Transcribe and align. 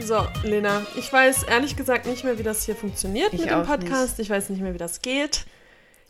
So, 0.00 0.26
Lena, 0.42 0.82
ich 0.96 1.10
weiß 1.10 1.44
ehrlich 1.44 1.76
gesagt 1.76 2.06
nicht 2.06 2.24
mehr, 2.24 2.38
wie 2.38 2.42
das 2.42 2.64
hier 2.66 2.74
funktioniert 2.76 3.32
Ich 3.32 3.40
mit 3.40 3.50
dem 3.50 3.62
Podcast. 3.62 4.18
Ich 4.18 4.28
weiß 4.28 4.50
nicht 4.50 4.60
mehr, 4.60 4.74
wie 4.74 4.78
das 4.78 5.00
geht. 5.00 5.46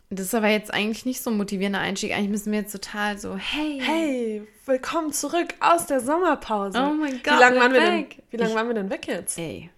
Das 0.09 0.25
ist 0.27 0.35
aber 0.35 0.49
jetzt 0.49 0.73
eigentlich 0.73 1.05
nicht 1.05 1.21
so 1.21 1.29
ein 1.29 1.37
motivierender 1.37 1.79
Einstieg. 1.79 2.11
Eigentlich 2.13 2.29
müssen 2.29 2.51
wir 2.51 2.59
jetzt 2.59 2.71
total 2.73 3.17
so, 3.17 3.35
hey, 3.37 3.79
Hey, 3.81 4.47
willkommen 4.65 5.13
zurück 5.13 5.53
aus 5.61 5.87
der 5.87 5.99
Sommerpause. 6.01 6.77
Oh 6.77 6.93
mein 6.93 7.13
Wie 7.13 7.23
Gott, 7.23 7.39
lange 7.39 7.55
we're 7.57 7.59
waren, 7.61 7.73
wir 7.73 7.79
denn, 7.81 8.05
wie 8.31 8.37
lang 8.37 8.49
Ich- 8.49 8.55
waren 8.55 8.67
wir 8.67 8.73
denn 8.75 8.89
weg 8.89 9.07
jetzt? 9.07 9.37
ey. 9.37 9.69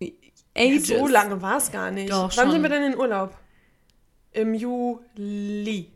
Ja, 0.00 0.08
Ages. 0.58 0.86
so 0.88 1.06
lange 1.06 1.42
war 1.42 1.58
es 1.58 1.70
gar 1.70 1.90
nicht. 1.90 2.10
Doch, 2.10 2.24
Wann 2.36 2.44
schon. 2.46 2.50
sind 2.52 2.62
wir 2.62 2.70
denn 2.70 2.92
in 2.92 2.96
Urlaub? 2.98 3.36
Im 4.32 4.54
Juli. 4.54 5.90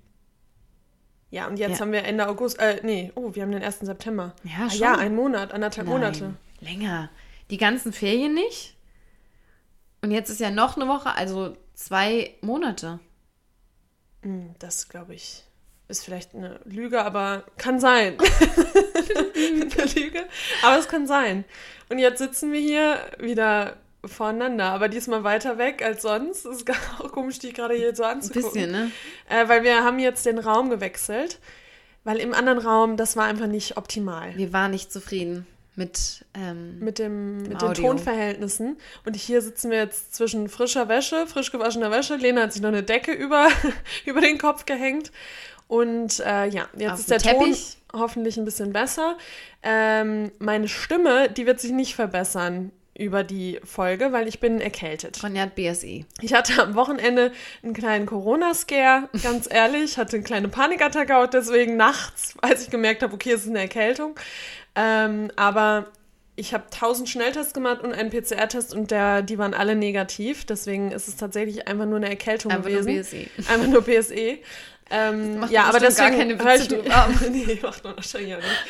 Ja, 1.30 1.46
und 1.46 1.58
jetzt 1.58 1.74
Ja. 1.74 1.80
haben 1.80 1.92
wir 1.92 2.04
Ende 2.04 2.28
August, 2.28 2.58
äh, 2.58 2.80
nee, 2.82 3.12
oh, 3.14 3.34
wir 3.34 3.42
haben 3.42 3.52
den 3.52 3.62
1. 3.62 3.80
September. 3.86 4.34
Ja, 4.44 4.66
Ah, 4.66 4.70
schon. 4.70 4.80
ja, 4.80 4.94
ein 4.96 5.14
Monat, 5.14 5.52
anderthalb 5.52 5.86
Nein, 5.86 5.96
Monate. 5.98 6.34
Länger. 6.60 7.08
Die 7.50 7.56
ganzen 7.56 7.92
Ferien 7.92 8.34
nicht. 8.34 8.76
Und 10.02 10.10
jetzt 10.10 10.28
ist 10.30 10.40
ja 10.40 10.50
noch 10.50 10.76
eine 10.76 10.88
Woche, 10.88 11.14
also 11.14 11.56
zwei 11.74 12.34
Monate. 12.40 12.98
Hm, 14.22 14.54
Das, 14.58 14.88
glaube 14.88 15.14
ich, 15.14 15.44
ist 15.88 16.04
vielleicht 16.04 16.34
eine 16.34 16.60
Lüge, 16.64 17.02
aber 17.04 17.44
kann 17.58 17.78
sein. 17.80 18.16
eine 19.34 19.84
Lüge, 19.94 20.26
aber 20.62 20.78
es 20.78 20.88
kann 20.88 21.06
sein. 21.06 21.44
Und 21.88 21.98
jetzt 21.98 22.18
sitzen 22.18 22.52
wir 22.52 22.60
hier 22.60 22.98
wieder 23.18 23.76
voreinander, 24.04 24.66
aber 24.66 24.88
diesmal 24.88 25.24
weiter 25.24 25.58
weg 25.58 25.82
als 25.84 26.02
sonst. 26.02 26.46
Ist 26.46 26.66
gar 26.66 26.76
auch 26.98 27.12
komisch, 27.12 27.38
die 27.38 27.52
gerade 27.52 27.74
hier 27.74 27.94
so 27.94 28.02
Ein 28.02 28.16
anzugucken. 28.18 28.52
bisschen, 28.52 28.70
ne? 28.70 28.90
Äh, 29.28 29.48
weil 29.48 29.62
wir 29.62 29.84
haben 29.84 29.98
jetzt 29.98 30.26
den 30.26 30.38
Raum 30.38 30.70
gewechselt, 30.70 31.38
weil 32.04 32.18
im 32.18 32.32
anderen 32.34 32.58
Raum, 32.58 32.96
das 32.96 33.16
war 33.16 33.24
einfach 33.24 33.46
nicht 33.46 33.76
optimal. 33.76 34.36
Wir 34.36 34.52
waren 34.52 34.70
nicht 34.70 34.92
zufrieden 34.92 35.46
mit, 35.76 36.24
ähm, 36.34 36.78
Mit, 36.80 36.98
dem, 36.98 37.42
mit 37.44 37.62
den. 37.62 37.74
Tonverhältnissen. 37.74 38.76
Und 39.06 39.16
hier 39.16 39.40
sitzen 39.42 39.70
wir 39.70 39.78
jetzt 39.78 40.14
zwischen 40.14 40.48
frischer 40.48 40.88
Wäsche, 40.88 41.26
frisch 41.26 41.52
gewaschener 41.52 41.90
Wäsche. 41.90 42.16
Lena 42.16 42.42
hat 42.42 42.52
sich 42.52 42.62
noch 42.62 42.68
eine 42.68 42.82
Decke 42.82 43.12
über, 43.12 43.48
über 44.04 44.20
den 44.20 44.38
Kopf 44.38 44.66
gehängt. 44.66 45.10
Und 45.68 46.20
äh, 46.20 46.46
ja, 46.46 46.68
jetzt 46.76 46.92
Auf 46.92 46.98
ist 47.00 47.10
der 47.10 47.18
dem 47.18 47.32
Ton 47.32 47.44
Teppich. 47.44 47.76
hoffentlich 47.92 48.36
ein 48.36 48.44
bisschen 48.44 48.72
besser. 48.72 49.16
Ähm, 49.62 50.32
meine 50.38 50.68
Stimme, 50.68 51.30
die 51.30 51.46
wird 51.46 51.60
sich 51.60 51.70
nicht 51.70 51.94
verbessern 51.94 52.72
über 53.00 53.24
die 53.24 53.58
Folge, 53.64 54.12
weil 54.12 54.28
ich 54.28 54.40
bin 54.40 54.60
erkältet. 54.60 55.22
Ronja 55.22 55.42
hat 55.42 55.54
BSE. 55.54 56.04
Ich 56.20 56.34
hatte 56.34 56.62
am 56.62 56.74
Wochenende 56.74 57.32
einen 57.62 57.72
kleinen 57.72 58.06
Corona-Scare, 58.06 59.08
ganz 59.22 59.48
ehrlich, 59.50 59.96
hatte 59.96 60.16
eine 60.16 60.24
kleine 60.24 60.48
Panikattacke 60.48 61.06
gehabt, 61.06 61.34
deswegen 61.34 61.76
nachts, 61.76 62.34
als 62.42 62.62
ich 62.62 62.70
gemerkt 62.70 63.02
habe, 63.02 63.14
okay, 63.14 63.32
es 63.32 63.44
ist 63.44 63.48
eine 63.48 63.60
Erkältung. 63.60 64.14
Ähm, 64.74 65.32
aber 65.36 65.86
ich 66.36 66.54
habe 66.54 66.64
1000 66.64 67.08
Schnelltests 67.08 67.54
gemacht 67.54 67.82
und 67.82 67.92
einen 67.92 68.10
PCR-Test 68.10 68.74
und 68.74 68.90
der, 68.90 69.22
die 69.22 69.38
waren 69.38 69.54
alle 69.54 69.76
negativ. 69.76 70.44
Deswegen 70.44 70.92
ist 70.92 71.08
es 71.08 71.16
tatsächlich 71.16 71.68
einfach 71.68 71.86
nur 71.86 71.96
eine 71.96 72.08
Erkältung 72.08 72.52
Einfach 72.52 72.70
nur 72.70 72.80
gewesen. 72.80 73.28
BSE. 73.36 73.52
Einfach 73.52 73.66
nur 73.66 73.82
PSE. 73.82 74.38
Ähm, 74.90 75.46
ja, 75.50 75.64
aber 75.64 75.78
bestimmt 75.78 75.98
gar 75.98 76.10
deswegen 76.10 76.38
keine 76.38 76.58
Witze 76.58 76.62
ich, 76.62 76.82
drüber. 76.82 77.08
nee, 77.30 77.58
macht 77.62 77.84
man 77.84 77.96
wahrscheinlich 77.96 78.34
auch 78.34 78.38
nicht. 78.38 78.64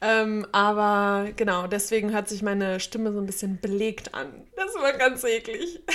Ähm, 0.00 0.46
aber 0.52 1.30
genau, 1.34 1.66
deswegen 1.66 2.12
hört 2.12 2.28
sich 2.28 2.42
meine 2.42 2.78
Stimme 2.78 3.12
so 3.12 3.18
ein 3.18 3.26
bisschen 3.26 3.58
belegt 3.60 4.14
an. 4.14 4.28
Das 4.56 4.74
war 4.80 4.92
ganz 4.94 5.24
eklig. 5.24 5.80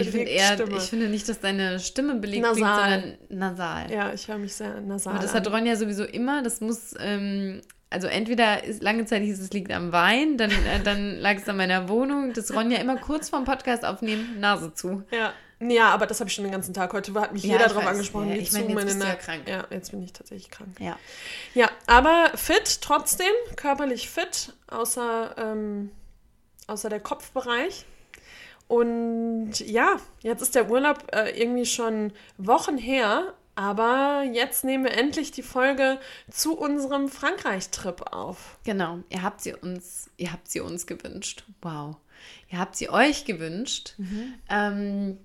Ich 0.00 0.10
finde 0.10 0.30
eher, 0.30 0.54
Stimme. 0.54 0.76
ich 0.76 0.84
finde 0.84 1.08
nicht, 1.08 1.28
dass 1.28 1.40
deine 1.40 1.80
Stimme 1.80 2.14
belegt 2.14 2.42
Nasal. 2.42 2.54
klingt, 2.54 2.76
sondern 2.76 3.18
nasal. 3.30 3.90
Ja, 3.90 4.12
ich 4.12 4.28
höre 4.28 4.38
mich 4.38 4.54
sehr 4.54 4.80
nasal. 4.80 5.14
Aber 5.14 5.22
das 5.22 5.34
an. 5.34 5.38
hat 5.38 5.52
Ronja 5.52 5.74
sowieso 5.74 6.04
immer. 6.04 6.40
Das 6.42 6.60
muss, 6.60 6.94
ähm, 7.00 7.62
also 7.90 8.06
entweder 8.06 8.62
ist, 8.62 8.80
lange 8.80 9.06
Zeit 9.06 9.22
hieß 9.22 9.40
es 9.40 9.50
liegt 9.50 9.72
am 9.72 9.90
Wein, 9.90 10.36
dann, 10.36 10.52
äh, 10.52 10.80
dann 10.84 11.16
lag 11.16 11.34
es 11.38 11.48
an 11.48 11.56
meiner 11.56 11.88
Wohnung. 11.88 12.32
Das 12.32 12.54
Ronja 12.54 12.78
immer 12.78 12.96
kurz 12.96 13.28
vorm 13.30 13.44
Podcast 13.44 13.84
aufnehmen, 13.84 14.38
Nase 14.38 14.72
zu. 14.72 15.02
Ja. 15.10 15.32
Ja, 15.60 15.90
aber 15.90 16.06
das 16.06 16.20
habe 16.20 16.28
ich 16.28 16.34
schon 16.34 16.44
den 16.44 16.52
ganzen 16.52 16.72
Tag. 16.72 16.92
Heute 16.92 17.12
hat 17.14 17.32
mich 17.32 17.42
Ja, 17.42 17.54
jeder 17.54 17.68
darauf 17.68 17.86
angesprochen. 17.86 18.28
Ja, 18.28 18.36
ich 18.36 18.52
meine, 18.52 18.66
jetzt 18.66 18.74
meine 18.74 18.86
bist 18.86 19.02
du 19.02 19.06
ja 19.06 19.14
krank. 19.16 19.48
Ja, 19.48 19.66
jetzt 19.70 19.90
bin 19.90 20.02
ich 20.02 20.12
tatsächlich 20.12 20.50
krank. 20.50 20.76
Ja. 20.78 20.96
Ja, 21.54 21.68
aber 21.86 22.30
fit 22.36 22.80
trotzdem, 22.80 23.32
körperlich 23.56 24.08
fit, 24.08 24.52
außer, 24.68 25.34
ähm, 25.36 25.90
außer 26.68 26.88
der 26.88 27.00
Kopfbereich. 27.00 27.84
Und 28.68 29.58
ja, 29.60 29.96
jetzt 30.20 30.42
ist 30.42 30.54
der 30.54 30.70
Urlaub 30.70 31.04
äh, 31.12 31.30
irgendwie 31.40 31.66
schon 31.66 32.12
Wochen 32.36 32.76
her, 32.76 33.34
aber 33.54 34.22
jetzt 34.30 34.62
nehmen 34.62 34.84
wir 34.84 34.92
endlich 34.92 35.32
die 35.32 35.42
Folge 35.42 35.98
zu 36.30 36.56
unserem 36.56 37.08
Frankreich-Trip 37.08 38.12
auf. 38.12 38.58
Genau. 38.64 39.00
Ihr 39.08 39.22
habt 39.22 39.40
sie 39.40 39.54
uns, 39.54 40.10
ihr 40.18 40.30
habt 40.32 40.48
sie 40.48 40.60
uns 40.60 40.86
gewünscht. 40.86 41.44
Wow. 41.62 41.96
Ihr 42.50 42.58
habt 42.58 42.76
sie 42.76 42.90
euch 42.90 43.24
gewünscht. 43.24 43.94
Mhm. 43.96 44.34
Ähm, 44.48 45.18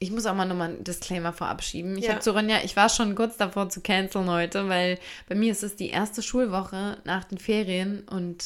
ich 0.00 0.10
muss 0.10 0.26
auch 0.26 0.34
mal 0.34 0.44
nochmal 0.44 0.68
einen 0.70 0.84
Disclaimer 0.84 1.32
vorab 1.32 1.62
schieben. 1.62 1.96
Ich 1.98 2.04
Ja. 2.04 2.10
habe 2.12 2.20
zu 2.20 2.30
Ronja, 2.32 2.58
ich 2.64 2.76
war 2.76 2.88
schon 2.88 3.14
kurz 3.14 3.36
davor 3.36 3.68
zu 3.68 3.80
canceln 3.80 4.30
heute, 4.30 4.68
weil 4.68 4.98
bei 5.28 5.34
mir 5.34 5.50
ist 5.52 5.62
es 5.64 5.74
die 5.76 5.90
erste 5.90 6.22
Schulwoche 6.22 6.98
nach 7.04 7.24
den 7.24 7.38
Ferien 7.38 8.02
und 8.08 8.44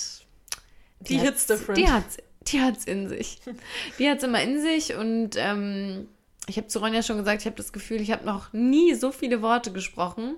Die 1.00 1.18
hat's- 1.18 1.28
hits 1.28 1.46
different. 1.46 1.78
Die 1.78 1.88
hat's, 1.90 2.16
die 2.48 2.60
hat's 2.60 2.84
in 2.84 3.08
sich. 3.08 3.40
Die 3.98 4.08
hat's 4.08 4.24
immer 4.24 4.42
in 4.42 4.60
sich 4.62 4.94
und 4.94 5.30
ähm, 5.36 6.08
ich 6.48 6.56
habe 6.56 6.66
zu 6.68 6.78
Ronja 6.80 7.02
schon 7.02 7.18
gesagt, 7.18 7.42
ich 7.42 7.46
habe 7.46 7.56
das 7.56 7.72
Gefühl, 7.72 8.00
ich 8.00 8.10
habe 8.10 8.24
noch 8.24 8.52
nie 8.52 8.94
so 8.94 9.12
viele 9.12 9.42
Worte 9.42 9.72
gesprochen 9.72 10.36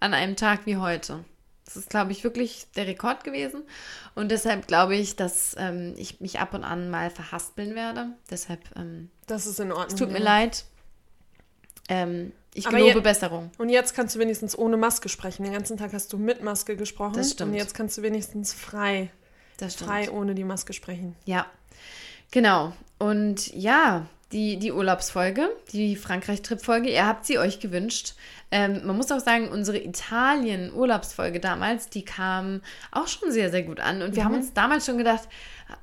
an 0.00 0.12
einem 0.14 0.36
Tag 0.36 0.66
wie 0.66 0.76
heute. 0.76 1.24
Das 1.66 1.76
ist, 1.76 1.90
glaube 1.90 2.12
ich, 2.12 2.24
wirklich 2.24 2.66
der 2.76 2.86
Rekord 2.86 3.24
gewesen. 3.24 3.64
Und 4.14 4.30
deshalb 4.30 4.66
glaube 4.66 4.94
ich, 4.96 5.16
dass 5.16 5.54
ähm, 5.58 5.94
ich 5.98 6.20
mich 6.20 6.38
ab 6.40 6.54
und 6.54 6.64
an 6.64 6.90
mal 6.90 7.10
verhaspeln 7.10 7.74
werde. 7.74 8.08
Deshalb, 8.30 8.60
ähm, 8.76 9.10
Das 9.26 9.46
ist 9.46 9.60
in 9.60 9.72
Ordnung. 9.72 9.88
es 9.88 9.94
tut 9.96 10.10
mir 10.10 10.18
ja. 10.18 10.24
leid. 10.24 10.64
Ähm, 11.88 12.32
ich 12.54 12.66
Aber 12.66 12.78
gelobe 12.78 13.02
Besserung. 13.02 13.50
Und 13.58 13.68
jetzt 13.68 13.94
kannst 13.94 14.14
du 14.14 14.18
wenigstens 14.18 14.56
ohne 14.56 14.76
Maske 14.76 15.08
sprechen. 15.08 15.42
Den 15.44 15.52
ganzen 15.52 15.76
Tag 15.76 15.92
hast 15.92 16.12
du 16.12 16.18
mit 16.18 16.42
Maske 16.42 16.76
gesprochen. 16.76 17.14
Das 17.14 17.32
stimmt. 17.32 17.50
Und 17.50 17.56
jetzt 17.56 17.74
kannst 17.74 17.98
du 17.98 18.02
wenigstens 18.02 18.54
frei, 18.54 19.10
Das 19.58 19.74
stimmt. 19.74 19.90
frei 19.90 20.10
ohne 20.10 20.34
die 20.34 20.44
Maske 20.44 20.72
sprechen. 20.72 21.14
Ja, 21.26 21.46
genau. 22.30 22.72
Und 22.98 23.52
ja, 23.54 24.06
die, 24.32 24.58
die 24.58 24.72
Urlaubsfolge, 24.72 25.48
die 25.72 25.94
Frankreich-Trip-Folge, 25.94 26.90
ihr 26.90 27.06
habt 27.06 27.26
sie 27.26 27.38
euch 27.38 27.60
gewünscht. 27.60 28.14
Ähm, 28.50 28.84
man 28.84 28.96
muss 28.96 29.12
auch 29.12 29.20
sagen, 29.20 29.48
unsere 29.48 29.78
Italien-Urlaubsfolge 29.78 31.38
damals, 31.38 31.88
die 31.88 32.04
kam 32.04 32.60
auch 32.90 33.06
schon 33.06 33.30
sehr, 33.30 33.50
sehr 33.50 33.62
gut 33.62 33.78
an. 33.78 34.02
Und 34.02 34.16
wir 34.16 34.24
haben 34.24 34.34
uns 34.34 34.52
damals 34.52 34.86
schon 34.86 34.98
gedacht, 34.98 35.28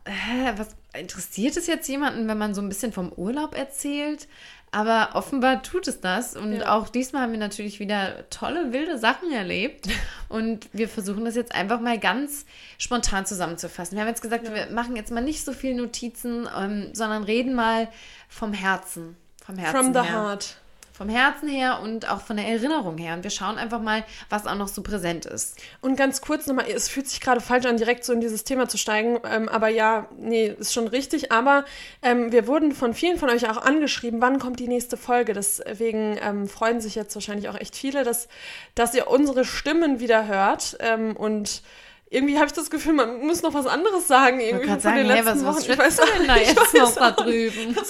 hä, 0.06 0.54
was 0.58 0.70
interessiert 0.94 1.56
es 1.56 1.68
jetzt 1.68 1.88
jemanden, 1.88 2.28
wenn 2.28 2.38
man 2.38 2.54
so 2.54 2.62
ein 2.62 2.70
bisschen 2.70 2.92
vom 2.92 3.12
Urlaub 3.14 3.56
erzählt? 3.56 4.28
Aber 4.74 5.12
offenbar 5.14 5.62
tut 5.62 5.88
es 5.88 6.02
das. 6.02 6.36
Und 6.36 6.54
Ja. 6.54 6.76
auch 6.76 6.90
diesmal 6.90 7.22
haben 7.22 7.32
wir 7.32 7.40
natürlich 7.40 7.80
wieder 7.80 8.28
tolle, 8.32 8.74
wilde 8.74 8.98
Sachen 8.98 9.32
erlebt. 9.32 9.88
Und 10.30 10.68
wir 10.74 10.90
versuchen 10.90 11.26
das 11.26 11.36
jetzt 11.36 11.54
einfach 11.54 11.80
mal 11.80 12.00
ganz 12.00 12.46
spontan 12.80 13.26
zusammenzufassen. 13.26 13.96
Wir 13.96 14.02
haben 14.02 14.10
jetzt 14.10 14.22
gesagt, 14.24 14.52
wir 14.52 14.68
machen 14.72 14.96
jetzt 14.96 15.12
mal 15.12 15.22
nicht 15.22 15.46
so 15.46 15.54
viel 15.54 15.76
Notizen, 15.76 16.50
ähm, 16.58 16.90
sondern 16.94 17.24
reden 17.24 17.54
mal 17.54 17.88
vom 18.30 18.52
Herzen. 18.52 19.16
Vom 19.46 19.58
Herzen 19.58 19.78
From 19.78 19.94
the 19.94 20.00
her. 20.10 20.12
heart. 20.24 20.58
Vom 20.96 21.10
Herzen 21.10 21.50
her 21.50 21.80
und 21.82 22.08
auch 22.08 22.22
von 22.22 22.38
der 22.38 22.46
Erinnerung 22.48 23.00
her. 23.00 23.16
Und 23.16 23.24
wir 23.24 23.32
schauen 23.32 23.58
einfach 23.58 23.82
mal, 23.82 24.04
was 24.30 24.46
auch 24.46 24.54
noch 24.54 24.68
so 24.68 24.84
präsent 24.84 25.26
ist. 25.26 25.58
Und 25.82 25.96
ganz 25.96 26.22
kurz 26.22 26.46
nochmal, 26.46 26.68
es 26.70 26.88
fühlt 26.88 27.08
sich 27.10 27.20
gerade 27.20 27.42
falsch 27.42 27.66
an, 27.66 27.78
direkt 27.78 28.06
so 28.06 28.14
in 28.14 28.22
dieses 28.22 28.44
Thema 28.44 28.70
zu 28.70 28.78
steigen. 28.78 29.18
Ähm, 29.28 29.50
aber 29.50 29.70
ja, 29.70 30.08
nee, 30.18 30.54
ist 30.60 30.72
schon 30.72 30.88
richtig. 30.88 31.32
Aber 31.32 31.66
ähm, 32.04 32.32
wir 32.32 32.46
wurden 32.46 32.74
von 32.74 32.94
vielen 32.94 33.18
von 33.18 33.30
euch 33.32 33.50
auch 33.50 33.58
angeschrieben, 33.58 34.22
wann 34.22 34.38
kommt 34.38 34.60
die 34.60 34.68
nächste 34.68 34.96
Folge. 34.96 35.34
Deswegen 35.34 36.18
ähm, 36.22 36.48
freuen 36.48 36.80
sich 36.80 36.94
jetzt 36.94 37.16
wahrscheinlich 37.16 37.50
auch 37.50 37.60
echt 37.60 37.76
viele, 37.76 38.04
dass, 38.04 38.28
dass 38.76 38.94
ihr 38.94 39.08
unsere 39.08 39.46
Stimmen 39.46 40.00
wieder 40.00 40.28
hört. 40.28 40.78
Ähm, 40.80 41.18
und 41.18 41.64
irgendwie 42.12 42.36
habe 42.36 42.46
ich 42.46 42.54
das 42.54 42.70
Gefühl, 42.70 42.94
man 42.94 43.20
muss 43.26 43.42
noch 43.42 43.56
was 43.56 43.66
anderes 43.66 44.08
sagen. 44.08 44.40
Ich 44.40 44.50
Irgendwie 44.50 44.68
wollte 44.70 44.82
von 44.84 44.92
gerade 44.92 45.04
den 45.04 45.08
sagen, 45.08 45.18
hey, 45.18 45.26
letzten 45.26 45.46
was, 45.48 45.56
was 45.58 45.64
Wochen. 45.64 45.72
Ich 45.72 45.78
weiß, 45.80 45.96
denn 46.20 46.28
da 46.28 46.38
jetzt 46.38 46.74
noch 46.76 46.94
da 46.94 47.10
auch- 47.10 47.16
drüben? 47.16 47.76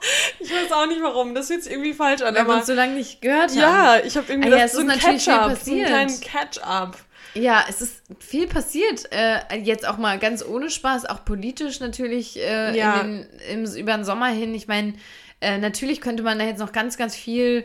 Ich 0.40 0.50
weiß 0.50 0.72
auch 0.72 0.86
nicht 0.86 1.02
warum. 1.02 1.34
Das 1.34 1.48
fühlt 1.48 1.62
sich 1.62 1.72
irgendwie 1.72 1.92
falsch 1.94 2.22
an. 2.22 2.28
Weil 2.34 2.34
wir 2.34 2.40
Aber 2.50 2.56
uns 2.56 2.66
so 2.66 2.74
lange 2.74 2.94
nicht 2.94 3.20
gehört 3.20 3.50
haben. 3.50 3.58
ja, 3.58 3.98
ich 4.04 4.16
habe 4.16 4.30
irgendwie 4.32 4.52
Ah 4.52 4.56
ja, 4.56 4.62
das, 4.64 4.72
so 4.72 4.80
ist 4.80 4.88
ein 4.90 4.98
Catch-up, 4.98 5.18
so 5.20 5.30
einen 5.32 5.56
passiert. 5.56 5.86
kleinen 5.88 6.20
Catch-up. 6.20 6.96
Ja, 7.34 7.64
es 7.68 7.82
ist 7.82 8.02
viel 8.20 8.46
passiert. 8.46 9.10
Äh, 9.12 9.58
jetzt 9.58 9.86
auch 9.86 9.98
mal 9.98 10.18
ganz 10.18 10.44
ohne 10.44 10.70
Spaß, 10.70 11.06
auch 11.06 11.24
politisch 11.24 11.80
natürlich 11.80 12.38
äh, 12.38 12.76
Ja. 12.76 13.00
in 13.00 13.26
den, 13.50 13.64
im, 13.66 13.74
über 13.76 13.92
den 13.94 14.04
Sommer 14.04 14.28
hin. 14.28 14.54
Ich 14.54 14.66
meine, 14.66 14.94
äh, 15.40 15.58
natürlich 15.58 16.00
könnte 16.00 16.22
man 16.22 16.38
da 16.38 16.44
jetzt 16.46 16.58
noch 16.58 16.72
ganz, 16.72 16.96
ganz 16.96 17.14
viel 17.14 17.64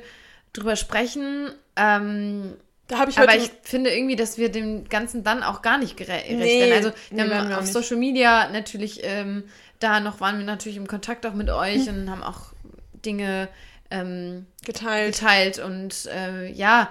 drüber 0.52 0.76
sprechen. 0.76 1.50
Ähm, 1.76 2.56
Da 2.88 3.00
habe 3.00 3.10
ich 3.10 3.18
aber 3.18 3.36
ich 3.36 3.50
finde 3.64 3.90
irgendwie, 3.96 4.16
dass 4.18 4.38
wir 4.38 4.50
dem 4.50 4.88
Ganzen 4.90 5.24
dann 5.24 5.42
auch 5.42 5.62
gar 5.62 5.78
nicht 5.78 5.98
gere- 5.98 6.06
gerecht 6.08 6.30
Nee, 6.30 6.60
werden. 6.70 6.74
Also 6.74 6.90
nee, 7.10 7.24
wir 7.24 7.30
werden 7.32 7.54
haben 7.54 7.64
auf. 7.64 7.72
Social 7.72 7.98
Media 7.98 8.50
natürlich, 8.50 9.00
ähm, 9.04 9.46
da 9.84 10.00
noch 10.00 10.20
waren 10.22 10.38
wir 10.40 10.46
natürlich 10.46 10.78
im 10.78 10.88
Kontakt 10.88 11.26
auch 11.26 11.34
mit 11.34 11.50
euch 11.50 11.88
und 11.90 12.10
haben 12.10 12.24
auch 12.24 12.54
Dinge 13.06 13.50
ähm, 13.92 14.46
geteilt. 14.66 15.16
geteilt. 15.20 15.60
Und 15.60 16.06
äh, 16.08 16.50
ja, 16.52 16.90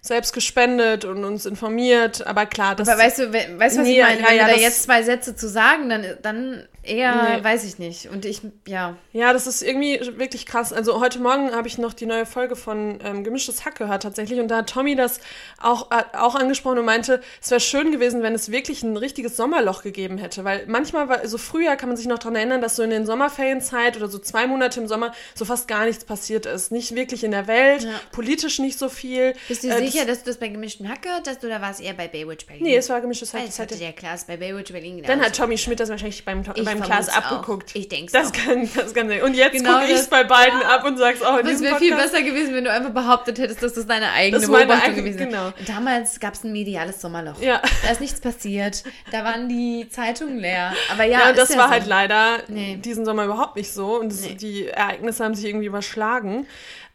selbst 0.00 0.32
gespendet 0.34 1.04
und 1.06 1.24
uns 1.24 1.46
informiert, 1.46 2.26
aber 2.26 2.44
klar, 2.46 2.76
das 2.76 2.88
aber 2.88 3.00
weißt 3.02 3.18
du, 3.20 3.32
we- 3.32 3.58
weißt 3.58 3.76
du, 3.76 3.80
was 3.80 3.88
Nee, 3.88 3.96
ich 3.96 4.02
meine? 4.02 4.20
ja, 4.20 4.28
Wenn 4.28 4.36
ja, 4.36 4.46
wir 4.46 4.54
da 4.54 4.60
jetzt 4.60 4.82
zwei 4.82 5.02
Sätze 5.02 5.34
zu 5.34 5.48
sagen, 5.48 5.88
dann, 5.88 6.04
dann 6.20 6.68
eher, 6.84 7.36
Nee. 7.38 7.44
weiß 7.44 7.64
ich 7.64 7.78
nicht. 7.78 8.08
Und 8.10 8.24
ich, 8.24 8.40
ja. 8.66 8.96
Ja, 9.12 9.32
das 9.32 9.46
ist 9.46 9.62
irgendwie 9.62 10.00
wirklich 10.18 10.46
krass. 10.46 10.72
Also 10.72 11.00
heute 11.00 11.18
Morgen 11.20 11.52
habe 11.52 11.68
ich 11.68 11.78
noch 11.78 11.92
die 11.92 12.06
neue 12.06 12.26
Folge 12.26 12.56
von 12.56 12.98
ähm, 13.04 13.24
Gemischtes 13.24 13.64
Hack 13.64 13.76
gehört 13.78 14.02
tatsächlich 14.02 14.40
und 14.40 14.48
da 14.48 14.58
hat 14.58 14.70
Tommy 14.70 14.94
das 14.96 15.20
auch, 15.60 15.90
äh, 15.90 16.02
auch 16.16 16.34
angesprochen 16.34 16.78
und 16.78 16.84
meinte, 16.84 17.20
es 17.42 17.50
wäre 17.50 17.60
schön 17.60 17.90
gewesen, 17.92 18.22
wenn 18.22 18.34
es 18.34 18.50
wirklich 18.50 18.82
ein 18.82 18.96
richtiges 18.96 19.36
Sommerloch 19.36 19.82
gegeben 19.82 20.18
hätte, 20.18 20.44
weil 20.44 20.64
manchmal 20.66 21.08
war, 21.08 21.26
so 21.26 21.38
früher 21.38 21.76
kann 21.76 21.88
man 21.88 21.96
sich 21.96 22.06
noch 22.06 22.18
daran 22.18 22.36
erinnern, 22.36 22.60
dass 22.60 22.76
so 22.76 22.82
in 22.82 22.90
den 22.90 23.06
Sommerferienzeit 23.06 23.96
oder 23.96 24.08
so 24.08 24.18
zwei 24.18 24.46
Monate 24.46 24.80
im 24.80 24.86
Sommer 24.88 25.12
so 25.34 25.44
fast 25.44 25.68
gar 25.68 25.84
nichts 25.86 26.04
passiert 26.04 26.46
ist. 26.46 26.72
Nicht 26.72 26.94
wirklich 26.94 27.24
in 27.24 27.30
der 27.30 27.46
Welt, 27.46 27.82
Ja. 27.84 27.90
politisch 28.12 28.58
nicht 28.58 28.78
so 28.78 28.88
viel. 28.88 29.34
Bist 29.48 29.64
du 29.64 29.68
Äh, 29.68 29.78
sicher, 29.78 30.04
Das, 30.04 30.18
dass 30.18 30.24
du 30.24 30.30
das 30.30 30.36
bei 30.38 30.48
gemischten 30.48 30.88
Hack 30.88 31.02
gehört 31.02 31.28
hast 31.28 31.44
oder 31.44 31.60
war 31.60 31.70
es 31.70 31.80
eher 31.80 31.94
bei 31.94 32.08
Baywatch 32.08 32.46
Berlin? 32.46 32.62
nee, 32.64 32.76
es 32.76 32.88
war 32.88 33.00
Gemischtes 33.00 33.32
Hack. 33.34 33.46
Das 33.46 33.58
hatte 33.58 33.76
der 33.76 33.92
Klaas 33.92 34.24
bei 34.24 34.36
Baywatch 34.36 34.72
Berlin 34.72 35.02
dann 35.06 35.20
hat 35.20 35.36
Tommy 35.36 35.58
Schmidt 35.58 35.80
das 35.80 35.88
wahrscheinlich 35.88 36.24
beim, 36.24 36.42
beim 36.42 36.73
Klaas 36.82 37.08
es 37.08 37.14
abgeguckt. 37.14 37.70
auch. 37.70 37.74
Ich 37.74 37.88
denk's 37.88 38.12
das 38.12 38.28
auch. 38.28 38.32
kann, 38.32 38.68
das 38.74 38.94
kann 38.94 39.08
sein. 39.08 39.22
Und 39.22 39.34
jetzt 39.34 39.52
Genau 39.56 39.72
gucke 39.74 39.84
ich 39.86 39.90
es 39.92 40.00
das- 40.00 40.10
bei 40.10 40.24
beiden 40.24 40.60
ab 40.62 40.84
und 40.84 40.96
sag's 40.98 41.22
auch 41.22 41.38
es 41.38 41.46
diesem 41.48 41.66
wäre 41.66 41.78
viel 41.78 41.94
besser 41.94 42.22
gewesen, 42.22 42.54
wenn 42.54 42.64
du 42.64 42.70
einfach 42.70 42.90
behauptet 42.90 43.38
hättest, 43.38 43.62
dass 43.62 43.74
das 43.74 43.86
deine 43.86 44.10
eigene 44.12 44.40
Das 44.40 44.48
Beobachtung 44.50 44.80
eigene- 44.82 44.96
gewesen 45.02 45.18
ist. 45.20 45.26
genau. 45.30 45.52
Damals 45.66 46.20
gab 46.20 46.34
es 46.34 46.44
ein 46.44 46.52
mediales 46.52 47.00
Sommerloch. 47.00 47.40
Ja. 47.40 47.60
Da 47.84 47.90
ist 47.90 48.00
nichts 48.00 48.20
passiert. 48.20 48.82
Da 49.12 49.24
waren 49.24 49.48
die 49.48 49.88
Zeitungen 49.90 50.38
leer. 50.38 50.72
Aber 50.92 51.04
ja, 51.04 51.20
Ja, 51.28 51.32
das 51.32 51.50
ja 51.50 51.56
war 51.58 51.66
so. 51.68 51.72
halt 51.72 51.86
leider 51.86 52.38
Nee. 52.48 52.76
diesen 52.76 53.04
Sommer 53.04 53.24
überhaupt 53.24 53.56
nicht 53.56 53.72
so. 53.72 53.98
Und 54.00 54.10
das, 54.12 54.20
Nee. 54.22 54.34
die 54.34 54.68
Ereignisse 54.68 55.24
haben 55.24 55.34
sich 55.34 55.44
irgendwie 55.44 55.66
überschlagen. 55.66 56.46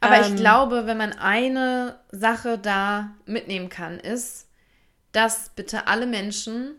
Aber 0.02 0.22
ich 0.22 0.28
Ähm, 0.28 0.36
glaube, 0.38 0.86
wenn 0.86 0.98
man 0.98 1.12
eine 1.14 2.00
Sache 2.12 2.58
da 2.58 3.10
mitnehmen 3.26 3.68
kann, 3.70 4.00
ist, 4.00 4.48
dass 5.12 5.50
bitte 5.56 5.88
alle 5.88 6.06
Menschen 6.06 6.76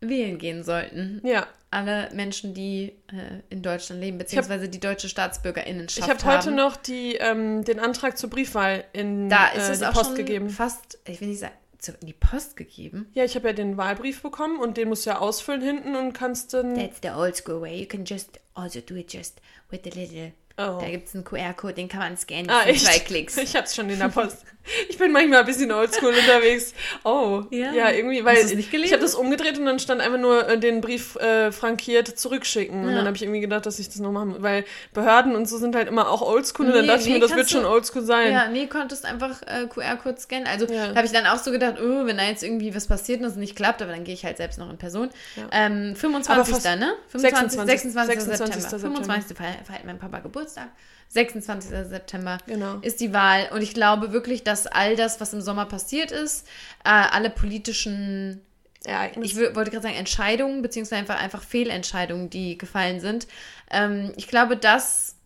wählen 0.00 0.38
gehen 0.38 0.64
sollten. 0.64 1.20
Ja, 1.24 1.46
Alle 1.74 2.08
Menschen, 2.14 2.54
die 2.54 2.92
äh, 3.08 3.40
in 3.50 3.62
Deutschland 3.62 4.00
leben, 4.00 4.18
beziehungsweise 4.18 4.68
die 4.68 4.78
deutsche 4.80 5.08
Staatsbürgerinnenschaft 5.08 5.98
ich 5.98 6.14
habe 6.14 6.24
haben. 6.24 6.38
heute 6.38 6.50
noch 6.52 6.76
die, 6.76 7.16
ähm, 7.16 7.64
den 7.64 7.80
Antrag 7.80 8.16
zur 8.16 8.30
Briefwahl 8.30 8.84
in 8.92 9.28
da 9.28 9.48
ist 9.48 9.68
äh, 9.68 9.72
es 9.72 9.78
die 9.80 9.86
auch 9.86 9.92
Post 9.92 10.06
schon 10.06 10.14
gegeben. 10.14 10.50
fast, 10.50 10.98
ich 11.06 11.20
will 11.20 11.28
nicht 11.28 11.40
sagen, 11.40 11.54
in 12.00 12.06
die 12.06 12.12
Post 12.14 12.56
gegeben. 12.56 13.10
Ja, 13.12 13.24
ich 13.24 13.34
habe 13.34 13.48
ja 13.48 13.52
den 13.52 13.76
Wahlbrief 13.76 14.22
bekommen 14.22 14.58
und 14.60 14.76
den 14.76 14.88
musst 14.88 15.04
du 15.04 15.10
ja 15.10 15.18
ausfüllen 15.18 15.60
hinten 15.60 15.96
und 15.96 16.12
kannst 16.12 16.54
dann. 16.54 16.76
That's 16.76 17.00
the 17.02 17.10
old 17.10 17.36
school 17.36 17.60
way. 17.60 17.78
You 17.78 17.86
can 17.86 18.04
just 18.04 18.40
also 18.54 18.80
do 18.80 18.94
it 18.94 19.12
just 19.12 19.40
with 19.70 19.80
a 19.84 19.90
little. 19.94 20.32
Oh. 20.56 20.78
Da 20.80 20.88
gibt 20.88 21.08
es 21.08 21.14
einen 21.14 21.24
QR-Code, 21.24 21.74
den 21.74 21.88
kann 21.88 22.00
man 22.00 22.16
scannen. 22.16 22.48
Ah, 22.48 22.62
echt? 22.66 22.86
zwei 22.86 23.00
Klicks. 23.00 23.36
Ich 23.42 23.56
hab's 23.56 23.74
schon 23.74 23.90
in 23.90 23.98
der 23.98 24.08
Post. 24.08 24.44
Ich 24.88 24.96
bin 24.98 25.12
manchmal 25.12 25.40
ein 25.40 25.46
bisschen 25.46 25.70
oldschool 25.72 26.14
unterwegs. 26.14 26.72
Oh, 27.04 27.42
Ja. 27.50 27.72
ja, 27.72 27.90
irgendwie, 27.90 28.24
weil 28.24 28.38
ich 28.38 28.92
habe 28.92 29.02
das 29.02 29.14
umgedreht 29.14 29.58
und 29.58 29.66
dann 29.66 29.78
stand 29.78 30.00
einfach 30.00 30.18
nur 30.18 30.48
äh, 30.48 30.58
den 30.58 30.80
Brief 30.80 31.16
äh, 31.16 31.52
frankiert 31.52 32.08
zurückschicken. 32.18 32.82
Und 32.84 32.90
Ja. 32.90 32.96
dann 32.96 33.06
habe 33.06 33.16
ich 33.16 33.22
irgendwie 33.22 33.40
gedacht, 33.40 33.66
dass 33.66 33.78
ich 33.78 33.88
das 33.88 33.98
noch 33.98 34.10
machen 34.12 34.28
muss. 34.30 34.42
Weil 34.42 34.64
Behörden 34.94 35.36
und 35.36 35.46
so 35.48 35.58
sind 35.58 35.74
halt 35.76 35.88
immer 35.88 36.08
auch 36.10 36.22
oldschool. 36.22 36.66
und 36.66 36.72
dann 36.72 36.82
Nee, 36.82 36.86
dachte 36.88 37.00
ich 37.02 37.06
nee, 37.08 37.14
mir, 37.14 37.20
das 37.20 37.36
wird 37.36 37.50
schon 37.50 37.64
oldschool 37.66 38.02
sein. 38.02 38.32
Ja, 38.32 38.48
nee, 38.48 38.66
konntest 38.66 39.04
einfach 39.04 39.42
äh, 39.42 39.66
QR-Code 39.66 40.18
scannen. 40.18 40.46
Also 40.46 40.66
Ja. 40.66 40.94
habe 40.94 41.04
ich 41.04 41.12
dann 41.12 41.26
auch 41.26 41.38
so 41.38 41.50
gedacht, 41.50 41.74
oh, 41.80 42.06
wenn 42.06 42.16
da 42.16 42.24
jetzt 42.24 42.42
irgendwie 42.42 42.74
was 42.74 42.86
passiert 42.86 43.20
und 43.20 43.26
es 43.26 43.36
nicht 43.36 43.56
klappt, 43.56 43.82
aber 43.82 43.92
dann 43.92 44.04
gehe 44.04 44.14
ich 44.14 44.24
halt 44.24 44.38
selbst 44.38 44.58
noch 44.58 44.70
in 44.70 44.78
Person. 44.78 45.10
Ja. 45.36 45.42
Ähm, 45.52 45.94
25. 45.94 46.30
Aber 46.30 46.44
fast- 46.44 46.64
ne? 46.64 46.94
25, 47.08 47.52
26. 47.60 47.92
26. 47.92 48.20
26. 48.24 48.62
September. 48.62 48.70
September. 48.70 48.96
25. 48.96 49.36
feiert 49.36 49.66
feiert 49.66 49.84
mein 49.84 49.98
Papa 49.98 50.20
Geburtstag. 50.20 50.68
26. 51.08 51.70
September 51.88 52.38
Genau. 52.46 52.78
ist 52.80 53.00
die 53.00 53.12
Wahl. 53.12 53.48
Und 53.52 53.62
ich 53.62 53.74
glaube 53.74 54.12
wirklich, 54.12 54.42
dass 54.42 54.66
all 54.66 54.96
das, 54.96 55.20
was 55.20 55.32
im 55.32 55.40
Sommer 55.40 55.66
passiert 55.66 56.10
ist, 56.10 56.46
äh, 56.84 56.88
alle 56.88 57.30
politischen 57.30 58.40
Ereignis. 58.84 59.30
ich 59.30 59.36
wollte 59.36 59.70
gerade 59.70 59.82
sagen 59.82 59.94
Entscheidungen, 59.94 60.60
beziehungsweise 60.60 61.00
einfach, 61.00 61.18
einfach 61.20 61.42
Fehlentscheidungen, 61.42 62.28
die 62.30 62.58
gefallen 62.58 63.00
sind. 63.00 63.26
Ähm, 63.70 64.12
ich 64.16 64.28
glaube, 64.28 64.56
das 64.56 65.16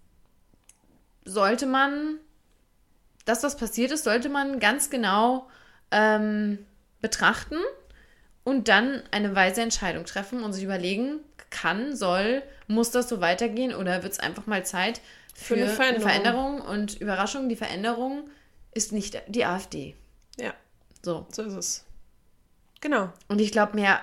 sollte 1.24 1.66
man, 1.66 2.18
das, 3.24 3.42
was 3.42 3.56
passiert 3.56 3.90
ist, 3.90 4.04
sollte 4.04 4.28
man 4.28 4.60
ganz 4.60 4.90
genau 4.90 5.48
ähm, 5.90 6.58
betrachten 7.00 7.56
und 8.44 8.68
dann 8.68 9.02
eine 9.10 9.34
weise 9.34 9.60
Entscheidung 9.62 10.04
treffen 10.04 10.42
und 10.42 10.52
sich 10.52 10.64
überlegen, 10.64 11.20
kann, 11.50 11.96
soll, 11.96 12.42
muss 12.66 12.90
das 12.90 13.08
so 13.08 13.20
weitergehen 13.20 13.74
oder 13.74 14.02
wird 14.02 14.12
es 14.12 14.20
einfach 14.20 14.46
mal 14.46 14.64
Zeit 14.64 15.00
für, 15.40 15.54
eine 15.54 15.64
eine, 15.64 15.72
Veränderung. 15.74 16.02
Veränderung. 16.02 16.60
Und 16.60 17.00
Überraschung, 17.00 17.48
die 17.48 17.56
Veränderung 17.56 18.28
ist 18.74 18.92
nicht 18.92 19.20
die 19.28 19.44
AfD. 19.44 19.94
ja, 20.38 20.52
So. 21.02 21.26
so 21.30 21.42
ist 21.42 21.54
es. 21.54 21.84
Genau. 22.80 23.12
Und 23.28 23.40
ich 23.40 23.50
glaube, 23.52 23.74
mehr 23.74 24.00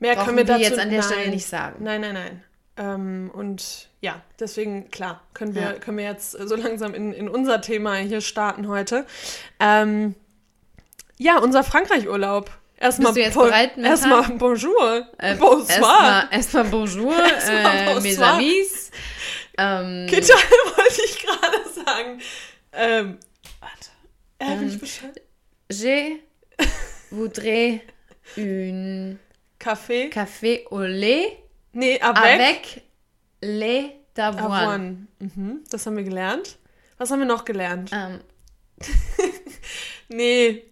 Mehr 0.00 0.16
können 0.16 0.36
wir 0.36 0.44
dazu 0.44 0.60
jetzt 0.62 0.78
an 0.78 0.90
der 0.90 1.00
nein. 1.00 1.08
Stelle 1.12 1.30
nicht 1.30 1.46
sagen. 1.46 1.82
Nein, 1.84 2.00
nein, 2.00 2.14
nein. 2.14 2.44
Ähm, 2.76 3.30
und 3.34 3.88
ja, 4.00 4.20
deswegen, 4.38 4.90
klar, 4.92 5.22
können 5.34 5.54
wir, 5.56 5.62
Ja. 5.62 5.72
können 5.74 5.98
wir 5.98 6.04
jetzt 6.04 6.30
so 6.32 6.54
langsam 6.54 6.94
in, 6.94 7.12
in 7.12 7.28
unser 7.28 7.60
Thema 7.60 7.96
hier 7.96 8.20
starten 8.20 8.68
heute. 8.68 9.04
Ähm, 9.58 10.14
ja, 11.18 11.38
unser 11.40 11.64
Frankreich-Urlaub. 11.64 12.48
Erstmal 12.76 13.12
Bist 13.12 13.34
du 13.34 13.40
bereit? 13.40 13.76
Erstmal 13.76 14.22
Bonjour. 14.38 15.08
Äh, 15.18 15.34
Bonsoir. 15.34 15.68
Erstmal 15.68 16.28
erstmal 16.30 16.64
Bonjour, 16.66 17.18
Erstmal 17.34 17.76
äh, 17.76 17.94
mes 17.94 18.04
bonsoir. 18.04 18.28
amis. 18.34 18.87
Ähm, 19.58 20.06
Gitter 20.06 20.34
wollte 20.76 21.02
ich 21.04 21.18
gerade 21.18 21.68
sagen. 21.84 22.20
Ähm, 22.72 23.18
warte. 23.60 23.88
Äh, 24.38 24.60
will 24.60 24.68
ich 24.68 24.78
Bescheid? 24.80 25.20
je 25.70 26.16
voudrais 27.10 27.80
une 28.36 29.18
Café? 29.58 30.08
café 30.10 30.64
au 30.70 30.80
lait 30.80 31.38
Nee, 31.74 32.00
avec, 32.00 32.24
avec 32.40 32.82
lait 33.42 33.96
d'avoine. 34.16 34.52
Avoine. 34.62 35.06
Mhm, 35.18 35.64
das 35.70 35.86
haben 35.86 35.96
wir 35.96 36.04
gelernt. 36.04 36.56
Was 36.96 37.10
haben 37.10 37.18
wir 37.20 37.26
noch 37.26 37.44
gelernt? 37.44 37.90
Ähm, 37.92 38.20
Nee, 40.08 40.64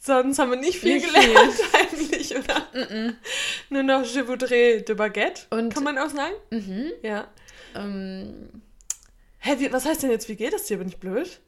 sonst 0.00 0.38
haben 0.38 0.50
wir 0.50 0.58
nicht 0.58 0.78
viel 0.78 0.94
Nicht 0.94 1.06
gelernt 1.06 1.54
eigentlich, 1.72 2.36
oder? 2.36 2.66
Nur 3.70 3.82
noch 3.82 4.04
Je 4.04 4.22
voudrais 4.26 4.84
de 4.84 4.94
Baguette. 4.94 5.42
Und- 5.50 5.72
Kann 5.72 5.84
man 5.84 5.96
auch 5.98 6.10
sagen? 6.10 6.34
mhm, 6.50 6.92
Ja. 7.02 7.28
Ähm, 7.74 8.62
Hä, 9.38 9.56
wie, 9.58 9.72
was 9.72 9.84
heißt 9.84 10.02
denn 10.02 10.10
jetzt, 10.10 10.28
wie 10.28 10.36
geht 10.36 10.52
es 10.54 10.66
dir? 10.66 10.78
Bin 10.78 10.88
ich 10.88 10.98
blöd? 10.98 11.40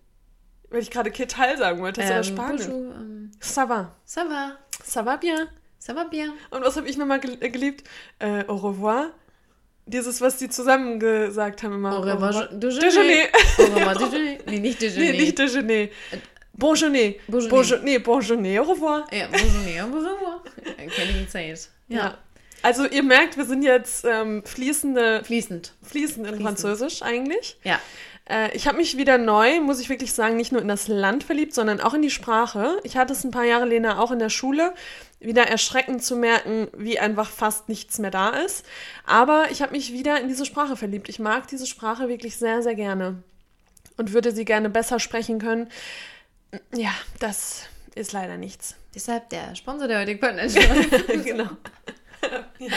Weil 0.71 0.81
ich 0.83 0.91
gerade 0.91 1.11
Ketal 1.13 1.57
sagen 1.59 1.81
wollte, 1.81 2.01
das 2.01 2.11
ist 2.11 2.33
aber 2.33 2.51
ähm, 2.51 2.59
Spanisch. 2.59 2.67
bonjour, 2.67 2.95
ähm, 2.97 3.31
Ça 3.41 3.69
va. 3.69 3.95
ça 4.05 4.25
va, 4.29 4.59
Ça 4.85 5.03
va 5.05 5.17
bien. 5.17 5.49
ça 5.79 5.95
va 5.95 6.05
bien. 6.05 6.33
Und 6.51 6.65
was 6.65 6.77
habe 6.77 6.89
ich 6.89 6.97
nochmal 6.97 7.21
gel 7.21 7.37
äh, 7.41 7.51
geliebt? 7.51 7.85
Äh, 8.19 8.45
au 8.49 8.57
revoir. 8.57 9.11
Dieses, 9.87 10.21
was 10.23 10.39
die 10.39 10.49
zusammen 10.49 10.99
gesagt 10.99 11.63
haben 11.63 11.75
immer. 11.75 11.99
Au 11.99 12.01
revoir, 12.01 12.49
déjeuner. 12.49 12.81
Déjeuner. 12.81 13.29
Au 13.59 13.63
revoir, 13.75 13.95
déjeuner. 13.99 14.39
Nee, 14.47 14.59
nicht 14.61 14.81
déjeuner. 14.81 15.13
Nee, 15.13 15.21
nicht 15.21 15.39
Déjeuner. 15.39 15.91
Bonjourné. 16.57 17.21
Bonjourné. 17.29 17.51
Bonjour, 17.51 17.79
nee, 17.83 17.99
Bonjourné. 17.99 18.59
Au 18.61 18.65
revoir. 18.65 19.05
Ja, 19.13 19.27
bonjour, 19.29 19.51
au 19.83 19.87
revoir. 19.87 20.43
Can't 20.65 21.11
even 21.11 21.29
say 21.29 21.53
it. 21.53 21.69
Ja. 21.89 21.97
Ja. 21.99 22.19
Also 22.65 22.87
ihr 22.87 23.03
merkt, 23.03 23.37
wir 23.37 23.45
sind 23.45 23.63
jetzt 23.63 24.07
ähm, 24.07 24.43
fließende, 24.43 25.23
Fließend. 25.23 25.75
fließend 25.83 26.27
in 26.27 26.37
Fließend. 26.37 26.43
Französisch 26.43 27.03
eigentlich. 27.03 27.59
Ja. 27.63 27.79
Äh, 28.27 28.57
ich 28.57 28.67
habe 28.67 28.79
mich 28.79 28.97
wieder 28.97 29.19
neu, 29.19 29.61
muss 29.61 29.81
ich 29.81 29.91
wirklich 29.91 30.15
sagen, 30.15 30.37
nicht 30.37 30.51
nur 30.51 30.63
in 30.63 30.69
das 30.69 30.89
Land 30.89 31.25
verliebt, 31.25 31.53
sondern 31.53 31.83
auch 31.83 31.93
in 31.93 32.01
die 32.01 32.11
Sprache. 32.11 32.79
Ich 32.83 32.97
hatte 32.97 33.13
es 33.13 33.23
ein 33.23 33.31
paar 33.31 33.45
Jahre, 33.45 33.67
Lena, 33.67 33.99
auch 33.99 34.11
in 34.11 34.19
der 34.19 34.31
Schule. 34.31 34.73
Wieder 35.21 35.47
erschreckend 35.47 36.03
zu 36.03 36.17
merken, 36.17 36.69
wie 36.75 36.99
einfach 36.99 37.29
fast 37.29 37.69
nichts 37.69 37.99
mehr 37.99 38.11
da 38.11 38.31
ist. 38.31 38.65
Aber 39.05 39.51
ich 39.51 39.61
habe 39.61 39.73
mich 39.73 39.93
wieder 39.93 40.19
in 40.19 40.29
diese 40.29 40.47
Sprache 40.47 40.77
verliebt. 40.77 41.11
Ich 41.11 41.19
mag 41.19 41.47
diese 41.49 41.67
Sprache 41.67 42.09
wirklich 42.09 42.39
sehr, 42.39 42.63
sehr 42.63 42.75
gerne. 42.75 43.23
Und 43.99 44.15
würde 44.15 44.33
sie 44.33 44.47
gerne 44.47 44.71
besser 44.71 45.01
sprechen 45.01 45.39
können. 45.39 45.69
Ja, 46.75 46.93
das 47.21 47.65
ist 47.95 48.13
leider 48.13 48.39
nichts. 48.39 48.75
Deshalb 48.95 49.29
der 49.29 49.55
Sponsor 49.55 49.87
der 49.87 50.01
heutigen 50.01 50.21
Podcast. 50.21 50.57
genau. 51.25 51.51
Ja, 52.59 52.69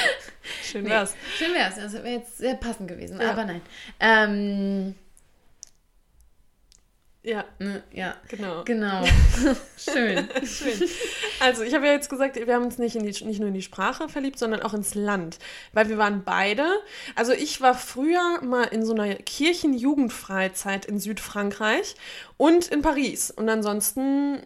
schön 0.63 0.83
Nee, 0.83 0.89
wär's. 0.89 1.15
schön 1.37 1.53
wär's. 1.53 1.75
Das 1.75 1.93
wäre 1.93 2.07
jetzt 2.09 2.37
sehr 2.37 2.55
passend 2.55 2.87
gewesen, 2.87 3.19
Ja. 3.21 3.31
aber 3.31 3.45
nein. 3.45 3.61
Ähm, 3.99 4.95
Ja, 7.23 7.43
ne, 7.59 7.83
ja, 7.91 8.15
genau. 8.29 8.63
genau. 8.63 9.03
Schön. 9.77 10.29
Schön. 10.45 10.89
Also, 11.41 11.63
ich 11.63 11.73
habe 11.73 11.85
ja 11.85 11.91
jetzt 11.91 12.09
gesagt, 12.09 12.37
wir 12.37 12.53
haben 12.55 12.63
uns 12.63 12.77
nicht, 12.77 12.95
in 12.95 13.03
die, 13.03 13.25
nicht 13.25 13.39
nur 13.39 13.49
in 13.49 13.53
die 13.53 13.61
Sprache 13.61 14.07
verliebt, 14.07 14.39
sondern 14.39 14.61
auch 14.61 14.73
ins 14.73 14.95
Land. 14.95 15.37
Weil 15.73 15.89
wir 15.89 15.97
waren 15.97 16.23
beide. 16.23 16.65
Also, 17.15 17.33
ich 17.33 17.59
war 17.59 17.73
früher 17.73 18.41
mal 18.43 18.63
in 18.63 18.85
so 18.85 18.93
einer 18.93 19.13
Kirchenjugendfreizeit 19.15 20.85
in 20.85 20.99
Südfrankreich 20.99 21.95
und 22.37 22.67
in 22.69 22.81
Paris. 22.81 23.29
Und 23.29 23.49
ansonsten. 23.49 24.41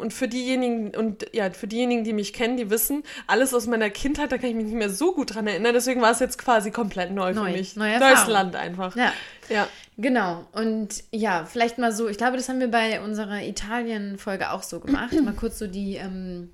Und 0.00 0.12
für 0.12 0.28
diejenigen, 0.28 0.94
und 0.96 1.26
ja, 1.32 1.50
für 1.50 1.66
diejenigen, 1.66 2.04
die 2.04 2.12
mich 2.12 2.32
kennen, 2.32 2.56
die 2.56 2.70
wissen, 2.70 3.02
alles 3.26 3.54
aus 3.54 3.66
meiner 3.66 3.90
Kindheit, 3.90 4.32
da 4.32 4.38
kann 4.38 4.50
ich 4.50 4.56
mich 4.56 4.66
nicht 4.66 4.74
mehr 4.74 4.90
so 4.90 5.14
gut 5.14 5.34
dran 5.34 5.46
erinnern. 5.46 5.74
Deswegen 5.74 6.00
war 6.00 6.10
es 6.10 6.20
jetzt 6.20 6.38
quasi 6.38 6.70
komplett 6.70 7.12
neu, 7.12 7.32
Neu. 7.32 7.52
für 7.52 7.58
mich. 7.58 7.76
Neue 7.76 7.98
Neues. 7.98 8.26
Land 8.26 8.56
einfach. 8.56 8.96
Ja. 8.96 9.12
Ja. 9.48 9.68
Genau. 9.96 10.46
Und 10.52 11.04
ja, 11.10 11.44
vielleicht 11.44 11.78
mal 11.78 11.92
so, 11.92 12.08
ich 12.08 12.16
glaube, 12.16 12.36
das 12.36 12.48
haben 12.48 12.60
wir 12.60 12.70
bei 12.70 13.00
unserer 13.02 13.42
Italien-Folge 13.42 14.50
auch 14.50 14.62
so 14.62 14.80
gemacht. 14.80 15.12
mal 15.22 15.34
kurz 15.34 15.58
so 15.58 15.66
die, 15.66 15.96
ähm, 15.96 16.50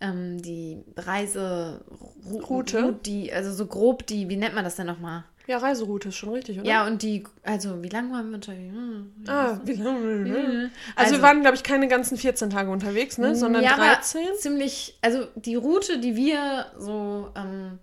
ähm, 0.00 0.40
die 0.40 0.82
Reiseroute, 0.96 2.98
die, 3.04 3.32
also 3.32 3.52
so 3.52 3.66
grob 3.66 4.06
die, 4.06 4.28
wie 4.28 4.36
nennt 4.36 4.54
man 4.54 4.64
das 4.64 4.76
denn 4.76 4.86
nochmal? 4.86 5.24
Ja, 5.48 5.58
Reiseroute 5.58 6.10
ist 6.10 6.16
schon 6.16 6.28
richtig, 6.28 6.60
oder? 6.60 6.68
Ja, 6.68 6.86
und 6.86 7.00
die, 7.02 7.24
also 7.42 7.82
wie 7.82 7.88
lange 7.88 8.12
waren 8.12 8.28
wir 8.28 8.34
unterwegs? 8.36 8.72
Hm, 8.72 9.12
Ah, 9.26 9.58
wie 9.64 9.72
lange? 9.72 9.98
Mhm. 9.98 10.70
Also, 10.94 11.12
wir 11.12 11.16
Also- 11.16 11.22
waren, 11.22 11.40
glaube 11.40 11.56
ich, 11.56 11.62
keine 11.62 11.88
ganzen 11.88 12.16
14 12.18 12.50
Tage 12.50 12.70
unterwegs, 12.70 13.16
ne? 13.18 13.34
Sondern 13.34 13.62
ja, 13.64 13.72
aber 13.72 13.84
13 13.86 14.20
ziemlich, 14.38 14.98
also 15.00 15.26
die 15.36 15.54
Route, 15.56 15.98
die 16.00 16.14
wir 16.16 16.66
so 16.78 17.30
ähm, 17.34 17.78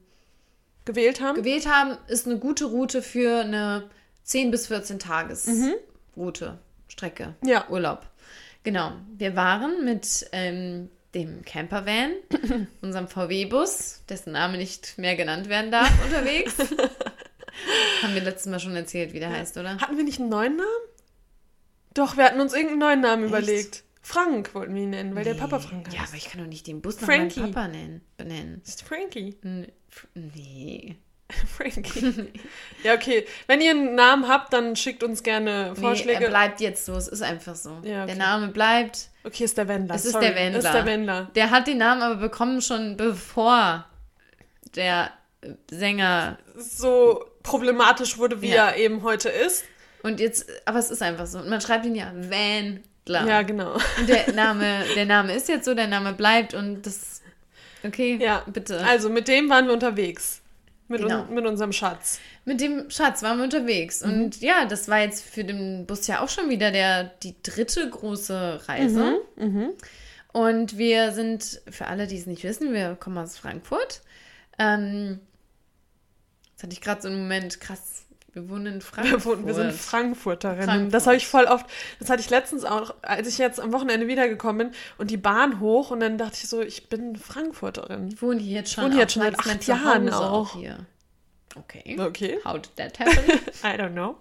gewählt 0.86 1.22
haben. 1.22 1.36
gewählt 1.36 1.68
haben, 1.68 1.98
ist 2.08 2.28
eine 2.28 2.38
gute 2.38 2.66
Route 2.66 3.02
für 3.02 3.40
eine 3.42 3.90
10 4.24 4.52
bis 4.52 4.68
14 4.68 5.00
Tages 5.00 5.50
Route, 6.16 6.60
Strecke, 6.88 7.34
Ja. 7.44 7.66
Urlaub. 7.70 8.06
Genau. 8.64 8.92
Wir 9.18 9.36
waren 9.36 9.84
mit 9.86 10.28
ähm, 10.32 10.90
dem 11.16 11.44
Campervan, 11.46 12.12
unserem 12.82 13.08
VW-Bus, 13.08 14.02
dessen 14.10 14.34
Name 14.34 14.58
nicht 14.58 14.98
mehr 14.98 15.16
genannt 15.16 15.50
werden 15.50 15.72
darf, 15.72 15.92
unterwegs. 16.06 16.56
Haben 18.02 18.14
wir 18.14 18.22
letztes 18.22 18.52
Mal 18.52 18.60
schon 18.60 18.76
erzählt, 18.76 19.14
wie 19.14 19.20
der 19.20 19.30
heißt, 19.32 19.58
oder? 19.58 19.78
Hatten 19.80 19.98
wir 19.98 20.04
nicht 20.04 20.20
einen 20.20 20.30
neuen 20.30 20.56
Namen? 20.58 20.70
Doch, 21.94 22.18
wir 22.18 22.26
hatten 22.26 22.40
uns 22.42 22.54
irgendeinen 22.54 22.80
neuen 22.80 23.02
Namen 23.02 23.26
überlegt. 23.26 23.84
Frank 24.02 24.54
wollten 24.54 24.76
wir 24.76 24.84
ihn 24.84 24.92
nennen, 24.92 25.16
weil 25.16 25.24
der 25.24 25.34
Papa 25.34 25.60
Frank 25.60 25.88
heißt. 25.88 25.96
Ja, 25.98 26.04
aber 26.04 26.16
ich 26.16 26.26
kann 26.30 26.42
doch 26.42 26.48
nicht 26.48 26.68
den 26.68 26.82
Bus 26.82 27.02
nach 27.02 27.08
meinem 27.08 27.30
Papa 27.30 27.68
nennen, 27.68 28.02
benennen. 28.18 28.62
Ist 28.66 28.84
Frankie. 28.84 29.36
N- 29.44 29.72
Nee. 30.14 30.98
Frankie. 31.58 32.32
ja, 32.84 32.94
okay. 32.94 33.26
Wenn 33.48 33.62
ihr 33.62 33.72
einen 33.72 33.96
Namen 33.96 34.28
habt, 34.28 34.54
dann 34.54 34.76
schickt 34.76 35.04
uns 35.04 35.24
gerne 35.24 35.72
Nee, 35.74 35.82
Vorschläge. 35.82 36.26
er 36.26 36.30
bleibt 36.30 36.62
jetzt 36.62 36.86
so, 36.86 36.94
es 36.94 37.08
ist 37.08 37.24
einfach 37.24 37.56
so. 37.56 37.80
Ja, 37.84 38.04
okay. 38.04 38.08
Der 38.08 38.16
Name 38.18 38.50
bleibt. 38.50 39.10
okay, 39.24 39.46
ist 39.46 39.58
der 39.58 39.68
Wendler. 39.68 39.96
Es 39.96 40.06
ist 40.06 40.12
Sorry. 40.12 40.26
der 40.28 40.36
Wendler. 40.36 40.60
Ist 40.60 40.72
der 40.74 40.86
Wendler. 40.86 41.32
Der 41.34 41.50
hat 41.50 41.66
den 41.66 41.78
Namen 41.80 42.04
aber 42.04 42.16
bekommen 42.18 42.62
schon 42.62 42.98
bevor 42.98 43.86
der 44.76 45.12
Sänger 45.72 46.38
So 46.56 47.26
problematisch 47.46 48.18
wurde, 48.18 48.42
wie 48.42 48.50
Ja. 48.50 48.70
er 48.70 48.78
eben 48.78 49.04
heute 49.04 49.30
ist. 49.30 49.64
und 50.04 50.20
jetzt, 50.20 50.46
aber 50.66 50.80
es 50.80 50.92
ist 50.92 51.02
einfach 51.02 51.26
so. 51.28 51.40
Und 51.40 51.50
man 51.50 51.62
schreibt 51.62 51.86
ihn 51.86 51.96
ja 51.96 52.12
Wendler. 52.14 53.26
Ja, 53.28 53.42
genau. 53.42 53.74
Und 53.98 54.08
der 54.10 54.32
Name, 54.34 54.84
der 54.96 55.06
Name 55.06 55.34
ist 55.34 55.48
jetzt 55.48 55.66
so, 55.66 55.74
der 55.74 55.88
Name 55.88 56.14
bleibt 56.14 56.54
und 56.54 56.84
das. 56.86 57.22
Okay, 57.84 58.18
Ja, 58.22 58.44
bitte. 58.48 58.80
Also 58.86 59.10
mit 59.10 59.28
dem 59.28 59.50
waren 59.50 59.66
wir 59.68 59.74
unterwegs. 59.74 60.42
Mit, 60.88 61.02
Genau. 61.02 61.22
un 61.22 61.34
mit 61.34 61.46
unserem 61.48 61.72
Schatz. 61.72 62.20
Mit 62.46 62.62
dem 62.62 62.90
Schatz 62.92 63.24
waren 63.24 63.38
wir 63.38 63.44
unterwegs. 63.46 64.04
Mhm. 64.06 64.12
Und 64.12 64.42
ja, 64.42 64.66
das 64.66 64.88
war 64.88 65.00
jetzt 65.00 65.24
für 65.24 65.44
den 65.44 65.88
Bus 65.88 66.06
ja 66.06 66.20
auch 66.22 66.30
schon 66.30 66.50
wieder 66.52 66.70
der, 66.70 67.06
die 67.24 67.34
dritte 67.42 67.90
große 67.90 68.62
Reise. 68.68 69.20
Mhm, 69.36 69.70
Und 70.32 70.78
wir 70.78 71.12
sind, 71.14 71.62
für 71.72 71.88
alle, 71.88 72.06
die 72.06 72.18
es 72.18 72.28
nicht 72.28 72.44
wissen, 72.44 72.72
wir 72.74 72.96
kommen 73.00 73.18
aus 73.18 73.36
Frankfurt. 73.38 74.02
Ähm, 74.60 75.20
jetzt 76.56 76.64
hatte 76.64 76.74
ich 76.74 76.82
gerade 76.82 77.02
so 77.02 77.10
einen 77.10 77.20
Moment, 77.20 77.60
krass, 77.60 78.06
wir 78.34 78.50
wohnen 78.50 78.66
in 78.66 78.82
Frankfurt. 78.82 79.46
wir 79.46 79.54
sind 79.54 79.74
Frankfurterinnen. 79.74 80.66
Frankfurt. 80.66 80.94
Das 80.94 81.08
habe 81.08 81.16
ich 81.18 81.28
voll 81.28 81.46
oft, 81.46 81.66
das 82.00 82.10
hatte 82.10 82.22
ich 82.22 82.30
letztens 82.30 82.66
auch, 82.66 82.94
als 83.02 83.28
ich 83.28 83.38
jetzt 83.38 83.60
am 83.60 83.72
Wochenende 83.72 84.08
wiedergekommen 84.08 84.70
bin 84.70 84.78
und 84.98 85.10
die 85.12 85.18
Bahn 85.18 85.60
hoch 85.60 85.92
und 85.92 86.02
dann 86.02 86.18
dachte 86.18 86.40
ich 86.42 86.50
so, 86.50 86.62
ich 86.62 86.90
bin 86.90 87.16
Frankfurterin. 87.16 88.10
Ich 88.10 88.22
wohne 88.22 88.42
hier 88.42 88.56
jetzt 88.58 88.74
schon, 88.74 88.86
wohne 88.86 88.94
hier 88.96 89.04
jetzt 89.04 89.14
schon 89.14 89.24
seit 89.24 89.38
das 89.38 89.48
acht 89.48 89.68
Jahren 89.68 90.10
auch. 90.10 90.54
hier. 90.56 90.86
Okay. 91.58 91.98
Okay. 91.98 92.40
How 92.44 92.60
did 92.62 92.76
that 92.76 93.00
happen? 93.00 93.40
I 93.64 93.80
don't 93.80 93.94
know. 93.94 94.18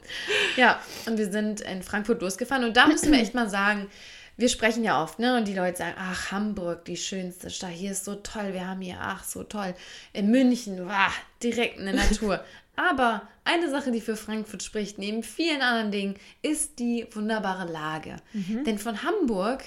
Ja, 0.57 0.81
und 1.07 1.19
wir 1.19 1.31
sind 1.33 1.61
in 1.62 1.83
Frankfurt 1.83 2.23
losgefahren 2.23 2.62
und 2.64 2.76
da 2.76 2.87
müssen 2.87 3.11
wir 3.11 3.19
echt 3.21 3.35
mal 3.35 3.50
sagen, 3.50 3.88
wir 4.37 4.49
sprechen 4.49 4.85
ja 4.85 5.03
oft, 5.03 5.19
ne? 5.19 5.37
Und 5.37 5.47
die 5.47 5.55
Leute 5.55 5.79
sagen, 5.79 5.95
ach, 5.99 6.33
Hamburg, 6.33 6.85
die 6.85 6.97
schönste 6.97 7.50
Stadt, 7.50 7.71
hier 7.71 7.93
ist 7.93 8.05
so 8.05 8.17
toll, 8.17 8.53
wir 8.53 8.67
haben 8.67 8.81
hier, 8.81 8.99
ach, 9.00 9.25
so 9.25 9.45
toll. 9.45 9.75
In 10.12 10.31
München, 10.31 10.87
wah, 10.88 11.11
direkt 11.43 11.79
in 11.79 11.85
der 11.87 11.95
Natur. 11.95 12.45
Aber 12.76 13.23
eine 13.45 13.71
Sache, 13.71 13.93
die 13.93 14.00
für 14.00 14.17
Frankfurt 14.17 14.62
spricht, 14.62 14.99
neben 14.99 15.23
vielen 15.23 15.62
anderen 15.62 15.93
Dingen, 15.93 16.17
ist 16.43 16.79
die 16.81 17.07
wunderbare 17.12 17.71
Lage. 17.71 18.17
Denn 18.64 18.79
von 18.79 19.03
Hamburg 19.05 19.62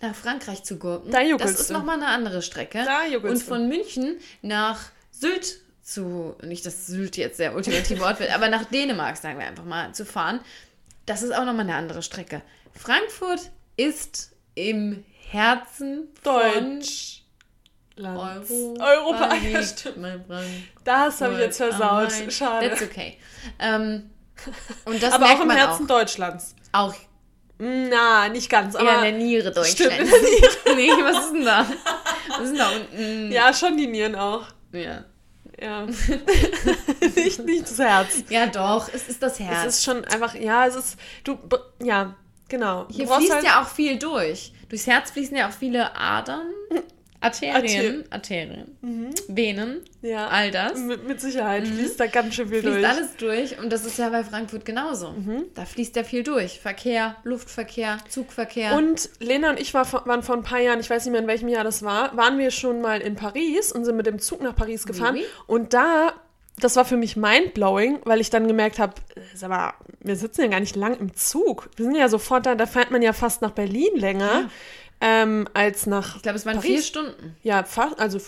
nach 0.00 0.14
Frankreich 0.14 0.64
zu 0.64 0.78
gurken, 0.78 1.10
Da 1.10 1.20
das 1.36 1.60
ist 1.60 1.70
nochmal 1.70 1.96
eine 1.96 2.06
andere 2.06 2.42
Strecke. 2.42 2.84
Da 2.84 3.06
Und 3.28 3.42
von 3.42 3.68
München 3.68 4.16
nach 4.42 4.80
Sylt 5.10 5.60
zu, 5.82 6.34
nicht, 6.42 6.66
dass 6.66 6.86
Sylt 6.86 7.16
jetzt 7.16 7.38
der 7.38 7.54
ultimative 7.54 8.02
Ort 8.02 8.20
wird, 8.20 8.32
aber 8.34 8.48
nach 8.48 8.64
Dänemark, 8.64 9.16
sagen 9.16 9.38
wir 9.38 9.46
einfach 9.46 9.64
mal, 9.64 9.92
zu 9.94 10.04
fahren, 10.04 10.40
das 11.06 11.22
ist 11.22 11.32
auch 11.32 11.44
nochmal 11.44 11.60
eine 11.60 11.74
andere 11.74 12.02
Strecke. 12.02 12.42
Frankfurt 12.74 13.50
ist 13.78 14.34
im 14.54 15.04
Herzen 15.30 16.08
Deutsch. 16.22 17.22
Euro 17.98 18.76
Europa. 18.78 19.34
Ja, 19.34 19.58
liegt 19.58 19.80
stimmt. 19.80 19.98
mein 19.98 20.24
Frankfurt 20.24 20.62
Das 20.84 21.20
habe 21.20 21.34
ich 21.34 21.40
jetzt 21.40 21.56
versaut. 21.56 22.10
Main. 22.10 22.30
Schade. 22.30 22.68
That's 22.68 22.82
okay. 22.82 23.18
Ähm, 23.58 24.10
und 24.84 25.02
das 25.02 25.14
aber 25.14 25.24
merkt 25.24 25.38
auch 25.38 25.42
im 25.42 25.48
man 25.48 25.56
Herzen 25.56 25.86
Deutschlands. 25.86 26.54
auch. 26.72 26.92
auch 26.92 26.94
Na, 27.58 28.28
nicht 28.28 28.48
ganz, 28.48 28.74
eher 28.74 28.82
in 28.82 28.88
aber 28.88 29.02
der 29.02 29.12
Niere 29.12 29.64
Stimmt, 29.64 29.90
Deutschlands. 29.90 30.12
nee, 30.76 30.90
was 31.02 31.24
ist 31.24 31.32
denn 31.32 31.44
da? 31.44 31.66
Was 32.28 32.40
ist 32.40 32.50
denn 32.50 32.58
da 32.58 32.70
unten? 32.70 33.32
ja, 33.32 33.52
schon 33.52 33.76
die 33.76 33.88
Nieren 33.88 34.14
auch. 34.14 34.46
Ja. 34.72 35.04
Ja. 35.60 35.86
nicht, 37.16 37.44
nicht 37.44 37.62
das 37.62 37.78
Herz. 37.80 38.22
ja, 38.28 38.46
doch, 38.46 38.88
es 38.92 39.08
ist 39.08 39.20
das 39.20 39.40
Herz. 39.40 39.66
Es 39.66 39.74
ist 39.78 39.84
schon 39.84 40.04
einfach, 40.04 40.34
ja, 40.36 40.66
es 40.66 40.76
ist, 40.76 40.96
du, 41.24 41.36
ja, 41.82 42.14
genau. 42.48 42.86
Hier 42.90 43.06
du 43.06 43.14
fließt 43.14 43.32
halt, 43.32 43.44
ja 43.44 43.62
auch 43.62 43.68
viel 43.68 43.98
durch. 43.98 44.52
Durchs 44.68 44.86
Herz 44.86 45.10
fließen 45.10 45.36
ja 45.36 45.48
auch 45.48 45.52
viele 45.52 45.96
Adern, 45.96 46.46
Arterien, 47.20 48.04
Arterien, 48.10 48.76
Venen, 49.26 49.80
ja, 50.02 50.28
all 50.28 50.52
das. 50.52 50.78
mit, 50.78 51.08
mit 51.08 51.20
Sicherheit 51.20 51.66
fließt 51.66 51.98
da 51.98 52.06
ganz 52.06 52.34
schön 52.36 52.48
viel 52.48 52.60
Fließt 52.60 52.76
durch. 52.76 52.86
alles 52.86 53.16
durch 53.16 53.58
und 53.58 53.72
das 53.72 53.84
ist 53.84 53.98
ja 53.98 54.08
bei 54.10 54.22
Frankfurt 54.22 54.64
genauso. 54.64 55.14
Da 55.54 55.64
fließt 55.64 55.96
ja 55.96 56.04
viel 56.04 56.22
durch. 56.22 56.60
Verkehr, 56.60 57.16
Luftverkehr, 57.24 57.98
Zugverkehr. 58.08 58.76
Und 58.76 59.10
Lena 59.18 59.50
und 59.50 59.58
ich 59.58 59.74
war, 59.74 59.90
waren 60.06 60.22
vor 60.22 60.36
ein 60.36 60.44
paar 60.44 60.60
Jahren, 60.60 60.78
ich 60.78 60.88
weiß 60.88 61.06
nicht 61.06 61.12
mehr 61.12 61.20
in 61.20 61.26
welchem 61.26 61.48
Jahr 61.48 61.64
das 61.64 61.82
war, 61.82 62.16
waren 62.16 62.38
wir 62.38 62.52
schon 62.52 62.80
mal 62.80 63.00
in 63.00 63.16
Paris 63.16 63.72
und 63.72 63.84
sind 63.84 63.96
mit 63.96 64.06
dem 64.06 64.20
Zug 64.20 64.40
nach 64.40 64.54
Paris 64.54 64.86
gefahren. 64.86 65.16
oui. 65.16 65.24
Und 65.48 65.74
da, 65.74 66.12
das 66.60 66.76
war 66.76 66.84
für 66.84 66.96
mich 66.96 67.16
mindblowing, 67.16 68.00
weil 68.04 68.20
ich 68.20 68.30
dann 68.30 68.46
gemerkt 68.48 68.78
habe, 68.78 68.94
sag 69.34 69.50
mal, 69.50 69.74
wir 70.00 70.16
sitzen 70.16 70.42
ja 70.42 70.46
gar 70.48 70.60
nicht 70.60 70.76
lang 70.76 70.98
im 70.98 71.14
Zug. 71.14 71.70
Wir 71.76 71.84
sind 71.84 71.94
ja 71.94 72.08
sofort 72.08 72.46
da, 72.46 72.54
da 72.54 72.66
fährt 72.66 72.90
man 72.90 73.02
ja 73.02 73.12
fast 73.12 73.42
nach 73.42 73.52
Berlin 73.52 73.94
länger 73.96 74.50
ähm, 75.00 75.46
als 75.54 75.86
nach 75.86 76.16
ich 76.16 76.22
glaube, 76.22 76.36
es 76.38 76.46
waren 76.46 76.56
Paris. 76.56 76.70
vier 76.70 76.82
Stunden. 76.82 77.36
Ja, 77.42 77.62
fast, 77.64 77.98
also, 78.00 78.18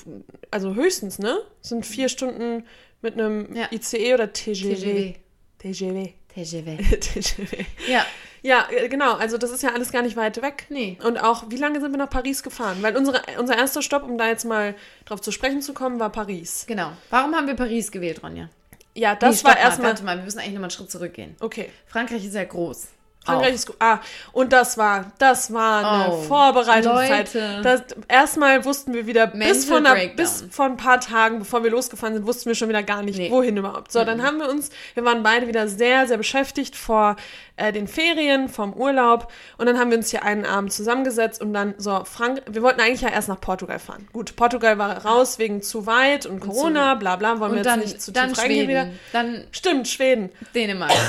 also 0.51 0.75
höchstens, 0.75 1.19
ne? 1.19 1.39
Es 1.63 1.69
sind 1.71 1.85
vier 1.85 2.09
Stunden 2.09 2.65
mit 3.03 3.15
einem 3.15 3.55
Ja. 3.55 3.69
ICE 3.73 4.15
oder 4.15 4.33
TGW. 4.33 5.15
TGW. 5.59 6.13
TGW. 6.35 6.77
TGW. 6.77 6.77
TGW. 7.01 7.65
Ja, 7.89 8.05
Ja, 8.43 8.67
äh, 8.71 8.89
genau. 8.89 9.15
Also 9.15 9.39
das 9.39 9.51
ist 9.51 9.63
ja 9.63 9.71
alles 9.73 9.93
gar 9.93 10.03
nicht 10.03 10.17
weit 10.17 10.41
weg. 10.43 10.67
Nee. 10.69 10.99
Und 11.05 11.19
auch, 11.19 11.45
wie 11.49 11.57
lange 11.57 11.81
sind 11.81 11.91
wir 11.93 11.99
nach 11.99 12.11
Paris 12.11 12.43
gefahren? 12.43 12.79
Weil 12.81 12.97
unsere, 12.97 13.23
unser 13.39 13.57
erster 13.57 13.83
Stopp, 13.83 14.03
um 14.03 14.17
da 14.19 14.29
jetzt 14.29 14.45
mal 14.45 14.75
drauf 15.05 15.21
zu 15.21 15.31
sprechen 15.33 15.63
zu 15.63 15.75
kommen, 15.75 16.01
war 16.01 16.11
Paris. 16.11 16.65
genau. 16.67 16.93
Warum 17.11 17.35
haben 17.35 17.47
wir 17.47 17.55
Paris 17.55 17.91
gewählt, 17.91 18.23
Ronja? 18.23 18.49
Ja, 18.95 19.13
Nee, 19.13 19.19
das 19.21 19.41
stopp 19.41 19.51
war 19.51 19.55
mal, 19.57 19.61
erstmal. 19.63 19.89
Warte 19.91 20.05
mal, 20.05 20.17
wir 20.17 20.25
müssen 20.25 20.39
eigentlich 20.39 20.53
nochmal 20.55 20.65
einen 20.65 20.71
Schritt 20.71 20.91
zurückgehen. 20.91 21.37
Okay. 21.41 21.71
Frankreich 21.87 22.25
ist 22.25 22.35
ja 22.35 22.45
groß. 22.45 22.89
Frankreich 23.25 23.55
ist 23.55 23.67
gut. 23.67 23.77
Ah, 23.81 23.99
und 24.33 24.53
das 24.53 24.79
war, 24.79 25.13
das 25.19 25.53
war 25.53 26.05
eine 26.05 26.13
Oh, 26.15 26.23
Vorbereitungszeit. 26.23 27.35
Das, 27.63 27.83
erstmal 28.09 28.65
wussten 28.65 28.95
wir 28.95 29.07
wieder, 29.07 29.27
bis 29.27 29.67
vor, 29.67 29.77
einer, 29.77 29.95
bis 30.17 30.45
vor 30.51 30.65
ein 30.65 30.77
paar 30.79 31.01
Tagen, 31.01 31.39
bevor 31.41 31.63
wir 31.63 31.71
losgefahren 31.71 32.15
sind, 32.15 32.27
wussten 32.27 32.47
wir 32.49 32.55
schon 32.55 32.69
wieder 32.71 32.83
gar 32.83 33.03
nicht, 33.03 33.19
Nee. 33.19 33.31
wohin 33.31 33.57
überhaupt. 33.57 33.93
So, 33.93 34.05
dann 34.05 34.23
haben 34.23 34.39
wir 34.39 34.49
uns, 34.49 34.71
wir 34.95 35.05
waren 35.05 35.23
beide 35.23 35.47
wieder 35.47 35.69
sehr, 35.69 36.07
sehr 36.07 36.17
beschäftigt 36.17 36.75
vor 36.77 37.17
äh, 37.57 37.73
den 37.73 37.87
Ferien, 37.89 38.49
vom 38.49 38.73
Urlaub. 38.73 39.31
Und 39.59 39.67
dann 39.67 39.79
haben 39.79 39.91
wir 39.91 39.99
uns 39.99 40.11
hier 40.11 40.23
einen 40.25 40.47
Abend 40.47 40.73
zusammengesetzt 40.73 41.43
und 41.43 41.53
dann 41.53 41.75
so, 41.77 42.03
Frank, 42.05 42.43
wir 42.51 42.63
wollten 42.63 42.81
eigentlich 42.81 43.03
ja 43.03 43.11
erst 43.11 43.29
nach 43.29 43.41
Portugal 43.41 43.79
fahren. 43.79 44.09
Gut, 44.15 44.35
Portugal 44.35 44.79
war 44.79 45.05
raus 45.05 45.39
wegen 45.39 45.61
zu 45.63 45.85
weit 45.87 46.25
und 46.25 46.41
Corona, 46.41 46.95
bla 46.95 47.17
bla, 47.17 47.39
wollen 47.39 47.41
wir 47.41 47.49
Und 47.51 47.57
jetzt 47.59 47.67
dann, 47.67 47.81
nicht 47.81 48.01
zu 48.03 48.13
dann 48.13 48.31
tief 48.31 48.39
reingehen 48.39 48.69
wieder. 48.69 48.83
Schweden, 48.85 48.99
dann 49.13 49.45
Stimmt, 49.53 49.89
Schweden. 49.89 50.31
Dänemark. 50.55 50.91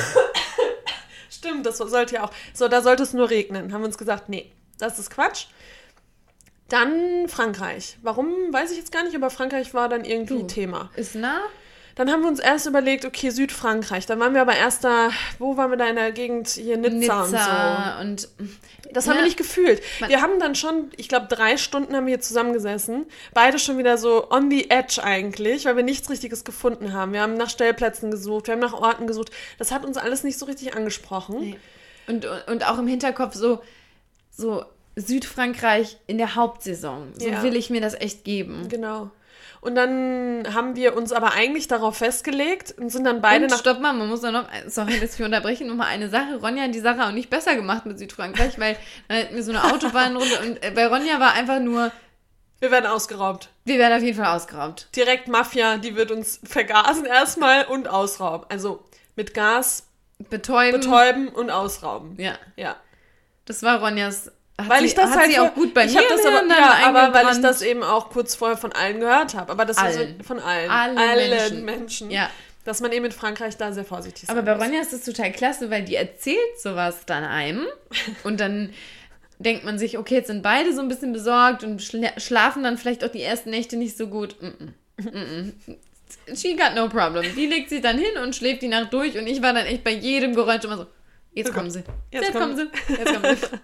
Stimmt, 1.42 1.66
das 1.66 1.80
sollte 1.80 2.16
ja 2.16 2.24
auch. 2.24 2.32
So, 2.54 2.68
da 2.68 2.84
sollte 2.84 3.02
es 3.02 3.14
nur 3.14 3.32
regnen. 3.32 3.74
Haben 3.74 3.82
wir 3.82 3.88
uns 3.88 3.98
gesagt, 3.98 4.30
nee, 4.30 4.52
das 4.78 5.00
ist 5.00 5.10
Quatsch. 5.10 5.48
Dann 6.70 7.28
Frankreich. 7.28 7.98
Warum, 8.04 8.28
weiß 8.52 8.70
ich 8.70 8.78
jetzt 8.78 8.92
gar 8.92 9.04
nicht, 9.04 9.16
aber 9.16 9.32
Frankreich 9.32 9.74
war 9.74 9.90
dann 9.90 10.06
irgendwie 10.06 10.42
Du. 10.42 10.48
Thema. 10.48 10.92
Ist 10.96 11.16
nah. 11.16 11.42
Dann 11.96 12.10
haben 12.12 12.22
wir 12.22 12.28
uns 12.30 12.40
erst 12.40 12.66
überlegt, 12.68 13.06
okay, 13.06 13.30
Südfrankreich. 13.30 14.06
Dann 14.06 14.20
waren 14.20 14.34
wir 14.34 14.42
aber 14.42 14.56
erst 14.56 14.84
da, 14.84 15.10
wo 15.40 15.58
waren 15.58 15.70
wir 15.72 15.78
da 15.78 15.88
in 15.88 15.96
der 15.96 16.12
Gegend? 16.12 16.48
Hier 16.50 16.78
Nizza, 16.78 17.26
Nizza 17.28 18.00
und 18.00 18.08
und, 18.08 18.20
so. 18.22 18.28
Das 18.94 19.08
haben 19.08 19.16
Ja. 19.16 19.22
wir 19.22 19.26
nicht 19.26 19.38
gefühlt. 19.38 19.82
Wir 20.06 20.22
haben 20.22 20.40
dann 20.40 20.54
schon, 20.56 20.90
ich 20.98 21.08
glaube, 21.08 21.28
drei 21.30 21.56
Stunden 21.58 21.96
haben 21.96 22.06
wir 22.06 22.12
hier 22.16 22.22
zusammengesessen. 22.22 23.06
Beide 23.34 23.58
schon 23.60 23.78
wieder 23.78 23.98
so 23.98 24.30
on 24.30 24.50
the 24.52 24.70
edge 24.70 25.02
eigentlich, 25.04 25.66
weil 25.66 25.76
wir 25.78 25.84
nichts 25.84 26.10
Richtiges 26.10 26.44
gefunden 26.44 26.92
haben. 26.94 27.14
Wir 27.14 27.22
haben 27.22 27.36
nach 27.36 27.50
Stellplätzen 27.50 28.12
gesucht, 28.12 28.48
wir 28.48 28.54
haben 28.54 28.60
nach 28.62 28.74
Orten 28.74 29.08
gesucht. 29.08 29.32
Das 29.60 29.72
hat 29.72 29.86
uns 29.86 29.98
alles 29.98 30.24
nicht 30.24 30.38
so 30.38 30.46
richtig 30.46 30.76
angesprochen. 30.76 31.40
Nee. 31.40 31.60
und, 32.08 32.26
und 32.48 32.68
auch 32.68 32.80
im 32.80 32.88
Hinterkopf 32.88 33.34
so, 33.36 33.62
so 34.32 34.66
Südfrankreich 34.96 35.98
in 36.08 36.18
der 36.18 36.36
Hauptsaison. 36.36 37.14
So 37.18 37.28
Ja. 37.28 37.44
will 37.44 37.56
ich 37.56 37.70
mir 37.70 37.82
das 37.82 37.94
echt 37.94 38.24
geben. 38.24 38.68
Genau. 38.70 39.10
Und 39.62 39.76
dann 39.76 40.48
haben 40.56 40.76
wir 40.76 40.98
uns 40.98 41.12
aber 41.14 41.34
eigentlich 41.34 41.68
darauf 41.68 41.98
festgelegt 41.98 42.74
und 42.80 42.90
sind 42.90 43.04
dann 43.04 43.22
beide 43.22 43.46
und 43.46 43.52
nach 43.52 43.60
stopp 43.60 43.80
mal, 43.80 43.94
man 43.94 44.10
muss 44.10 44.22
da 44.22 44.32
noch, 44.32 44.48
sorry, 44.68 45.00
dass 45.00 45.20
wir 45.20 45.26
unterbrechen, 45.28 45.68
noch 45.68 45.76
mal 45.76 45.86
eine 45.86 46.10
Sache. 46.10 46.38
Ronja 46.42 46.64
hat 46.64 46.74
die 46.74 46.80
Sache 46.80 47.06
auch 47.06 47.12
nicht 47.12 47.30
besser 47.30 47.56
gemacht 47.56 47.86
mit 47.86 48.00
Südfrankreich, 48.00 48.58
weil 48.60 48.76
dann 49.08 49.18
hätten 49.18 49.36
wir 49.36 49.44
so 49.44 49.52
eine 49.52 49.64
Autobahnrunde 49.72 50.40
und 50.40 50.64
äh, 50.64 50.72
bei 50.72 50.88
Ronja 50.88 51.20
war 51.20 51.34
einfach 51.34 51.60
nur, 51.60 51.92
Wir 52.60 52.72
werden 52.72 52.88
ausgeraubt. 52.88 53.50
wir 53.66 53.78
werden 53.78 53.96
auf 53.98 54.04
jeden 54.04 54.18
Fall 54.18 54.36
ausgeraubt. 54.36 54.88
Direkt 54.96 55.28
Mafia, 55.28 55.78
die 55.78 55.96
wird 55.96 56.10
uns 56.10 56.40
vergasen 56.44 57.06
erstmal 57.06 57.66
und 57.66 57.88
ausrauben. 57.88 58.48
Also 58.50 58.84
mit 59.16 59.36
Gas 59.36 59.86
Betäuben. 60.32 60.80
betäuben 60.82 61.28
und 61.28 61.52
ausrauben. 61.52 62.16
Ja, 62.20 62.34
Ja. 62.56 62.78
das 63.46 63.62
war 63.62 63.80
Ronjas. 63.80 64.32
Hat 64.58 64.70
Weil 64.70 64.80
sie, 64.82 64.88
ich 64.88 64.94
das 64.94 65.12
hat 65.12 65.20
halt 65.20 65.32
sie 65.32 65.40
auch 65.40 65.54
gut 65.54 65.74
bei 65.74 65.86
ich 65.86 65.94
mir 65.94 66.02
das 66.10 66.26
aber, 66.26 66.48
ja, 66.48 66.88
aber 66.88 67.14
weil 67.14 67.34
ich 67.34 67.42
das 67.42 67.62
eben 67.62 67.84
auch 67.84 68.10
kurz 68.10 68.36
vorher 68.36 68.58
von 68.58 68.72
allen 68.74 69.00
gehört 69.00 69.34
habe. 69.34 69.52
Aber 69.52 69.66
das 69.66 69.78
Allen. 69.78 70.22
von 70.24 70.40
allen. 70.40 70.70
Allen 70.70 70.98
Allen 70.98 71.30
Menschen. 71.30 71.66
Menschen. 71.66 72.12
Ja, 72.12 72.30
Dass 72.64 72.82
man 72.82 72.92
eben 72.92 73.06
in 73.06 73.12
Frankreich 73.12 73.58
da 73.58 73.72
sehr 73.72 73.86
vorsichtig 73.86 74.30
aber 74.30 74.46
sein 74.46 74.58
bei. 74.58 74.66
Ronja 74.66 74.82
ist 74.82 74.94
das 74.94 75.04
total 75.04 75.32
klasse, 75.32 75.70
weil 75.72 75.84
die 75.84 75.96
erzählt 75.96 76.60
sowas 76.60 77.06
dann 77.06 77.24
einem 77.24 77.66
und 78.24 78.40
dann 78.40 78.74
denkt 79.40 79.64
man 79.64 79.80
sich, 79.80 79.98
okay, 79.98 80.16
jetzt 80.16 80.28
sind 80.28 80.44
beide 80.44 80.74
so 80.74 80.82
ein 80.82 80.88
bisschen 80.88 81.14
besorgt 81.14 81.64
und 81.64 81.82
schla 81.82 82.12
schlafen 82.20 82.64
dann 82.64 82.78
vielleicht 82.78 83.04
auch 83.04 83.12
die 83.12 83.24
ersten 83.24 83.50
Nächte 83.50 83.78
nicht 83.78 83.98
so 83.98 84.08
gut. 84.08 84.36
Mm 84.42 85.02
-mm. 85.02 85.54
She 86.36 86.56
got 86.56 86.76
no 86.76 86.90
problem. 86.90 87.24
Die 87.36 87.48
legt 87.48 87.70
sich 87.70 87.82
dann 87.82 87.98
hin 87.98 88.22
und 88.22 88.36
schläft 88.36 88.62
die 88.62 88.68
Nacht 88.68 88.94
durch 88.94 89.18
und 89.18 89.26
ich 89.26 89.42
war 89.42 89.54
dann 89.54 89.66
echt 89.66 89.84
bei 89.84 89.92
jedem 89.92 90.36
Geräusch 90.36 90.64
immer 90.64 90.78
so, 90.78 90.86
jetzt 91.34 91.54
kommen 91.54 91.72
sie. 91.72 91.84
Jetzt 92.12 92.26
Jetzt, 92.26 92.34
kommen 92.34 92.56
sie. 92.56 92.70
Jetzt 92.90 93.06
kommen 93.06 93.36
sie. 93.36 93.48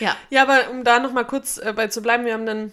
ja. 0.00 0.16
Ja, 0.30 0.42
aber 0.42 0.70
um 0.70 0.84
da 0.84 0.98
nochmal 0.98 1.26
kurz 1.26 1.58
äh, 1.58 1.72
bei 1.74 1.88
zu 1.88 2.02
bleiben, 2.02 2.24
wir 2.24 2.34
haben 2.34 2.46
dann 2.46 2.72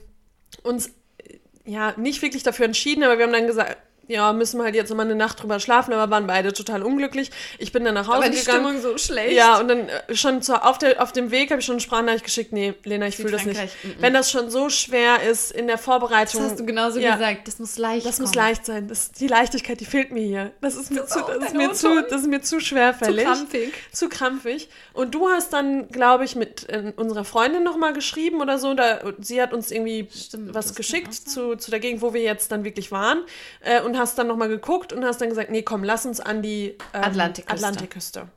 uns 0.63 0.87
äh, 1.17 1.39
ja 1.65 1.93
nicht 1.97 2.21
wirklich 2.21 2.43
dafür 2.43 2.65
entschieden, 2.65 3.03
aber 3.03 3.17
wir 3.17 3.25
haben 3.25 3.33
dann 3.33 3.47
gesagt, 3.47 3.77
ja, 4.07 4.33
müssen 4.33 4.57
wir 4.57 4.65
halt 4.65 4.75
jetzt 4.75 4.89
nochmal 4.89 5.05
eine 5.05 5.15
Nacht 5.15 5.41
drüber 5.41 5.59
schlafen, 5.59 5.93
aber 5.93 6.11
waren 6.11 6.27
beide 6.27 6.51
total 6.53 6.83
unglücklich. 6.83 7.31
Ich 7.57 7.71
bin 7.71 7.85
dann 7.85 7.93
nach 7.93 8.07
Hause 8.07 8.17
Aber 8.17 8.29
die 8.29 8.37
gegangen. 8.37 8.65
Stimmung 8.65 8.81
so 8.81 8.97
schlecht. 8.97 9.31
Ja, 9.33 9.59
und 9.59 9.67
dann 9.69 9.87
äh, 9.89 10.15
schon 10.15 10.41
zu, 10.41 10.61
auf, 10.63 10.77
der, 10.77 11.01
auf 11.01 11.11
dem 11.13 11.31
Weg 11.31 11.51
habe 11.51 11.59
ich 11.59 11.65
schon 11.65 11.73
eine 11.75 11.81
Sprachnachricht 11.81 12.25
geschickt. 12.25 12.51
Nee, 12.53 12.73
Lena, 12.83 13.07
ich 13.07 13.15
fühle 13.15 13.31
das 13.31 13.45
nicht. 13.45 13.59
Mm, 13.83 13.87
mm. 13.87 13.91
Wenn 13.99 14.13
das 14.13 14.29
schon 14.31 14.49
so 14.49 14.69
schwer 14.69 15.23
ist 15.23 15.51
in 15.51 15.67
der 15.67 15.77
Das 15.77 15.85
Vorbereitung. 15.85 16.41
hast 16.43 16.59
du 16.59 16.65
genauso 16.65 16.99
Ja. 16.99 17.13
gesagt. 17.15 17.47
Das 17.47 17.59
muss 17.59 17.77
leicht 17.77 18.05
Das 18.05 18.19
muss 18.19 18.31
kommen. 18.33 18.45
leicht 18.45 18.65
sein. 18.65 18.87
Das, 18.87 19.11
die 19.11 19.27
Leichtigkeit, 19.27 19.79
die 19.79 19.85
fehlt 19.85 20.11
mir 20.11 20.23
hier. 20.23 20.51
Das 20.61 20.75
ist 20.75 20.91
mir, 20.91 21.01
Das 21.01 21.09
zu, 21.09 21.19
das 21.21 21.45
ist 21.45 21.55
mir, 21.55 21.71
zu, 21.73 22.01
das 22.09 22.21
ist 22.21 22.27
mir 22.27 22.41
zu 22.41 22.57
Zu 22.57 22.59
schwerfällig. 22.61 23.25
krampfig. 23.25 23.73
Zu 23.91 24.09
krampfig. 24.09 24.69
Und 24.93 25.15
du 25.15 25.29
hast 25.29 25.53
dann, 25.53 25.87
glaube 25.89 26.25
ich, 26.25 26.35
mit 26.35 26.69
äh, 26.69 26.91
unserer 26.97 27.23
Freundin 27.25 27.63
nochmal 27.63 27.93
geschrieben 27.93 28.41
oder 28.41 28.57
so. 28.59 28.73
Da, 28.73 28.99
sie 29.19 29.41
hat 29.41 29.53
uns 29.53 29.71
irgendwie 29.71 30.07
Stimmt, 30.13 30.53
was 30.53 30.67
das 30.67 30.75
geschickt 30.75 31.13
zu, 31.13 31.55
zu 31.55 31.71
der 31.71 31.79
Gegend, 31.79 32.01
wo 32.01 32.13
wir 32.13 32.21
jetzt 32.21 32.51
dann 32.51 32.63
wirklich 32.63 32.91
waren. 32.91 33.23
Äh, 33.61 33.81
und 33.81 33.97
hast 34.03 34.17
dann 34.17 34.27
nochmal 34.27 34.49
geguckt 34.49 34.93
und 34.93 35.03
hast 35.05 35.21
dann 35.21 35.29
gesagt, 35.29 35.49
nee, 35.49 35.61
komm, 35.63 35.83
lass 35.83 36.05
uns 36.05 36.19
an 36.19 36.41
die 36.41 36.77
ähm, 36.93 37.03
Atlantikküste. 37.03 37.65
Atlantikküste. 37.67 38.27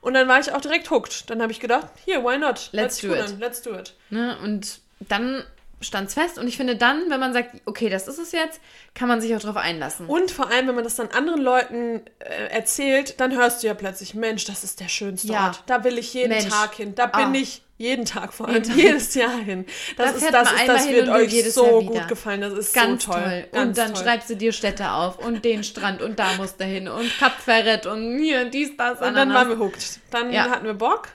Und 0.00 0.14
dann 0.14 0.28
war 0.28 0.38
ich 0.38 0.52
auch 0.52 0.60
direkt 0.60 0.90
hooked. 0.90 1.30
Dann 1.30 1.40
habe 1.40 1.50
ich 1.50 1.60
gedacht, 1.60 1.88
hier, 2.04 2.22
why 2.22 2.36
not? 2.38 2.68
Let's 2.72 2.96
sich 2.96 3.08
do 3.10 3.16
it. 3.16 3.36
Let's 3.40 3.62
do 3.62 3.74
it. 3.74 3.94
Ne? 4.10 4.36
Und 4.42 4.80
dann 5.00 5.42
stand 5.80 6.08
es 6.08 6.14
fest. 6.14 6.38
Und 6.38 6.46
ich 6.46 6.56
finde 6.56 6.76
dann, 6.76 7.10
wenn 7.10 7.18
man 7.20 7.32
sagt, 7.32 7.60
okay, 7.64 7.88
das 7.88 8.06
ist 8.06 8.18
es 8.18 8.32
jetzt, 8.32 8.60
kann 8.94 9.08
man 9.08 9.20
sich 9.20 9.34
auch 9.34 9.40
drauf 9.40 9.56
einlassen. 9.56 10.06
Und 10.06 10.30
vor 10.30 10.50
allem, 10.50 10.68
wenn 10.68 10.74
man 10.74 10.84
das 10.84 10.96
dann 10.96 11.08
anderen 11.08 11.40
Leuten 11.42 12.02
äh, 12.20 12.48
erzählt, 12.50 13.18
dann 13.20 13.32
hörst 13.34 13.62
du 13.62 13.66
ja 13.66 13.74
plötzlich, 13.74 14.14
Mensch, 14.14 14.44
das 14.44 14.62
ist 14.62 14.78
der 14.80 14.88
schönste 14.88 15.28
Ja. 15.32 15.46
Ort. 15.48 15.62
Da 15.66 15.84
will 15.84 15.98
ich 15.98 16.12
jeden 16.14 16.28
Mensch. 16.30 16.48
Tag 16.48 16.74
hin. 16.74 16.94
Da 16.94 17.06
bin 17.06 17.26
Ah. 17.26 17.34
ich 17.34 17.62
jeden 17.76 18.04
Tag 18.04 18.32
vor 18.32 18.46
allem, 18.48 18.62
Jeden 18.62 18.68
Tag. 18.70 18.76
jedes 18.78 19.14
Jahr 19.14 19.36
hin. 19.38 19.66
Das 19.96 20.12
Da 20.12 20.16
ist, 20.18 20.32
das, 20.32 20.52
ist, 20.52 20.68
das 20.68 20.88
wird 20.88 21.08
und 21.08 21.14
euch 21.14 21.32
jedes 21.32 21.54
so 21.54 21.80
gut 21.82 22.06
gefallen. 22.08 22.40
Das 22.40 22.52
ist 22.52 22.72
Ganz 22.74 23.04
so 23.04 23.12
toll. 23.12 23.22
toll. 23.22 23.44
Ganz 23.52 23.68
und 23.68 23.78
dann 23.78 23.94
toll. 23.94 24.02
schreibst 24.04 24.30
du 24.30 24.36
dir 24.36 24.52
Städte 24.52 24.90
auf 24.92 25.18
und 25.18 25.44
den 25.44 25.64
Strand 25.64 26.00
und 26.02 26.18
da 26.18 26.34
musst 26.34 26.60
du 26.60 26.64
hin 26.64 26.86
und 26.88 27.10
Kap 27.18 27.40
Ferret 27.40 27.86
und 27.86 28.18
hier 28.18 28.44
dies, 28.44 28.76
das, 28.76 28.92
Und 28.98 29.00
dann 29.02 29.16
Ananas. 29.16 29.34
waren 29.36 29.48
wir 29.50 29.58
hooked. 29.58 30.00
Dann 30.10 30.32
Ja. 30.32 30.50
hatten 30.50 30.64
wir 30.66 30.74
Bock. 30.74 31.08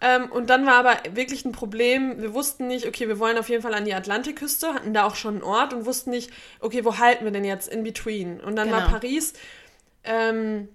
Ähm, 0.00 0.30
und 0.30 0.50
dann 0.50 0.66
war 0.66 0.74
aber 0.74 0.96
wirklich 1.14 1.44
ein 1.44 1.50
Problem. 1.50 2.22
Wir 2.22 2.32
wussten 2.32 2.68
nicht, 2.68 2.86
okay, 2.86 3.08
wir 3.08 3.18
wollen 3.18 3.36
auf 3.38 3.48
jeden 3.48 3.62
Fall 3.62 3.74
an 3.74 3.84
die 3.84 3.92
Atlantikküste, 3.94 4.72
hatten 4.72 4.94
da 4.94 5.04
auch 5.04 5.16
schon 5.16 5.34
einen 5.34 5.42
Ort 5.42 5.74
und 5.74 5.84
wussten 5.84 6.10
nicht, 6.10 6.30
okay, 6.60 6.84
wo 6.84 6.98
halten 6.98 7.24
wir 7.24 7.32
denn 7.32 7.44
jetzt 7.44 7.68
in 7.68 7.82
between? 7.82 8.40
Und 8.40 8.54
dann 8.54 8.70
war 8.70 8.82
Genau. 8.82 8.92
Paris, 8.92 9.32
ähm, 10.04 10.68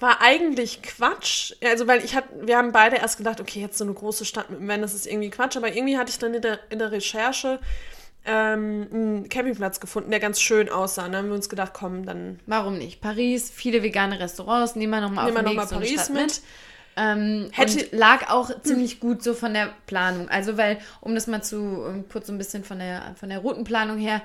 war 0.00 0.20
eigentlich 0.20 0.82
Quatsch. 0.82 1.54
Also, 1.62 1.86
weil 1.86 2.04
ich 2.04 2.14
hatte, 2.14 2.28
wir 2.40 2.56
haben 2.56 2.72
beide 2.72 2.96
erst 2.96 3.18
gedacht, 3.18 3.40
okay, 3.40 3.60
jetzt 3.60 3.78
so 3.78 3.84
eine 3.84 3.94
große 3.94 4.24
Stadt 4.24 4.50
mit 4.50 4.60
dem 4.60 4.68
Van, 4.68 4.82
das 4.82 4.94
ist 4.94 5.06
irgendwie 5.06 5.30
Quatsch. 5.30 5.56
Aber 5.56 5.74
irgendwie 5.74 5.98
hatte 5.98 6.10
ich 6.10 6.18
dann 6.18 6.34
in 6.34 6.42
der, 6.42 6.58
in 6.70 6.78
der 6.78 6.92
Recherche 6.92 7.58
ähm, 8.24 8.88
einen 8.92 9.28
Campingplatz 9.28 9.80
gefunden, 9.80 10.10
der 10.10 10.20
ganz 10.20 10.40
schön 10.40 10.68
aussah. 10.68 11.06
Und 11.06 11.12
dann 11.12 11.24
haben 11.24 11.28
wir 11.28 11.34
uns 11.34 11.48
gedacht, 11.48 11.72
komm, 11.74 12.06
dann 12.06 12.40
Warum 12.46 12.78
nicht? 12.78 13.00
Paris, 13.00 13.50
viele 13.50 13.82
vegane 13.82 14.20
Restaurants, 14.20 14.76
nehmen 14.76 14.92
wir 14.92 15.00
nochmal 15.00 15.26
auf 15.26 15.32
Nehmen 15.32 15.44
wir 15.44 15.50
den 15.50 15.56
noch 15.56 15.64
Weg 15.64 15.70
mal 15.70 15.86
so 15.86 15.96
Paris 15.96 16.08
mit. 16.10 16.22
mit. 16.22 16.40
Ähm, 16.94 17.48
Hätte- 17.52 17.86
und 17.86 17.98
lag 17.98 18.30
auch 18.30 18.50
ziemlich 18.62 19.00
gut 19.00 19.22
so 19.22 19.34
von 19.34 19.54
der 19.54 19.70
Planung. 19.86 20.28
Also, 20.28 20.56
weil, 20.56 20.78
um 21.00 21.14
das 21.14 21.26
mal 21.26 21.42
zu, 21.42 22.04
kurz 22.10 22.26
so 22.26 22.32
ein 22.32 22.38
bisschen 22.38 22.64
von 22.64 22.78
der, 22.78 23.14
von 23.18 23.28
der 23.30 23.38
Routenplanung 23.38 23.98
her, 23.98 24.20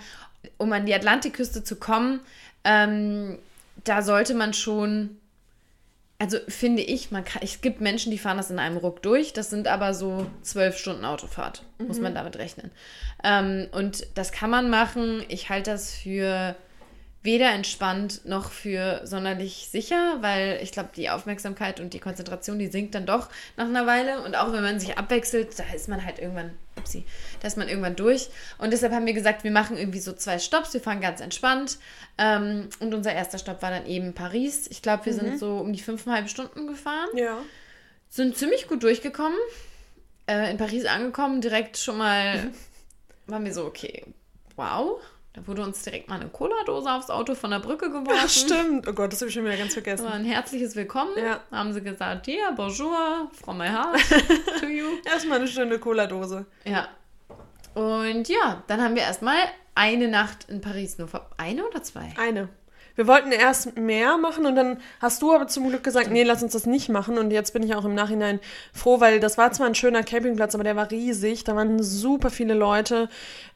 um 0.58 0.72
an 0.74 0.86
die 0.86 0.94
Atlantikküste 0.94 1.64
zu 1.64 1.78
kommen, 1.78 2.20
ähm, 2.64 3.40
da 3.84 4.02
sollte 4.02 4.34
man 4.34 4.54
schon, 4.54 5.18
also 6.20 6.38
finde 6.48 6.82
ich, 6.82 7.12
man 7.12 7.24
kann, 7.24 7.42
es 7.44 7.62
gibt 7.62 7.80
Menschen, 7.80 8.12
die 8.12 8.18
fahren 8.18 8.38
das 8.38 8.50
in 8.50 8.58
einem 8.58 8.78
Ruck 8.78 9.04
durch, 9.04 9.34
das 9.34 9.50
sind 9.50 9.68
aber 9.68 9.94
so 9.94 10.26
zwölf 10.42 10.78
Stunden 10.78 11.06
Autofahrt, 11.06 11.64
muss 11.78 12.00
man 12.00 12.16
damit 12.16 12.38
rechnen. 12.38 12.72
Ähm, 13.24 13.68
und 13.72 14.08
das 14.16 14.32
kann 14.32 14.50
man 14.50 14.70
machen. 14.70 15.24
Ich 15.28 15.50
halte 15.50 15.72
das 15.72 15.94
für 15.94 16.56
weder 17.24 17.52
entspannt 17.52 18.22
noch 18.26 18.52
für 18.52 19.02
sonderlich 19.04 19.68
sicher, 19.70 20.18
weil 20.22 20.60
ich 20.62 20.72
glaube, 20.72 20.90
die 20.96 21.10
Aufmerksamkeit 21.10 21.80
und 21.80 21.94
die 21.94 22.00
Konzentration, 22.00 22.60
die 22.60 22.68
sinkt 22.68 22.96
dann 22.96 23.06
doch 23.06 23.30
nach 23.58 23.66
einer 23.66 23.86
Weile. 23.86 24.22
Und 24.24 24.36
auch 24.36 24.54
wenn 24.54 24.64
man 24.64 24.80
sich 24.80 24.98
abwechselt, 24.98 25.58
da 25.60 25.64
ist 25.76 25.90
man 25.90 26.06
halt 26.06 26.20
irgendwann, 26.20 26.52
upsie, 26.78 27.06
da 27.42 27.48
ist 27.48 27.58
man 27.58 27.68
irgendwann 27.68 27.96
durch. 27.96 28.30
Und 28.58 28.72
deshalb 28.72 28.94
haben 28.94 29.06
wir 29.06 29.14
gesagt, 29.14 29.44
wir 29.44 29.52
machen 29.52 29.78
irgendwie 29.78 30.00
so 30.00 30.14
zwei 30.14 30.40
Stopps, 30.40 30.74
wir 30.74 30.82
fahren 30.82 31.02
ganz 31.02 31.20
entspannt. 31.20 31.80
Ähm, 32.18 32.70
und 32.80 32.94
unser 32.94 33.14
erster 33.14 33.40
Stopp 33.40 33.62
war 33.62 33.72
dann 33.72 33.86
eben 33.86 34.14
Paris. 34.14 34.68
Ich 34.70 34.82
glaube, 34.82 35.06
wir 35.06 35.14
sind 35.14 35.40
so 35.40 35.58
um 35.58 35.74
die 35.74 35.82
fünfeinhalb 35.82 36.30
Stunden 36.30 36.68
gefahren 36.68 37.10
ja. 37.14 37.38
sind 38.10 38.38
ziemlich 38.38 38.68
gut 38.68 38.84
durchgekommen. 38.84 39.38
Äh, 40.28 40.52
in 40.52 40.58
Paris 40.58 40.86
angekommen, 40.86 41.42
direkt 41.42 41.78
schon 41.78 41.98
mal 41.98 42.52
waren 43.28 43.46
wir 43.46 43.54
so, 43.54 43.66
okay, 43.66 44.06
wow. 44.56 45.00
Da 45.38 45.45
wurde 45.45 45.62
uns 45.62 45.84
direkt 45.84 46.10
mal 46.10 46.19
eine 46.19 46.30
Cola-Dose 46.30 46.91
aufs 46.91 47.12
Auto 47.12 47.36
von 47.36 47.52
der 47.52 47.60
Brücke 47.60 47.91
geworfen. 47.91 48.21
Ach, 48.23 48.28
stimmt. 48.28 48.88
Oh 48.88 48.93
Gott, 48.93 49.13
das 49.13 49.21
habe 49.21 49.30
ich 49.30 49.36
schon 49.36 49.45
wieder 49.45 49.56
ganz 49.56 49.73
vergessen. 49.73 50.04
war 50.04 50.13
ein 50.13 50.26
herzliches 50.26 50.76
Willkommen. 50.76 51.12
Ja. 51.15 51.41
Haben 51.52 51.73
sie 51.73 51.82
gesagt, 51.84 52.26
ja, 52.26 52.50
bonjour, 52.56 53.30
from 53.39 53.60
my 53.60 53.67
heart 53.67 54.00
to 54.60 54.65
you. 54.65 54.86
Erstmal 55.06 55.38
eine 55.38 55.47
schöne 55.47 55.78
Cola-Dose. 55.78 56.47
Ja. 56.65 56.88
Und 57.76 58.28
ja, 58.28 58.63
dann 58.65 58.82
haben 58.82 58.95
wir 58.95 59.04
erstmal 59.04 59.38
eine 59.76 60.08
Nacht 60.08 60.50
in 60.50 60.60
Paris 60.60 60.97
nur 60.97 61.08
Eine 61.38 61.67
oder 61.67 61.84
zwei? 61.84 62.15
Eine. 62.19 62.50
Wir 62.95 63.06
wollten 63.06 63.32
erst 63.32 63.78
mehr 63.78 64.17
machen 64.17 64.47
und 64.47 64.56
dann 64.56 64.80
hast 65.00 65.21
du 65.21 65.32
aber 65.36 65.45
zum 65.45 65.69
Glück 65.69 65.84
gesagt, 65.84 66.10
nee, 66.10 66.23
lass 66.23 66.41
uns 66.41 66.54
das 66.54 66.65
nicht 66.65 66.89
machen. 66.89 67.19
Und 67.19 67.30
jetzt 67.30 67.54
bin 67.54 67.62
ich 67.62 67.76
auch 67.76 67.86
im 67.86 67.93
Nachhinein 67.93 68.39
froh, 68.73 69.00
weil 69.00 69.19
das 69.19 69.38
war 69.38 69.52
zwar 69.52 69.67
ein 69.67 69.76
schöner 69.76 70.02
Campingplatz, 70.02 70.56
aber 70.56 70.63
der 70.63 70.76
war 70.76 70.89
riesig. 70.89 71.43
Da 71.43 71.56
waren 71.56 71.84
super 71.84 72.32
viele 72.32 72.56
Leute. 72.56 73.08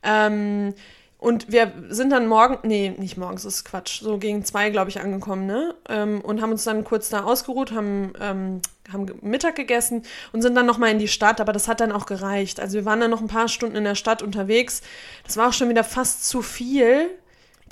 Ähm, 0.04 0.76
und 1.22 1.52
wir 1.52 1.72
sind 1.90 2.10
dann 2.10 2.26
morgen, 2.26 2.68
nee, 2.68 2.96
nicht 2.98 3.16
morgens, 3.16 3.46
ist 3.46 3.64
Quatsch, 3.64 4.02
so 4.02 4.18
gegen 4.18 4.44
zwei, 4.44 4.72
glaube 4.72 4.90
ich, 4.90 5.00
angekommen, 5.00 5.46
ne? 5.46 5.76
Ähm, 5.88 6.20
und 6.22 6.42
haben 6.42 6.50
uns 6.50 6.64
dann 6.64 6.84
kurz 6.84 7.10
da 7.10 7.26
ausgeruht, 7.26 7.72
haben, 7.74 8.14
ähm, 8.20 8.62
haben 8.92 9.06
Mittag 9.22 9.56
gegessen 9.56 10.02
und 10.34 10.42
sind 10.42 10.56
dann 10.56 10.66
nochmal 10.66 10.90
in 10.90 10.98
die 10.98 11.08
Stadt, 11.08 11.40
aber 11.40 11.54
das 11.54 11.68
hat 11.68 11.80
dann 11.80 11.92
auch 11.92 12.08
gereicht. 12.08 12.60
Also 12.60 12.74
wir 12.74 12.86
waren 12.86 13.00
dann 13.00 13.12
noch 13.12 13.22
ein 13.22 13.28
paar 13.28 13.50
Stunden 13.50 13.76
in 13.76 13.84
der 13.84 13.94
Stadt 13.94 14.24
unterwegs. 14.24 14.82
Das 15.24 15.38
war 15.38 15.50
auch 15.50 15.54
schon 15.54 15.70
wieder 15.70 15.84
fast 15.84 16.28
zu 16.28 16.42
viel. 16.42 17.12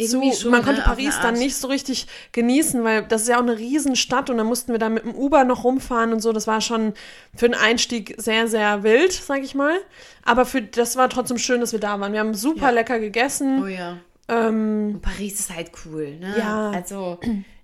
Zu, 0.07 0.31
schon, 0.33 0.51
man 0.51 0.61
ne, 0.61 0.65
konnte 0.65 0.83
eine 0.85 0.95
Paris 0.95 1.19
dann 1.21 1.35
nicht 1.35 1.55
so 1.55 1.67
richtig 1.67 2.07
genießen, 2.31 2.83
weil 2.83 3.03
das 3.03 3.23
ist 3.23 3.27
ja 3.27 3.37
auch 3.37 3.43
eine 3.43 3.57
Riesenstadt 3.57 4.29
und 4.29 4.37
dann 4.37 4.47
mussten 4.47 4.71
wir 4.71 4.79
da 4.79 4.89
mit 4.89 5.03
dem 5.03 5.15
Uber 5.15 5.43
noch 5.43 5.63
rumfahren 5.63 6.13
und 6.13 6.21
so. 6.21 6.31
Das 6.33 6.47
war 6.47 6.61
schon 6.61 6.93
für 7.35 7.49
den 7.49 7.55
Einstieg 7.59 8.15
sehr, 8.17 8.47
sehr 8.47 8.83
wild, 8.83 9.11
sag 9.11 9.43
ich 9.43 9.55
mal. 9.55 9.75
Aber 10.23 10.45
für, 10.45 10.61
das 10.61 10.95
war 10.95 11.09
trotzdem 11.09 11.37
schön, 11.37 11.61
dass 11.61 11.71
wir 11.71 11.79
da 11.79 11.99
waren. 11.99 12.13
Wir 12.13 12.19
haben 12.19 12.33
super 12.33 12.67
Ja. 12.67 12.69
lecker 12.71 12.99
gegessen. 12.99 13.63
Oh 13.63 13.67
ja. 13.67 13.97
Ähm, 14.27 14.99
Paris 15.01 15.39
ist 15.39 15.55
halt 15.55 15.71
cool, 15.85 16.17
ne? 16.19 16.35
Ja. 16.37 16.69
Also, 16.71 17.19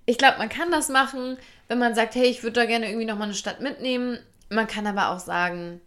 ich 0.06 0.18
glaube, 0.18 0.40
man 0.40 0.50
kann 0.50 0.72
das 0.72 0.90
machen, 0.90 1.38
wenn 1.68 1.78
man 1.78 1.94
sagt, 1.96 2.16
hey, 2.16 2.26
ich 2.26 2.44
würde 2.44 2.60
da 2.60 2.66
gerne 2.66 2.88
irgendwie 2.88 3.06
nochmal 3.06 3.28
eine 3.28 3.36
Stadt 3.36 3.62
mitnehmen. 3.62 4.18
Man 4.50 4.68
kann 4.68 4.88
aber 4.88 5.10
auch 5.10 5.20
sagen, 5.20 5.80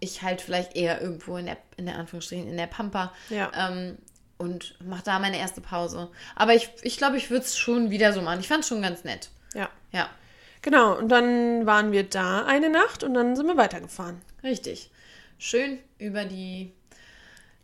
ich 0.00 0.22
halt 0.22 0.40
vielleicht 0.40 0.76
eher 0.76 1.00
irgendwo 1.00 1.36
in 1.36 1.46
der, 1.46 1.56
in 1.76 1.86
der 1.86 1.96
Anführungsstrichen, 1.96 2.48
in 2.48 2.56
der 2.56 2.66
Pampa. 2.66 3.12
Ja. 3.30 3.50
Ähm, 3.56 3.98
und 4.38 4.74
mach 4.84 5.02
da 5.02 5.18
meine 5.18 5.38
erste 5.38 5.60
Pause. 5.60 6.10
Aber 6.36 6.54
ich 6.54 6.64
glaube, 6.66 6.86
ich, 6.86 6.96
glaub, 6.96 7.14
ich 7.14 7.30
würde 7.30 7.44
es 7.44 7.56
schon 7.58 7.90
wieder 7.90 8.12
so 8.12 8.20
machen. 8.22 8.40
Ich 8.40 8.48
fand 8.48 8.60
es 8.62 8.68
schon 8.68 8.82
ganz 8.82 9.04
nett. 9.04 9.30
ja. 9.54 9.68
Ja, 9.92 10.08
Genau, 10.62 10.96
und 10.96 11.08
dann 11.10 11.66
waren 11.66 11.92
wir 11.92 12.04
da 12.04 12.46
eine 12.46 12.70
Nacht 12.70 13.04
und 13.04 13.12
dann 13.14 13.36
sind 13.36 13.46
wir 13.46 13.56
weitergefahren. 13.56 14.20
richtig. 14.42 14.90
Schön 15.38 15.78
über 15.98 16.24
die 16.24 16.72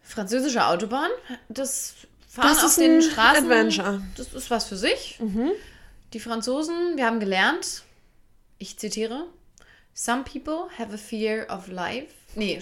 französische 0.03 0.67
Autobahn. 0.67 1.11
Das 1.49 1.95
Fahren 2.29 2.49
Das 2.49 2.59
auf 2.59 2.65
ist 2.71 2.79
den 2.81 2.97
ein 2.97 3.03
Straßen. 3.03 3.45
Adventure. 3.51 3.93
Mhm. 3.93 4.13
Das 4.17 4.33
ist 4.35 4.51
was 4.51 4.67
für 4.67 4.77
sich. 4.77 5.19
Die 6.13 6.21
Franzosen, 6.21 6.97
wir 6.97 7.07
haben 7.07 7.21
gelernt, 7.21 7.85
ich 8.59 8.79
zitiere, 8.79 9.27
Some 9.95 10.25
people 10.25 10.69
have 10.79 10.93
a 10.93 10.97
fear 10.99 11.47
of 11.51 11.69
life. 11.69 12.13
Nee, 12.35 12.61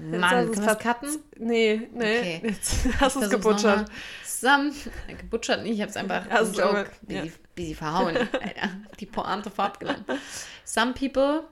Mann, 0.00 0.46
du's 0.46 0.56
man 0.56 0.66
das 0.66 0.78
cutten? 0.78 1.18
Nee, 1.38 1.88
nee, 1.92 2.18
Okay. 2.18 2.40
jetzt 2.48 2.76
hast 3.00 3.16
du 3.16 3.20
es 3.20 3.30
gebutschert. 3.30 3.90
Some, 4.24 4.72
gebutschert 5.18 5.62
nicht, 5.62 5.74
ich 5.74 5.82
hab's 5.82 5.96
einfach 5.96 6.28
Hast 6.30 6.58
aber- 6.60 6.78
Joke, 6.80 6.90
ja. 7.08 7.22
busy, 7.22 7.32
busy 7.54 7.74
verhauen, 7.74 8.16
Alter. 8.16 8.70
Die 9.00 9.06
Pointe 9.06 9.50
fortgenommen. 9.50 10.04
Some 10.64 10.92
people 10.94 11.44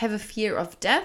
have 0.00 0.14
a 0.14 0.18
fear 0.18 0.58
of 0.60 0.76
death 0.76 1.02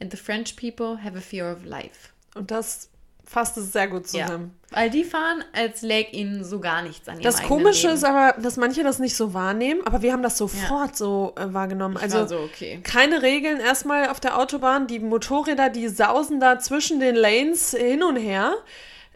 and 0.00 0.10
the 0.12 0.16
French 0.16 0.54
people 0.56 1.02
have 1.02 1.16
a 1.16 1.20
fear 1.20 1.52
of 1.52 1.64
life. 1.64 2.10
Und 2.34 2.50
das 2.50 2.88
fasst 3.28 3.58
es 3.58 3.72
sehr 3.72 3.88
gut 3.88 4.08
zusammen. 4.08 4.58
Weil 4.70 4.90
die 4.90 5.04
fahren, 5.04 5.44
als 5.52 5.82
läge 5.82 6.10
ihnen 6.12 6.44
so 6.44 6.60
gar 6.60 6.82
nichts 6.82 7.08
an 7.08 7.20
Das 7.20 7.42
Komische 7.42 7.88
Leben. 7.88 7.94
ist 7.96 8.04
aber, 8.04 8.40
dass 8.40 8.56
manche 8.56 8.82
das 8.82 8.98
nicht 8.98 9.16
so 9.16 9.34
wahrnehmen, 9.34 9.80
aber 9.84 10.02
wir 10.02 10.12
haben 10.12 10.22
das 10.22 10.36
sofort 10.38 10.96
so 10.96 11.34
äh, 11.36 11.52
wahrgenommen. 11.52 11.96
Ich 11.96 12.02
also 12.02 12.26
so, 12.26 12.38
okay. 12.40 12.80
keine 12.82 13.22
Regeln 13.22 13.60
erstmal 13.60 14.08
auf 14.08 14.20
der 14.20 14.38
Autobahn. 14.38 14.86
Die 14.86 14.98
Motorräder, 14.98 15.68
die 15.70 15.88
sausen 15.88 16.40
da 16.40 16.58
zwischen 16.58 17.00
den 17.00 17.16
Lanes 17.16 17.72
hin 17.72 18.02
und 18.02 18.16
her. 18.16 18.54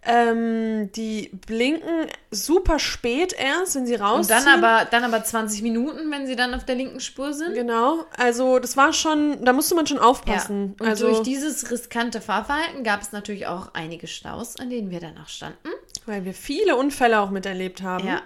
Ähm, 0.05 0.91
die 0.93 1.31
blinken 1.47 2.09
super 2.33 2.81
spät 2.81 3.33
erst, 3.39 3.77
wenn 3.77 3.87
sie 3.87 3.95
Und 3.95 4.01
rausziehen. 4.01 4.45
dann 4.45 4.65
aber, 4.65 4.85
dann 4.91 5.05
aber 5.05 5.23
20 5.23 5.63
Minuten, 5.63 6.11
wenn 6.11 6.27
sie 6.27 6.35
dann 6.35 6.55
auf 6.55 6.65
der 6.65 6.75
linken 6.75 6.99
Spur 6.99 7.33
sind. 7.33 7.55
Genau, 7.55 8.05
also 8.17 8.59
das 8.59 8.77
war 8.77 8.93
schon, 8.93 9.45
da 9.45 9.53
musste 9.53 9.77
man 9.77 9.87
schon 9.87 9.99
aufpassen. 9.99 10.75
Und 10.81 10.89
also, 10.89 11.07
durch 11.07 11.23
dieses 11.23 11.71
riskante 11.71 12.21
Fahrverhalten 12.21 12.83
gab 12.83 13.01
es 13.01 13.13
natürlich 13.13 13.47
auch 13.47 13.75
einige 13.75 14.09
Staus, 14.09 14.57
an 14.57 14.71
denen 14.71 14.91
wir 14.91 14.99
dann 14.99 15.17
auch 15.19 15.29
standen. 15.29 15.69
weil 16.07 16.25
wir 16.25 16.35
viele 16.35 16.75
Unfälle 16.75 17.21
auch 17.21 17.31
miterlebt 17.31 17.83
haben. 17.83 18.09
Ja. 18.09 18.23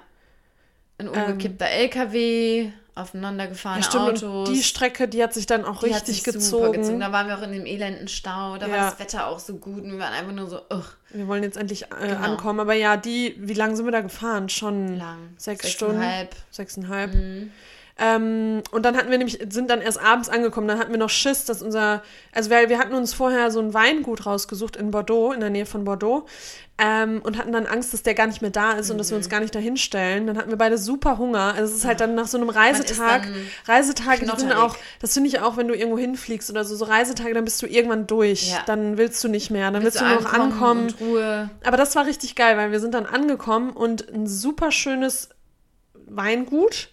Ein 0.98 1.08
umgekippter 1.08 1.66
LKW, 1.68 2.70
aufeinandergefahrene 2.96 3.82
Ja, 3.82 3.88
stimmt. 3.88 4.24
Autos. 4.24 4.50
Die 4.50 4.62
Strecke, 4.62 5.06
die 5.06 5.22
hat 5.22 5.32
sich 5.34 5.46
dann 5.46 5.64
auch 5.64 5.80
die 5.80 5.86
richtig 5.92 6.22
super 6.42 6.72
gezogen. 6.72 6.98
Da 7.00 7.12
waren 7.12 7.28
wir 7.28 7.38
auch 7.38 7.42
in 7.42 7.52
dem 7.52 7.66
elenden 7.66 8.08
Stau. 8.08 8.56
Da 8.56 8.68
war 8.68 8.76
Ja. 8.76 8.90
das 8.90 8.98
Wetter 8.98 9.26
auch 9.28 9.38
so 9.38 9.56
gut. 9.56 9.84
Und 9.84 9.92
wir 9.92 9.98
waren 9.98 10.12
einfach 10.14 10.32
nur 10.32 10.48
so, 10.48 10.60
ugh, 10.70 10.84
Wir 11.10 11.28
wollen 11.28 11.42
jetzt 11.42 11.56
endlich 11.56 11.84
äh, 11.84 12.08
Genau. 12.08 12.20
ankommen. 12.20 12.60
Aber 12.60 12.74
ja, 12.74 12.96
die, 12.96 13.36
wie 13.38 13.54
lange 13.54 13.76
sind 13.76 13.84
wir 13.84 13.92
da 13.92 14.00
gefahren? 14.00 14.48
Schon 14.48 14.96
lang. 14.98 15.18
sechs 15.36 15.70
Stunden. 15.70 15.94
Sechseinhalb. 15.98 16.34
Sechseinhalb. 16.50 17.14
Mhm. 17.14 17.52
Ähm, 17.98 18.62
und 18.72 18.84
dann 18.84 18.94
hatten 18.94 19.10
wir 19.10 19.16
nämlich, 19.16 19.38
sind 19.48 19.70
dann 19.70 19.80
erst 19.80 19.98
abends 19.98 20.28
angekommen, 20.28 20.68
dann 20.68 20.78
hatten 20.78 20.90
wir 20.92 20.98
noch 20.98 21.08
Schiss, 21.08 21.46
dass 21.46 21.62
unser, 21.62 22.02
also 22.32 22.50
wir, 22.50 22.68
wir 22.68 22.78
hatten 22.78 22.92
uns 22.94 23.14
vorher 23.14 23.50
so 23.50 23.58
ein 23.58 23.72
Weingut 23.72 24.26
rausgesucht 24.26 24.76
in 24.76 24.90
Bordeaux, 24.90 25.32
in 25.32 25.40
der 25.40 25.48
Nähe 25.48 25.64
von 25.64 25.84
Bordeaux, 25.84 26.26
ähm, 26.76 27.22
und 27.24 27.38
hatten 27.38 27.52
dann 27.52 27.64
Angst, 27.64 27.94
dass 27.94 28.02
der 28.02 28.12
gar 28.12 28.26
nicht 28.26 28.42
mehr 28.42 28.50
da 28.50 28.72
ist 28.72 28.90
und 28.90 28.98
dass 28.98 29.06
Mhm. 29.06 29.12
wir 29.12 29.16
uns 29.16 29.28
gar 29.30 29.40
nicht 29.40 29.54
dahin 29.54 29.78
stellen. 29.78 30.26
Dann 30.26 30.36
hatten 30.36 30.50
wir 30.50 30.58
beide 30.58 30.76
super 30.76 31.16
Hunger. 31.16 31.54
Also 31.56 31.72
es 31.72 31.78
ist 31.78 31.84
halt 31.86 32.00
dann 32.00 32.14
nach 32.14 32.26
so 32.26 32.36
einem 32.36 32.50
Reisetag, 32.50 33.26
Reisetage, 33.66 34.26
sind 34.36 34.52
auch, 34.52 34.76
das 35.00 35.14
finde 35.14 35.30
ich 35.30 35.40
auch, 35.40 35.56
wenn 35.56 35.66
du 35.68 35.74
irgendwo 35.74 35.96
hinfliegst 35.96 36.50
oder 36.50 36.66
so, 36.66 36.76
so 36.76 36.84
Reisetage, 36.84 37.32
dann 37.32 37.46
bist 37.46 37.62
du 37.62 37.66
irgendwann 37.66 38.06
durch. 38.06 38.50
Ja. 38.50 38.58
Dann 38.66 38.98
willst 38.98 39.24
du 39.24 39.28
nicht 39.28 39.50
mehr, 39.50 39.70
dann 39.70 39.82
willst, 39.82 39.98
Willst 40.02 40.10
du 40.10 40.14
nur 40.20 40.22
noch 40.22 40.32
ankommen. 40.34 40.82
und 40.88 41.00
Ruhe. 41.00 41.48
Aber 41.64 41.78
das 41.78 41.96
war 41.96 42.04
richtig 42.04 42.34
geil, 42.34 42.58
weil 42.58 42.72
wir 42.72 42.80
sind 42.80 42.92
dann 42.92 43.06
angekommen 43.06 43.70
und 43.70 44.06
ein 44.12 44.26
super 44.26 44.70
schönes 44.70 45.30
Weingut. 45.94 46.90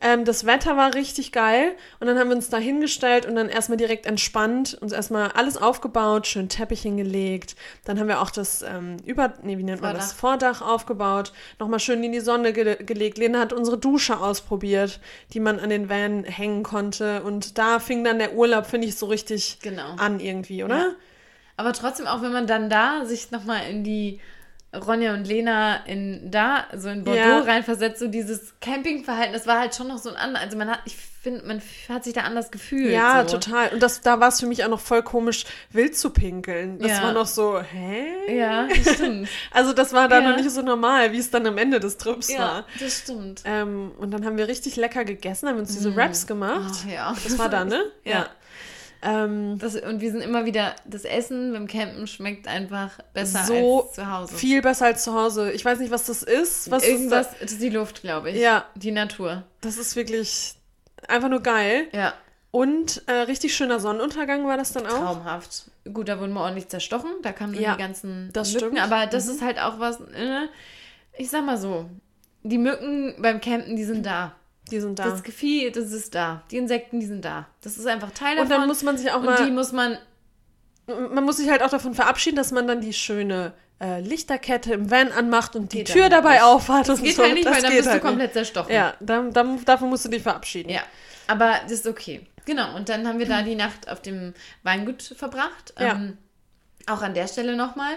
Ähm, 0.00 0.24
das 0.24 0.46
Wetter 0.46 0.76
war 0.76 0.94
richtig 0.94 1.32
geil 1.32 1.72
und 2.00 2.06
dann 2.06 2.18
haben 2.18 2.28
wir 2.28 2.36
uns 2.36 2.48
da 2.48 2.58
hingestellt 2.58 3.26
und 3.26 3.34
dann 3.36 3.48
erstmal 3.48 3.76
direkt 3.76 4.06
entspannt, 4.06 4.76
uns 4.80 4.92
erstmal 4.92 5.32
alles 5.32 5.56
aufgebaut, 5.56 6.26
schön 6.26 6.48
Teppich 6.48 6.82
hingelegt. 6.82 7.56
Dann 7.84 7.98
haben 7.98 8.08
wir 8.08 8.20
auch 8.20 8.30
das 8.30 8.62
ähm, 8.62 8.96
Über, 9.04 9.34
nee, 9.42 9.58
wie 9.58 9.62
nennt 9.62 9.80
man 9.82 9.94
das? 9.94 10.12
Vordach 10.12 10.62
aufgebaut, 10.62 11.32
nochmal 11.58 11.80
schön 11.80 12.02
in 12.04 12.12
die 12.12 12.20
Sonne 12.20 12.52
ge 12.52 12.76
gelegt. 12.84 13.18
Lena 13.18 13.40
hat 13.40 13.52
unsere 13.52 13.78
Dusche 13.78 14.20
ausprobiert, 14.20 15.00
die 15.32 15.40
man 15.40 15.58
an 15.60 15.70
den 15.70 15.88
Van 15.88 16.24
hängen 16.24 16.62
konnte 16.62 17.22
und 17.22 17.58
da 17.58 17.78
fing 17.78 18.04
dann 18.04 18.18
der 18.18 18.34
Urlaub, 18.34 18.66
finde 18.66 18.86
ich, 18.88 18.96
so 18.96 19.06
richtig 19.06 19.58
Genau. 19.62 19.94
an 19.96 20.20
irgendwie, 20.20 20.64
oder? 20.64 20.76
Ja. 20.76 20.90
Aber 21.56 21.72
trotzdem, 21.72 22.06
auch 22.06 22.22
wenn 22.22 22.32
man 22.32 22.46
dann 22.46 22.68
da 22.68 23.04
sich 23.06 23.30
nochmal 23.30 23.68
in 23.70 23.82
die 23.82 24.20
Ronja 24.84 25.14
und 25.14 25.26
Lena 25.26 25.84
in 25.86 26.30
da, 26.30 26.64
so 26.76 26.88
in 26.88 27.04
Bordeaux 27.04 27.20
Ja. 27.20 27.38
reinversetzt, 27.40 27.98
so 28.00 28.08
dieses 28.08 28.54
Campingverhalten, 28.60 29.32
das 29.32 29.46
war 29.46 29.58
halt 29.60 29.74
schon 29.74 29.88
noch 29.88 29.98
so 29.98 30.10
ein 30.10 30.16
anderes. 30.16 30.44
Also 30.46 30.56
man 30.56 30.70
hat, 30.70 30.80
ich 30.84 30.96
finde, 30.96 31.44
man 31.46 31.60
hat 31.88 32.04
sich 32.04 32.12
da 32.12 32.20
anders 32.22 32.50
gefühlt. 32.52 32.92
Ja, 32.92 33.24
so. 33.26 33.38
total. 33.38 33.70
Und 33.70 33.82
das, 33.82 34.00
da 34.00 34.20
war 34.20 34.28
es 34.28 34.38
für 34.40 34.46
mich 34.46 34.64
auch 34.64 34.68
noch 34.68 34.78
voll 34.80 35.02
komisch, 35.02 35.44
wild 35.70 35.96
zu 35.96 36.10
pinkeln. 36.10 36.78
Das 36.78 36.90
Ja. 36.92 37.02
war 37.02 37.12
noch 37.12 37.26
so, 37.26 37.60
hä? 37.60 38.36
Ja, 38.38 38.68
das 38.68 38.94
stimmt. 38.94 39.28
Also 39.50 39.72
das 39.72 39.92
war 39.92 40.08
da 40.08 40.20
Ja. 40.20 40.30
noch 40.30 40.36
nicht 40.36 40.50
so 40.50 40.62
normal, 40.62 41.12
wie 41.12 41.18
es 41.18 41.30
dann 41.30 41.46
am 41.46 41.58
Ende 41.58 41.80
des 41.80 41.96
Trips 41.98 42.30
ja, 42.30 42.38
war. 42.38 42.64
das 42.78 42.98
stimmt. 43.00 43.42
Ähm, 43.44 43.92
und 43.98 44.10
dann 44.12 44.24
haben 44.24 44.36
wir 44.38 44.46
richtig 44.48 44.76
lecker 44.76 45.04
gegessen, 45.04 45.48
haben 45.48 45.58
uns 45.58 45.72
diese 45.72 45.96
Wraps 45.96 46.26
gemacht. 46.26 46.84
Ach, 46.84 46.90
ja. 46.90 47.16
Das 47.24 47.38
war 47.38 47.48
da, 47.48 47.64
ne? 47.64 47.80
Ja. 48.04 48.26
Ähm, 49.06 49.58
Das, 49.58 49.76
und 49.76 50.00
wir 50.00 50.10
sind 50.10 50.20
immer 50.22 50.44
wieder, 50.46 50.74
das 50.84 51.04
Essen 51.04 51.52
beim 51.52 51.66
Campen 51.68 52.06
schmeckt 52.06 52.48
einfach 52.48 52.98
besser 53.14 53.44
so 53.44 53.84
als 53.84 53.92
zu 53.94 54.10
Hause. 54.10 54.34
viel 54.34 54.62
besser 54.62 54.86
als 54.86 55.04
zu 55.04 55.14
Hause. 55.14 55.52
Ich 55.52 55.64
weiß 55.64 55.78
nicht, 55.78 55.90
was 55.92 56.06
das 56.06 56.22
ist. 56.22 56.70
Was 56.70 56.84
Irgendwas, 56.86 57.26
Ist 57.34 57.42
das 57.42 57.52
ist 57.52 57.62
die 57.62 57.68
Luft, 57.70 58.02
glaube 58.02 58.30
ich. 58.30 58.36
Ja. 58.38 58.64
Die 58.74 58.90
Natur. 58.90 59.28
da? 59.28 59.44
Das 59.60 59.76
ist 59.78 59.94
wirklich 59.96 60.54
einfach 61.08 61.28
nur 61.28 61.40
geil. 61.40 61.86
Ja, 61.92 62.14
Und 62.50 63.02
äh, 63.06 63.12
richtig 63.12 63.54
schöner 63.54 63.78
Sonnenuntergang 63.80 64.46
war 64.46 64.56
das 64.56 64.72
dann 64.72 64.86
auch. 64.86 64.98
traumhaft. 64.98 65.70
Gut, 65.92 66.08
da 66.08 66.18
wurden 66.18 66.32
wir 66.32 66.40
ordentlich 66.40 66.68
zerstochen. 66.68 67.10
Da 67.22 67.32
kamen 67.32 67.54
Ja, 67.54 67.74
die 67.74 67.78
ganzen 67.82 68.30
das 68.32 68.52
Mücken. 68.54 68.66
stimmt. 68.76 68.80
Aber 68.82 69.06
das 69.06 69.28
ist 69.28 69.40
halt 69.42 69.60
auch 69.60 69.78
was, 69.78 70.00
äh, 70.00 70.46
ich 71.16 71.30
sag 71.30 71.44
mal 71.46 71.58
so, 71.58 71.88
die 72.42 72.58
Mücken 72.58 73.14
beim 73.18 73.40
Campen, 73.40 73.76
die 73.76 73.84
sind 73.84 74.04
da. 74.04 74.34
Die 74.70 74.80
sind 74.80 74.98
da. 74.98 75.10
Das 75.10 75.22
Gefieh, 75.22 75.70
das 75.70 75.92
ist 75.92 76.14
da. 76.14 76.42
Die 76.50 76.56
Insekten, 76.56 77.00
die 77.00 77.06
sind 77.06 77.24
da. 77.24 77.46
Das 77.60 77.76
ist 77.76 77.86
einfach 77.86 78.10
Teil 78.10 78.38
und 78.38 78.48
davon. 78.48 78.62
dann 78.62 78.68
muss 78.68 78.82
man 78.82 78.98
sich 78.98 79.10
auch 79.10 79.20
und 79.20 79.26
mal 79.26 79.44
die 79.44 79.50
muss 79.52 79.72
man 79.72 79.98
man 80.86 81.24
muss 81.24 81.38
sich 81.38 81.50
halt 81.50 81.62
auch 81.62 81.70
davon 81.70 81.94
verabschieden, 81.94 82.36
dass 82.36 82.52
man 82.52 82.66
dann 82.66 82.80
die 82.80 82.92
schöne 82.92 83.52
äh, 83.80 84.00
Lichterkette 84.00 84.72
im 84.72 84.90
Van 84.90 85.10
anmacht 85.12 85.56
und 85.56 85.72
die 85.72 85.84
Tür 85.84 86.04
halt 86.04 86.12
dabei 86.12 86.42
aufhat 86.42 86.88
Das 86.88 86.98
und 86.98 87.04
geht 87.04 87.16
so. 87.16 87.22
halt 87.22 87.34
nicht, 87.34 87.46
das 87.46 87.54
weil 87.54 87.62
dann 87.62 87.72
bist 87.72 87.88
halt 87.88 88.02
du 88.02 88.06
komplett 88.06 88.32
zerstochen. 88.32 88.68
Nicht. 88.68 88.76
Ja, 88.76 88.94
dann, 89.00 89.32
dann, 89.32 89.64
davon 89.64 89.88
musst 89.90 90.04
du 90.04 90.08
dich 90.08 90.22
verabschieden. 90.22 90.70
Ja, 90.70 90.82
aber 91.26 91.56
das 91.64 91.72
ist 91.72 91.86
okay. 91.86 92.26
Genau, 92.44 92.76
und 92.76 92.88
dann 92.88 93.06
haben 93.06 93.18
wir 93.18 93.26
da 93.26 93.42
die 93.42 93.56
Nacht 93.56 93.88
auf 93.88 94.00
dem 94.00 94.32
Weingut 94.62 95.02
verbracht. 95.02 95.74
Ja. 95.78 95.92
Ähm, 95.92 96.16
auch 96.86 97.02
an 97.02 97.14
der 97.14 97.26
Stelle 97.26 97.56
nochmal. 97.56 97.94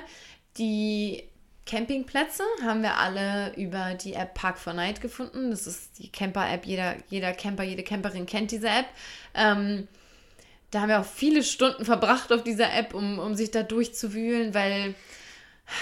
Die 0.57 1.28
Campingplätze 1.69 2.43
haben 2.63 2.81
wir 2.81 2.97
alle 2.97 3.53
über 3.55 3.93
die 3.93 4.13
App 4.13 4.33
Park 4.33 4.57
4 4.57 4.73
Night 4.73 5.01
gefunden. 5.01 5.51
Das 5.51 5.67
ist 5.67 5.99
die 5.99 6.11
Camper-App. 6.11 6.65
Jeder, 6.65 6.95
jeder 7.09 7.31
Camper, 7.33 7.63
jede 7.63 7.83
Camperin 7.83 8.25
kennt 8.25 8.49
diese 8.49 8.69
App. 8.69 8.87
Ähm, 9.35 9.87
da 10.71 10.81
haben 10.81 10.89
wir 10.89 10.99
auch 10.99 11.05
viele 11.05 11.43
Stunden 11.43 11.85
verbracht 11.85 12.33
auf 12.33 12.43
dieser 12.43 12.73
App, 12.73 12.95
um, 12.95 13.19
um 13.19 13.35
sich 13.35 13.51
da 13.51 13.61
durchzuwühlen, 13.61 14.55
weil 14.55 14.95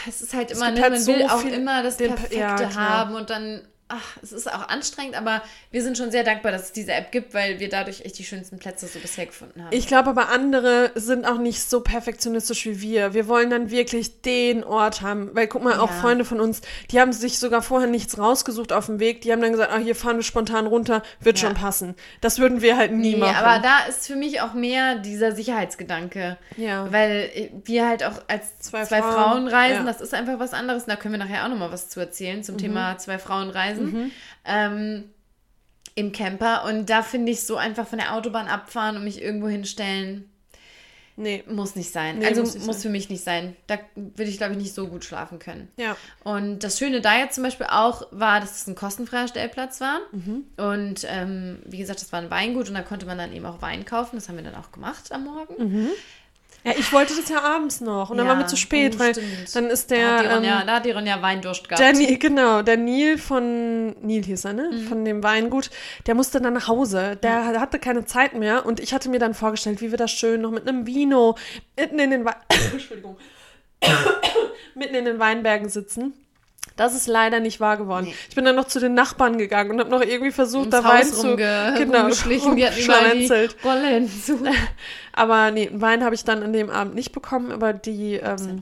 es 0.08 0.22
ist 0.22 0.34
halt 0.34 0.52
immer, 0.52 0.66
gibt 0.66 0.78
ne, 0.78 0.84
halt 0.84 0.94
man 0.94 1.02
so 1.02 1.14
will 1.14 1.26
auch 1.26 1.46
immer 1.46 1.84
das 1.84 1.98
Perfekte 1.98 2.38
ja, 2.38 2.76
haben 2.76 3.16
und 3.16 3.30
dann, 3.30 3.66
ach, 3.90 4.18
es 4.22 4.32
ist 4.32 4.52
auch 4.52 4.68
anstrengend, 4.68 5.16
aber 5.16 5.42
wir 5.72 5.82
sind 5.82 5.98
schon 5.98 6.12
sehr 6.12 6.24
dankbar, 6.24 6.52
dass 6.52 6.64
es 6.66 6.72
diese 6.74 6.92
App 6.94 7.12
gibt, 7.12 7.34
weil 7.34 7.60
wir 7.60 7.70
dadurch 7.70 8.02
echt 8.02 8.20
die 8.20 8.24
schönsten 8.26 8.60
Plätze 8.60 8.88
so 8.88 9.00
bisher 9.00 9.26
gefunden 9.26 9.64
haben. 9.64 9.70
Ich 9.72 9.88
glaube 9.88 10.10
aber 10.10 10.30
andere 10.30 10.92
sind 10.96 11.26
auch 11.26 11.38
nicht 11.38 11.62
so 11.70 11.82
perfektionistisch 11.82 12.66
wie 12.66 12.82
wir. 12.82 13.14
Wir 13.14 13.28
wollen 13.28 13.50
dann 13.50 13.72
wirklich 13.72 14.22
den 14.22 14.64
Ort 14.64 15.02
haben. 15.02 15.30
Weil 15.34 15.48
guck 15.48 15.64
mal, 15.64 15.80
auch 15.80 15.90
Ja. 15.90 15.96
Freunde 16.02 16.26
von 16.26 16.40
uns, 16.42 16.62
die 16.92 17.00
haben 17.00 17.14
sich 17.14 17.40
sogar 17.40 17.62
vorher 17.62 17.88
nichts 17.90 18.18
rausgesucht 18.18 18.74
auf 18.74 18.88
dem 18.88 19.00
Weg. 19.00 19.22
Die 19.22 19.32
haben 19.32 19.42
dann 19.42 19.52
gesagt, 19.52 19.72
ah, 19.72 19.78
hier 19.78 19.96
fahren 19.96 20.18
wir 20.18 20.24
spontan 20.24 20.68
runter, 20.68 21.02
wird 21.20 21.40
Ja. 21.40 21.48
schon 21.48 21.56
passen. 21.56 21.96
Das 22.22 22.40
würden 22.40 22.62
wir 22.62 22.76
halt 22.78 22.92
nie 22.92 23.14
Nee, 23.14 23.18
machen. 23.18 23.36
aber 23.36 23.60
da 23.62 23.86
ist 23.88 24.08
für 24.08 24.16
mich 24.16 24.42
auch 24.42 24.54
mehr 24.54 24.96
dieser 24.96 25.32
Sicherheitsgedanke. 25.32 26.38
Ja. 26.58 26.92
Weil 26.92 27.52
wir 27.66 27.88
halt 27.88 28.04
auch 28.04 28.22
als 28.28 28.58
Zwei 28.60 28.84
zwei, 28.86 29.02
Frauen, 29.02 29.14
Frauen, 29.14 29.48
reisen, 29.48 29.76
ja. 29.76 29.82
Mhm. 29.82 29.86
das 29.88 30.02
ist 30.02 30.14
einfach 30.14 30.40
was 30.40 30.54
anderes. 30.54 30.84
Und 30.84 30.90
da 30.90 30.96
können 30.96 31.14
wir 31.14 31.20
nachher 31.20 31.46
auch 31.46 31.50
nochmal 31.50 31.72
was 31.72 31.90
zu 31.90 32.00
erzählen 32.00 32.44
zum 32.44 32.58
Thema 32.58 32.98
zwei 32.98 33.18
Frauen 33.18 33.50
reisen. 33.50 33.77
Ähm, 34.46 35.04
Im 35.96 36.12
Camper. 36.12 36.66
Und 36.66 36.90
da 36.90 37.02
finde 37.04 37.32
ich 37.32 37.42
so 37.42 37.58
einfach 37.58 37.88
von 37.88 38.00
der 38.00 38.14
Autobahn 38.14 38.48
abfahren 38.48 38.98
und 38.98 39.04
mich 39.04 39.22
irgendwo 39.22 39.48
hinstellen. 39.48 40.30
Nee. 41.20 41.44
Muss 41.50 41.76
nicht 41.76 41.92
sein. 41.92 42.20
Nee, 42.20 42.28
also 42.28 42.42
muss 42.42 42.54
muss, 42.60 42.66
sein. 42.66 42.82
für 42.84 42.90
mich 42.90 43.10
nicht 43.10 43.24
sein. 43.24 43.56
Da 43.66 43.80
würde 43.96 44.30
ich, 44.30 44.38
glaube 44.38 44.54
ich, 44.54 44.60
nicht 44.60 44.76
so 44.76 44.88
gut 44.88 45.04
schlafen 45.04 45.40
können. 45.40 45.68
Ja. 45.76 45.98
Und 46.24 46.60
das 46.60 46.78
Schöne 46.78 47.02
da 47.02 47.18
jetzt 47.18 47.34
zum 47.34 47.44
Beispiel 47.44 47.66
auch 47.68 48.06
war, 48.12 48.40
dass 48.40 48.62
es 48.62 48.68
ein 48.68 48.76
kostenfreier 48.76 49.28
Stellplatz 49.28 49.82
war. 49.82 50.00
Mhm. 50.12 50.44
Und 50.58 51.08
ähm, 51.10 51.60
wie 51.66 51.80
gesagt, 51.80 52.02
das 52.02 52.12
war 52.12 52.22
ein 52.22 52.30
Weingut 52.30 52.70
und 52.70 52.76
da 52.76 52.84
konnte 52.84 53.08
man 53.08 53.18
dann 53.18 53.34
eben 53.34 53.48
auch 53.48 53.64
Wein 53.64 53.84
kaufen. 53.84 54.18
Das 54.18 54.30
haben 54.30 54.38
wir 54.38 54.44
dann 54.44 54.54
auch 54.54 54.72
gemacht 54.72 55.12
am 55.12 55.24
Morgen. 55.24 55.56
Ja, 56.68 56.74
ich 56.78 56.92
wollte 56.92 57.16
das 57.16 57.30
ja 57.30 57.42
abends 57.42 57.80
noch 57.82 58.10
und 58.10 58.18
dann 58.18 58.26
Ja, 58.26 58.34
waren 58.34 58.40
wir 58.40 58.48
zu 58.48 58.58
spät, 58.58 58.96
oh, 58.96 59.00
weil 59.00 59.14
stimmt. 59.14 59.56
dann 59.56 59.66
ist 59.70 59.90
Da 59.90 59.96
hat, 59.96 60.20
die 60.20 60.24
der, 60.28 60.36
Ronja, 60.36 60.62
ähm, 60.62 60.68
da 60.68 60.76
hat 60.76 60.86
die 60.86 60.92
Ronja 60.92 61.22
Weindurst 61.22 61.70
gehabt. 61.70 61.80
der 61.80 62.18
genau, 62.18 62.62
der 62.62 62.76
Nil 62.78 63.18
von, 63.18 63.92
Nil 64.06 64.24
hieß 64.24 64.46
er, 64.46 64.54
ne? 64.54 64.70
Mhm. 64.74 64.88
Von 64.88 65.06
dem 65.06 65.24
Weingut, 65.24 65.70
der 66.08 66.16
musste 66.16 66.42
dann 66.42 66.54
nach 66.54 66.68
Hause. 66.68 67.16
Der 67.24 67.46
hatte 67.60 67.80
keine 67.80 68.06
Zeit 68.06 68.34
mehr 68.34 68.66
und 68.66 68.80
ich 68.80 68.94
hatte 68.94 69.10
mir 69.10 69.20
dann 69.20 69.34
vorgestellt, 69.34 69.80
wie 69.82 69.92
wir 69.92 69.98
das 69.98 70.12
schön 70.12 70.42
noch 70.42 70.52
mit 70.52 70.68
einem 70.68 70.86
Vino 70.86 71.36
mitten 71.80 72.00
in 72.00 72.12
den, 72.12 72.26
Wei 72.26 72.36
Entschuldigung. 72.74 73.18
mitten 74.76 74.96
in 74.96 75.06
den 75.06 75.20
Weinbergen 75.20 75.70
sitzen. 75.70 76.14
Das 76.78 76.96
ist 76.96 77.08
leider 77.08 77.42
nicht 77.42 77.60
wahr 77.60 77.76
geworden. 77.76 78.06
Nee. 78.06 78.16
Ich 78.30 78.36
bin 78.36 78.46
dann 78.46 78.56
noch 78.56 78.68
zu 78.68 78.80
den 78.80 78.94
Nachbarn 78.94 79.38
gegangen 79.38 79.72
und 79.72 79.80
habe 79.80 79.90
noch 79.90 80.02
irgendwie 80.02 80.32
versucht, 80.32 80.72
da 80.72 80.84
Wein 80.84 81.06
zu 81.06 81.36
genau. 81.36 81.74
Die 81.76 81.86
die. 83.26 83.68
Rollen 83.68 84.10
zu. 84.10 84.40
Aber 85.14 85.52
nee, 85.52 85.70
Wein 85.74 86.04
habe 86.04 86.16
ich 86.16 86.24
dann 86.24 86.44
an 86.44 86.54
dem 86.54 86.70
Abend 86.70 86.96
nicht 86.96 87.12
bekommen, 87.12 87.52
aber 87.52 87.74
die 87.74 88.14
ähm, 88.16 88.62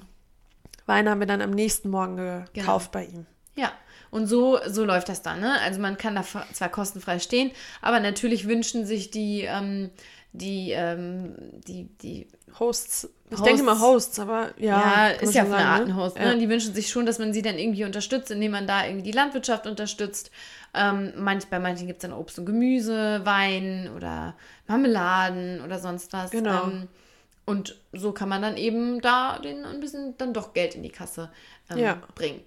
Weine 0.85 1.09
haben 1.09 1.19
wir 1.19 1.27
dann 1.27 1.41
am 1.41 1.51
nächsten 1.51 1.89
Morgen 1.89 2.15
Genau. 2.15 2.43
gekauft 2.53 2.91
bei 2.93 3.03
ihm. 3.03 3.25
Ja, 3.55 3.71
und 4.11 4.27
so, 4.27 4.59
so 4.65 4.85
läuft 4.85 5.09
das 5.09 5.21
dann. 5.21 5.41
Ne? 5.41 5.59
Also 5.61 5.81
man 5.81 5.97
kann 5.97 6.15
da 6.15 6.23
zwar 6.53 6.69
kostenfrei 6.69 7.19
stehen, 7.19 7.51
aber 7.81 7.99
natürlich 7.99 8.47
wünschen 8.47 8.85
sich 8.85 9.11
die, 9.11 9.41
ähm, 9.41 9.89
die, 10.31 10.71
ähm, 10.71 11.35
die, 11.67 11.89
die 12.01 12.27
Hosts, 12.57 13.09
ich 13.27 13.31
Hosts. 13.31 13.43
denke 13.43 13.63
mal 13.63 13.79
Hosts, 13.79 14.19
aber 14.19 14.51
ja. 14.57 14.79
ja, 14.79 15.07
ist 15.07 15.33
ja 15.33 15.41
einer 15.43 15.51
sagen, 15.51 15.65
Art 15.65 15.81
ein 15.87 15.95
Host. 15.95 16.17
Ne? 16.19 16.25
Ja. 16.25 16.35
Die 16.35 16.47
wünschen 16.47 16.73
sich 16.75 16.89
schon, 16.89 17.05
dass 17.05 17.17
man 17.17 17.33
sie 17.33 17.41
dann 17.41 17.57
irgendwie 17.57 17.83
unterstützt, 17.83 18.29
indem 18.29 18.51
man 18.51 18.67
da 18.67 18.85
irgendwie 18.85 19.03
die 19.03 19.11
Landwirtschaft 19.11 19.65
unterstützt. 19.65 20.29
Ähm, 20.73 21.13
manch, 21.17 21.47
bei 21.47 21.59
manchen 21.59 21.87
gibt 21.87 22.03
es 22.03 22.09
dann 22.09 22.17
Obst 22.17 22.37
und 22.37 22.45
Gemüse, 22.45 23.21
Wein 23.25 23.89
oder 23.95 24.35
Marmeladen 24.67 25.61
oder 25.61 25.79
sonst 25.79 26.13
was. 26.13 26.29
Genau. 26.31 26.65
Ähm, 26.65 26.87
und 27.45 27.79
so 27.93 28.11
kann 28.11 28.29
man 28.29 28.41
dann 28.41 28.57
eben 28.57 29.01
da 29.01 29.39
den 29.39 29.65
ein 29.65 29.79
bisschen 29.79 30.15
dann 30.17 30.33
doch 30.33 30.53
Geld 30.53 30.75
in 30.75 30.83
die 30.83 30.89
Kasse 30.89 31.31
ähm, 31.71 31.77
Ja. 31.77 31.97
bringen. 32.15 32.41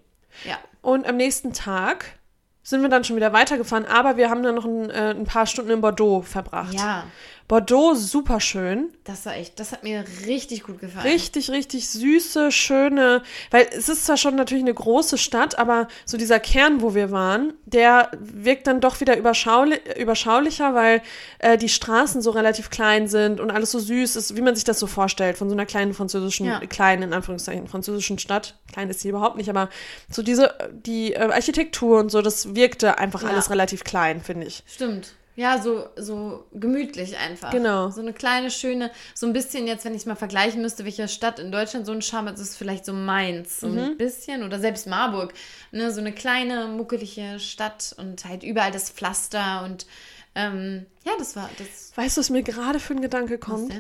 Ja. 0.44 0.58
Und 0.82 1.06
am 1.06 1.16
nächsten 1.16 1.52
Tag 1.52 2.18
sind 2.62 2.82
wir 2.82 2.88
dann 2.88 3.02
schon 3.02 3.16
wieder 3.16 3.32
weitergefahren, 3.32 3.86
aber 3.86 4.16
wir 4.16 4.28
haben 4.28 4.42
dann 4.42 4.56
noch 4.56 4.64
ein, 4.66 4.90
äh, 4.90 5.10
ein 5.10 5.24
paar 5.24 5.46
Stunden 5.46 5.70
in 5.70 5.80
Bordeaux 5.80 6.20
verbracht. 6.22 6.74
Ja, 6.74 7.04
Bordeaux, 7.48 7.94
super 7.94 8.40
schön. 8.40 8.90
das 9.04 9.24
war 9.24 9.34
echt, 9.34 9.58
das 9.58 9.72
hat 9.72 9.82
mir 9.82 10.04
richtig 10.26 10.64
gut 10.64 10.78
gefallen. 10.80 11.06
Richtig, 11.06 11.50
richtig 11.50 11.88
süße, 11.88 12.52
schöne, 12.52 13.22
weil 13.50 13.66
es 13.72 13.88
ist 13.88 14.04
zwar 14.04 14.18
schon 14.18 14.36
natürlich 14.36 14.62
eine 14.62 14.74
große 14.74 15.16
Stadt, 15.16 15.58
aber 15.58 15.88
so 16.04 16.18
dieser 16.18 16.40
Kern, 16.40 16.82
wo 16.82 16.94
wir 16.94 17.10
waren, 17.10 17.54
der 17.64 18.10
wirkt 18.20 18.66
dann 18.66 18.80
doch 18.82 19.00
wieder 19.00 19.16
überschauli 19.16 19.80
überschaulicher, 19.98 20.74
weil 20.74 21.00
äh, 21.38 21.56
die 21.56 21.70
Straßen 21.70 22.20
so 22.20 22.32
relativ 22.32 22.68
klein 22.68 23.08
sind 23.08 23.40
und 23.40 23.50
alles 23.50 23.70
so 23.70 23.78
süß 23.78 24.16
ist, 24.16 24.36
wie 24.36 24.42
man 24.42 24.54
sich 24.54 24.64
das 24.64 24.78
so 24.78 24.86
vorstellt, 24.86 25.38
von 25.38 25.48
so 25.48 25.54
einer 25.54 25.64
kleinen 25.64 25.94
französischen, 25.94 26.44
Ja. 26.46 26.60
kleinen, 26.60 27.02
in 27.04 27.12
Anführungszeichen, 27.14 27.66
französischen 27.66 28.18
Stadt. 28.18 28.56
Klein 28.72 28.90
ist 28.90 29.00
sie 29.00 29.08
überhaupt 29.08 29.38
nicht, 29.38 29.48
aber 29.48 29.70
so 30.10 30.22
diese, 30.22 30.54
die 30.70 31.14
äh, 31.14 31.20
Architektur 31.32 31.98
und 32.00 32.10
so, 32.10 32.20
das 32.20 32.54
wirkte 32.54 32.98
einfach 32.98 33.22
Ja. 33.22 33.30
alles 33.30 33.48
relativ 33.48 33.84
klein, 33.84 34.20
finde 34.20 34.46
ich. 34.46 34.62
Stimmt. 34.66 35.14
Ja, 35.38 35.62
so, 35.62 35.88
so 35.94 36.46
gemütlich 36.52 37.16
einfach. 37.16 37.52
Genau. 37.52 37.90
So 37.90 38.00
eine 38.00 38.12
kleine, 38.12 38.50
schöne, 38.50 38.90
so 39.14 39.24
ein 39.24 39.32
bisschen 39.32 39.68
jetzt, 39.68 39.84
wenn 39.84 39.94
ich 39.94 40.00
es 40.00 40.06
mal 40.06 40.16
vergleichen 40.16 40.60
müsste, 40.62 40.84
welche 40.84 41.06
Stadt 41.06 41.38
in 41.38 41.52
Deutschland 41.52 41.86
so 41.86 41.92
einen 41.92 42.02
Charme 42.02 42.26
hat, 42.30 42.34
ist 42.34 42.40
es 42.40 42.56
vielleicht 42.56 42.84
so 42.84 42.92
Mainz, 42.92 43.60
so 43.60 43.68
Mhm. 43.68 43.78
ein 43.78 43.96
bisschen 43.96 44.42
oder 44.42 44.58
selbst 44.58 44.88
Marburg. 44.88 45.32
Ne, 45.70 45.92
so 45.92 46.00
eine 46.00 46.10
kleine, 46.10 46.66
muckelige 46.66 47.38
Stadt 47.38 47.94
und 47.98 48.24
halt 48.24 48.42
überall 48.42 48.72
das 48.72 48.90
Pflaster 48.90 49.62
und 49.64 49.86
ähm, 50.34 50.86
ja, 51.08 51.14
das 51.18 51.36
war 51.36 51.48
das. 51.58 51.92
Weißt 51.96 52.16
du, 52.16 52.20
was 52.20 52.30
mir 52.30 52.42
gerade 52.42 52.78
für 52.78 52.94
ein 52.94 53.00
Gedanke 53.00 53.38
kommt? 53.38 53.72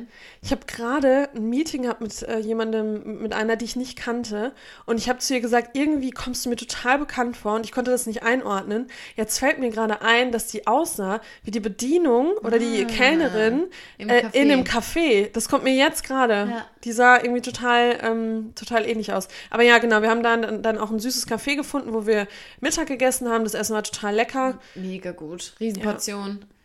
Ich 0.42 0.50
habe 0.50 0.62
gerade 0.66 1.28
ein 1.34 1.48
Meeting 1.48 1.82
gehabt 1.82 2.00
mit 2.00 2.22
äh, 2.22 2.38
jemandem, 2.38 3.22
mit 3.22 3.32
einer, 3.32 3.56
die 3.56 3.64
ich 3.64 3.76
nicht 3.76 3.96
kannte. 3.96 4.52
Und 4.86 4.98
ich 4.98 5.08
habe 5.08 5.18
zu 5.18 5.34
ihr 5.34 5.40
gesagt, 5.40 5.76
irgendwie 5.76 6.10
kommst 6.10 6.44
du 6.44 6.48
mir 6.48 6.56
total 6.56 6.98
bekannt 6.98 7.36
vor 7.36 7.54
und 7.54 7.64
ich 7.64 7.72
konnte 7.72 7.90
das 7.90 8.06
nicht 8.06 8.22
einordnen. 8.22 8.88
Jetzt 9.14 9.38
fällt 9.38 9.58
mir 9.58 9.70
gerade 9.70 10.02
ein, 10.02 10.32
dass 10.32 10.46
die 10.48 10.66
aussah 10.66 11.20
wie 11.44 11.50
die 11.50 11.60
Bedienung 11.60 12.32
oder 12.38 12.58
die 12.58 12.84
Kellnerin 12.86 13.64
Ah, 13.68 13.74
im 13.98 14.08
äh, 14.08 14.22
in 14.32 14.48
dem 14.48 14.64
Café. 14.64 15.30
Das 15.32 15.48
kommt 15.48 15.64
mir 15.64 15.74
jetzt 15.74 16.02
gerade. 16.02 16.32
Ja. 16.50 16.66
Die 16.84 16.92
sah 16.92 17.18
irgendwie 17.18 17.42
total, 17.42 17.98
ähm, 18.02 18.52
total 18.54 18.86
ähnlich 18.86 19.12
aus. 19.12 19.28
Aber 19.50 19.62
ja, 19.62 19.78
genau, 19.78 20.02
wir 20.02 20.10
haben 20.10 20.22
dann, 20.22 20.62
dann 20.62 20.78
auch 20.78 20.90
ein 20.90 20.98
süßes 20.98 21.28
Café 21.28 21.56
gefunden, 21.56 21.92
wo 21.92 22.06
wir 22.06 22.26
Mittag 22.60 22.86
gegessen 22.86 23.28
haben. 23.28 23.44
Das 23.44 23.54
Essen 23.54 23.74
war 23.74 23.82
total 23.82 24.14
lecker. 24.14 24.58
Mega 24.74 25.12
gut. 25.12 25.54
Riesenportion. 25.60 26.28
Ähm, 26.30 26.57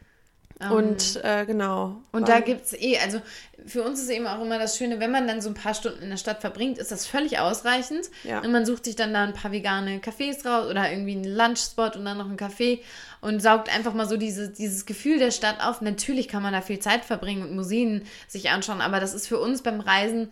Und 0.72 1.20
äh, 1.24 1.46
genau. 1.46 1.98
Und 2.12 2.30
da 2.30 2.40
gibt 2.40 2.66
es 2.66 2.74
eh, 2.74 2.98
also 2.98 3.22
für 3.66 3.84
uns 3.84 4.02
ist 4.02 4.10
eben 4.10 4.28
auch 4.28 4.42
immer 4.42 4.60
das 4.60 4.78
Schöne, 4.78 5.00
wenn 5.00 5.12
man 5.12 5.28
dann 5.28 5.42
so 5.42 5.50
ein 5.50 5.54
paar 5.54 5.74
Stunden 5.74 6.02
in 6.04 6.10
der 6.10 6.18
Stadt 6.18 6.42
verbringt, 6.42 6.78
ist 6.78 6.92
das 6.92 7.06
völlig 7.06 7.40
ausreichend. 7.40 8.10
Ja. 8.24 8.40
Und 8.40 8.52
man 8.52 8.66
sucht 8.66 8.86
sich 8.86 8.96
dann 8.96 9.14
da 9.14 9.24
ein 9.24 9.34
paar 9.34 9.52
vegane 9.52 10.00
Cafés 10.00 10.46
raus 10.46 10.70
oder 10.70 10.92
irgendwie 10.92 11.14
einen 11.14 11.26
Lunchspot 11.26 11.96
und 11.96 12.06
dann 12.06 12.18
noch 12.18 12.26
einen 12.26 12.38
Café 12.38 12.80
und 13.22 13.42
saugt 13.42 13.74
einfach 13.74 13.94
mal 13.94 14.08
so 14.08 14.18
diese, 14.18 14.50
dieses 14.50 14.86
Gefühl 14.86 15.18
der 15.18 15.32
Stadt 15.32 15.64
auf. 15.64 15.82
Natürlich 15.82 16.28
kann 16.28 16.44
man 16.44 16.52
da 16.52 16.62
viel 16.62 16.80
Zeit 16.80 17.06
verbringen 17.06 17.44
und 17.44 17.56
Museen 17.56 18.06
sich 18.28 18.50
anschauen, 18.50 18.82
aber 18.82 19.00
das 19.00 19.14
ist 19.14 19.28
für 19.28 19.40
uns 19.40 19.62
beim 19.62 19.80
Reisen, 19.80 20.30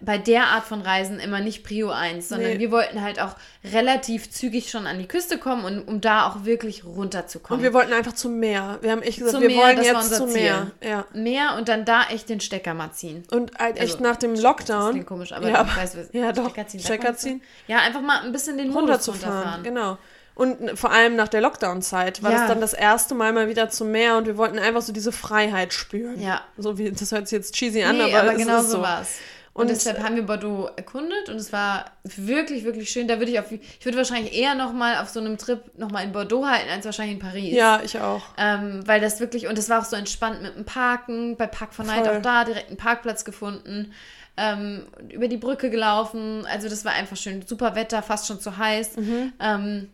bei 0.00 0.18
der 0.18 0.48
Art 0.48 0.64
von 0.64 0.82
Reisen 0.82 1.20
immer 1.20 1.40
nicht 1.40 1.64
Prio 1.64 1.90
1, 1.90 2.28
sondern 2.28 2.52
Nee. 2.54 2.58
wir 2.58 2.70
wollten 2.70 3.00
halt 3.00 3.20
auch 3.20 3.36
relativ 3.72 4.30
zügig 4.30 4.68
schon 4.70 4.86
an 4.86 4.98
die 4.98 5.06
Küste 5.06 5.38
kommen 5.38 5.64
und 5.64 5.86
um 5.88 6.00
da 6.00 6.26
auch 6.26 6.44
wirklich 6.44 6.84
runterzukommen. 6.84 7.60
Und 7.60 7.62
wir 7.62 7.72
wollten 7.72 7.92
einfach 7.92 8.14
zum 8.14 8.38
Meer. 8.40 8.78
Wir 8.82 8.90
haben 8.90 9.02
echt 9.02 9.18
gesagt, 9.18 9.34
Zum 9.34 9.42
wir 9.42 9.48
Meer, 9.50 9.58
wollen 9.58 9.82
jetzt 9.82 10.14
zum. 10.16 10.32
Meer. 10.32 10.72
Ja. 10.82 11.06
Mehr 11.14 11.54
und 11.56 11.68
dann 11.68 11.84
da 11.84 12.02
echt 12.10 12.28
den 12.28 12.40
Stecker 12.64 12.74
mal 12.74 12.92
ziehen. 12.92 13.24
Und 13.30 13.52
halt 13.58 13.76
echt 13.78 13.92
Also, 13.96 14.02
nach 14.04 14.16
dem 14.16 14.32
Das 14.34 14.42
Lockdown 14.42 14.90
klingt 14.92 15.06
komisch, 15.06 15.32
aber 15.32 15.48
ja, 15.48 15.64
ich 15.68 15.76
weiß, 15.76 15.96
was 15.98 16.06
ja, 16.12 16.32
doch. 16.32 16.48
Stecker 16.50 16.66
ziehen. 16.66 16.80
Stecker 16.80 17.12
das 17.12 17.20
ziehen. 17.20 17.42
Ja, 17.66 17.78
einfach 17.80 18.00
mal 18.00 18.20
ein 18.22 18.32
bisschen 18.32 18.56
den 18.56 18.68
Modus 18.68 18.82
runterzufahren. 19.08 19.34
runterfahren. 19.34 19.62
Genau. 19.64 19.98
Und 20.36 20.76
vor 20.78 20.90
allem 20.90 21.14
nach 21.14 21.28
der 21.28 21.40
Lockdown-Zeit 21.42 22.22
war 22.22 22.32
Ja. 22.32 22.38
das 22.38 22.48
dann 22.48 22.60
das 22.60 22.72
erste 22.72 23.14
Mal 23.14 23.32
mal 23.32 23.48
wieder 23.48 23.68
zum 23.70 23.92
Meer 23.92 24.16
und 24.16 24.26
wir 24.26 24.36
wollten 24.36 24.58
einfach 24.58 24.82
so 24.82 24.92
diese 24.92 25.12
Freiheit 25.12 25.72
spüren. 25.72 26.20
Ja. 26.20 26.40
So 26.56 26.76
wie, 26.78 26.90
das 26.90 27.12
hört 27.12 27.28
sich 27.28 27.36
jetzt 27.36 27.54
cheesy 27.54 27.84
an, 27.84 27.98
Nee, 27.98 28.04
aber, 28.12 28.22
aber, 28.22 28.32
es 28.32 28.38
genau 28.38 28.56
ist 28.58 28.70
so 28.70 28.76
so. 28.78 28.82
war 28.82 29.02
es. 29.02 29.08
Und, 29.54 29.62
Und- 29.62 29.68
deshalb 29.70 30.02
haben 30.02 30.16
wir 30.16 30.24
Bordeaux 30.24 30.68
erkundet 30.76 31.28
und 31.28 31.36
es 31.36 31.52
war 31.52 31.84
wirklich, 32.02 32.64
wirklich 32.64 32.90
schön. 32.90 33.06
Da 33.06 33.18
würde 33.20 33.30
ich 33.30 33.38
auf, 33.38 33.52
ich 33.52 33.84
würde 33.84 33.96
wahrscheinlich 33.96 34.34
eher 34.36 34.56
nochmal 34.56 34.96
auf 34.98 35.08
so 35.10 35.20
einem 35.20 35.38
Trip 35.38 35.60
nochmal 35.78 36.02
in 36.04 36.10
Bordeaux 36.12 36.44
halten, 36.44 36.68
als 36.70 36.84
wahrscheinlich 36.84 37.14
in 37.14 37.20
Paris. 37.22 37.54
Ja, 37.54 37.80
ich 37.84 37.98
auch. 38.00 38.22
Ähm, 38.36 38.82
weil 38.86 39.00
das 39.00 39.20
wirklich, 39.20 39.46
und 39.46 39.56
das 39.56 39.68
war 39.68 39.80
auch 39.80 39.84
so 39.84 39.94
entspannt 39.94 40.42
mit 40.42 40.56
dem 40.56 40.64
Parken, 40.64 41.36
bei 41.36 41.46
Park 41.46 41.72
for 41.72 41.84
Night 41.84 42.06
auch 42.08 42.20
da, 42.20 42.44
direkt 42.44 42.66
einen 42.68 42.76
Parkplatz 42.76 43.24
gefunden, 43.24 43.92
ähm, 44.36 44.86
über 45.10 45.28
die 45.28 45.36
Brücke 45.36 45.70
gelaufen. 45.70 46.44
Also 46.50 46.68
das 46.68 46.84
war 46.84 46.90
einfach 46.92 47.16
schön. 47.16 47.42
Super 47.46 47.76
Wetter, 47.76 48.02
fast 48.02 48.26
schon 48.26 48.40
zu 48.40 48.56
heiß. 48.58 48.96
Mhm. 48.96 49.32
Ähm, 49.40 49.88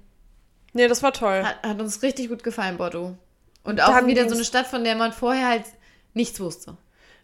Nee, 0.73 0.87
das 0.87 1.03
war 1.03 1.13
toll. 1.13 1.43
Hat, 1.45 1.63
hat 1.65 1.81
uns 1.81 2.01
richtig 2.03 2.29
gut 2.29 2.45
gefallen, 2.45 2.77
Bordeaux. 2.79 3.17
Und 3.65 3.83
auch 3.83 4.07
wieder 4.07 4.29
so 4.29 4.37
eine 4.37 4.45
Stadt, 4.45 4.69
von 4.69 4.85
der 4.85 4.95
man 4.95 5.13
vorher 5.13 5.49
halt 5.49 5.65
nichts 6.15 6.39
wusste. 6.41 6.77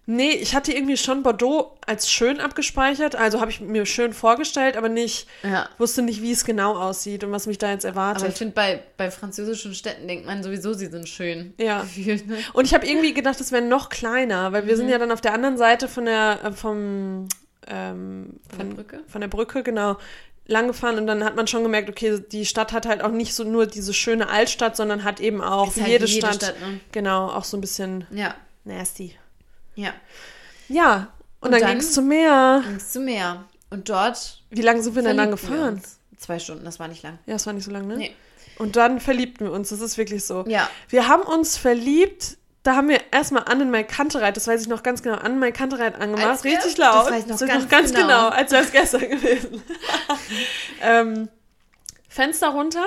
Nee, 0.09 0.31
ich 0.31 0.55
hatte 0.55 0.73
irgendwie 0.73 0.97
schon 0.97 1.25
Bordeaux 1.25 1.77
als 1.85 2.09
schön 2.09 2.39
abgespeichert. 2.41 3.17
Also 3.17 3.41
habe 3.41 3.51
ich 3.51 3.61
mir 3.61 3.87
schön 3.87 4.13
vorgestellt, 4.13 4.77
aber 4.77 4.89
nicht, 4.89 5.27
Ja. 5.43 5.69
wusste 5.79 6.03
nicht, 6.03 6.23
wie 6.23 6.31
es 6.31 6.45
genau 6.45 6.77
aussieht 6.79 7.25
und 7.25 7.33
was 7.33 7.47
mich 7.49 7.59
da 7.59 7.71
jetzt 7.73 7.85
Aber 7.85 7.91
ich 7.93 7.97
erwartet. 7.97 8.39
finde, 8.39 8.55
bei, 8.55 8.83
bei 8.97 9.11
französischen 9.11 9.75
Städten 9.75 10.07
denkt 10.07 10.25
man 10.25 10.45
sowieso, 10.45 10.75
sie 10.75 10.87
sind 10.87 11.09
schön. 11.09 11.55
Ja. 11.59 11.81
Gefühlt, 11.97 12.29
ne? 12.29 12.37
Und 12.53 12.67
ich 12.67 12.73
habe 12.75 12.87
irgendwie 12.87 13.15
gedacht, 13.15 13.41
es 13.41 13.51
wäre 13.51 13.63
noch 13.65 13.89
kleiner, 13.89 14.53
weil 14.53 14.67
wir 14.67 14.75
Mhm. 14.75 14.79
sind 14.79 14.89
ja 14.91 14.99
dann 14.99 15.11
auf 15.11 15.21
der 15.21 15.35
anderen 15.35 15.57
Seite 15.59 15.89
von 15.89 16.05
der, 16.05 16.39
äh, 16.45 16.53
vom, 16.53 17.29
ähm, 17.67 18.39
Von 18.49 18.59
der 18.69 18.75
Brücke? 18.77 19.01
Von 19.09 19.21
der 19.21 19.29
Brücke, 19.29 19.63
genau. 19.65 19.97
Lang 20.47 20.69
gefahren 20.69 20.99
und 20.99 21.09
dann 21.09 21.25
hat 21.25 21.35
man 21.35 21.49
schon 21.49 21.65
gemerkt, 21.65 21.89
okay, 21.91 22.21
die 22.31 22.47
Stadt 22.47 22.73
hat 22.73 22.87
halt 22.87 23.03
auch 23.03 23.11
nicht 23.11 23.35
so 23.35 23.43
nur 23.43 23.67
diese 23.67 23.93
schöne 23.93 24.29
Altstadt, 24.29 24.77
sondern 24.77 25.03
hat 25.03 25.19
eben 25.19 25.41
auch 25.43 25.75
halt 25.77 25.89
jede, 25.89 26.07
wie 26.07 26.11
jede 26.13 26.27
Stadt, 26.29 26.35
Stadt, 26.37 26.61
ne? 26.61 26.79
genau, 26.93 27.27
auch 27.31 27.43
so 27.43 27.57
ein 27.57 27.61
bisschen 27.61 28.07
Ja, 28.13 28.37
nasty. 28.63 29.17
Ja. 29.77 29.93
Ja, 30.69 31.13
und, 31.41 31.47
Und 31.47 31.51
dann, 31.53 31.61
dann? 31.61 31.71
ging 31.71 31.79
es 31.79 31.93
zum 31.93 32.09
Meer. 32.09 32.63
Ging's 32.67 32.91
zum 32.93 33.05
Meer. 33.05 33.45
Und 33.71 33.89
dort. 33.89 34.43
Wie 34.51 34.63
lange 34.63 34.83
sind 34.83 34.97
wir 34.97 35.03
denn 35.03 35.17
wir 35.17 35.27
gefahren? 35.29 35.81
Zwei 36.19 36.39
Stunden, 36.41 36.65
das 36.65 36.81
war 36.81 36.89
nicht 36.89 37.03
lang. 37.05 37.19
Ja, 37.27 37.35
es 37.37 37.47
war 37.47 37.53
nicht 37.53 37.65
so 37.65 37.71
lang, 37.71 37.87
ne? 37.87 37.97
Nee. 37.97 38.15
Und 38.59 38.75
dann 38.77 39.01
verliebten 39.01 39.45
wir 39.45 39.53
uns, 39.53 39.69
das 39.69 39.81
ist 39.81 39.99
wirklich 39.99 40.25
so. 40.25 40.45
Ja. 40.49 40.69
Wir 40.89 41.09
haben 41.09 41.23
uns 41.23 41.57
verliebt, 41.59 42.39
da 42.63 42.75
haben 42.75 42.89
wir 42.89 43.01
erstmal 43.13 43.45
Annen 43.45 43.71
Mai 43.71 43.83
Kantereit, 43.85 44.37
das 44.37 44.49
weiß 44.49 44.63
ich 44.63 44.69
noch 44.69 44.83
ganz 44.83 45.03
genau, 45.03 45.17
Annen 45.17 45.39
Mai 45.39 45.53
Kantereit 45.53 45.95
angemacht, 46.01 46.27
Als 46.27 46.45
richtig 46.45 46.79
laut. 46.79 47.07
das 47.07 47.13
weiß 47.13 47.23
ich 47.25 47.27
noch 47.29 47.39
Das 47.39 47.49
ganz 47.49 47.69
ganz 47.69 47.93
genau. 47.93 48.07
genau. 48.07 48.29
als 48.31 48.51
wäre 48.51 48.65
es 48.65 48.73
gestern 48.73 49.01
gewesen. 49.11 49.63
ähm, 50.83 51.29
Fenster 52.09 52.49
runter, 52.49 52.85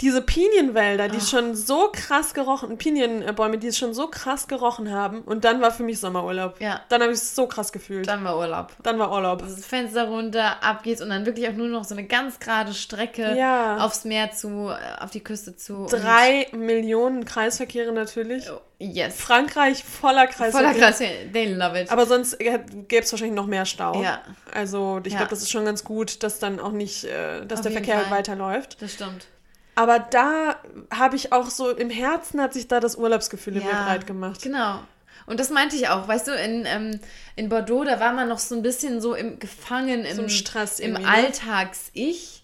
diese 0.00 0.22
Pinienwälder, 0.22 1.08
die 1.08 1.20
schon 1.20 1.54
so 1.54 1.88
krass 1.92 2.34
gerochen, 2.34 2.76
Pinienbäume, 2.78 3.58
die 3.58 3.72
schon 3.72 3.94
so 3.94 4.08
krass 4.08 4.48
gerochen 4.48 4.90
haben. 4.92 5.22
Und 5.22 5.44
dann 5.44 5.60
war 5.62 5.70
für 5.70 5.84
mich 5.84 6.00
Sommerurlaub. 6.00 6.60
Ja. 6.60 6.80
Dann 6.88 7.00
habe 7.00 7.12
ich 7.12 7.18
es 7.18 7.34
so 7.36 7.46
krass 7.46 7.72
gefühlt. 7.72 8.08
Dann 8.08 8.24
war 8.24 8.36
Urlaub. 8.36 8.72
Dann 8.82 8.98
war 8.98 9.12
Urlaub. 9.12 9.38
Das 9.42 9.64
Fenster 9.64 10.08
runter, 10.08 10.62
ab 10.64 10.82
geht's 10.82 11.00
und 11.00 11.10
dann 11.10 11.24
wirklich 11.26 11.48
auch 11.48 11.52
nur 11.52 11.68
noch 11.68 11.84
so 11.84 11.94
eine 11.94 12.04
ganz 12.08 12.40
gerade 12.40 12.74
Strecke 12.74 13.36
Ja. 13.38 13.78
aufs 13.78 14.04
Meer 14.04 14.32
zu, 14.32 14.68
äh, 14.70 15.02
auf 15.02 15.10
die 15.10 15.22
Küste 15.22 15.54
zu. 15.56 15.86
Drei 15.88 16.48
Millionen 16.52 17.24
Kreisverkehre 17.24 17.92
natürlich. 17.92 18.50
Oh, 18.50 18.60
Yes. 18.80 19.14
Frankreich 19.18 19.82
voller 19.84 20.26
Kreisverkehr. 20.26 20.72
Voller 20.72 20.86
krass, 20.92 20.98
they 21.32 21.54
love 21.54 21.80
it. 21.80 21.90
Aber 21.92 22.04
sonst 22.04 22.38
gäbe 22.38 22.64
es 22.90 23.12
wahrscheinlich 23.12 23.36
noch 23.36 23.46
mehr 23.46 23.64
Stau. 23.64 24.02
Ja. 24.02 24.20
Also 24.52 25.00
ich 25.04 25.12
Ja. 25.12 25.18
glaube, 25.20 25.30
das 25.30 25.40
ist 25.40 25.50
schon 25.52 25.64
ganz 25.64 25.84
gut, 25.84 26.22
dass 26.24 26.40
dann 26.40 26.58
auch 26.58 26.72
nicht, 26.72 27.04
äh, 27.04 27.46
dass 27.46 27.60
Auf 27.60 27.62
der 27.62 27.72
Verkehr 27.72 28.00
Fall. 28.00 28.10
weiterläuft. 28.18 28.82
das 28.82 28.92
stimmt. 28.94 29.26
Aber 29.74 29.98
da 29.98 30.56
habe 30.92 31.16
ich 31.16 31.32
auch 31.32 31.50
so, 31.50 31.70
im 31.70 31.90
Herzen 31.90 32.40
hat 32.40 32.52
sich 32.52 32.68
da 32.68 32.80
das 32.80 32.96
Urlaubsgefühl 32.96 33.56
in 33.56 33.64
mir 33.64 33.70
breit 33.70 34.06
gemacht. 34.06 34.42
Genau. 34.42 34.80
Und 35.26 35.40
das 35.40 35.48
meinte 35.48 35.74
ich 35.74 35.88
auch, 35.88 36.06
weißt 36.06 36.28
du, 36.28 36.32
in, 36.32 36.64
ähm, 36.66 37.00
in 37.34 37.48
Bordeaux, 37.48 37.84
da 37.84 37.98
war 37.98 38.12
man 38.12 38.28
noch 38.28 38.38
so 38.38 38.54
ein 38.54 38.62
bisschen 38.62 39.00
so 39.00 39.14
im 39.14 39.38
gefangen 39.38 40.04
im, 40.04 40.18
im 40.18 40.28
Stress 40.28 40.80
im 40.80 40.92
ne? 40.92 40.98
Mhm. 40.98 41.06
Alltags-Ich. 41.06 42.42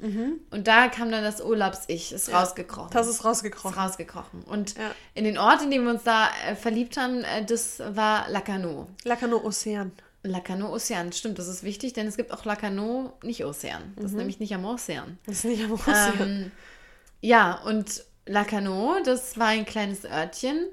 Und 0.50 0.66
da 0.66 0.88
kam 0.88 1.10
dann 1.10 1.22
das 1.22 1.42
Urlaubs-Ich, 1.42 2.12
ist 2.12 2.32
rausgekrochen. 2.32 2.90
Das 2.92 3.06
ist 3.06 3.16
ist 3.16 3.24
rausgekrochen. 3.24 3.78
rausgekrochen. 3.78 4.42
Und 4.44 4.78
Ja. 4.78 4.92
in 5.14 5.24
den 5.24 5.36
Ort, 5.36 5.62
in 5.62 5.70
dem 5.70 5.84
wir 5.84 5.90
uns 5.90 6.04
da 6.04 6.28
äh, 6.48 6.54
verliebt 6.56 6.96
haben, 6.96 7.22
äh, 7.22 7.44
das 7.44 7.80
war 7.86 8.28
Lacanau. 8.30 8.86
Lacano 9.04 9.44
Ozean. 9.44 9.92
Lacanau 10.22 10.72
Ozean, 10.72 11.12
stimmt, 11.12 11.38
das 11.38 11.48
ist 11.48 11.62
wichtig, 11.62 11.92
denn 11.94 12.06
es 12.06 12.16
gibt 12.16 12.32
auch 12.32 12.44
Lacanau 12.44 13.12
nicht 13.22 13.44
Ozean. 13.44 13.94
Das 13.96 14.06
ist 14.06 14.16
nämlich 14.16 14.38
nicht 14.38 14.54
am 14.54 14.64
Ozean. 14.64 15.18
Das 15.26 15.36
ist 15.36 15.44
nicht 15.44 15.64
am 15.64 15.72
Ozean. 15.72 16.20
Ähm, 16.20 16.52
ja, 17.20 17.60
und 17.64 18.04
Lacanau, 18.26 19.00
das 19.04 19.38
war 19.38 19.48
ein 19.48 19.64
kleines 19.64 20.04
Örtchen, 20.04 20.66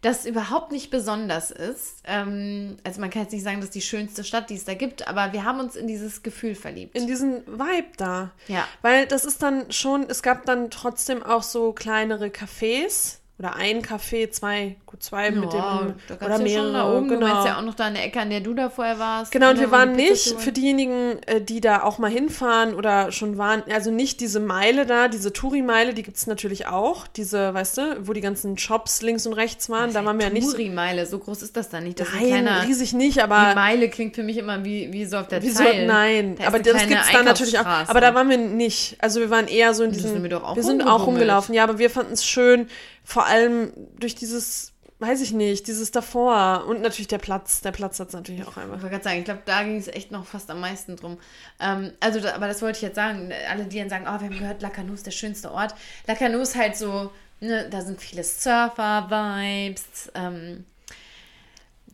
das 0.00 0.26
überhaupt 0.26 0.70
nicht 0.70 0.90
besonders 0.90 1.50
ist. 1.50 2.02
Ähm, 2.04 2.76
also 2.84 3.00
man 3.00 3.08
kann 3.08 3.22
jetzt 3.22 3.32
nicht 3.32 3.42
sagen, 3.42 3.58
das 3.58 3.66
ist 3.66 3.74
die 3.74 3.80
schönste 3.80 4.22
Stadt, 4.22 4.50
die 4.50 4.54
es 4.54 4.64
da 4.64 4.74
gibt, 4.74 5.08
aber 5.08 5.32
wir 5.32 5.44
haben 5.44 5.60
uns 5.60 5.76
in 5.76 5.86
dieses 5.86 6.22
Gefühl 6.22 6.54
verliebt. 6.54 6.94
in 6.94 7.06
diesen 7.06 7.46
Vibe 7.46 7.92
da. 7.96 8.32
Ja. 8.46 8.68
Weil 8.82 9.06
das 9.06 9.24
ist 9.24 9.42
dann 9.42 9.70
schon, 9.72 10.04
es 10.08 10.22
gab 10.22 10.44
dann 10.44 10.70
trotzdem 10.70 11.22
auch 11.22 11.42
so 11.42 11.72
kleinere 11.72 12.26
Cafés 12.26 13.18
oder 13.36 13.56
ein 13.56 13.82
Café, 13.82 14.30
zwei, 14.30 14.76
gut 14.86 15.02
zwei 15.02 15.32
mit 15.32 15.52
Ja, 15.52 15.78
dem 15.80 15.94
da 16.08 16.14
oder 16.24 16.36
ja 16.36 16.38
mehrere. 16.38 16.64
schon 16.66 16.72
da 16.72 16.92
oben. 16.96 17.08
genau. 17.08 17.26
Du 17.26 17.32
meinst 17.32 17.46
ja 17.48 17.58
auch 17.58 17.62
noch 17.62 17.74
da 17.74 17.86
eine 17.86 18.00
Ecke, 18.00 18.20
an 18.20 18.30
der 18.30 18.40
du 18.40 18.54
da 18.54 18.70
vorher 18.70 19.00
warst. 19.00 19.32
Genau, 19.32 19.50
und 19.50 19.56
da 19.56 19.62
wir 19.62 19.70
waren 19.72 19.96
die 19.96 20.04
nicht, 20.04 20.38
für 20.40 20.52
diejenigen, 20.52 21.18
äh, 21.26 21.40
die 21.40 21.60
da 21.60 21.82
auch 21.82 21.98
mal 21.98 22.10
hinfahren 22.10 22.74
oder 22.74 23.10
schon 23.10 23.36
waren, 23.36 23.64
also 23.72 23.90
nicht 23.90 24.20
diese 24.20 24.38
Meile 24.38 24.86
da, 24.86 25.08
diese 25.08 25.32
Touri-Meile, 25.32 25.94
die 25.94 26.04
gibt 26.04 26.16
es 26.16 26.28
natürlich 26.28 26.68
auch, 26.68 27.08
diese, 27.08 27.52
weißt 27.52 27.78
du, 27.78 27.82
wo 28.02 28.12
die 28.12 28.20
ganzen 28.20 28.56
Shops 28.56 29.02
links 29.02 29.26
und 29.26 29.32
rechts 29.32 29.68
waren, 29.68 29.92
da 29.92 30.04
waren 30.04 30.16
wir 30.18 30.26
ja 30.26 30.32
nicht 30.32 30.46
so, 30.46 30.52
Touri-Meile, 30.52 31.04
so 31.04 31.18
groß 31.18 31.42
ist 31.42 31.56
das 31.56 31.70
da 31.70 31.80
nicht. 31.80 31.98
Das 31.98 32.12
nein, 32.14 32.26
kleiner, 32.28 32.62
riesig 32.62 32.92
nicht, 32.92 33.16
die 33.16 33.22
aber 33.22 33.56
Meile 33.56 33.88
klingt 33.88 34.14
für 34.14 34.22
mich 34.22 34.36
immer 34.38 34.64
wie, 34.64 34.92
wie 34.92 35.06
so 35.06 35.16
auf 35.16 35.26
der 35.26 35.42
wieso, 35.42 35.64
Zeil. 35.64 35.86
nein, 35.88 36.36
Da 36.38 36.46
aber 36.46 36.60
das 36.60 36.86
gibt 36.86 37.00
es 37.00 37.10
dann 37.10 37.24
natürlich 37.24 37.58
auch, 37.58 37.64
aber 37.66 38.00
da 38.00 38.14
waren 38.14 38.28
wir 38.30 38.38
nicht, 38.38 38.96
also 39.00 39.18
wir 39.18 39.30
waren 39.30 39.48
eher 39.48 39.74
so 39.74 39.82
in 39.82 39.90
Da 39.90 39.98
sind 39.98 40.22
wir 40.22 40.30
doch 40.30 40.44
auch 40.44 40.54
wir 40.54 40.62
sind 40.62 40.82
auch 40.86 41.08
rumgelaufen, 41.08 41.52
ja, 41.52 41.64
aber 41.64 41.78
wir 41.78 41.90
fanden 41.90 42.12
es 42.12 42.24
schön, 42.24 42.68
vor 43.04 43.26
allem 43.26 43.72
durch 43.98 44.14
dieses, 44.14 44.72
weiß 44.98 45.20
ich 45.20 45.32
nicht, 45.32 45.66
dieses 45.66 45.90
davor 45.90 46.64
und 46.66 46.80
natürlich 46.80 47.08
der 47.08 47.18
Platz, 47.18 47.60
der 47.60 47.72
Platz 47.72 48.00
hat 48.00 48.08
es 48.08 48.14
natürlich 48.14 48.42
auch 48.46 48.56
einfach. 48.56 48.76
Ich 48.76 48.82
wollte 48.82 48.88
gerade 48.90 49.04
sagen, 49.04 49.18
ich 49.18 49.24
glaube, 49.24 49.42
da 49.44 49.62
ging 49.62 49.76
es 49.76 49.88
echt 49.88 50.10
noch 50.10 50.24
fast 50.24 50.50
am 50.50 50.60
meisten 50.60 50.96
drum. 50.96 51.18
Ähm, 51.60 51.92
also, 52.00 52.20
da, 52.20 52.34
aber 52.34 52.48
das 52.48 52.62
wollte 52.62 52.76
ich 52.78 52.82
jetzt 52.82 52.96
sagen. 52.96 53.30
Alle, 53.50 53.64
die 53.66 53.78
dann 53.78 53.90
sagen, 53.90 54.04
oh, 54.08 54.12
wir 54.20 54.28
haben 54.28 54.38
gehört, 54.38 54.62
Lacanau 54.62 54.94
ist 54.94 55.04
der 55.06 55.10
schönste 55.10 55.52
Ort. 55.52 55.74
Lacanau 56.06 56.38
ist 56.38 56.56
halt 56.56 56.76
so, 56.76 57.10
ne, 57.40 57.68
da 57.70 57.82
sind 57.82 58.00
viele 58.00 58.24
Surfer-Vibes. 58.24 60.12
Ähm, 60.14 60.64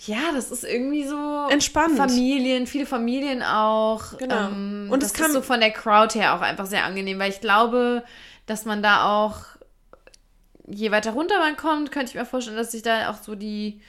ja, 0.03 0.33
das 0.35 0.51
ist 0.51 0.65
irgendwie 0.65 1.07
so 1.07 1.49
Entspannt. 1.51 1.97
Familien, 1.97 2.67
viele 2.67 2.87
Familien 2.87 3.43
auch. 3.43 4.17
Genau. 4.19 4.49
Ähm, 4.49 4.89
Und 4.91 5.03
das 5.03 5.11
es 5.13 5.15
kam- 5.17 5.27
ist 5.27 5.33
so 5.35 5.43
von 5.43 5.61
der 5.61 5.73
Crowd 5.73 6.19
her 6.19 6.35
auch 6.35 6.41
einfach 6.41 6.67
sehr 6.67 6.85
angenehm, 6.85 7.19
weil 7.19 7.31
ich 7.31 7.41
glaube, 7.41 8.03
dass 8.47 8.65
man 8.65 8.83
da 8.83 9.05
auch, 9.25 9.41
je 10.71 10.91
weiter 10.91 11.13
runter 11.13 11.39
man 11.39 11.57
kommt, 11.57 11.91
könnte 11.93 12.11
ich 12.11 12.15
mir 12.15 12.25
vorstellen, 12.25 12.57
dass 12.57 12.73
sich 12.73 12.83
da 12.83 13.11
auch 13.11 13.17
so 13.23 13.35
die, 13.35 13.81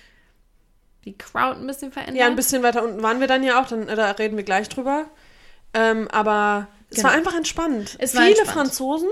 die 1.05 1.17
Crowd 1.17 1.59
ein 1.59 1.67
bisschen 1.67 1.91
verändert. 1.91 2.17
Ja, 2.17 2.27
ein 2.27 2.35
bisschen 2.35 2.63
weiter 2.63 2.83
unten 2.83 3.01
waren 3.03 3.19
wir 3.19 3.27
dann 3.27 3.43
ja 3.43 3.61
auch, 3.61 3.67
dann, 3.67 3.87
äh, 3.87 3.95
da 3.95 4.11
reden 4.11 4.37
wir 4.37 4.43
gleich 4.43 4.69
drüber. 4.69 5.05
Ähm, 5.73 6.07
aber 6.11 6.67
es 6.89 6.97
Genau. 6.97 7.09
war 7.09 7.15
einfach 7.15 7.35
entspannt. 7.35 7.95
Es 7.99 8.11
viele 8.11 8.27
entspannt. 8.29 8.47
Mhm. 8.47 8.51
Franzosen, 8.53 9.09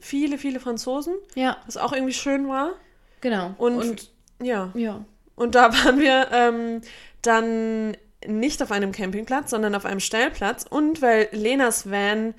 viele, 0.00 0.38
viele 0.38 0.60
Franzosen, 0.60 1.14
Ja, 1.34 1.56
was 1.66 1.76
auch 1.76 1.92
irgendwie 1.92 2.12
schön 2.12 2.48
war. 2.48 2.72
genau. 3.20 3.54
Und, 3.58 4.10
ja, 4.42 4.70
ja. 4.74 5.04
und 5.34 5.54
da 5.54 5.72
waren 5.84 5.98
wir 5.98 6.28
ähm, 6.32 6.80
dann 7.22 7.96
nicht 8.26 8.62
auf 8.62 8.70
einem 8.70 8.92
Campingplatz, 8.92 9.50
sondern 9.50 9.74
auf 9.74 9.86
einem 9.86 10.00
Stellplatz. 10.00 10.66
Und 10.68 11.00
weil 11.02 11.28
Lenas 11.32 11.90
Van, 11.90 12.34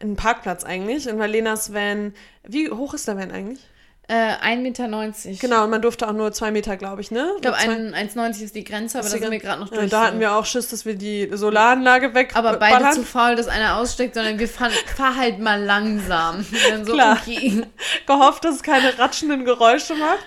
ein 0.00 0.16
Parkplatz 0.16 0.64
eigentlich, 0.64 1.08
und 1.08 1.18
weil 1.18 1.30
Lenas 1.30 1.72
Van, 1.74 2.14
wie 2.42 2.70
hoch 2.70 2.94
ist 2.94 3.06
der 3.08 3.16
Van 3.18 3.30
eigentlich? 3.30 3.60
Äh, 4.08 4.34
1,90 4.36 4.56
Meter. 5.28 5.40
Genau, 5.40 5.64
und 5.64 5.70
man 5.70 5.82
durfte 5.82 6.06
auch 6.06 6.12
nur 6.12 6.32
zwei 6.32 6.52
Meter, 6.52 6.76
glaube 6.76 7.00
ich, 7.00 7.10
ne? 7.10 7.28
Ich 7.36 7.42
glaube, 7.42 7.56
Zwei- 7.58 7.72
1,90 7.72 8.42
ist 8.44 8.54
die 8.54 8.62
Grenze, 8.62 8.98
aber 9.00 9.08
da 9.08 9.18
sind 9.18 9.30
wir 9.30 9.38
gerade 9.40 9.60
noch 9.60 9.72
Ja, 9.72 9.78
durch. 9.78 9.90
da 9.90 10.06
hatten 10.06 10.20
wir 10.20 10.32
auch 10.36 10.44
Schiss, 10.44 10.68
dass 10.68 10.84
wir 10.86 10.94
die 10.94 11.28
Solaranlage 11.32 12.14
weg. 12.14 12.30
aber 12.34 12.56
beide 12.56 12.76
ballern. 12.76 12.92
zu 12.94 13.02
faul, 13.02 13.34
dass 13.34 13.48
einer 13.48 13.78
aussteckt, 13.78 14.14
sondern 14.14 14.38
wir 14.38 14.48
fahren, 14.48 14.70
fahr 14.96 15.16
halt 15.16 15.40
mal 15.40 15.60
langsam. 15.60 16.46
So, 16.84 16.92
Klar. 16.92 17.18
okay. 17.20 17.62
gehofft, 18.06 18.44
dass 18.44 18.56
es 18.56 18.62
keine 18.62 18.96
ratschenden 18.96 19.44
Geräusche 19.44 19.94
macht. 19.96 20.24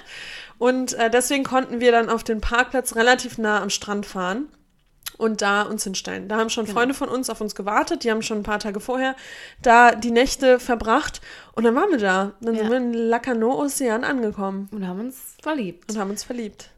Und 0.57 0.93
äh, 0.95 1.09
deswegen 1.09 1.45
konnten 1.45 1.79
wir 1.79 1.93
dann 1.93 2.09
auf 2.09 2.25
den 2.25 2.41
Parkplatz 2.41 2.97
relativ 2.97 3.37
nah 3.37 3.61
am 3.61 3.69
Strand 3.69 4.05
fahren 4.05 4.49
und 5.19 5.41
da 5.43 5.61
uns 5.63 5.83
hinstellen. 5.83 6.27
Da 6.27 6.37
haben 6.37 6.49
schon 6.49 6.65
Genau. 6.65 6.77
Freunde 6.79 6.93
von 6.95 7.09
uns 7.09 7.29
auf 7.29 7.39
uns 7.41 7.53
gewartet, 7.53 8.03
die 8.03 8.09
haben 8.09 8.21
schon 8.23 8.37
ein 8.39 8.43
paar 8.43 8.57
Tage 8.59 8.79
vorher 8.79 9.15
da 9.61 9.91
die 9.93 10.11
Nächte 10.11 10.59
verbracht 10.59 11.21
und 11.53 11.63
dann 11.65 11.75
waren 11.75 11.91
wir 11.91 11.97
da. 11.99 12.31
Dann 12.41 12.55
Ja. 12.55 12.61
sind 12.61 12.69
wir 12.71 12.77
in 12.77 12.93
Lacanau 12.93 13.59
Ocean 13.61 14.03
angekommen 14.03 14.69
Und 14.71 14.87
haben 14.87 14.99
uns 15.01 15.35
verliebt. 15.41 15.91
und 15.91 15.99
haben 15.99 16.09
uns 16.09 16.23
verliebt. 16.23 16.69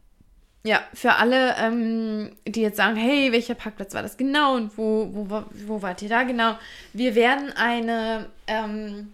Ja, 0.64 0.80
für 0.94 1.14
alle, 1.14 1.56
ähm, 1.58 2.32
die 2.48 2.62
jetzt 2.62 2.78
sagen, 2.78 2.96
hey, 2.96 3.32
welcher 3.32 3.56
Parkplatz 3.56 3.94
war 3.96 4.04
das 4.04 4.16
genau 4.18 4.56
und 4.56 4.78
wo, 4.78 5.10
wo, 5.12 5.44
wo 5.68 5.82
wart 5.82 6.02
ihr 6.04 6.10
da 6.10 6.22
genau? 6.24 6.56
Wir 6.94 7.16
werden 7.16 7.52
eine 7.56 8.28
ähm, 8.46 9.12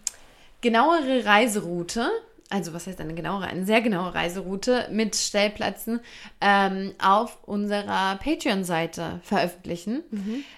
genauere 0.60 1.24
Reiseroute, 1.26 2.10
also 2.50 2.74
was 2.74 2.88
heißt 2.88 3.00
eine 3.02 3.14
genauere, 3.14 3.48
eine 3.48 3.66
sehr 3.66 3.82
genaue 3.82 4.14
Reiseroute 4.14 4.88
mit 4.92 5.16
Stellplätzen 5.16 6.00
ähm, 6.40 6.94
auf 7.02 7.44
unserer 7.44 8.16
Patreon-Seite 8.18 9.20
veröffentlichen. 9.24 10.04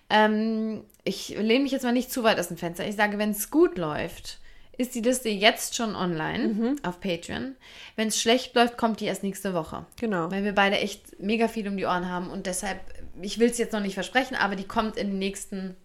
Ähm, 0.09 0.83
ich 1.03 1.29
lehne 1.29 1.63
mich 1.63 1.71
jetzt 1.71 1.83
mal 1.83 1.91
nicht 1.91 2.11
zu 2.11 2.23
weit 2.23 2.39
aus 2.39 2.49
dem 2.49 2.57
Fenster. 2.57 2.87
Ich 2.87 2.95
sage, 2.95 3.17
wenn 3.17 3.31
es 3.31 3.49
gut 3.49 3.77
läuft, 3.77 4.39
ist 4.77 4.95
die 4.95 5.01
Liste 5.01 5.27
jetzt 5.29 5.75
schon 5.75 5.95
online 5.95 6.75
auf 6.83 7.01
Patreon. 7.01 7.55
Wenn 7.97 8.07
es 8.07 8.21
schlecht 8.21 8.55
läuft, 8.55 8.77
kommt 8.77 9.01
die 9.01 9.05
erst 9.05 9.23
nächste 9.23 9.53
Woche. 9.53 9.85
Genau. 9.99 10.31
Weil 10.31 10.45
wir 10.45 10.53
beide 10.53 10.77
echt 10.77 11.19
mega 11.19 11.49
viel 11.49 11.67
um 11.67 11.75
die 11.75 11.85
Ohren 11.85 12.09
haben 12.09 12.29
und 12.29 12.45
deshalb, 12.45 12.79
ich 13.21 13.39
will 13.39 13.49
es 13.49 13.57
jetzt 13.57 13.73
noch 13.73 13.81
nicht 13.81 13.95
versprechen, 13.95 14.35
aber 14.35 14.55
die 14.55 14.63
kommt 14.63 14.95
in 14.95 15.07
der 15.07 15.17
nächsten 15.17 15.75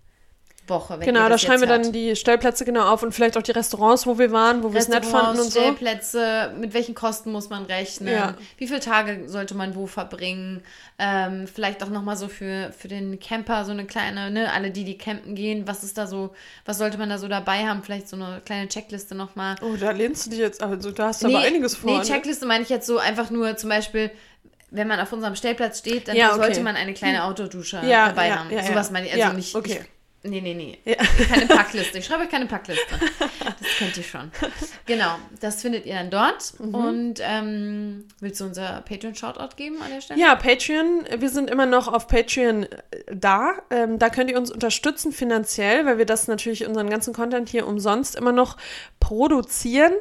Woche. 0.67 0.99
Wenn 0.99 1.07
Genau, 1.07 1.29
da 1.29 1.37
schreiben 1.39 1.63
wir 1.63 1.69
jetzt 1.69 1.87
dann 1.87 1.93
die 1.93 2.17
Stellplätze 2.17 2.65
genau 2.65 2.87
auf 2.93 3.03
und 3.03 3.13
vielleicht 3.13 3.37
auch 3.37 3.43
die 3.43 3.51
Restaurants, 3.53 4.07
wo 4.07 4.19
wir 4.19 4.33
waren, 4.33 4.63
wo 4.63 4.73
wir 4.73 4.81
es 4.81 4.89
nett 4.89 5.05
fanden 5.05 5.41
und 5.41 5.51
so. 5.53 5.61
Stellplätze, 5.61 6.53
mit 6.59 6.75
welchen 6.75 6.95
Kosten 6.95 7.33
muss 7.33 7.51
man 7.51 7.65
rechnen, 7.65 8.13
Ja. 8.13 8.35
wie 8.59 8.67
viele 8.67 8.81
Tage 8.81 9.25
sollte 9.29 9.55
man 9.55 9.75
wo 9.75 9.87
verbringen, 9.87 10.63
ähm, 10.99 11.47
vielleicht 11.47 11.83
auch 11.83 11.89
nochmal 11.91 12.17
so 12.17 12.29
für, 12.29 12.73
für 12.77 12.89
den 12.89 13.19
Camper 13.21 13.65
so 13.65 13.73
eine 13.73 13.85
kleine, 13.85 14.31
ne, 14.31 14.53
alle 14.53 14.71
die, 14.71 14.85
die 14.85 14.97
campen 14.97 15.35
gehen, 15.35 15.67
was 15.67 15.85
ist 15.85 15.99
da 15.99 16.07
so, 16.07 16.35
was 16.65 16.79
sollte 16.79 16.99
man 16.99 17.09
da 17.09 17.19
so 17.19 17.29
dabei 17.29 17.67
haben, 17.67 17.83
vielleicht 17.83 18.09
so 18.09 18.17
eine 18.17 18.41
kleine 18.45 18.69
Checkliste 18.69 19.15
nochmal. 19.15 19.57
Oh, 19.63 19.77
da 19.79 19.91
lehnst 19.91 20.27
du 20.27 20.31
dich 20.31 20.39
jetzt, 20.39 20.63
also 20.63 20.91
da 20.91 21.09
hast 21.09 21.23
du 21.23 21.29
aber 21.29 21.41
einiges 21.41 21.77
vor. 21.77 21.91
Nee, 21.91 21.99
ne? 21.99 22.05
Checkliste 22.05 22.47
meine 22.47 22.63
ich 22.63 22.71
jetzt 22.71 22.87
so 22.87 22.99
einfach 22.99 23.31
nur 23.31 23.57
zum 23.57 23.69
Beispiel, 23.71 24.11
wenn 24.71 24.89
man 24.89 24.99
auf 24.99 25.13
unserem 25.13 25.37
Stellplatz 25.37 25.79
steht, 25.79 26.09
dann 26.09 26.17
Ja, 26.17 26.31
okay. 26.33 26.39
sollte 26.47 26.61
man 26.63 26.75
eine 26.75 26.95
kleine 26.95 27.25
Autodusche 27.25 27.81
Ja, 27.87 28.09
dabei 28.09 28.29
ja, 28.29 28.39
haben. 28.41 28.51
ja, 28.51 28.63
Sowas 28.65 28.91
meine 28.91 29.07
ich. 29.07 29.13
Also 29.13 29.27
Ja, 29.27 29.33
nicht. 29.33 29.55
okay. 29.55 29.81
Ich, 29.83 29.94
nee, 30.25 30.41
nee, 30.41 30.55
nee. 30.55 30.79
Ja. 30.85 30.97
Keine 31.29 31.47
Packliste. 31.47 31.99
Ich 31.99 32.07
schreibe 32.07 32.25
euch 32.25 32.31
keine 32.31 32.47
Packliste. 32.47 32.85
Das 33.29 33.69
könnt 33.79 33.97
ihr 33.97 34.03
schon. 34.03 34.31
Genau, 34.87 35.17
das 35.41 35.63
findet 35.63 35.87
ihr 35.87 35.95
dann 35.95 36.11
dort. 36.11 36.59
Mhm. 36.59 36.75
Und 36.75 37.15
ähm, 37.21 38.05
willst 38.21 38.41
du 38.41 38.45
unser 38.45 38.83
Patreon-Shoutout 38.83 39.57
geben 39.57 39.81
an 39.83 39.91
der 39.91 40.01
Stelle? 40.01 40.21
Ja, 40.21 40.35
Patreon. 40.35 41.05
Wir 41.19 41.29
sind 41.29 41.51
immer 41.51 41.67
noch 41.67 41.89
auf 41.89 42.09
Patreon 42.09 42.65
äh, 42.65 42.69
da. 43.15 43.63
Ähm, 43.71 43.99
da 43.99 44.11
könnt 44.11 44.31
ihr 44.31 44.39
uns 44.39 44.51
unterstützen 44.51 45.13
finanziell, 45.13 45.87
weil 45.87 45.99
wir 45.99 46.07
das 46.07 46.27
natürlich 46.29 46.67
unseren 46.67 46.91
ganzen 46.91 47.15
Content 47.15 47.49
hier 47.49 47.67
umsonst 47.67 48.17
immer 48.17 48.33
noch 48.33 48.57
produzieren. 49.01 49.93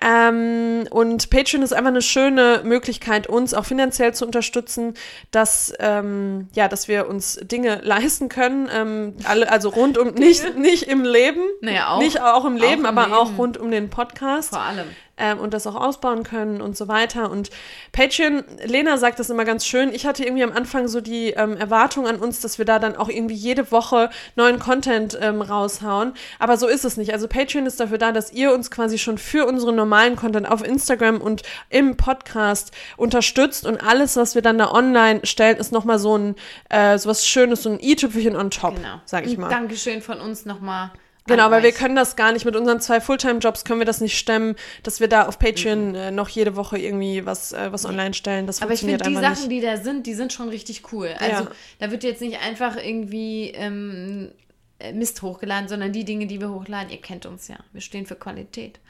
Ähm, 0.00 0.86
und 0.90 1.28
Patreon 1.30 1.62
ist 1.62 1.72
einfach 1.72 1.88
eine 1.90 2.02
schöne 2.02 2.60
Möglichkeit, 2.64 3.26
uns 3.26 3.52
auch 3.52 3.64
finanziell 3.64 4.14
zu 4.14 4.24
unterstützen, 4.24 4.94
dass, 5.32 5.72
ähm, 5.80 6.48
ja, 6.52 6.68
dass 6.68 6.86
wir 6.86 7.08
uns 7.08 7.38
Dinge 7.42 7.80
leisten 7.82 8.28
können. 8.28 8.68
Ähm, 8.72 9.14
alle, 9.24 9.50
also 9.50 9.70
rund 9.70 9.98
um, 9.98 10.14
nicht, 10.14 10.56
nicht 10.56 10.84
im 10.84 11.04
Leben, 11.04 11.40
Naja, 11.62 11.88
auch. 11.90 11.98
nicht 11.98 12.20
auch 12.20 12.44
im 12.44 12.56
Leben, 12.56 12.86
Auch 12.86 12.90
im 12.90 12.98
aber 12.98 13.16
auch 13.18 13.24
Leben. 13.26 13.36
rund 13.36 13.58
um 13.58 13.70
den 13.70 13.90
Podcast 13.90 14.50
Vor 14.50 14.60
allem. 14.60 14.86
Ähm, 15.18 15.38
und 15.38 15.54
das 15.54 15.66
auch 15.66 15.74
ausbauen 15.74 16.22
können 16.22 16.60
und 16.60 16.76
so 16.76 16.88
weiter. 16.88 17.30
Und 17.30 17.50
Patreon, 17.92 18.44
Lena 18.64 18.96
sagt 18.98 19.18
das 19.18 19.30
immer 19.30 19.44
ganz 19.44 19.66
schön. 19.66 19.92
Ich 19.92 20.06
hatte 20.06 20.24
irgendwie 20.24 20.42
am 20.44 20.52
Anfang 20.52 20.88
so 20.88 21.00
die 21.00 21.30
ähm, 21.30 21.56
Erwartung 21.56 22.06
an 22.06 22.16
uns, 22.16 22.40
dass 22.40 22.58
wir 22.58 22.64
da 22.64 22.78
dann 22.78 22.96
auch 22.96 23.08
irgendwie 23.08 23.34
jede 23.34 23.70
Woche 23.72 24.10
neuen 24.36 24.58
Content 24.58 25.18
ähm, 25.20 25.42
raushauen. 25.42 26.12
Aber 26.38 26.56
so 26.56 26.66
ist 26.68 26.84
es 26.84 26.96
nicht. 26.96 27.12
Also 27.12 27.28
Patreon 27.28 27.66
ist 27.66 27.80
dafür 27.80 27.98
da, 27.98 28.12
dass 28.12 28.32
ihr 28.32 28.52
uns 28.52 28.70
quasi 28.70 28.98
schon 28.98 29.18
für 29.18 29.46
unseren 29.46 29.76
normalen 29.76 30.16
Content 30.16 30.48
auf 30.50 30.64
Instagram 30.64 31.20
und 31.20 31.42
im 31.70 31.96
Podcast 31.96 32.72
unterstützt 32.96 33.66
und 33.66 33.82
alles, 33.82 34.16
was 34.16 34.34
wir 34.34 34.42
dann 34.42 34.58
da 34.58 34.70
online 34.70 35.20
stellen, 35.24 35.56
ist 35.56 35.72
nochmal 35.72 35.98
so 35.98 36.16
ein, 36.16 36.34
äh, 36.70 36.98
so 36.98 37.08
was 37.08 37.26
Schönes, 37.26 37.62
so 37.62 37.70
ein 37.70 37.80
i-Tüpfelchen 37.80 38.36
on 38.36 38.50
top, 38.50 38.76
Genau. 38.76 39.00
sag 39.04 39.26
ich 39.26 39.36
mal. 39.38 39.48
Dankeschön 39.48 40.02
von 40.02 40.20
uns 40.20 40.44
nochmal. 40.44 40.90
Genau, 41.28 41.50
weil 41.50 41.62
wir 41.62 41.72
können 41.72 41.94
das 41.96 42.16
gar 42.16 42.32
nicht 42.32 42.44
mit 42.44 42.56
unseren 42.56 42.80
zwei 42.80 43.00
Fulltime-Jobs 43.00 43.64
können 43.64 43.80
wir 43.80 43.86
das 43.86 44.00
nicht 44.00 44.18
stemmen, 44.18 44.56
dass 44.82 45.00
wir 45.00 45.08
da 45.08 45.26
auf 45.26 45.38
Patreon 45.38 45.94
äh, 45.94 46.10
noch 46.10 46.28
jede 46.28 46.56
Woche 46.56 46.78
irgendwie 46.78 47.24
was, 47.26 47.52
äh, 47.52 47.72
was 47.72 47.84
online 47.84 48.14
stellen. 48.14 48.46
Das 48.46 48.58
Mhm. 48.60 48.64
Aber 48.64 48.72
ich 48.74 48.80
funktioniert 48.80 49.04
finde, 49.04 49.20
die 49.20 49.24
Sachen, 49.26 49.48
nicht. 49.48 49.62
die 49.62 49.66
da 49.66 49.76
sind, 49.76 50.06
die 50.06 50.14
sind 50.14 50.32
schon 50.32 50.48
richtig 50.48 50.92
cool. 50.92 51.14
Also 51.18 51.44
Ja. 51.44 51.50
da 51.78 51.90
wird 51.90 52.02
jetzt 52.04 52.20
nicht 52.20 52.40
einfach 52.40 52.76
irgendwie 52.76 53.52
ähm, 53.54 54.32
äh, 54.78 54.92
Mist 54.92 55.22
hochgeladen, 55.22 55.68
sondern 55.68 55.92
die 55.92 56.04
Dinge, 56.04 56.26
die 56.26 56.40
wir 56.40 56.50
hochladen, 56.50 56.90
ihr 56.90 57.00
kennt 57.00 57.26
uns 57.26 57.48
ja. 57.48 57.56
Wir 57.72 57.80
stehen 57.80 58.06
für 58.06 58.16
Qualität. 58.16 58.80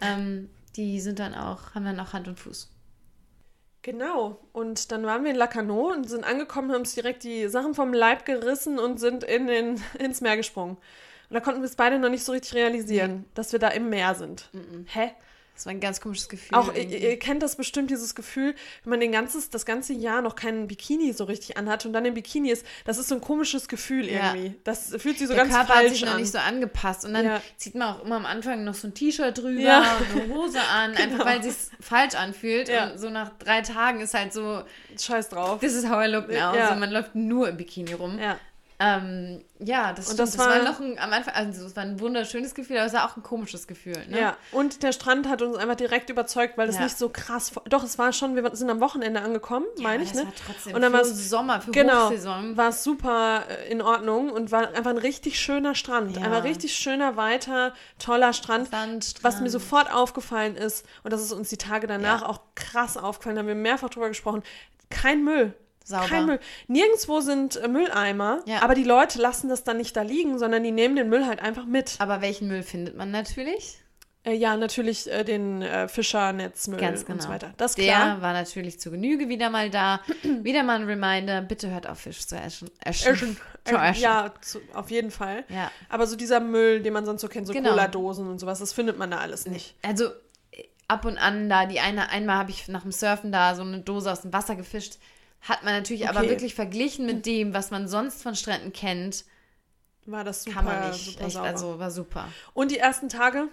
Ähm, 0.00 0.50
die 0.76 1.00
sind 1.00 1.18
dann 1.18 1.34
auch, 1.34 1.74
haben 1.74 1.84
dann 1.84 1.98
auch 2.00 2.12
Hand 2.12 2.28
und 2.28 2.38
Fuß. 2.38 2.70
Genau. 3.82 4.40
Und 4.52 4.90
dann 4.90 5.04
waren 5.06 5.22
wir 5.22 5.30
in 5.30 5.36
Lacanau 5.36 5.92
und 5.92 6.08
sind 6.08 6.24
angekommen, 6.24 6.72
haben 6.72 6.80
uns 6.80 6.94
direkt 6.94 7.22
die 7.22 7.46
Sachen 7.48 7.72
vom 7.74 7.92
Leib 7.94 8.24
gerissen 8.24 8.78
und 8.80 8.98
sind 8.98 9.22
in 9.22 9.46
den, 9.46 9.80
ins 9.98 10.20
Meer 10.20 10.36
gesprungen. 10.36 10.76
Und 11.28 11.34
da 11.34 11.40
konnten 11.40 11.60
wir 11.60 11.66
es 11.68 11.76
beide 11.76 11.98
noch 11.98 12.10
nicht 12.10 12.24
so 12.24 12.32
richtig 12.32 12.54
realisieren, 12.54 13.24
dass 13.34 13.52
wir 13.52 13.58
da 13.58 13.68
im 13.68 13.88
Meer 13.90 14.14
sind. 14.14 14.48
Hä? 14.86 15.10
Das 15.54 15.64
war 15.64 15.70
ein 15.70 15.80
ganz 15.80 16.02
komisches 16.02 16.28
Gefühl. 16.28 16.54
Auch 16.58 16.68
ihr, 16.74 16.80
irgendwie. 16.82 16.96
ihr 16.98 17.18
kennt 17.18 17.42
das 17.42 17.56
bestimmt, 17.56 17.90
dieses 17.90 18.14
Gefühl, 18.14 18.54
wenn 18.84 18.90
man 18.90 19.00
den 19.00 19.10
ganzes, 19.10 19.48
das 19.48 19.64
ganze 19.64 19.94
Jahr 19.94 20.20
noch 20.20 20.36
keinen 20.36 20.66
Bikini 20.66 21.14
so 21.14 21.24
richtig 21.24 21.56
anhat 21.56 21.86
und 21.86 21.94
dann 21.94 22.04
im 22.04 22.12
Bikini 22.12 22.50
ist, 22.50 22.66
das 22.84 22.98
ist 22.98 23.08
so 23.08 23.14
ein 23.14 23.22
komisches 23.22 23.66
Gefühl 23.66 24.06
Ja. 24.06 24.34
irgendwie. 24.34 24.54
Das 24.64 24.88
fühlt 24.98 25.16
sich 25.16 25.28
so 25.28 25.32
der 25.32 25.44
ganz 25.44 25.54
Körper 25.54 25.68
hat 25.70 25.76
falsch 25.78 25.92
sich 25.92 26.04
noch 26.04 26.12
an. 26.12 26.20
nicht 26.20 26.30
so 26.30 26.36
angepasst. 26.36 27.06
Und 27.06 27.14
dann 27.14 27.24
Ja. 27.24 27.40
zieht 27.56 27.74
man 27.74 27.88
auch 27.94 28.04
immer 28.04 28.16
am 28.16 28.26
Anfang 28.26 28.64
noch 28.64 28.74
so 28.74 28.86
ein 28.88 28.92
T-Shirt 28.92 29.38
drüber 29.38 29.58
Ja. 29.62 29.96
und 30.14 30.20
eine 30.20 30.34
Hose 30.34 30.60
an, 30.60 30.94
einfach 30.96 31.24
weil 31.24 31.40
es 31.40 31.70
sich 31.70 31.78
falsch 31.80 32.16
anfühlt. 32.16 32.68
Ja. 32.68 32.90
Und 32.90 32.98
so 32.98 33.08
nach 33.08 33.30
drei 33.38 33.62
Tagen 33.62 34.00
ist 34.02 34.12
halt 34.12 34.34
so, 34.34 34.62
Scheiß 35.00 35.30
drauf. 35.30 35.60
this 35.60 35.72
is 35.72 35.88
how 35.88 36.04
I 36.04 36.08
look 36.10 36.28
now. 36.28 36.34
Ja. 36.34 36.50
Also 36.68 36.74
man 36.78 36.90
läuft 36.90 37.14
nur 37.14 37.48
im 37.48 37.56
Bikini 37.56 37.94
rum. 37.94 38.18
Ja. 38.78 38.98
Ähm, 38.98 39.42
ja, 39.58 39.94
das, 39.94 40.10
Und 40.10 40.18
das 40.18 40.32
das, 40.32 40.38
war, 40.38 40.50
war- 40.50 40.62
noch 40.62 40.80
ein, 40.80 40.98
am 40.98 41.10
Anfang, 41.10 41.32
also 41.34 41.64
es 41.64 41.74
war 41.76 41.82
ein 41.82 41.98
wunderschönes 41.98 42.54
Gefühl, 42.54 42.76
aber 42.76 42.86
es 42.86 42.92
war 42.92 43.06
auch 43.10 43.16
ein 43.16 43.22
komisches 43.22 43.66
Gefühl. 43.66 43.96
Ne? 44.08 44.20
Ja, 44.20 44.36
und 44.52 44.82
der 44.82 44.92
Strand 44.92 45.26
hat 45.28 45.40
uns 45.40 45.56
einfach 45.56 45.76
direkt 45.76 46.10
überzeugt, 46.10 46.58
weil 46.58 46.68
es 46.68 46.74
Ja. 46.76 46.82
nicht 46.84 46.98
so 46.98 47.08
krass. 47.08 47.52
Doch, 47.70 47.82
es 47.82 47.98
war 47.98 48.12
schon, 48.12 48.36
wir 48.36 48.54
sind 48.54 48.68
am 48.68 48.80
Wochenende 48.80 49.22
angekommen, 49.22 49.64
meine 49.80 50.02
ich, 50.02 50.10
das 50.12 50.20
ne? 50.20 50.26
war 50.26 50.32
trotzdem 50.46 50.74
Und 50.74 50.82
dann 50.82 50.92
war 50.92 51.00
es 51.00 51.30
Sommer, 51.30 51.62
für 51.62 51.70
genau, 51.70 52.06
Hochsaison. 52.10 52.56
war 52.58 52.68
es 52.68 52.84
super 52.84 53.44
äh, 53.48 53.70
in 53.72 53.80
Ordnung 53.80 54.30
und 54.30 54.52
war 54.52 54.68
einfach 54.74 54.90
ein 54.90 54.98
richtig 54.98 55.40
schöner 55.40 55.74
Strand. 55.74 56.14
Ja. 56.16 56.22
Einfach 56.24 56.44
richtig 56.44 56.76
schöner, 56.76 57.16
weiter, 57.16 57.72
toller 57.98 58.34
Strand. 58.34 58.68
Sandstrand. 58.70 59.24
Was 59.24 59.40
mir 59.40 59.48
sofort 59.50 59.90
aufgefallen 59.90 60.54
ist, 60.56 60.84
und 61.02 61.12
das 61.14 61.22
ist 61.22 61.32
uns 61.32 61.48
die 61.48 61.56
Tage 61.56 61.86
danach 61.86 62.20
Ja. 62.22 62.28
auch 62.28 62.40
krass 62.54 62.98
aufgefallen, 62.98 63.36
da 63.36 63.40
haben 63.40 63.48
wir 63.48 63.54
mehrfach 63.54 63.88
drüber 63.88 64.08
gesprochen, 64.08 64.42
kein 64.90 65.24
Müll. 65.24 65.54
Sauber. 65.86 66.06
Kein 66.08 66.26
Müll. 66.26 66.40
Nirgendwo 66.66 67.20
sind 67.20 67.56
äh, 67.56 67.68
Mülleimer, 67.68 68.42
Ja. 68.46 68.62
aber 68.62 68.74
die 68.74 68.82
Leute 68.84 69.20
lassen 69.20 69.48
das 69.48 69.62
dann 69.62 69.76
nicht 69.76 69.96
da 69.96 70.02
liegen, 70.02 70.38
sondern 70.38 70.64
die 70.64 70.72
nehmen 70.72 70.96
den 70.96 71.08
Müll 71.08 71.26
halt 71.26 71.40
einfach 71.40 71.64
mit. 71.64 71.94
Aber 72.00 72.20
welchen 72.20 72.48
Müll 72.48 72.62
findet 72.64 72.96
man 72.96 73.12
natürlich? 73.12 73.78
Äh, 74.24 74.34
ja, 74.34 74.56
natürlich 74.56 75.08
äh, 75.08 75.22
den 75.22 75.62
äh, 75.62 75.86
Fischernetzmüll 75.86 76.80
Ganz 76.80 77.02
und 77.02 77.06
genau. 77.06 77.22
so 77.22 77.28
weiter. 77.28 77.54
Das 77.56 77.76
Der 77.76 77.84
klar. 77.94 78.20
war 78.22 78.32
natürlich 78.32 78.80
zu 78.80 78.90
Genüge 78.90 79.28
wieder 79.28 79.48
mal 79.48 79.70
da. 79.70 80.00
wieder 80.42 80.64
mal 80.64 80.80
ein 80.80 80.84
Reminder, 80.88 81.40
bitte 81.42 81.70
hört 81.70 81.86
auf, 81.88 82.00
Fisch 82.00 82.26
zu 82.26 82.34
eschen. 82.36 82.68
Eschen. 82.84 83.12
Eschen. 83.14 83.36
Zu 83.64 83.74
eschen. 83.76 84.02
Ja, 84.02 84.32
zu, 84.40 84.60
auf 84.74 84.90
jeden 84.92 85.10
Fall. 85.12 85.44
Ja. 85.48 85.70
Aber 85.88 86.06
so 86.06 86.14
dieser 86.16 86.38
Müll, 86.38 86.82
den 86.82 86.92
man 86.92 87.04
sonst 87.04 87.20
so 87.20 87.26
kennt, 87.28 87.46
so 87.48 87.52
Genau. 87.52 87.70
Cola-Dosen 87.70 88.28
und 88.28 88.38
sowas, 88.40 88.58
das 88.60 88.72
findet 88.72 88.96
man 88.98 89.10
da 89.10 89.18
alles 89.18 89.46
nicht. 89.46 89.74
Also 89.82 90.10
ab 90.86 91.04
und 91.04 91.18
an 91.18 91.48
da, 91.48 91.66
die 91.66 91.80
eine, 91.80 92.10
einmal 92.10 92.36
habe 92.38 92.50
ich 92.52 92.68
nach 92.68 92.82
dem 92.82 92.92
Surfen 92.92 93.32
da 93.32 93.54
so 93.56 93.62
eine 93.62 93.80
Dose 93.80 94.10
aus 94.12 94.20
dem 94.22 94.32
Wasser 94.32 94.54
gefischt. 94.54 94.98
Hat 95.48 95.62
man 95.64 95.74
natürlich 95.74 96.08
aber 96.08 96.20
Okay. 96.20 96.30
wirklich 96.30 96.54
verglichen 96.54 97.06
mit 97.06 97.24
dem, 97.26 97.54
was 97.54 97.70
man 97.70 97.88
sonst 97.88 98.22
von 98.22 98.34
Stränden 98.34 98.72
kennt, 98.72 99.24
War 100.06 100.24
das 100.24 100.44
super, 100.44 100.56
kann 100.56 100.64
man 100.64 100.90
nicht. 100.90 101.20
Echt, 101.20 101.36
also 101.36 101.78
war 101.78 101.90
super. 101.90 102.28
Und 102.54 102.70
die 102.70 102.78
ersten 102.78 103.08
Tage, 103.08 103.48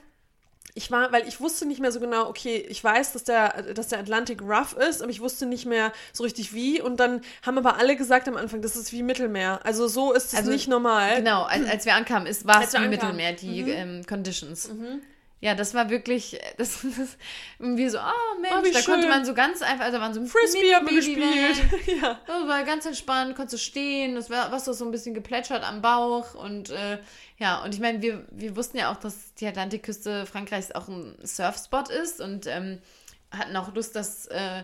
ich 0.76 0.90
war, 0.90 1.12
weil 1.12 1.28
ich 1.28 1.40
wusste 1.40 1.68
nicht 1.68 1.80
mehr 1.82 1.92
so 1.92 2.00
genau, 2.00 2.28
okay, 2.30 2.58
ich 2.68 2.84
weiß, 2.84 3.14
dass 3.14 3.24
der, 3.26 3.74
dass 3.74 3.90
der 3.90 4.00
Atlantik 4.00 4.42
rough 4.42 4.74
ist, 4.74 5.02
aber 5.04 5.12
ich 5.12 5.20
wusste 5.20 5.46
nicht 5.46 5.66
mehr 5.66 5.92
so 6.14 6.24
richtig 6.24 6.54
wie. 6.54 6.82
Und 6.82 7.00
dann 7.00 7.22
haben 7.44 7.58
aber 7.60 7.78
alle 7.78 7.96
gesagt 7.96 8.28
am 8.28 8.38
Anfang, 8.38 8.62
das 8.64 8.76
ist 8.76 8.92
wie 8.92 9.04
Mittelmeer. 9.04 9.60
Also 9.64 9.88
so 9.88 10.14
ist 10.14 10.34
es 10.34 10.40
Also, 10.40 10.50
nicht 10.52 10.68
normal. 10.68 11.18
Genau, 11.18 11.44
als, 11.44 11.68
als 11.68 11.86
wir 11.86 11.94
ankamen, 11.94 12.28
ist, 12.28 12.48
war 12.48 12.64
es 12.64 12.74
wie 12.74 12.78
ankamen. 12.78 12.90
Mittelmeer, 12.90 13.34
die 13.34 13.64
Mhm. 13.64 13.70
ähm, 13.70 14.06
Conditions. 14.08 14.70
Ja, 15.44 15.56
das 15.56 15.74
war 15.74 15.90
wirklich, 15.90 16.40
das, 16.58 16.84
das 16.98 17.18
irgendwie 17.60 17.90
so, 17.90 17.98
oh 17.98 18.40
Mensch, 18.40 18.54
Oh, 18.56 18.62
da 18.72 18.82
konnte 18.82 19.02
schön. 19.02 19.10
man 19.10 19.26
so 19.26 19.34
ganz 19.34 19.62
einfach, 19.62 19.84
also 19.84 20.00
waren 20.00 20.14
so 20.14 20.26
Frisbee 20.26 20.74
haben 20.74 20.88
wir 20.88 20.96
gespielt. 20.96 21.58
ja. 22.02 22.18
Das 22.26 22.48
war 22.48 22.64
ganz 22.64 22.86
entspannt, 22.86 23.36
konntest 23.36 23.56
du 23.56 23.58
stehen, 23.58 24.16
das 24.16 24.30
war 24.30 24.54
was 24.54 24.64
so 24.64 24.86
ein 24.86 24.92
bisschen 24.92 25.14
geplätschert 25.14 25.68
am 25.68 25.82
Bauch 25.82 26.34
und 26.34 26.70
äh, 26.70 26.98
ja, 27.40 27.62
und 27.62 27.74
ich 27.76 27.82
meine, 27.82 28.02
wir, 28.02 28.26
wir 28.32 28.56
wussten 28.56 28.78
ja 28.78 28.90
auch, 28.90 28.96
dass 28.96 29.34
die 29.34 29.46
Atlantikküste 29.46 30.26
Frankreichs 30.26 30.72
auch 30.72 30.88
ein 30.88 31.18
Surfspot 31.22 31.90
ist 31.90 32.22
und 32.22 32.48
ähm, 32.48 32.80
hatten 33.30 33.58
auch 33.58 33.76
Lust, 33.76 33.98
das 33.98 34.28
äh, 34.28 34.64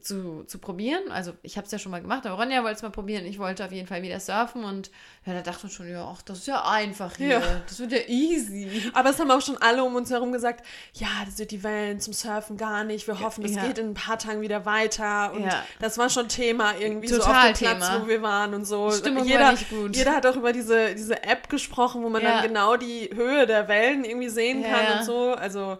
zu, 0.00 0.44
zu 0.44 0.58
probieren. 0.58 1.10
Also 1.10 1.32
ich 1.42 1.56
habe 1.56 1.66
es 1.66 1.72
ja 1.72 1.78
schon 1.78 1.90
mal 1.92 2.00
gemacht, 2.00 2.24
aber 2.26 2.36
Ronja 2.42 2.62
wollte 2.62 2.76
es 2.76 2.82
mal 2.82 2.90
probieren. 2.90 3.26
Ich 3.26 3.38
wollte 3.38 3.64
auf 3.64 3.72
jeden 3.72 3.86
Fall 3.86 4.02
wieder 4.02 4.18
surfen 4.20 4.64
und 4.64 4.90
ja, 5.26 5.34
da 5.34 5.42
dachte 5.42 5.66
man 5.66 5.72
schon, 5.72 5.88
ja, 5.90 6.04
ach, 6.10 6.22
das 6.22 6.38
ist 6.38 6.46
ja 6.46 6.64
einfach 6.64 7.16
hier. 7.16 7.28
Ja. 7.40 7.42
Das 7.66 7.78
wird 7.78 7.92
ja 7.92 7.98
easy. 8.08 8.90
Aber 8.94 9.10
es 9.10 9.20
haben 9.20 9.30
auch 9.30 9.42
schon 9.42 9.58
alle 9.58 9.84
um 9.84 9.94
uns 9.94 10.10
herum 10.10 10.32
gesagt, 10.32 10.64
ja, 10.94 11.08
das 11.26 11.36
sind 11.36 11.50
die 11.50 11.62
Wellen 11.62 12.00
zum 12.00 12.12
Surfen 12.14 12.56
gar 12.56 12.84
nicht. 12.84 13.06
Wir 13.06 13.20
hoffen, 13.20 13.44
es 13.44 13.54
Ja. 13.54 13.66
geht 13.66 13.78
in 13.78 13.90
ein 13.90 13.94
paar 13.94 14.18
Tagen 14.18 14.40
wieder 14.40 14.64
weiter. 14.64 15.32
Und 15.34 15.44
Ja. 15.44 15.62
das 15.80 15.98
war 15.98 16.08
schon 16.08 16.28
Thema 16.28 16.74
irgendwie 16.78 17.08
so 17.08 17.18
Total 17.18 17.52
auf 17.52 17.58
dem 17.58 17.66
Platz, 17.78 17.90
wo 18.00 18.06
wir 18.08 18.22
waren 18.22 18.54
und 18.54 18.64
so. 18.64 18.90
Stimmung 18.90 19.20
war 19.24 19.26
jeder, 19.26 19.52
nicht 19.52 19.68
gut. 19.68 19.94
jeder 19.94 20.12
hat 20.16 20.26
auch 20.26 20.36
über 20.36 20.52
diese, 20.52 20.94
diese 20.94 21.22
App 21.22 21.48
gesprochen, 21.48 22.02
wo 22.02 22.08
man 22.08 22.22
dann 22.22 22.42
genau 22.42 22.76
die 22.76 23.10
Höhe 23.14 23.46
der 23.46 23.68
Wellen 23.68 24.04
irgendwie 24.04 24.28
sehen 24.30 24.62
kann 24.64 24.98
und 25.00 25.04
so. 25.04 25.32
Also 25.34 25.78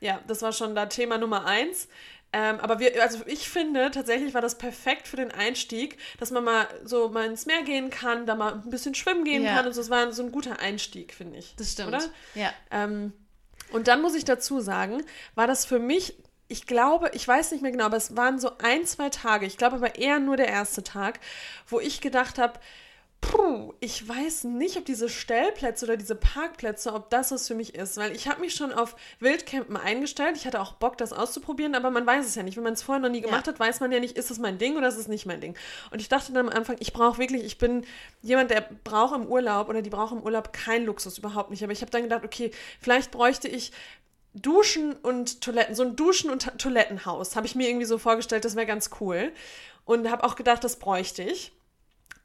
ja, 0.00 0.20
das 0.26 0.42
war 0.42 0.52
schon 0.52 0.74
da 0.74 0.84
Thema 0.86 1.16
Nummer 1.16 1.46
eins. 1.46 1.88
Ähm, 2.36 2.58
aber 2.58 2.80
wir, 2.80 3.00
also 3.00 3.20
ich 3.26 3.48
finde, 3.48 3.92
tatsächlich 3.92 4.34
war 4.34 4.40
das 4.40 4.58
perfekt 4.58 5.06
für 5.06 5.14
den 5.14 5.30
Einstieg, 5.30 5.98
dass 6.18 6.32
man 6.32 6.42
mal 6.42 6.66
so 6.82 7.08
mal 7.08 7.26
ins 7.26 7.46
Meer 7.46 7.62
gehen 7.62 7.90
kann, 7.90 8.26
da 8.26 8.34
mal 8.34 8.54
ein 8.54 8.70
bisschen 8.70 8.96
schwimmen 8.96 9.22
gehen 9.22 9.44
Ja. 9.44 9.54
kann 9.54 9.66
und 9.68 9.72
so. 9.72 9.80
Es 9.80 9.88
war 9.88 10.12
so 10.12 10.24
ein 10.24 10.32
guter 10.32 10.58
Einstieg, 10.58 11.14
finde 11.14 11.38
ich. 11.38 11.54
Das 11.56 11.70
stimmt. 11.70 11.90
Oder? 11.90 12.02
Ja. 12.34 12.52
Ähm, 12.72 13.12
und 13.70 13.86
dann 13.86 14.02
muss 14.02 14.16
ich 14.16 14.24
dazu 14.24 14.60
sagen, 14.60 15.04
war 15.36 15.46
das 15.46 15.64
für 15.64 15.78
mich, 15.78 16.16
ich 16.48 16.66
glaube, 16.66 17.12
ich 17.14 17.26
weiß 17.26 17.52
nicht 17.52 17.62
mehr 17.62 17.70
genau, 17.70 17.84
aber 17.84 17.98
es 17.98 18.16
waren 18.16 18.40
so 18.40 18.50
ein, 18.58 18.84
zwei 18.84 19.10
Tage, 19.10 19.46
ich 19.46 19.56
glaube 19.56 19.76
aber 19.76 19.94
eher 19.94 20.18
nur 20.18 20.36
der 20.36 20.48
erste 20.48 20.82
Tag, 20.82 21.20
wo 21.68 21.78
ich 21.78 22.00
gedacht 22.00 22.38
habe, 22.38 22.58
puh, 23.30 23.74
ich 23.80 24.06
weiß 24.06 24.44
nicht, 24.44 24.76
ob 24.76 24.84
diese 24.84 25.08
Stellplätze 25.08 25.86
oder 25.86 25.96
diese 25.96 26.14
Parkplätze, 26.14 26.92
ob 26.92 27.10
das 27.10 27.30
was 27.30 27.48
für 27.48 27.54
mich 27.54 27.74
ist, 27.74 27.96
weil 27.96 28.12
ich 28.12 28.28
habe 28.28 28.40
mich 28.40 28.54
schon 28.54 28.72
auf 28.72 28.96
Wildcampen 29.20 29.76
eingestellt. 29.76 30.36
Ich 30.36 30.46
hatte 30.46 30.60
auch 30.60 30.72
Bock, 30.74 30.98
das 30.98 31.12
auszuprobieren, 31.12 31.74
aber 31.74 31.90
man 31.90 32.06
weiß 32.06 32.26
es 32.26 32.34
ja 32.34 32.42
nicht. 32.42 32.56
Wenn 32.56 32.64
man 32.64 32.74
es 32.74 32.82
vorher 32.82 33.00
noch 33.00 33.08
nie 33.08 33.20
gemacht 33.20 33.48
hat, 33.48 33.58
weiß 33.58 33.80
man 33.80 33.92
ja 33.92 34.00
nicht, 34.00 34.16
ist 34.16 34.30
es 34.30 34.38
mein 34.38 34.58
Ding 34.58 34.76
oder 34.76 34.88
ist 34.88 34.96
es 34.96 35.08
nicht 35.08 35.26
mein 35.26 35.40
Ding. 35.40 35.56
Und 35.90 36.00
ich 36.00 36.08
dachte 36.08 36.32
dann 36.32 36.48
am 36.48 36.54
Anfang, 36.54 36.76
ich 36.80 36.92
brauche 36.92 37.18
wirklich, 37.18 37.44
ich 37.44 37.58
bin 37.58 37.86
jemand, 38.22 38.50
der 38.50 38.68
braucht 38.84 39.14
im 39.14 39.26
Urlaub 39.26 39.68
oder 39.68 39.82
die 39.82 39.90
braucht 39.90 40.12
im 40.12 40.22
Urlaub 40.22 40.52
keinen 40.52 40.86
Luxus, 40.86 41.18
überhaupt 41.18 41.50
nicht. 41.50 41.62
Aber 41.62 41.72
ich 41.72 41.80
habe 41.80 41.90
dann 41.90 42.02
gedacht, 42.02 42.24
okay, 42.24 42.50
vielleicht 42.80 43.10
bräuchte 43.10 43.48
ich 43.48 43.72
Duschen 44.34 44.94
und 44.94 45.40
Toiletten, 45.40 45.74
so 45.74 45.84
ein 45.84 45.96
Duschen- 45.96 46.30
und 46.30 46.58
Toilettenhaus, 46.58 47.36
habe 47.36 47.46
ich 47.46 47.54
mir 47.54 47.68
irgendwie 47.68 47.86
so 47.86 47.98
vorgestellt, 47.98 48.44
das 48.44 48.56
wäre 48.56 48.66
ganz 48.66 48.90
cool. 49.00 49.32
Und 49.84 50.10
habe 50.10 50.24
auch 50.24 50.34
gedacht, 50.34 50.64
das 50.64 50.76
bräuchte 50.76 51.22
ich. 51.22 51.52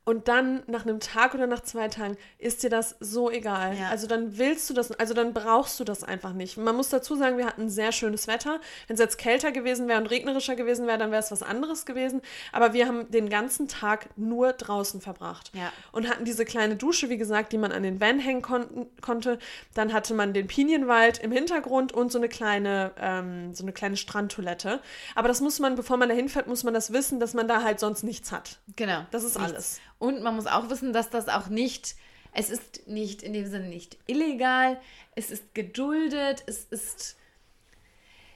Und 0.09 0.27
dann 0.27 0.63
nach 0.65 0.87
einem 0.87 0.99
Tag 0.99 1.35
oder 1.35 1.45
nach 1.45 1.61
zwei 1.61 1.87
Tagen 1.87 2.17
ist 2.39 2.63
dir 2.63 2.71
das 2.71 2.95
so 2.99 3.29
egal. 3.29 3.77
Ja. 3.77 3.89
Also 3.89 4.07
dann 4.07 4.39
willst 4.39 4.67
du 4.67 4.73
das, 4.73 4.91
also 4.93 5.13
dann 5.13 5.35
brauchst 5.35 5.79
du 5.79 5.83
das 5.83 6.03
einfach 6.03 6.33
nicht. 6.33 6.57
Man 6.57 6.75
muss 6.75 6.89
dazu 6.89 7.15
sagen, 7.15 7.37
wir 7.37 7.45
hatten 7.45 7.69
sehr 7.69 7.91
schönes 7.91 8.25
Wetter. 8.25 8.59
Wenn 8.87 8.95
es 8.95 8.99
jetzt 8.99 9.19
kälter 9.19 9.51
gewesen 9.51 9.87
wäre 9.87 10.01
und 10.01 10.07
regnerischer 10.07 10.55
gewesen 10.55 10.87
wäre, 10.87 10.97
dann 10.97 11.11
wäre 11.11 11.21
es 11.21 11.29
was 11.29 11.43
anderes 11.43 11.85
gewesen. 11.85 12.23
Aber 12.51 12.73
wir 12.73 12.87
haben 12.87 13.11
den 13.11 13.29
ganzen 13.29 13.67
Tag 13.67 14.09
nur 14.17 14.53
draußen 14.53 14.99
verbracht. 14.99 15.51
Ja. 15.53 15.71
Und 15.91 16.09
hatten 16.09 16.25
diese 16.25 16.43
kleine 16.43 16.75
Dusche, 16.75 17.11
wie 17.11 17.17
gesagt, 17.19 17.53
die 17.53 17.59
man 17.59 17.71
an 17.71 17.83
den 17.83 18.01
Van 18.01 18.17
hängen 18.17 18.41
kon 18.41 18.87
konnte. 19.01 19.37
Dann 19.75 19.93
hatte 19.93 20.15
man 20.15 20.33
den 20.33 20.47
Pinienwald 20.47 21.19
im 21.19 21.31
Hintergrund 21.31 21.91
und 21.91 22.11
so 22.11 22.17
eine 22.17 22.29
kleine, 22.29 22.93
ähm, 22.99 23.53
so 23.53 23.63
eine 23.63 23.73
kleine 23.73 23.95
Strandtoilette. 23.95 24.81
Aber 25.13 25.27
das 25.27 25.39
muss 25.39 25.59
man, 25.59 25.75
bevor 25.75 25.97
man 25.97 26.09
da 26.09 26.15
hinfährt, 26.15 26.47
muss 26.47 26.63
man 26.63 26.73
das 26.73 26.93
wissen, 26.93 27.19
dass 27.19 27.35
man 27.35 27.47
da 27.47 27.61
halt 27.61 27.79
sonst 27.79 28.01
nichts 28.01 28.31
hat. 28.31 28.57
Genau. 28.75 29.05
Das 29.11 29.23
ist 29.23 29.37
Nichts. 29.37 29.53
alles. 29.53 29.81
Und 29.99 30.23
man 30.23 30.35
muss 30.35 30.47
auch 30.47 30.69
wissen, 30.69 30.93
dass 30.93 31.09
das 31.09 31.27
auch 31.27 31.47
nicht, 31.47 31.95
es 32.33 32.49
ist 32.49 32.87
nicht 32.87 33.21
in 33.21 33.33
dem 33.33 33.45
Sinne 33.45 33.67
nicht 33.67 33.97
illegal, 34.07 34.79
es 35.15 35.29
ist 35.29 35.53
geduldet, 35.53 36.43
es 36.47 36.63
ist, 36.63 37.17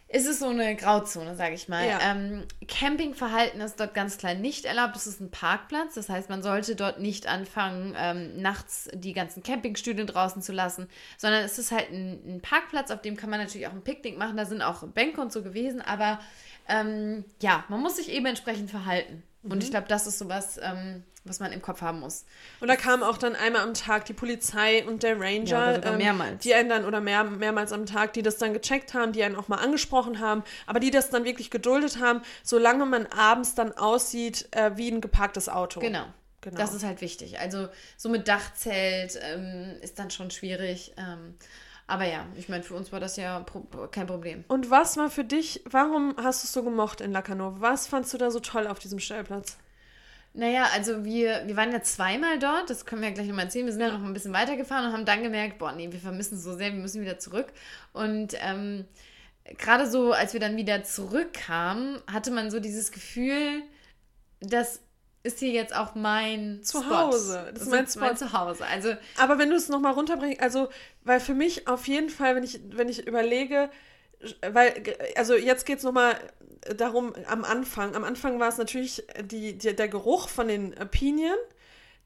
es 0.09 0.26
ist 0.26 0.39
so 0.39 0.49
eine 0.49 0.76
Grauzone, 0.76 1.36
sage 1.36 1.55
ich 1.55 1.70
mal. 1.70 1.88
Ja. 1.88 1.99
Ähm, 2.01 2.43
Campingverhalten 2.68 3.61
ist 3.61 3.80
dort 3.80 3.95
ganz 3.95 4.18
klar 4.18 4.36
nicht 4.36 4.66
erlaubt. 4.66 4.95
Es 4.95 5.07
ist 5.07 5.22
ein 5.22 5.32
Parkplatz, 5.32 5.95
das 5.95 6.09
heißt, 6.09 6.30
man 6.30 6.43
sollte 6.43 6.76
dort 6.76 6.99
nicht 6.99 7.28
anfangen, 7.28 7.95
ähm, 7.97 8.39
nachts 8.39 8.89
die 8.93 9.14
ganzen 9.14 9.41
Campingstühle 9.41 10.05
draußen 10.05 10.41
zu 10.41 10.51
lassen, 10.51 10.88
sondern 11.18 11.43
es 11.43 11.57
ist 11.57 11.72
halt 11.72 11.89
ein, 11.89 12.22
ein 12.28 12.41
Parkplatz, 12.41 12.91
auf 12.91 13.01
dem 13.01 13.16
kann 13.16 13.30
man 13.30 13.39
natürlich 13.39 13.68
auch 13.68 13.74
ein 13.74 13.84
Picknick 13.84 14.18
machen. 14.18 14.38
Da 14.38 14.45
sind 14.45 14.61
auch 14.61 14.84
Bänke 14.84 15.22
und 15.22 15.32
so 15.32 15.41
gewesen, 15.41 15.82
aber 15.82 16.20
ähm, 16.68 17.24
ja, 17.41 17.64
man 17.70 17.80
muss 17.80 17.95
sich 17.95 18.11
eben 18.11 18.26
entsprechend 18.26 18.70
verhalten. 18.70 19.24
Und 19.44 19.56
Mhm. 19.56 19.62
ich 19.62 19.70
glaube, 19.72 19.88
das 19.88 20.08
ist 20.08 20.20
sowas, 20.20 20.58
ähm, 20.62 21.04
was 21.26 21.39
man 21.39 21.52
im 21.52 21.62
Kopf 21.62 21.82
haben 21.82 22.00
muss. 22.00 22.26
Und 22.60 22.68
da 22.68 22.76
kam 22.76 23.02
auch 23.04 23.18
dann 23.18 23.36
einmal 23.36 23.62
am 23.62 23.74
Tag 23.74 24.06
die 24.06 24.14
Polizei 24.14 24.86
und 24.86 25.04
der 25.04 25.20
Ranger, 25.20 25.46
Ja, 25.46 25.64
oder 25.66 25.76
sogar 25.76 25.98
mehrmals. 25.98 26.44
die 26.44 26.54
einen 26.54 26.70
dann, 26.70 26.86
oder 26.86 27.00
mehr, 27.02 27.24
mehrmals 27.24 27.72
am 27.72 27.86
Tag, 27.86 28.14
die 28.14 28.22
das 28.24 28.38
dann 28.38 28.54
gecheckt 28.54 28.94
haben, 28.94 29.14
die 29.14 29.24
einen 29.24 29.36
auch 29.36 29.48
mal 29.48 29.58
angesprochen 29.58 30.20
haben, 30.20 30.44
aber 30.66 30.80
die 30.80 30.91
das 30.91 31.10
dann 31.10 31.24
wirklich 31.24 31.50
geduldet 31.52 32.00
haben, 32.00 32.22
solange 32.44 32.86
man 32.86 33.06
abends 33.08 33.56
dann 33.56 33.72
aussieht 33.78 34.48
äh, 34.52 34.72
wie 34.76 34.89
ein 34.91 35.02
geparktes 35.02 35.48
Auto. 35.50 35.80
Genau. 35.80 36.06
Genau. 36.41 36.58
Das 36.58 36.74
ist 36.74 36.84
halt 36.84 37.00
wichtig. 37.00 37.39
Also 37.39 37.70
so 37.96 38.10
mit 38.10 38.28
Dachzelt 38.28 39.18
ähm, 39.22 39.78
ist 39.82 39.98
dann 39.98 40.12
schon 40.12 40.30
schwierig. 40.30 40.94
Ähm, 40.98 41.36
aber 41.88 42.06
ja, 42.06 42.26
ich 42.36 42.50
meine, 42.50 42.64
für 42.64 42.76
uns 42.76 42.92
war 42.92 43.00
das 43.00 43.18
ja 43.18 43.40
pro 43.42 43.62
kein 43.88 44.08
Problem. 44.08 44.46
Und 44.48 44.70
was 44.70 44.98
war 44.98 45.10
für 45.10 45.24
dich, 45.24 45.62
warum 45.66 46.16
hast 46.18 46.44
du 46.44 46.48
es 46.48 46.54
so 46.54 46.64
gemocht 46.64 47.02
in 47.02 47.12
Lacanau? 47.12 47.56
Was 47.60 47.88
fandst 47.88 48.14
du 48.14 48.18
da 48.18 48.32
so 48.32 48.40
toll 48.40 48.68
auf 48.68 48.80
diesem 48.80 49.00
Stellplatz? 49.00 49.58
Naja, 50.36 50.68
also 50.74 51.06
wir, 51.06 51.44
wir 51.46 51.56
waren 51.56 51.72
ja 51.72 51.84
zweimal 51.84 52.40
dort, 52.40 52.70
das 52.70 52.86
können 52.86 53.02
wir 53.02 53.10
ja 53.10 53.14
gleich 53.14 53.28
nochmal 53.28 53.46
erzählen. 53.46 53.66
Wir 53.66 53.74
sind 53.74 53.82
ja 53.82 53.92
noch 53.92 54.04
ein 54.04 54.14
bisschen 54.14 54.34
weitergefahren 54.34 54.88
und 54.88 54.94
haben 54.94 55.06
dann 55.06 55.22
gemerkt, 55.22 55.60
boah, 55.60 55.74
nee, 55.74 55.92
wir 55.92 56.00
vermissen 56.00 56.38
es 56.38 56.44
so 56.44 56.58
sehr, 56.58 56.74
wir 56.74 56.80
müssen 56.80 57.02
wieder 57.02 57.20
zurück. 57.20 57.54
Und 57.92 58.34
ähm, 58.42 58.86
gerade 59.58 59.88
so, 59.90 60.12
als 60.12 60.34
wir 60.34 60.40
dann 60.40 60.58
wieder 60.58 60.84
zurückkamen, 60.84 62.00
hatte 62.12 62.32
man 62.32 62.50
so 62.50 62.60
dieses 62.60 62.92
Gefühl, 62.92 63.62
das 64.40 64.82
ist 65.24 65.39
hier 65.39 65.51
jetzt 65.51 65.74
auch 65.74 65.95
mein 65.95 66.61
Zuhause. 66.63 67.39
Spot. 67.39 67.51
Das 67.53 67.61
ist 67.63 67.69
mein 67.69 67.84
ist 67.86 67.95
mein 67.95 68.17
Spot. 68.17 68.28
Zuhause. 68.28 68.65
Also 68.65 68.93
Aber 69.17 69.39
wenn 69.39 69.49
du 69.49 69.55
es 69.55 69.69
nochmal 69.69 69.93
runterbringst, 69.93 70.41
also, 70.41 70.67
weil 71.03 71.19
für 71.19 71.34
mich 71.34 71.67
auf 71.67 71.88
jeden 71.88 72.09
Fall, 72.09 72.36
wenn 72.36 72.43
ich, 72.43 72.59
wenn 72.71 72.89
ich 72.89 73.07
überlege, 73.07 73.69
weil, 74.51 74.74
also 75.15 75.36
jetzt 75.36 75.65
geht 75.65 75.78
es 75.78 75.84
nochmal 75.84 76.15
darum, 76.78 77.13
am 77.28 77.43
Anfang. 77.43 77.95
Am 77.95 78.03
Anfang 78.03 78.39
war 78.39 78.49
es 78.49 78.57
natürlich 78.57 79.03
die, 79.24 79.57
die, 79.57 79.76
der 79.76 79.88
Geruch 79.88 80.28
von 80.28 80.47
den 80.47 80.71
Pinien, 80.91 81.38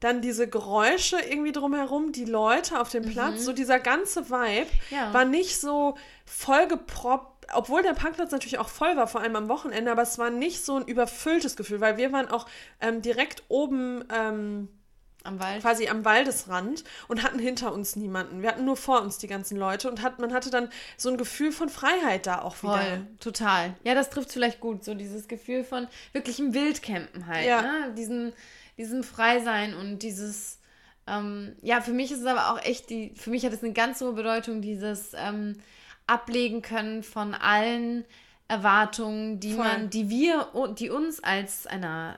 dann 0.00 0.20
diese 0.22 0.48
Geräusche 0.48 1.16
irgendwie 1.20 1.52
drumherum, 1.52 2.12
die 2.12 2.24
Leute 2.24 2.80
auf 2.80 2.88
dem 2.90 3.04
Platz, 3.04 3.44
so 3.44 3.52
dieser 3.52 3.80
ganze 3.80 4.30
Vibe 4.30 4.70
Ja. 4.90 5.12
war 5.12 5.24
nicht 5.24 5.60
so 5.60 5.96
vollgeproppt, 6.24 7.46
obwohl 7.54 7.82
der 7.82 7.94
Parkplatz 7.94 8.30
natürlich 8.30 8.58
auch 8.58 8.68
voll 8.68 8.96
war, 8.96 9.06
vor 9.08 9.20
allem 9.22 9.36
am 9.36 9.48
Wochenende, 9.48 9.90
aber 9.90 10.02
es 10.02 10.18
war 10.18 10.30
nicht 10.30 10.64
so 10.64 10.76
ein 10.76 10.84
überfülltes 10.84 11.56
Gefühl, 11.56 11.80
weil 11.80 11.96
wir 11.96 12.12
waren 12.12 12.28
auch 12.30 12.46
ähm, 12.80 13.00
direkt 13.02 13.42
oben 13.48 14.04
ähm, 14.14 14.68
am 15.24 15.40
Wald. 15.40 15.62
quasi 15.62 15.88
am 15.88 16.04
Waldesrand 16.04 16.84
und 17.08 17.22
hatten 17.22 17.38
hinter 17.38 17.72
uns 17.72 17.96
niemanden. 17.96 18.42
Wir 18.42 18.50
hatten 18.50 18.64
nur 18.64 18.76
vor 18.76 19.02
uns 19.02 19.18
die 19.18 19.26
ganzen 19.26 19.56
Leute 19.58 19.90
und 19.90 20.02
hat, 20.02 20.18
man 20.20 20.32
hatte 20.32 20.50
dann 20.50 20.68
so 20.96 21.08
ein 21.10 21.16
Gefühl 21.16 21.52
von 21.52 21.68
Freiheit 21.68 22.26
da 22.26 22.40
auch 22.42 22.62
wieder. 22.62 22.78
Voll, 22.78 23.06
total. 23.20 23.74
Ja, 23.82 23.94
das 23.94 24.10
trifft 24.10 24.32
vielleicht 24.32 24.60
gut, 24.60 24.84
so 24.84 24.94
dieses 24.94 25.26
Gefühl 25.28 25.64
von 25.64 25.88
wirklichem 26.12 26.54
Wildcampen 26.54 27.26
halt. 27.26 27.46
Ja. 27.46 27.62
Ne? 27.62 27.94
Diesen, 27.96 28.32
diesem 28.78 29.02
Freisein 29.02 29.74
und 29.74 29.98
dieses, 29.98 30.60
ähm, 31.06 31.56
ja, 31.62 31.80
für 31.80 31.92
mich 31.92 32.12
ist 32.12 32.20
es 32.20 32.26
aber 32.26 32.52
auch 32.52 32.64
echt, 32.64 32.88
die, 32.90 33.12
für 33.14 33.30
mich 33.30 33.44
hat 33.44 33.52
es 33.52 33.62
eine 33.62 33.72
ganz 33.72 34.00
hohe 34.00 34.12
Bedeutung, 34.12 34.62
dieses 34.62 35.12
ähm, 35.14 35.56
Ablegen 36.06 36.62
können 36.62 37.02
von 37.02 37.34
allen 37.34 38.04
Erwartungen, 38.48 39.40
die 39.40 39.52
Voll. 39.52 39.64
man, 39.64 39.90
die 39.90 40.08
wir, 40.08 40.48
die 40.78 40.88
uns 40.88 41.22
als 41.22 41.66
einer 41.66 42.16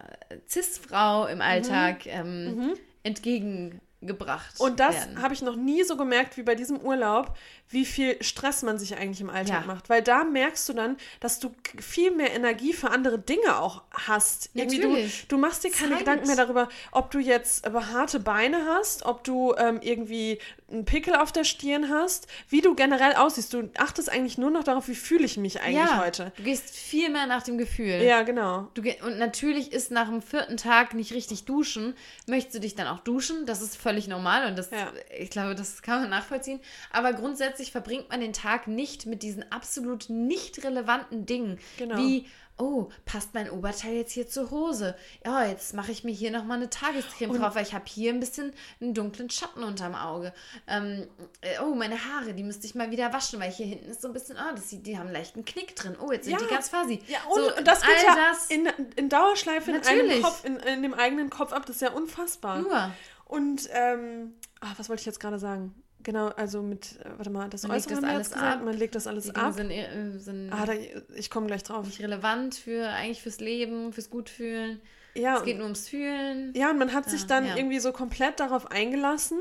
Cis-Frau 0.49 1.27
im 1.27 1.41
Alltag 1.41 2.07
ähm, 2.07 2.75
entgegengebracht 3.03 4.61
Und 4.61 4.79
das 4.79 5.09
habe 5.17 5.35
ich 5.35 5.43
noch 5.43 5.57
nie 5.57 5.83
so 5.83 5.97
gemerkt 5.97 6.37
wie 6.37 6.45
bei 6.45 6.55
diesem 6.55 6.81
Urlaub, 6.81 7.37
wie 7.71 7.85
viel 7.85 8.23
Stress 8.23 8.63
man 8.63 8.79
sich 8.79 8.97
eigentlich 8.97 9.21
im 9.21 9.31
Alltag 9.31 9.61
Ja. 9.63 9.67
macht. 9.67 9.89
Weil 9.89 10.03
da 10.03 10.25
merkst 10.25 10.69
du 10.69 10.73
dann, 10.73 10.97
dass 11.21 11.39
du 11.39 11.55
viel 11.81 12.11
mehr 12.11 12.33
Energie 12.33 12.73
für 12.73 12.91
andere 12.91 13.19
Dinge 13.19 13.59
auch 13.59 13.83
hast. 13.93 14.51
Irgendwie. 14.55 14.79
Du, 14.81 14.97
du 15.29 15.39
machst 15.39 15.63
dir 15.65 15.71
keine 15.71 15.91
Zeit. 15.93 15.99
Gedanken 16.01 16.27
mehr 16.27 16.37
darüber, 16.37 16.69
ob 16.91 17.11
du 17.11 17.19
jetzt 17.21 17.65
äh, 17.67 17.71
behaarte 17.71 18.19
Beine 18.21 18.67
hast, 18.67 19.05
ob 19.07 19.23
du 19.25 19.55
ähm, 19.57 19.79
irgendwie 19.83 20.39
einen 20.71 20.85
Pickel 20.85 21.15
auf 21.17 21.33
der 21.33 21.45
Stirn 21.45 21.89
hast, 21.91 22.27
wie 22.49 22.61
du 22.61 22.75
generell 22.75 23.15
aussiehst. 23.15 23.53
Du 23.55 23.71
achtest 23.79 24.09
eigentlich 24.11 24.39
nur 24.39 24.51
noch 24.51 24.63
darauf, 24.65 24.89
wie 24.89 24.95
fühle 24.95 25.25
ich 25.25 25.37
mich 25.37 25.61
eigentlich 25.63 25.77
ja, 25.77 25.99
heute. 26.05 26.33
du 26.37 26.43
gehst 26.45 26.71
viel 26.71 27.09
mehr 27.11 27.27
nach 27.27 27.43
dem 27.43 27.59
Gefühl. 27.59 28.03
Ja, 28.03 28.23
genau. 28.23 28.69
Du, 28.75 28.83
und 29.05 29.19
natürlich 29.19 29.73
ist 29.73 29.91
nach 29.91 30.09
dem 30.09 30.23
vierten 30.23 30.57
Tag 30.57 30.95
nicht 30.95 31.13
richtig 31.13 31.45
duschen. 31.45 31.95
Möchtest 32.27 32.55
du 32.57 32.61
dich 32.61 32.75
dann 32.77 32.87
auch 32.87 33.01
duschen? 33.01 33.47
Das 33.47 33.63
ist 33.63 33.77
völlig 33.77 34.07
normal 34.09 34.47
und 34.49 34.57
das, 34.57 34.71
Ja. 34.71 34.93
ich 35.19 35.31
glaube, 35.31 35.55
das 35.55 35.83
kann 35.83 36.03
man 36.03 36.11
nachvollziehen. 36.11 36.61
Aber 36.93 37.13
grundsätzlich 37.13 37.60
verbringt 37.69 38.09
man 38.09 38.21
den 38.21 38.33
Tag 38.33 38.67
nicht 38.67 39.07
mit 39.07 39.23
diesen 39.23 39.51
absolut 39.53 40.09
nicht 40.09 40.65
relevanten 40.65 41.27
Dingen. 41.27 41.59
Genau. 41.79 41.97
Wie, 41.99 42.27
oh, 42.61 42.89
passt 43.05 43.35
mein 43.35 43.51
Oberteil 43.51 43.95
jetzt 43.95 44.13
hier 44.13 44.29
zur 44.29 44.51
Hose? 44.51 44.95
Ja, 45.25 45.45
jetzt 45.45 45.75
mache 45.75 45.93
ich 45.93 46.05
mir 46.05 46.13
hier 46.13 46.31
nochmal 46.31 46.59
eine 46.59 46.71
Tagescreme 46.71 47.39
drauf, 47.39 47.55
weil 47.55 47.63
ich 47.65 47.75
habe 47.75 47.85
hier 47.87 48.13
ein 48.13 48.21
bisschen 48.21 48.53
einen 48.81 48.95
dunklen 48.95 49.31
Schatten 49.31 49.65
unterm 49.65 49.95
Auge. 49.95 50.33
Ähm, 50.67 51.07
äh, 51.41 51.59
oh, 51.63 51.75
meine 51.75 51.97
Haare, 52.05 52.35
die 52.35 52.43
müsste 52.43 52.67
ich 52.67 52.75
mal 52.75 52.91
wieder 52.91 53.13
waschen, 53.13 53.41
weil 53.41 53.51
hier 53.51 53.67
hinten 53.67 53.91
ist 53.91 54.03
so 54.03 54.09
ein 54.09 54.15
bisschen, 54.15 54.37
oh, 54.37 54.55
das 54.55 54.69
die 54.71 54.99
haben 54.99 55.11
leicht 55.11 55.35
einen 55.37 55.45
Knick 55.45 55.75
drin. 55.75 55.97
Oh, 56.01 56.13
jetzt 56.13 56.25
sind 56.25 56.35
Ja. 56.35 56.39
die 56.39 56.53
ganz 56.53 56.69
fasi. 56.69 57.01
Ja, 57.09 57.19
und, 57.29 57.41
so, 57.41 57.57
und 57.57 57.67
das 57.67 57.81
geht 57.83 58.03
ja 58.07 58.15
das 58.15 58.47
in, 58.49 58.67
in 58.97 59.09
Dauerschleife 59.09 59.71
in, 59.71 59.77
einem 59.79 59.99
Natürlich. 59.99 60.23
Kopf, 60.23 60.45
in, 60.45 60.57
in 60.57 60.83
dem 60.83 60.95
eigenen 60.95 61.31
Kopf 61.31 61.53
ab. 61.53 61.67
Das 61.67 61.77
ist 61.77 61.83
ja 61.83 61.91
unfassbar. 61.93 62.59
nur. 62.59 62.93
Und, 63.25 63.69
ähm, 63.73 64.35
ah, 64.61 64.73
was 64.77 64.89
wollte 64.89 65.01
ich 65.01 65.07
jetzt 65.07 65.21
gerade 65.21 65.39
sagen? 65.39 65.75
Genau, 66.03 66.29
also 66.29 66.63
mit, 66.63 66.99
äh, 67.05 67.11
warte 67.17 67.31
mal, 67.31 67.49
das 67.51 67.63
Man 67.65 67.73
legt 67.77 67.87
Äußere 67.89 68.01
das 68.01 68.03
haben 68.03 68.09
wir 68.11 68.15
alles 68.17 68.31
gesagt, 68.33 68.57
ab. 68.59 68.65
man 68.65 68.75
legt 68.77 68.95
das 68.95 69.07
alles 69.07 69.25
Die 69.25 69.33
Dinge 69.33 69.47
ab. 69.47 69.53
sind, 69.55 69.71
äh, 69.71 70.19
sind 70.19 70.51
Ah, 70.53 70.65
da, 70.67 70.73
ich 71.15 71.31
komme 71.31 71.47
gleich 71.47 71.63
drauf. 71.63 71.85
nicht 71.87 72.01
relevant 72.01 72.55
für 72.55 72.89
eigentlich 72.89 73.23
fürs 73.23 73.41
Leben, 73.41 73.93
fürs 73.93 74.09
Gutfühlen. 74.11 74.81
Ja, 75.15 75.37
Es 75.39 75.43
geht 75.45 75.57
nur 75.57 75.65
ums 75.65 75.89
Fühlen. 75.89 76.53
ja, 76.57 76.71
und 76.71 76.79
man 76.79 76.93
hat 76.95 77.11
sich 77.11 77.23
Ja, 77.23 77.27
dann 77.27 77.47
ja. 77.47 77.57
irgendwie 77.57 77.81
so 77.81 77.93
komplett 77.93 78.41
darauf 78.41 78.71
eingelassen. 78.71 79.39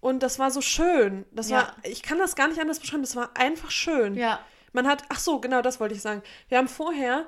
Und 0.00 0.22
das 0.22 0.38
war 0.38 0.50
so 0.52 0.60
schön. 0.60 1.24
Das 1.32 1.50
Ja. 1.50 1.56
war, 1.56 1.76
ich 1.82 2.02
kann 2.02 2.18
das 2.18 2.36
gar 2.36 2.46
nicht 2.46 2.60
anders 2.60 2.78
beschreiben, 2.78 3.02
das 3.02 3.16
war 3.16 3.30
einfach 3.36 3.70
schön. 3.72 4.14
Ja. 4.14 4.38
Man 4.72 4.86
hat, 4.86 5.02
ach 5.08 5.18
so, 5.18 5.40
genau 5.40 5.62
das 5.62 5.80
wollte 5.80 5.94
ich 5.94 6.02
sagen. 6.02 6.22
Wir 6.48 6.58
haben 6.58 6.68
vorher, 6.68 7.26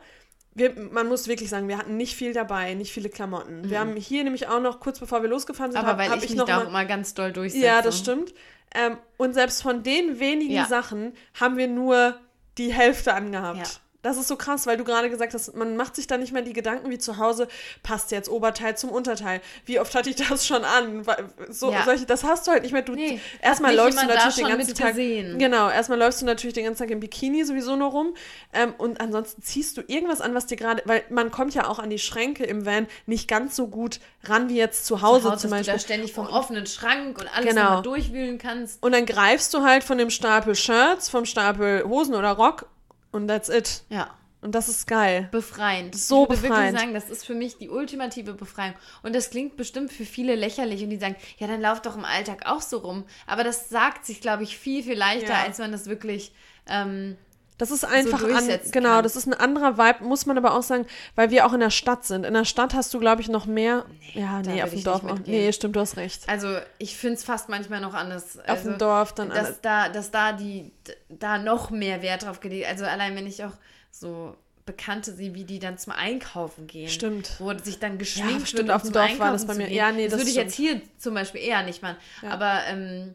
wir, 0.55 0.79
man 0.79 1.09
muss 1.09 1.27
wirklich 1.27 1.49
sagen, 1.49 1.67
wir 1.69 1.79
hatten 1.79 1.97
nicht 1.97 2.15
viel 2.15 2.33
dabei, 2.33 2.75
nicht 2.75 2.93
viele 2.93 3.09
Klamotten. 3.09 3.69
Wir 3.71 3.81
haben 3.81 3.97
hier 3.97 4.23
nämlich 4.25 4.47
auch 4.47 4.61
noch, 4.61 4.79
kurz 4.79 5.01
bevor 5.01 5.23
wir 5.23 5.29
losgefahren 5.29 5.73
sind, 5.73 5.81
Mhm. 5.81 5.89
Aber 5.89 5.93
hab, 5.95 5.99
weil 6.07 6.11
hab 6.17 6.23
ich, 6.23 6.31
mich 6.31 6.39
noch 6.39 6.47
da 6.47 6.57
mal, 6.59 6.65
auch 6.65 6.69
immer 6.69 6.85
ganz 6.85 7.15
doll 7.15 7.33
durchsetze. 7.33 7.65
Ja, 7.65 7.83
das 7.83 7.99
stimmt. 7.99 8.35
Ähm, 8.75 8.97
und 9.17 9.35
selbst 9.35 9.63
von 9.63 9.83
den 9.83 10.21
wenigen 10.21 10.55
Ja. 10.55 10.67
Sachen 10.67 11.15
haben 11.39 11.57
wir 11.57 11.69
nur 11.69 12.19
die 12.59 12.73
Hälfte 12.73 13.15
angehabt. 13.15 13.81
Das 14.03 14.17
ist 14.17 14.29
so 14.29 14.37
krass, 14.37 14.67
weil 14.67 14.77
du 14.79 14.85
gerade 14.85 15.11
gesagt 15.11 15.35
hast, 15.35 15.55
man 15.55 15.77
macht 15.77 15.95
sich 15.97 16.07
da 16.07 16.17
nicht 16.17 16.33
mehr 16.33 16.41
die 16.43 16.55
Gedanken 16.55 16.89
wie 16.91 16.99
zu 16.99 17.19
Hause, 17.19 17.49
passt 17.83 18.11
jetzt 18.13 18.31
Oberteil 18.31 18.77
zum 18.77 18.89
Unterteil. 18.91 19.41
Wie 19.67 19.79
oft 19.79 19.95
hatte 19.95 20.09
ich 20.09 20.17
das 20.17 20.47
schon 20.47 20.65
an? 20.65 21.05
So, 21.51 21.71
Ja. 21.71 21.85
solche, 21.85 22.07
das 22.07 22.25
hast 22.25 22.47
du 22.47 22.51
halt 22.53 22.63
nicht 22.63 22.73
mehr. 22.73 22.83
Du, 22.83 22.95
Nee, 22.95 23.21
erstmal 23.43 23.75
läufst 23.75 24.01
du 24.03 24.07
natürlich 24.07 24.35
den 24.37 24.49
ganzen 24.49 24.75
Tag. 24.75 24.89
gesehen. 24.91 25.39
Genau, 25.39 25.69
erstmal 25.69 25.99
läufst 25.99 26.23
du 26.23 26.27
natürlich 26.27 26.55
den 26.55 26.65
ganzen 26.65 26.79
Tag 26.83 26.91
im 26.91 27.01
Bikini 27.01 27.45
sowieso 27.45 27.77
nur 27.77 27.91
rum. 27.91 28.15
Ähm, 28.55 28.75
und 28.79 29.01
ansonsten 29.01 29.43
ziehst 29.43 29.77
du 29.77 29.83
irgendwas 29.87 30.21
an, 30.23 30.35
was 30.35 30.47
dir 30.47 30.57
gerade, 30.57 30.83
weil 30.87 31.03
man 31.11 31.31
kommt 31.31 31.55
ja 31.55 31.69
auch 31.69 31.79
an 31.79 31.91
die 31.91 31.99
Schränke 31.99 32.45
im 32.45 32.65
Van 32.65 32.87
nicht 33.07 33.29
ganz 33.29 33.55
so 33.55 33.69
gut 33.69 34.01
ran 34.25 34.49
wie 34.49 34.57
jetzt 34.57 34.87
zu 34.87 35.03
Hause, 35.03 35.23
Zu 35.25 35.31
Hause, 35.33 35.41
zum 35.43 35.51
dass 35.51 35.61
du 35.61 35.67
Beispiel. 35.67 35.73
da 35.75 35.79
ständig 35.79 36.13
vom 36.15 36.27
offenen 36.27 36.67
Schrank 36.67 37.19
und 37.19 37.27
alles 37.37 37.51
Genau. 37.51 37.83
durchwühlen 37.83 38.39
kannst. 38.39 38.83
Und 38.83 38.93
dann 38.93 39.05
greifst 39.05 39.53
du 39.53 39.63
halt 39.63 39.85
von 39.85 39.99
dem 39.99 40.09
Stapel 40.11 40.55
Shirts, 40.55 41.09
vom 41.11 41.27
Stapel 41.27 41.85
Hosen 41.85 42.15
oder 42.15 42.31
Rock 42.33 42.67
und 43.13 43.29
that's 43.29 43.49
it. 43.49 43.83
Ja. 43.89 44.15
Und 44.43 44.55
das 44.55 44.71
ist 44.71 44.87
geil. 44.87 45.29
Befreiend. 45.33 45.95
So 45.95 46.23
ich 46.25 46.31
würde 46.31 46.43
befreiend. 46.43 46.65
wirklich 46.73 46.81
sagen, 46.81 46.95
das 46.95 47.11
ist 47.11 47.27
für 47.27 47.35
mich 47.35 47.59
die 47.59 47.69
ultimative 47.69 48.33
Befreiung. 48.33 48.75
Und 49.03 49.15
das 49.15 49.29
klingt 49.29 49.57
bestimmt 49.59 49.93
für 49.93 50.07
viele 50.07 50.35
lächerlich 50.35 50.83
und 50.83 50.89
die 50.89 50.97
sagen, 50.97 51.17
ja, 51.39 51.47
dann 51.47 51.61
lauf 51.61 51.83
doch 51.83 51.95
im 51.95 52.07
Alltag 52.07 52.47
auch 52.47 52.63
so 52.63 52.79
rum. 52.79 53.05
Aber 53.27 53.45
das 53.45 53.69
sagt 53.69 54.07
sich, 54.07 54.23
glaube 54.23 54.43
ich, 54.45 54.57
viel, 54.57 54.83
viel 54.83 54.97
leichter, 54.97 55.35
Ja. 55.35 55.43
als 55.43 55.59
man 55.59 55.73
das 55.73 55.87
wirklich. 55.87 56.33
Ähm, 56.67 57.19
Das 57.61 57.71
ist 57.71 57.85
einfach 57.85 58.23
an, 58.23 58.31
durchsetzen 58.31 58.73
genau, 58.73 58.95
kann. 58.95 59.03
das 59.03 59.17
ist 59.17 59.27
ein 59.27 59.35
anderer 59.35 59.77
Vibe, 59.77 60.03
muss 60.05 60.25
man 60.25 60.39
aber 60.39 60.55
auch 60.55 60.63
sagen, 60.63 60.87
weil 61.15 61.31
wir 61.31 61.45
auch 61.45 61.53
in 61.53 61.61
der 61.61 61.69
Stadt 61.69 62.07
sind. 62.07 62.25
In 62.25 62.33
der 62.33 62.47
Stadt 62.47 62.73
hast 62.73 62.95
du, 62.95 62.99
glaube 62.99 63.21
ich, 63.21 63.29
noch 63.29 63.45
mehr. 63.45 63.85
ja, 64.15 64.41
da 64.41 64.51
nee, 64.51 64.63
auf 64.63 64.71
dem 64.71 64.83
Dorf 64.83 65.05
auch. 65.05 65.19
Nee, 65.27 65.53
stimmt, 65.53 65.77
du 65.77 65.81
hast 65.81 65.99
recht. 65.99 66.27
also 66.27 66.57
ich 66.79 66.97
finde 66.97 67.17
es 67.17 67.25
fast 67.25 67.51
manchmal 67.51 67.83
noch 67.83 67.93
anders. 67.93 68.39
Auf 68.39 68.49
also, 68.49 68.71
dem 68.71 68.79
Dorf 68.79 69.15
dann 69.15 69.31
alles. 69.31 69.49
dass 69.49 69.61
da, 69.61 69.89
dass 69.91 70.11
da 70.11 70.33
die 70.33 70.73
da 71.11 71.37
noch 71.37 71.69
mehr 71.69 72.01
Wert 72.01 72.23
drauf 72.23 72.41
gelegt. 72.41 72.67
Also 72.67 72.87
allein 72.87 73.15
wenn 73.15 73.27
ich 73.27 73.45
auch 73.45 73.53
so 73.91 74.35
Bekannte 74.65 75.13
sehe, 75.13 75.35
wie 75.35 75.45
die 75.45 75.59
dann 75.59 75.77
zum 75.77 75.93
Einkaufen 75.93 76.67
gehen. 76.67 76.89
Stimmt. 76.89 77.33
Wo 77.41 77.53
sich 77.59 77.79
dann 77.79 77.99
geschminkt 77.99 78.49
stimmt, 78.49 78.69
wird, 78.69 78.77
auf 78.77 78.83
dem 78.85 78.93
Dorf 78.93 79.19
war 79.19 79.33
das 79.33 79.43
Einkaufen 79.43 79.59
bei 79.59 79.67
mir. 79.67 79.71
Ja, 79.71 79.93
nee, 79.93 80.05
das, 80.05 80.13
das 80.13 80.21
würde 80.21 80.31
ich 80.31 80.37
jetzt 80.37 80.55
hier 80.55 80.81
zum 80.97 81.13
Beispiel 81.13 81.43
eher 81.43 81.63
nicht 81.63 81.83
machen. 81.83 81.97
Ja. 82.23 82.31
Aber 82.31 82.61
ähm, 82.69 83.15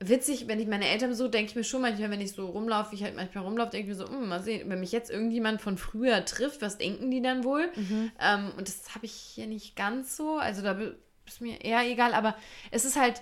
witzig, 0.00 0.48
wenn 0.48 0.58
ich 0.58 0.66
meine 0.66 0.88
Eltern 0.88 1.14
so, 1.14 1.28
denke 1.28 1.50
ich 1.50 1.56
mir 1.56 1.64
schon 1.64 1.82
manchmal, 1.82 2.10
wenn 2.10 2.20
ich 2.20 2.32
so 2.32 2.46
rumlaufe, 2.46 2.92
wie 2.92 2.96
ich 2.96 3.04
halt 3.04 3.16
manchmal 3.16 3.44
rumlaufe, 3.44 3.70
denke 3.70 3.90
ich 3.90 3.98
mir 3.98 4.04
so, 4.04 4.10
hm, 4.10 4.28
mal 4.28 4.42
sehen, 4.42 4.68
wenn 4.70 4.80
mich 4.80 4.92
jetzt 4.92 5.10
irgendjemand 5.10 5.60
von 5.60 5.76
früher 5.76 6.24
trifft, 6.24 6.62
was 6.62 6.78
denken 6.78 7.10
die 7.10 7.22
dann 7.22 7.44
wohl? 7.44 7.70
Mhm. 7.76 8.10
Ähm, 8.20 8.52
und 8.56 8.66
das 8.66 8.94
habe 8.94 9.06
ich 9.06 9.12
hier 9.12 9.46
nicht 9.46 9.76
ganz 9.76 10.16
so. 10.16 10.36
Also 10.36 10.62
da 10.62 10.78
ist 11.26 11.40
mir 11.40 11.62
eher 11.62 11.86
egal, 11.86 12.14
aber 12.14 12.34
es 12.70 12.84
ist 12.84 12.98
halt 12.98 13.20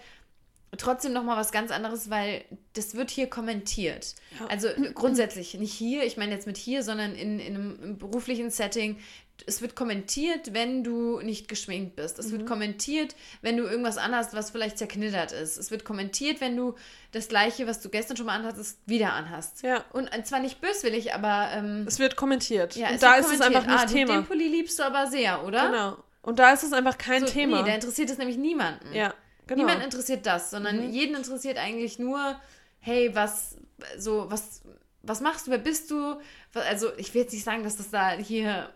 trotzdem 0.77 1.13
noch 1.13 1.25
mal 1.25 1.37
was 1.37 1.51
ganz 1.51 1.71
anderes, 1.71 2.11
weil 2.11 2.45
das 2.75 2.95
wird 2.95 3.11
hier 3.11 3.29
kommentiert. 3.29 4.15
Also 4.49 4.69
grundsätzlich 4.95 5.55
nicht 5.55 5.73
hier, 5.73 6.05
ich 6.05 6.17
meine 6.17 6.33
jetzt 6.33 6.47
mit 6.47 6.59
hier, 6.59 6.83
sondern 6.83 7.15
in, 7.15 7.41
in 7.41 7.55
einem 7.57 7.99
beruflichen 7.99 8.51
Setting. 8.51 8.99
Es 9.47 9.63
wird 9.63 9.77
kommentiert, 9.77 10.53
wenn 10.53 10.83
du 10.85 11.21
nicht 11.21 11.49
geschminkt 11.49 11.97
bist. 11.97 12.19
Es 12.19 12.31
wird 12.33 12.43
Mhm. 12.43 12.47
kommentiert, 12.47 13.15
wenn 13.41 13.57
du 13.57 13.65
irgendwas 13.65 13.97
anhast, 13.99 14.35
was 14.35 14.51
vielleicht 14.51 14.79
zerknittert 14.79 15.33
ist. 15.33 15.57
Es 15.59 15.71
wird 15.71 15.85
kommentiert, 15.85 16.41
wenn 16.41 16.57
du 16.57 16.75
das 17.13 17.29
gleiche, 17.29 17.67
was 17.67 17.81
du 17.81 17.89
gestern 17.89 18.17
schon 18.17 18.27
mal 18.27 18.35
anhattest, 18.35 18.79
wieder 18.87 19.13
anhast. 19.13 19.63
Ja. 19.63 19.85
Und 19.93 20.09
äh, 20.13 20.23
zwar 20.25 20.41
nicht 20.41 20.61
böswillig, 20.61 21.15
aber 21.15 21.51
ähm, 21.53 21.85
Es 21.87 21.99
wird 21.99 22.17
kommentiert. 22.17 22.75
ja, 22.77 22.91
und 22.91 23.03
da 23.03 23.17
wird 23.17 23.27
ist 23.27 23.33
es 23.35 23.41
einfach 23.41 23.67
nicht 23.67 23.79
ah, 23.79 23.87
Thema. 23.87 24.13
Den 24.15 24.27
Pulli 24.27 24.49
liebst 24.49 24.79
du 24.79 24.83
aber 24.83 25.07
sehr, 25.07 25.45
oder? 25.45 25.67
Genau. 25.67 25.97
Und 26.23 26.39
da 26.39 26.53
ist 26.53 26.63
es 26.65 26.73
einfach 26.73 26.99
kein 26.99 27.27
So, 27.27 27.33
Thema. 27.33 27.63
Nee, 27.63 27.69
da 27.69 27.75
interessiert 27.75 28.11
es 28.11 28.19
nämlich 28.19 28.37
niemanden. 28.37 28.93
ja, 28.93 29.15
genau. 29.47 29.63
Niemand 29.65 29.83
interessiert 29.85 30.27
das, 30.27 30.51
sondern 30.51 30.77
Mhm. 30.89 30.91
jeden 30.93 31.17
interessiert 31.17 31.57
eigentlich 31.59 31.99
nur, 31.99 32.39
hey, 32.81 33.15
was, 33.15 33.57
so, 33.97 34.27
was, 34.31 34.61
was 35.03 35.21
machst 35.21 35.47
du, 35.47 35.53
wer 35.53 35.59
bist 35.59 35.91
du? 35.91 36.17
Also, 36.55 36.89
ich 36.99 37.15
will 37.15 37.23
jetzt 37.23 37.33
nicht 37.33 37.45
sagen, 37.45 37.63
dass 37.65 37.77
das 37.77 37.91
da 37.91 38.11
hier, 38.11 38.69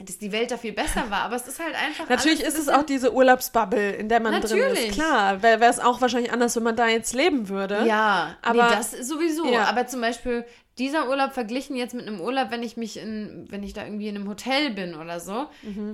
dass 0.00 0.18
die 0.18 0.30
Welt 0.32 0.50
da 0.50 0.56
viel 0.56 0.72
besser 0.72 1.10
war, 1.10 1.22
aber 1.22 1.36
es 1.36 1.46
ist 1.48 1.58
halt 1.58 1.74
einfach. 1.74 2.08
Natürlich 2.08 2.40
ist 2.42 2.56
es 2.58 2.68
auch 2.68 2.82
diese 2.84 3.12
Urlaubsbubble, 3.12 3.92
in 3.92 4.08
der 4.08 4.20
man 4.20 4.32
drin 4.40 4.58
Natürlich. 4.58 4.88
ist. 4.90 4.94
Klar, 4.94 5.42
wäre 5.42 5.64
es 5.64 5.80
auch 5.80 6.00
wahrscheinlich 6.00 6.32
anders, 6.32 6.54
wenn 6.56 6.62
man 6.62 6.76
da 6.76 6.86
jetzt 6.86 7.14
leben 7.14 7.48
würde. 7.48 7.84
Ja, 7.86 8.36
Aber- 8.42 8.60
aber 8.62 8.70
nee, 8.70 8.76
das 8.76 8.90
sowieso. 9.08 9.46
Ja. 9.52 9.64
Aber 9.64 9.86
zum 9.86 10.00
Beispiel 10.00 10.44
dieser 10.78 11.08
Urlaub 11.08 11.32
verglichen 11.32 11.76
jetzt 11.76 11.94
mit 11.94 12.06
einem 12.06 12.20
Urlaub, 12.20 12.50
wenn 12.50 12.62
ich 12.62 12.76
mich 12.76 12.96
in, 12.96 13.46
wenn 13.50 13.62
ich 13.62 13.72
da 13.72 13.84
irgendwie 13.84 14.08
in 14.08 14.16
einem 14.16 14.28
Hotel 14.28 14.70
bin 14.70 14.94
oder 14.94 15.20
so, 15.20 15.46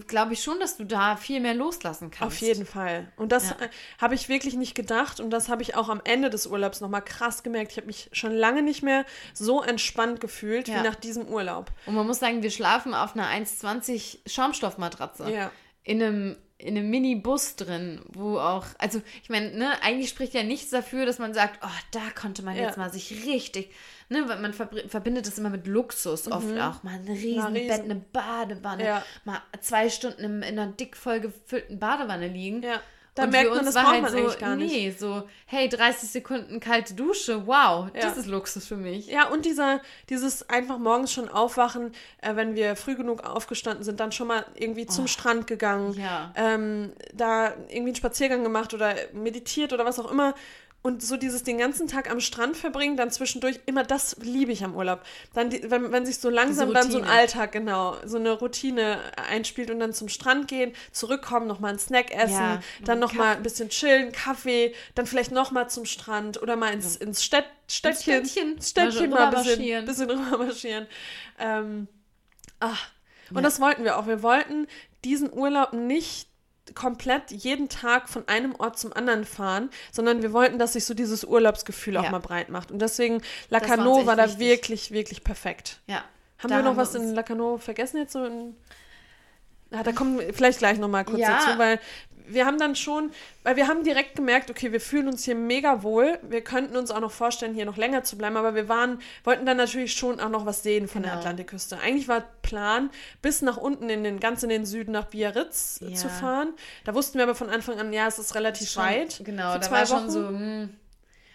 glaube 0.07 0.35
ich 0.35 0.43
schon, 0.43 0.61
dass 0.61 0.77
du 0.77 0.85
da 0.85 1.17
viel 1.17 1.41
mehr 1.41 1.55
loslassen 1.55 2.11
kannst. 2.11 2.41
Mhm. 2.43 2.47
Auf 2.49 2.55
jeden 2.55 2.67
Fall. 2.67 3.13
Und 3.17 3.33
das 3.33 3.51
Ja. 3.51 3.57
äh, 3.61 3.69
habe 4.01 4.15
ich 4.15 4.29
wirklich 4.29 4.55
nicht 4.55 4.75
gedacht 4.75 5.21
und 5.21 5.31
das 5.31 5.49
habe 5.49 5.63
ich 5.63 5.75
auch 5.77 5.89
am 5.89 6.01
Ende 6.05 6.31
des 6.31 6.47
Urlaubs 6.47 6.81
nochmal 6.81 7.03
krass 7.03 7.43
gemerkt. 7.43 7.73
Ich 7.73 7.77
habe 7.79 7.87
mich 7.87 8.11
schon 8.13 8.33
lange 8.33 8.63
nicht 8.63 8.83
mehr 8.83 9.05
so 9.33 9.63
entspannt 9.63 10.21
gefühlt 10.21 10.69
Ja. 10.69 10.77
wie 10.81 10.83
nach 10.87 10.95
diesem 10.97 11.27
Urlaub. 11.27 11.71
Und 11.87 11.95
man 11.95 12.07
muss 12.07 12.19
sagen, 12.21 12.43
wir 12.43 12.51
schlafen 12.51 12.95
auf 12.95 13.15
einer 13.17 13.29
1,20 13.29 14.19
Schaumstoffmatratze. 14.27 15.31
Ja. 15.31 15.51
in 15.87 16.03
einem, 16.03 16.37
in 16.57 16.79
einem 16.79 16.89
Minibus 16.89 17.57
drin, 17.57 18.01
wo 18.09 18.39
auch, 18.39 18.65
also 18.79 19.03
ich 19.23 19.29
meine, 19.29 19.51
ne, 19.55 19.71
eigentlich 19.83 20.09
spricht 20.09 20.33
ja 20.33 20.43
nichts 20.43 20.71
dafür, 20.71 21.05
dass 21.05 21.19
man 21.19 21.35
sagt, 21.35 21.61
oh, 21.63 21.69
da 21.91 22.01
konnte 22.19 22.43
man 22.43 22.57
Ja. 22.57 22.63
jetzt 22.63 22.79
mal 22.79 22.91
sich 22.91 23.27
richtig, 23.27 23.71
ne, 24.09 24.29
weil 24.29 24.39
man 24.41 24.53
verbindet 24.53 25.27
das 25.27 25.39
immer 25.39 25.51
mit 25.51 25.67
Luxus 25.67 26.31
oft 26.31 26.47
auch, 26.59 26.83
mal 26.83 26.95
ein 26.95 27.07
riesen 27.09 27.51
Mhm. 27.51 27.57
riesen- 27.57 27.69
Bett, 27.69 27.83
eine 27.85 27.95
Badewanne, 27.97 28.85
Ja. 28.85 29.03
mal 29.25 29.41
zwei 29.61 29.89
Stunden 29.89 30.23
in 30.23 30.59
einer 30.59 30.67
dick 30.67 30.97
voll 30.97 31.21
gefüllten 31.21 31.79
Badewanne 31.79 32.29
liegen. 32.29 32.63
Ja. 32.63 32.81
Da 33.17 33.23
Und 33.25 33.31
merkt 33.31 33.55
man, 33.55 33.65
das 33.65 33.77
war 33.77 33.85
braucht 33.85 34.03
man 34.03 34.11
so, 34.11 34.19
eigentlich 34.19 34.39
gar 34.41 34.57
nicht. 34.57 34.73
Nee, 34.75 34.91
so, 34.91 35.23
hey, 35.47 35.69
30 35.69 36.11
Sekunden 36.11 36.59
kalte 36.59 36.95
Dusche, 36.95 37.47
wow, 37.47 37.87
Ja. 37.95 38.01
das 38.01 38.17
ist 38.17 38.27
Luxus 38.27 38.67
für 38.67 38.77
mich. 38.77 39.07
Ja, 39.07 39.29
und 39.29 39.45
dieser, 39.45 39.81
dieses 40.11 40.49
einfach 40.51 40.79
morgens 40.79 41.13
schon 41.13 41.29
aufwachen, 41.29 41.93
äh, 42.23 42.35
wenn 42.35 42.57
wir 42.57 42.75
früh 42.75 42.97
genug 42.97 43.23
aufgestanden 43.23 43.85
sind, 43.85 44.01
dann 44.01 44.11
schon 44.11 44.27
mal 44.27 44.45
irgendwie 44.57 44.87
zum 44.87 45.07
Strand 45.07 45.47
gegangen, 45.47 45.95
Oh. 45.97 46.01
Ja. 46.01 46.33
ähm, 46.35 46.93
da 47.13 47.51
irgendwie 47.69 47.91
einen 47.91 47.95
Spaziergang 47.95 48.43
gemacht 48.43 48.75
oder 48.75 48.97
meditiert 49.13 49.73
oder 49.73 49.85
was 49.85 50.01
auch 50.01 50.11
immer. 50.11 50.35
Und 50.87 51.03
so 51.03 51.17
dieses 51.17 51.43
den 51.43 51.57
ganzen 51.57 51.89
Tag 51.89 52.11
am 52.11 52.21
Strand 52.21 52.59
verbringen, 52.59 52.99
dann 52.99 53.11
zwischendurch, 53.11 53.59
immer 53.65 53.85
das 53.85 54.17
liebe 54.21 54.53
ich 54.53 54.63
am 54.65 54.77
Urlaub. 54.77 55.01
Dann, 55.33 55.49
die, 55.49 55.71
wenn, 55.71 55.91
wenn 55.93 56.05
sich 56.05 56.19
so 56.19 56.29
langsam 56.29 56.75
dann 56.75 56.91
so 56.91 56.99
ein. 56.99 57.05
Alltag, 57.05 57.53
genau, 57.53 57.97
so 58.05 58.19
eine 58.19 58.33
Routine 58.33 59.01
einspielt 59.17 59.71
und 59.71 59.81
dann 59.81 59.95
zum 59.95 60.11
Strand 60.11 60.47
gehen, 60.47 60.75
zurückkommen, 60.93 61.47
nochmal 61.47 61.71
einen 61.71 61.79
Snack 61.79 62.11
essen, 62.11 62.35
Ja, 62.35 62.61
dann 62.85 62.99
nochmal 62.99 63.37
ein 63.37 63.43
bisschen 63.43 63.71
chillen, 63.71 64.13
Kaffee, 64.13 64.75
dann 64.95 65.07
vielleicht 65.07 65.33
nochmal 65.33 65.71
zum 65.71 65.87
Strand 65.87 66.43
oder 66.43 66.55
mal 66.55 66.75
ins, 66.75 66.97
ins 66.97 67.25
Städt, 67.25 67.47
Städtchen, 67.67 68.27
Städtchen. 68.27 68.61
Städtchen 68.61 69.09
Mal 69.09 69.31
mal 69.31 69.37
ein 69.39 69.43
bisschen, 69.43 69.87
bisschen 69.87 70.11
rüber 70.11 70.37
marschieren. 70.37 70.87
Ähm, 71.39 71.89
ach. 72.61 72.91
Und 73.31 73.37
Ja. 73.37 73.43
das 73.43 73.59
wollten 73.59 73.85
wir 73.85 73.97
auch. 73.99 74.07
Wir 74.07 74.23
wollten 74.23 74.67
diesen 75.03 75.33
Urlaub 75.33 75.73
nicht 75.73 76.29
komplett 76.75 77.31
jeden 77.31 77.69
Tag 77.69 78.09
von 78.09 78.27
einem 78.27 78.55
Ort 78.55 78.79
zum 78.79 78.93
anderen 78.93 79.25
fahren, 79.25 79.69
sondern 79.93 80.23
wir 80.23 80.33
wollten, 80.33 80.59
dass 80.59 80.73
sich 80.73 80.85
so 80.87 80.95
dieses 80.95 81.23
Urlaubsgefühl 81.25 81.97
auch 81.99 82.05
Ja. 82.05 82.11
mal 82.11 82.21
breit 82.21 82.49
macht. 82.49 82.71
Und 82.71 82.81
deswegen 82.81 83.21
Lacanau 83.51 84.07
war 84.07 84.17
da 84.17 84.25
wichtig. 84.25 84.39
wirklich, 84.41 84.91
wirklich 84.91 85.25
perfekt. 85.25 85.81
Ja. 85.87 86.05
Haben 86.39 86.51
wir 86.51 86.59
noch 86.59 86.65
haben 86.71 86.77
wir 86.77 86.83
was 86.83 86.95
in 86.95 87.03
uns- 87.03 87.13
Lacanau 87.15 87.59
vergessen 87.59 87.99
jetzt 87.99 88.13
so 88.13 88.25
in 88.25 88.55
ja, 89.71 89.83
da 89.83 89.91
kommen 89.93 90.21
wir 90.21 90.33
vielleicht 90.33 90.61
gleich 90.61 90.79
noch 90.79 90.89
mal 90.89 91.05
kurz 91.05 91.19
Ja. 91.21 91.39
dazu, 91.45 91.59
weil 91.59 91.81
wir 92.27 92.47
haben 92.47 92.59
dann 92.59 92.75
schon, 92.75 93.11
weil 93.43 93.57
wir 93.57 93.69
haben 93.69 93.85
direkt 93.85 94.17
gemerkt, 94.17 94.51
okay, 94.51 94.73
wir 94.73 94.81
fühlen 94.81 95.09
uns 95.09 95.25
hier 95.25 95.35
mega 95.35 95.83
wohl. 95.83 96.19
Wir 96.23 96.43
könnten 96.43 96.77
uns 96.77 96.91
auch 96.91 97.01
noch 97.01 97.13
vorstellen, 97.13 97.55
hier 97.55 97.67
noch 97.67 97.77
länger 97.77 98.03
zu 98.05 98.17
bleiben, 98.17 98.37
aber 98.37 98.55
wir 98.55 98.69
waren, 98.69 99.01
wollten 99.25 99.45
dann 99.45 99.57
natürlich 99.59 99.93
schon 99.93 100.21
auch 100.21 100.31
noch 100.31 100.47
was 100.47 100.63
sehen 100.63 100.89
von 100.89 101.03
der 101.03 101.11
Genau. 101.13 101.21
Atlantikküste. 101.21 101.79
Eigentlich 101.79 102.09
war 102.09 102.23
Plan, 102.43 102.91
bis 103.23 103.43
nach 103.43 103.57
unten 103.59 103.91
in 103.91 104.05
den, 104.05 104.21
ganz 104.21 104.43
in 104.43 104.49
den 104.49 104.65
Süden 104.67 104.93
nach 104.93 105.05
Biarritz 105.07 105.81
Ja. 105.87 105.95
zu 105.95 106.09
fahren. 106.09 106.55
Da 106.85 106.95
wussten 106.95 107.19
wir 107.19 107.25
aber 107.25 107.35
von 107.35 107.51
Anfang 107.51 107.79
an, 107.79 107.93
ja, 107.93 108.07
es 108.07 108.19
ist 108.19 108.35
relativ 108.35 108.71
Schon- 108.71 108.83
weit. 108.85 109.21
Genau, 109.25 109.55
da 109.55 109.61
zwei 109.61 109.79
war 109.81 109.87
schon 109.87 110.03
Wochen. 110.05 110.11
so, 110.11 110.29
hm, 110.29 110.71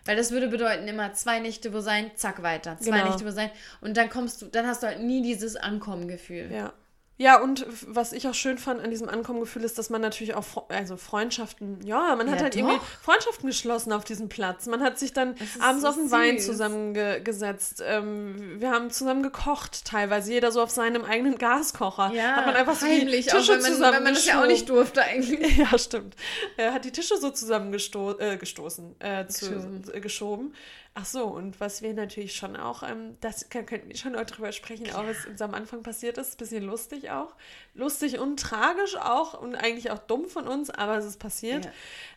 weil 0.06 0.16
das 0.18 0.32
würde 0.32 0.48
bedeuten 0.48 0.88
immer 0.88 1.14
zwei 1.14 1.40
Nächte 1.40 1.72
wo 1.74 1.82
sein, 1.82 2.10
zack 2.16 2.42
weiter, 2.42 2.78
zwei 2.80 2.92
Genau. 2.98 3.10
Nächte 3.12 3.26
wo 3.26 3.32
sein 3.32 3.52
und 3.82 3.96
dann 3.96 4.10
kommst 4.10 4.42
du, 4.42 4.48
dann 4.48 4.66
hast 4.66 4.82
du 4.82 4.88
halt 4.88 5.02
nie 5.02 5.22
dieses 5.22 5.56
Ankommengefühl. 5.56 6.50
Ja. 6.52 6.74
Ja, 7.22 7.41
und 7.41 7.65
was 7.86 8.13
ich 8.13 8.30
auch 8.30 8.34
schön 8.34 8.57
fand 8.57 8.82
an 8.82 8.91
diesem 8.91 9.09
Ankommengefühl 9.09 9.65
ist, 9.65 9.78
dass 9.78 9.89
man 9.89 9.99
natürlich 9.99 10.36
auch, 10.36 10.70
also 10.70 10.95
Freundschaften, 10.95 11.86
ja, 11.86 12.15
man 12.15 12.32
hat 12.32 12.38
Ja, 12.38 12.43
halt 12.43 12.55
irgendwie 12.55 12.78
doch. 12.78 12.86
Freundschaften 13.01 13.45
geschlossen 13.45 13.91
auf 13.91 14.05
diesem 14.05 14.30
Platz. 14.30 14.67
Man 14.67 14.82
hat 14.82 14.97
sich 14.97 15.11
dann 15.11 15.36
abends 15.59 15.82
so 15.82 15.89
auf 15.89 15.95
den 15.95 16.11
Wein 16.11 16.39
zusammengesetzt. 16.39 17.84
Ähm, 17.86 18.55
wir 18.61 18.72
haben 18.72 18.89
zusammen 18.89 19.22
gekocht, 19.22 19.84
teilweise 19.84 20.32
jeder 20.32 20.53
so 20.53 20.61
auf 20.61 20.70
seinem 20.70 21.03
eigenen 21.03 21.38
Gaskocher. 21.38 22.13
Ja, 22.13 22.38
hat 22.38 22.45
man 22.45 22.55
einfach 22.55 22.76
so 22.76 22.86
heimlich, 22.86 23.26
die 23.26 23.34
auch 23.34 23.39
Tische 23.39 23.61
wenn 23.63 23.80
man, 23.80 23.93
wenn 23.95 24.03
man 24.03 24.13
das 24.13 24.26
ja 24.26 24.41
auch 24.41 24.47
nicht 24.47 24.70
durfte 24.70 25.01
eigentlich. 25.03 25.57
Ja, 25.57 25.78
stimmt. 25.78 26.15
Er 26.55 26.74
hat 26.74 26.86
die 26.86 26.91
Tische 26.91 27.17
so 27.17 27.32
zusammengestoßen, 27.32 28.20
äh, 28.22 28.38
gestoßen, 28.38 28.95
äh, 28.99 29.28
zu, 29.28 29.82
Geschoben. 29.99 30.53
Ach 31.00 31.06
so, 31.06 31.26
und 31.26 31.60
was 31.62 31.82
wir 31.82 31.93
natürlich 31.93 32.36
schon 32.36 32.58
auch, 32.58 32.84
ähm, 32.84 33.16
das 33.22 33.50
könnten 33.50 33.88
wir 33.88 33.95
schon 33.95 34.16
auch 34.16 34.26
drüber 34.26 34.52
sprechen, 34.52 34.91
auch 34.93 35.06
was 35.06 35.26
uns 35.26 35.41
am 35.41 35.54
Anfang 35.54 35.82
passiert 35.82 36.18
ist. 36.18 36.38
Bisschen 36.38 36.64
lustig 36.64 37.10
auch. 37.10 37.36
Lustig 37.74 38.20
und 38.20 38.39
tragisch 38.39 38.97
auch 38.97 39.39
und 39.39 39.56
eigentlich 39.56 39.91
auch 39.91 40.00
dumm 40.00 40.26
von 40.26 40.47
uns, 40.47 40.70
aber 40.70 40.97
es 40.97 41.06
ist 41.06 41.20
passiert. 41.20 41.70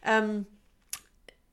Ähm, 0.04 0.46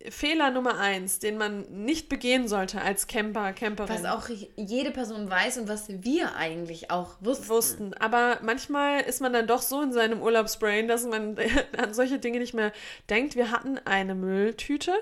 Fehler 0.08 0.50
Nummer 0.50 0.80
eins, 0.80 1.20
den 1.20 1.38
man 1.38 1.84
nicht 1.84 2.08
begehen 2.08 2.48
sollte 2.48 2.82
als 2.82 3.08
Camper, 3.08 3.52
Camperin. 3.52 4.02
Was 4.02 4.06
auch 4.06 4.30
jede 4.56 4.92
Person 4.92 5.30
weiß 5.30 5.58
und 5.58 5.68
was 5.68 5.88
wir 5.90 6.36
eigentlich 6.36 6.90
auch 6.90 7.18
wussten. 7.20 7.50
wussten. 7.50 7.94
Aber 7.96 8.40
manchmal 8.42 9.02
ist 9.02 9.20
man 9.20 9.34
dann 9.34 9.46
doch 9.46 9.62
so 9.62 9.82
in 9.82 9.92
seinem 9.92 10.22
Urlaubsbrain, 10.22 10.88
dass 10.88 11.06
man 11.06 11.36
an 11.78 11.94
solche 11.94 12.18
Dinge 12.18 12.40
nicht 12.40 12.54
mehr 12.54 12.72
denkt. 13.10 13.36
Wir 13.36 13.52
hatten 13.52 13.78
eine 13.84 14.16
Mülltüte, 14.16 14.94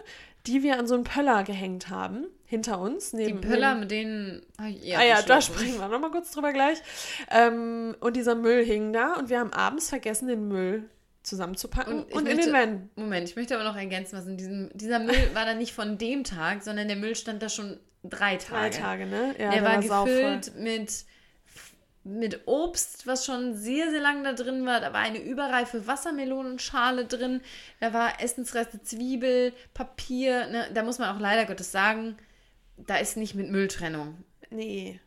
die 0.47 0.63
wir 0.63 0.79
an 0.79 0.87
so 0.87 0.95
einen 0.95 1.03
Pöller 1.03 1.43
gehängt 1.43 1.89
haben, 1.89 2.25
hinter 2.45 2.79
uns. 2.79 3.11
Die 3.11 3.17
Neben, 3.17 3.41
Pöller, 3.41 3.69
neben, 3.71 3.79
mit 3.81 3.91
denen. 3.91 4.41
hab 4.59 4.67
ich 4.69 4.85
eher 4.87 4.99
Ah 4.99 5.03
ja, 5.05 5.21
da 5.21 5.41
sprechen 5.41 5.77
wir 5.79 5.87
nochmal 5.87 6.11
kurz 6.11 6.31
drüber 6.31 6.53
gleich. 6.53 6.77
Ähm, 7.29 7.95
und 7.99 8.15
dieser 8.15 8.35
Müll 8.35 8.63
hing 8.65 8.93
da 8.93 9.13
und 9.15 9.29
wir 9.29 9.39
haben 9.39 9.51
abends 9.53 9.89
vergessen, 9.89 10.27
den 10.27 10.47
Müll 10.47 10.89
zusammenzupacken 11.23 12.03
und, 12.03 12.09
ich 12.09 12.15
in 12.17 12.25
den 12.25 12.35
möchte- 12.37 12.53
Van. 12.53 12.89
Moment, 12.95 13.29
ich 13.29 13.35
möchte 13.35 13.55
aber 13.55 13.65
noch 13.65 13.75
ergänzen, 13.75 14.17
was 14.17 14.25
in 14.27 14.37
diesem. 14.37 14.69
Dieser 14.73 14.99
Müll 14.99 15.29
war 15.33 15.45
dann 15.45 15.57
nicht 15.57 15.73
von 15.73 15.97
dem 15.97 16.23
Tag, 16.23 16.63
sondern 16.63 16.87
der 16.87 16.95
Müll 16.97 17.15
stand 17.15 17.41
da 17.41 17.49
schon 17.49 17.79
drei 18.03 18.37
Tage. 18.37 18.69
Drei 18.75 18.81
Tage, 18.81 19.05
ne? 19.07 19.35
Ja, 19.37 19.51
der 19.51 19.63
war 19.63 19.81
sauvoll. 19.83 20.13
gefüllt 20.39 20.53
mit 20.57 21.05
mit 22.07 22.47
Obst, 22.47 23.05
was 23.07 23.25
schon 23.25 23.55
sehr, 23.55 23.89
sehr 23.91 23.99
lange 24.01 24.23
da 24.23 24.33
drin 24.33 24.65
war. 24.65 24.79
Da 24.79 24.93
war 24.93 25.01
eine 25.01 25.19
überreife 25.19 25.87
Wassermelonenschale 25.87 27.05
drin. 27.05 27.41
Da 27.79 27.93
war 27.93 28.21
Essensreste, 28.21 28.81
Zwiebel, 28.81 29.53
Papier. 29.73 30.47
Ne? 30.47 30.67
Da 30.73 30.83
muss 30.83 30.99
man 30.99 31.15
auch 31.15 31.19
leider 31.19 31.45
Gottes 31.45 31.71
sagen, 31.71 32.17
da 32.77 32.97
ist 32.97 33.17
nicht 33.17 33.35
mit 33.35 33.49
Mülltrennung. 33.49 34.23
Nee. 34.49 34.99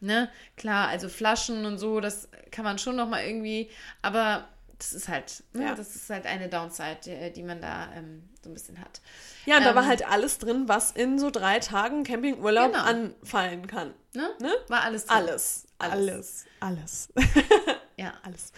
Ne? 0.00 0.28
Klar, 0.56 0.88
also 0.88 1.08
Flaschen 1.08 1.66
und 1.66 1.78
so, 1.78 2.00
das 2.00 2.28
kann 2.50 2.64
man 2.64 2.78
schon 2.78 2.96
noch 2.96 3.08
mal 3.08 3.22
irgendwie, 3.24 3.70
aber 4.02 4.48
das 4.78 4.94
ist 4.94 5.08
halt, 5.08 5.42
ne? 5.52 5.64
Ja. 5.66 5.74
das 5.74 5.94
ist 5.94 6.08
halt 6.08 6.24
eine 6.24 6.48
Downside, 6.48 6.96
die, 7.04 7.32
die 7.34 7.42
man 7.42 7.60
da 7.60 7.92
ähm, 7.94 8.22
so 8.42 8.48
ein 8.48 8.54
bisschen 8.54 8.80
hat. 8.80 9.02
Ja, 9.44 9.58
und 9.58 9.64
da 9.64 9.70
Ähm, 9.70 9.76
war 9.76 9.86
halt 9.86 10.08
alles 10.08 10.38
drin, 10.38 10.68
was 10.68 10.90
in 10.92 11.18
so 11.18 11.30
drei 11.30 11.58
Tagen 11.58 12.02
Campingurlaub 12.02 12.72
Genau. 12.72 12.82
anfallen 12.84 13.66
kann. 13.66 13.92
Ne? 14.14 14.26
Ne? 14.40 14.50
War 14.68 14.80
alles 14.84 15.04
drin. 15.04 15.16
Alles. 15.18 15.66
Alles. 15.80 16.46
Alles. 16.60 17.08
Alles. 17.16 17.28
Ja. 17.96 18.14
alles. 18.22 18.52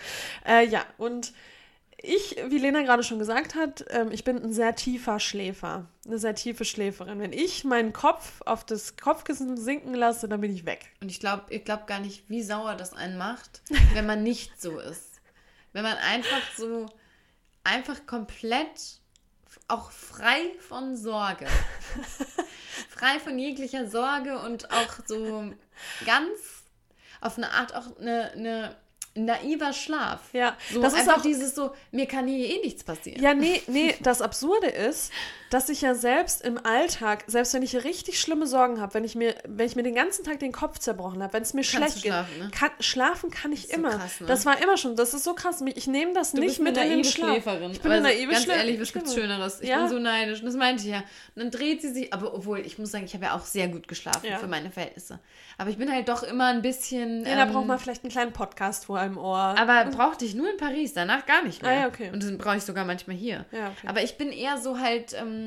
Äh, 0.47 0.69
ja, 0.69 0.85
und 0.99 1.33
ich, 2.05 2.37
wie 2.49 2.59
Lena 2.59 2.83
gerade 2.83 3.03
schon 3.03 3.19
gesagt 3.19 3.55
hat, 3.55 3.85
ähm, 3.91 4.11
ich 4.11 4.25
bin 4.25 4.43
ein 4.43 4.53
sehr 4.53 4.75
tiefer 4.75 5.21
Schläfer. 5.21 5.87
Eine 6.07 6.19
sehr 6.19 6.35
tiefe 6.35 6.65
Schläferin. 6.65 7.21
Wenn 7.21 7.33
ich 7.33 7.65
meinen 7.65 7.93
Kopf 7.93 8.41
auf 8.45 8.65
das 8.65 8.97
Kopfkissen 8.97 9.57
sinken 9.57 9.95
lasse, 9.95 10.29
dann 10.29 10.41
bin 10.41 10.53
ich 10.55 10.65
weg. 10.67 10.93
Und 11.01 11.11
ich 11.11 11.21
glaube 11.21 11.45
ich 11.51 11.65
glaub 11.65 11.87
gar 11.87 12.01
nicht, 12.01 12.29
wie 12.29 12.43
sauer 12.43 12.75
das 12.75 12.93
einen 12.93 13.19
macht, 13.19 13.63
wenn 13.95 14.07
man 14.07 14.23
nicht 14.23 14.61
so 14.61 14.79
ist. 14.79 15.21
Wenn 15.73 15.85
man 15.85 15.97
einfach 15.97 16.43
so, 16.57 16.87
einfach 17.65 18.05
komplett 18.07 19.01
auch 19.69 19.91
frei 19.91 20.53
von 20.61 20.97
Sorge. 20.97 21.47
frei 22.91 23.19
von 23.21 23.39
jeglicher 23.39 23.89
Sorge 23.89 24.39
und 24.41 24.71
auch 24.71 24.99
so 25.07 25.53
ganz 26.05 26.62
auf 27.23 27.39
eine 27.39 27.51
Art 27.53 27.75
auch 27.75 27.97
eine, 27.99 28.33
eine 28.33 28.77
naiver 29.15 29.73
Schlaf. 29.73 30.21
Ja, 30.33 30.57
So 30.73 30.81
das 30.83 30.95
ist 30.95 31.11
auch 31.11 31.23
dieses 31.23 31.55
so, 31.55 31.73
mir 31.91 32.07
kann 32.07 32.27
hier 32.27 32.49
eh 32.49 32.61
nichts 32.61 32.83
passieren. 32.85 33.23
Ja, 33.23 33.35
nee, 33.35 33.63
nee, 33.67 33.95
das 34.01 34.23
Absurde 34.23 34.69
ist, 34.69 35.13
dass 35.53 35.69
ich 35.69 35.83
ja 35.83 35.95
selbst 35.95 36.43
im 36.43 36.59
Alltag, 36.65 37.25
selbst 37.27 37.53
wenn 37.53 37.63
ich 37.63 37.85
richtig 37.85 38.19
schlimme 38.21 38.47
Sorgen 38.47 38.81
habe, 38.81 38.95
wenn 38.95 39.05
ich 39.05 39.15
mir, 39.15 39.35
wenn 39.47 39.67
ich 39.67 39.77
mir 39.77 39.83
den 39.83 39.95
ganzen 39.95 40.25
Tag 40.25 40.39
den 40.39 40.53
Kopf 40.53 40.79
zerbrochen 40.79 41.23
habe, 41.23 41.33
wenn 41.35 41.43
es 41.43 41.53
mir 41.53 41.63
schlecht 41.63 41.97
du 41.97 42.01
geht, 42.01 42.13
schlafen, 42.13 42.39
ne? 42.39 42.51
kann, 42.51 42.71
schlafen 42.81 43.31
kann 43.31 43.53
ich 43.53 43.65
ist 43.65 43.71
so 43.73 43.77
immer. 43.77 43.91
krass, 43.91 44.21
ne? 44.21 44.27
Das 44.27 44.47
war 44.47 44.63
immer 44.63 44.77
schon, 44.79 44.97
das 44.97 45.13
ist 45.13 45.25
so 45.25 45.35
krass. 45.35 45.63
Ich 45.75 45.87
nehme 45.87 46.15
das 46.15 46.33
Du 46.33 46.41
nicht 46.41 46.59
mit 46.61 46.77
in 46.79 46.89
den 46.89 47.05
Schlaf. 47.05 47.33
Schläferin. 47.33 47.71
Ich 47.73 47.81
bin 47.83 47.93
eine 47.93 48.01
Aber 48.01 48.09
naive 48.15 48.33
Ganz 48.33 48.49
ehrlich, 48.49 48.81
was 48.81 48.93
gibt's 48.93 49.15
Genau. 49.15 49.27
Schöneres? 49.27 49.61
Ich 49.61 49.69
Ja. 49.69 49.81
bin 49.81 49.89
so 49.89 49.99
neidisch. 49.99 50.41
Und 50.41 50.47
das 50.47 50.57
meinte 50.57 50.83
ich 50.85 50.91
ja. 50.91 50.99
Und 50.99 51.05
dann 51.43 51.51
dreht 51.51 51.83
sie 51.83 51.93
sich, 51.93 52.13
aber 52.15 52.33
obwohl, 52.35 52.61
ich 52.61 52.79
muss 52.79 52.91
sagen, 52.91 53.05
ich 53.05 53.13
habe 53.15 53.27
ja 53.27 53.35
auch 53.37 53.45
sehr 53.45 53.69
gut 53.69 53.89
geschlafen 53.89 54.25
Ja. 54.27 54.39
für 54.39 54.47
meine 54.47 54.71
Verhältnisse. 54.71 55.19
Aber 55.59 55.69
ich 55.69 55.77
bin 55.77 55.93
halt 55.93 56.09
doch 56.09 56.23
immer 56.23 56.47
ein 56.47 56.63
bisschen. 56.63 57.27
Ja, 57.27 57.37
da 57.37 57.43
ähm, 57.43 57.53
braucht 57.53 57.67
man 57.67 57.79
vielleicht 57.79 58.05
einen 58.05 58.11
kleinen 58.11 58.33
Podcast 58.33 58.87
vor 58.87 58.99
einem 58.99 59.19
Ohr. 59.19 59.37
aber 59.59 59.85
brauchte 59.91 60.25
ich 60.25 60.35
nur 60.35 60.51
in 60.51 60.57
Paris, 60.57 60.95
danach 60.95 61.27
gar 61.27 61.45
nicht 61.45 61.63
mehr. 61.63 61.71
Ah, 61.71 61.81
ja, 61.83 61.87
okay. 61.89 62.11
Und 62.11 62.23
das 62.23 62.39
brauche 62.39 62.57
ich 62.57 62.63
sogar 62.63 62.85
manchmal 62.87 63.17
hier. 63.17 63.45
Ja, 63.53 63.69
okay. 63.77 63.87
Aber 63.87 64.03
ich 64.03 64.17
bin 64.17 64.33
eher 64.33 64.57
so 64.59 64.79
halt, 64.79 65.13
ähm, 65.13 65.42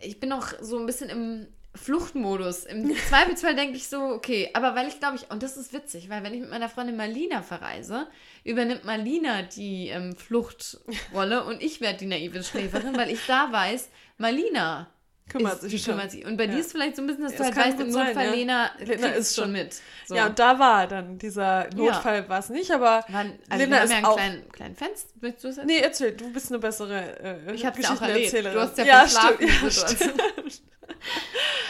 ich 0.00 0.20
bin 0.20 0.28
noch 0.28 0.52
so 0.60 0.78
ein 0.78 0.86
bisschen 0.86 1.10
im 1.10 1.46
Fluchtmodus. 1.74 2.64
Im 2.64 2.94
Zweifelsfall 3.08 3.54
denke 3.54 3.76
ich 3.76 3.88
so, 3.88 4.00
okay, 4.00 4.50
aber 4.54 4.74
weil 4.74 4.88
ich 4.88 4.98
glaube 4.98 5.16
ich, 5.16 5.30
und 5.30 5.42
das 5.42 5.56
ist 5.56 5.72
witzig, 5.72 6.08
weil 6.08 6.22
wenn 6.22 6.34
ich 6.34 6.40
mit 6.40 6.50
meiner 6.50 6.68
Freundin 6.68 6.96
Marlina 6.96 7.42
verreise, 7.42 8.08
übernimmt 8.44 8.84
Marlina 8.84 9.42
die 9.42 9.88
ähm, 9.88 10.16
Fluchtrolle 10.16 11.44
und 11.44 11.62
ich 11.62 11.80
werde 11.80 11.98
die 11.98 12.06
naive 12.06 12.42
Schläferin, 12.42 12.96
weil 12.96 13.10
ich 13.10 13.24
da 13.26 13.52
weiß, 13.52 13.90
Marlina 14.18 14.88
Kümmert 15.30 15.54
ist, 15.54 15.60
sich 15.62 15.72
die 15.72 15.78
schon. 15.78 15.94
kümmert 15.94 16.10
sich. 16.10 16.24
Und 16.26 16.36
bei 16.36 16.44
Ja. 16.44 16.52
dir 16.52 16.58
ist 16.60 16.72
vielleicht 16.72 16.96
so 16.96 17.02
ein 17.02 17.06
bisschen, 17.06 17.22
dass 17.24 17.32
Ja, 17.32 17.38
du 17.38 17.44
das 17.44 17.56
halt 17.56 17.66
weißt, 17.68 17.80
im 17.80 17.84
gut 17.86 17.94
sein, 17.94 18.06
Notfall, 18.06 18.24
ja. 18.26 18.30
Lena, 18.32 18.70
Lena 18.80 19.06
ist 19.08 19.36
schon- 19.36 19.52
mit. 19.52 19.76
So. 20.06 20.14
Ja, 20.14 20.26
und 20.26 20.38
da 20.38 20.58
war 20.58 20.86
dann 20.86 21.18
dieser 21.18 21.68
Notfall, 21.74 22.28
war 22.28 22.38
es 22.40 22.48
nicht, 22.48 22.70
aber 22.72 23.04
Wann, 23.08 23.38
also 23.48 23.64
haben 23.64 23.72
ist 23.84 23.90
ja 23.90 23.96
einen 23.96 24.06
auch. 24.06 24.16
kleinen, 24.16 24.48
kleinen 24.52 24.76
Fenster. 24.76 25.08
Willst 25.20 25.44
du 25.44 25.48
es 25.48 25.56
Nee, 25.58 25.78
erzähl, 25.78 26.12
du 26.12 26.32
bist 26.32 26.50
eine 26.50 26.58
bessere 26.58 27.20
äh, 27.48 27.54
Ich 27.54 27.64
hab's 27.64 27.78
ja 27.80 27.94
auch 27.94 28.02
erlebt. 28.02 28.32
Du 28.32 28.60
hast 28.60 28.76
ja, 28.78 28.84
ja, 28.84 29.08
stimmt, 29.08 29.40
ja, 29.62 29.70
stimmt. 29.70 30.22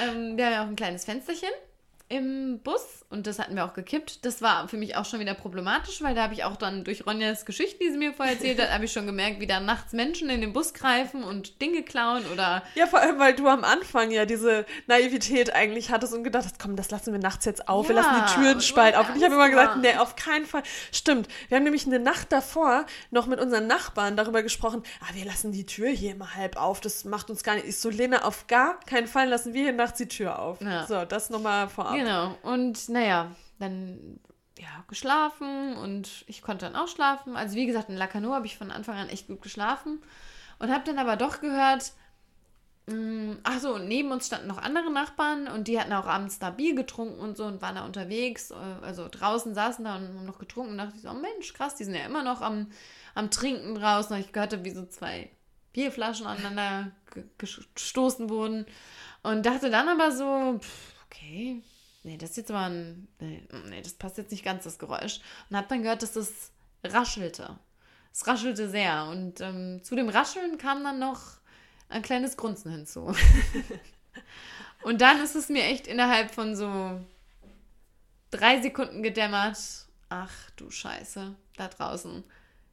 Ähm, 0.02 0.36
wir 0.36 0.46
haben 0.46 0.52
ja 0.52 0.62
auch 0.64 0.68
ein 0.68 0.76
kleines 0.76 1.04
Fensterchen 1.04 1.50
im 2.10 2.58
Bus 2.64 3.04
und 3.08 3.26
das 3.28 3.38
hatten 3.38 3.54
wir 3.54 3.64
auch 3.64 3.72
gekippt. 3.72 4.24
Das 4.24 4.42
war 4.42 4.66
für 4.68 4.76
mich 4.76 4.96
auch 4.96 5.04
schon 5.04 5.20
wieder 5.20 5.34
problematisch, 5.34 6.02
weil 6.02 6.14
da 6.14 6.24
habe 6.24 6.34
ich 6.34 6.42
auch 6.42 6.56
dann 6.56 6.82
durch 6.82 7.06
Ronjas 7.06 7.46
Geschichten, 7.46 7.78
die 7.80 7.90
sie 7.90 7.98
mir 7.98 8.12
vorher 8.12 8.34
erzählt 8.34 8.60
hat, 8.60 8.70
habe 8.72 8.84
ich 8.84 8.92
schon 8.92 9.06
gemerkt, 9.06 9.40
wie 9.40 9.46
da 9.46 9.60
nachts 9.60 9.92
Menschen 9.92 10.28
in 10.28 10.40
den 10.40 10.52
Bus 10.52 10.74
greifen 10.74 11.22
und 11.22 11.62
Dinge 11.62 11.84
klauen 11.84 12.24
oder 12.32 12.64
Ja, 12.74 12.86
vor 12.88 12.98
allem, 12.98 13.20
weil 13.20 13.34
du 13.34 13.46
am 13.46 13.62
Anfang 13.62 14.10
ja 14.10 14.26
diese 14.26 14.66
Naivität 14.88 15.54
eigentlich 15.54 15.90
hattest 15.90 16.12
und 16.12 16.24
gedacht 16.24 16.44
hast, 16.44 16.58
komm, 16.58 16.74
das 16.74 16.90
lassen 16.90 17.12
wir 17.12 17.20
nachts 17.20 17.44
jetzt 17.44 17.68
auf, 17.68 17.88
wir 17.88 17.94
Ja, 17.94 18.02
lassen 18.02 18.14
die 18.26 18.34
Türen 18.34 18.58
du 18.58 18.98
auf. 18.98 19.08
Und 19.08 19.16
ich 19.16 19.24
habe 19.24 19.34
immer 19.34 19.48
gesagt, 19.48 19.76
nee, 19.78 19.96
auf 19.96 20.16
keinen 20.16 20.46
Fall. 20.46 20.64
Stimmt. 20.90 21.28
Wir 21.48 21.56
haben 21.56 21.64
nämlich 21.64 21.86
eine 21.86 22.00
Nacht 22.00 22.32
davor 22.32 22.86
noch 23.12 23.26
mit 23.26 23.38
unseren 23.38 23.68
Nachbarn 23.68 24.16
darüber 24.16 24.42
gesprochen, 24.42 24.82
ah, 25.00 25.14
wir 25.14 25.24
lassen 25.24 25.52
die 25.52 25.64
Tür 25.64 25.88
hier 25.90 26.12
immer 26.12 26.34
halb 26.34 26.56
auf, 26.56 26.80
das 26.80 27.04
macht 27.04 27.30
uns 27.30 27.44
gar 27.44 27.54
nicht. 27.54 27.66
Ich 27.66 27.78
so, 27.78 27.88
Lena, 27.88 28.24
auf 28.24 28.48
gar 28.48 28.80
keinen 28.80 29.06
Fall 29.06 29.28
lassen 29.28 29.54
wir 29.54 29.62
hier 29.62 29.72
nachts 29.72 29.98
die 29.98 30.08
Tür 30.08 30.40
auf. 30.40 30.60
Ja. 30.60 30.86
So, 30.86 31.04
das 31.04 31.30
nochmal 31.30 31.68
vorab. 31.68 31.99
Genau. 32.00 32.36
Und 32.42 32.88
naja, 32.88 33.34
dann 33.58 34.20
ja, 34.58 34.84
geschlafen 34.88 35.76
und 35.76 36.24
ich 36.26 36.42
konnte 36.42 36.66
dann 36.66 36.76
auch 36.76 36.88
schlafen. 36.88 37.36
Also 37.36 37.56
wie 37.56 37.66
gesagt, 37.66 37.88
in 37.88 37.96
Lacano 37.96 38.32
habe 38.34 38.46
ich 38.46 38.56
von 38.58 38.70
Anfang 38.70 38.96
an 38.96 39.08
echt 39.08 39.28
gut 39.28 39.42
geschlafen 39.42 40.02
und 40.58 40.70
habe 40.70 40.84
dann 40.84 40.98
aber 40.98 41.16
doch 41.16 41.40
gehört, 41.40 41.92
mh, 42.86 43.38
ach 43.44 43.60
so, 43.60 43.74
und 43.74 43.88
neben 43.88 44.10
uns 44.12 44.26
standen 44.26 44.48
noch 44.48 44.58
andere 44.58 44.90
Nachbarn 44.92 45.48
und 45.48 45.68
die 45.68 45.78
hatten 45.80 45.92
auch 45.92 46.06
abends 46.06 46.38
da 46.38 46.50
Bier 46.50 46.74
getrunken 46.74 47.20
und 47.20 47.36
so 47.36 47.44
und 47.44 47.62
waren 47.62 47.76
da 47.76 47.84
unterwegs, 47.84 48.50
äh, 48.50 48.54
also 48.82 49.08
draußen 49.10 49.54
saßen 49.54 49.84
da 49.84 49.96
und 49.96 50.08
haben 50.08 50.26
noch 50.26 50.38
getrunken 50.38 50.72
und 50.72 50.78
dachte 50.78 50.94
ich 50.96 51.02
so, 51.02 51.10
oh 51.10 51.14
Mensch, 51.14 51.52
krass, 51.54 51.76
die 51.76 51.84
sind 51.84 51.94
ja 51.94 52.04
immer 52.04 52.22
noch 52.22 52.40
am, 52.42 52.68
am 53.14 53.30
Trinken 53.30 53.74
draußen. 53.74 54.14
Und 54.16 54.22
ich 54.22 54.32
gehörte, 54.32 54.64
wie 54.64 54.70
so 54.70 54.86
zwei 54.86 55.30
Bierflaschen 55.72 56.26
aneinander 56.26 56.92
ge- 57.14 57.24
gestoßen 57.38 58.28
wurden 58.30 58.66
und 59.22 59.46
dachte 59.46 59.70
dann 59.70 59.88
aber 59.88 60.12
so, 60.12 60.58
pff, 60.60 60.94
okay, 61.06 61.62
nee, 62.02 62.16
das 62.16 62.30
ist 62.30 62.36
jetzt 62.36 62.50
aber 62.50 62.66
ein, 62.66 63.08
nee, 63.18 63.46
nee, 63.68 63.82
das 63.82 63.94
passt 63.94 64.18
jetzt 64.18 64.30
nicht 64.30 64.44
ganz, 64.44 64.64
das 64.64 64.78
Geräusch. 64.78 65.20
Und 65.48 65.56
habe 65.56 65.68
dann 65.68 65.82
gehört, 65.82 66.02
dass 66.02 66.12
das 66.12 66.50
raschelte. 66.84 67.58
Es 68.12 68.26
raschelte 68.26 68.68
sehr. 68.68 69.06
Und 69.06 69.40
ähm, 69.40 69.82
zu 69.82 69.94
dem 69.94 70.08
Rascheln 70.08 70.58
kam 70.58 70.82
dann 70.82 70.98
noch 70.98 71.20
ein 71.88 72.02
kleines 72.02 72.36
Grunzen 72.36 72.70
hinzu. 72.70 73.14
und 74.82 75.00
dann 75.00 75.22
ist 75.22 75.36
es 75.36 75.48
mir 75.48 75.64
echt 75.64 75.86
innerhalb 75.86 76.32
von 76.32 76.56
so 76.56 77.00
drei 78.30 78.60
Sekunden 78.60 79.02
gedämmert. 79.02 79.58
Ach 80.08 80.50
du 80.56 80.70
Scheiße, 80.70 81.34
da 81.56 81.68
draußen 81.68 82.24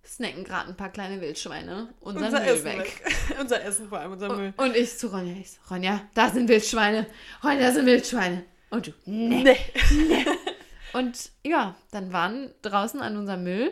snacken 0.08 0.44
gerade 0.44 0.70
ein 0.70 0.78
paar 0.78 0.90
kleine 0.90 1.20
Wildschweine 1.22 1.94
unseren 2.00 2.26
Unser 2.26 2.40
Müll 2.40 2.50
Essen 2.50 2.66
weg. 2.66 2.78
weg. 3.06 3.38
unser 3.40 3.64
Essen 3.64 3.90
vor 3.90 4.00
allem, 4.00 4.14
unser 4.14 4.36
Müll. 4.36 4.54
Und, 4.58 4.70
und 4.70 4.76
ich 4.76 4.98
zu 4.98 5.08
Ronja, 5.08 5.36
ich 5.40 5.52
so, 5.52 5.60
Ronja, 5.70 6.02
da 6.14 6.30
sind 6.30 6.48
Wildschweine. 6.48 7.08
Ronja, 7.44 7.60
da 7.60 7.72
sind 7.74 7.86
Wildschweine. 7.86 8.46
Und 8.70 8.88
du, 8.88 8.92
nee. 9.06 9.44
Nee. 9.44 10.26
Und 10.94 11.32
ja, 11.44 11.76
dann 11.92 12.12
waren 12.14 12.52
draußen 12.62 13.02
an 13.02 13.18
unserem 13.18 13.44
Müll 13.44 13.72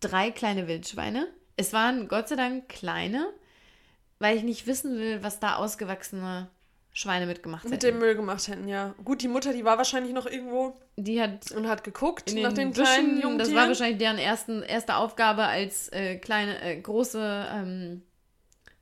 drei 0.00 0.30
kleine 0.30 0.66
Wildschweine. 0.66 1.28
Es 1.56 1.72
waren 1.72 2.08
Gott 2.08 2.28
sei 2.28 2.36
Dank 2.36 2.68
kleine, 2.68 3.28
weil 4.18 4.36
ich 4.36 4.42
nicht 4.42 4.66
wissen 4.66 4.98
will, 4.98 5.22
was 5.22 5.40
da 5.40 5.56
ausgewachsene 5.56 6.48
Schweine 6.92 7.26
mitgemacht 7.26 7.64
Mit 7.64 7.74
hätten. 7.84 7.94
dem 7.94 7.98
Müll 7.98 8.14
gemacht 8.16 8.48
hätten, 8.48 8.66
ja. 8.68 8.94
Gut, 9.04 9.22
die 9.22 9.28
Mutter, 9.28 9.52
die 9.52 9.64
war 9.64 9.78
wahrscheinlich 9.78 10.12
noch 10.12 10.26
irgendwo 10.26 10.74
Die 10.96 11.20
hat 11.22 11.52
und 11.52 11.68
hat 11.68 11.84
geguckt 11.84 12.32
in 12.32 12.42
nach 12.42 12.52
den 12.52 12.72
den 12.72 12.72
kleinen 12.72 13.06
Büschen, 13.14 13.22
Jungtieren. 13.22 13.38
das 13.38 13.54
war 13.54 13.68
wahrscheinlich 13.68 13.98
deren 13.98 14.18
ersten, 14.18 14.62
erste 14.62 14.96
Aufgabe 14.96 15.44
als 15.44 15.88
äh, 15.92 16.16
kleine, 16.16 16.60
äh, 16.62 16.80
große 16.80 17.46
ähm, 17.54 18.02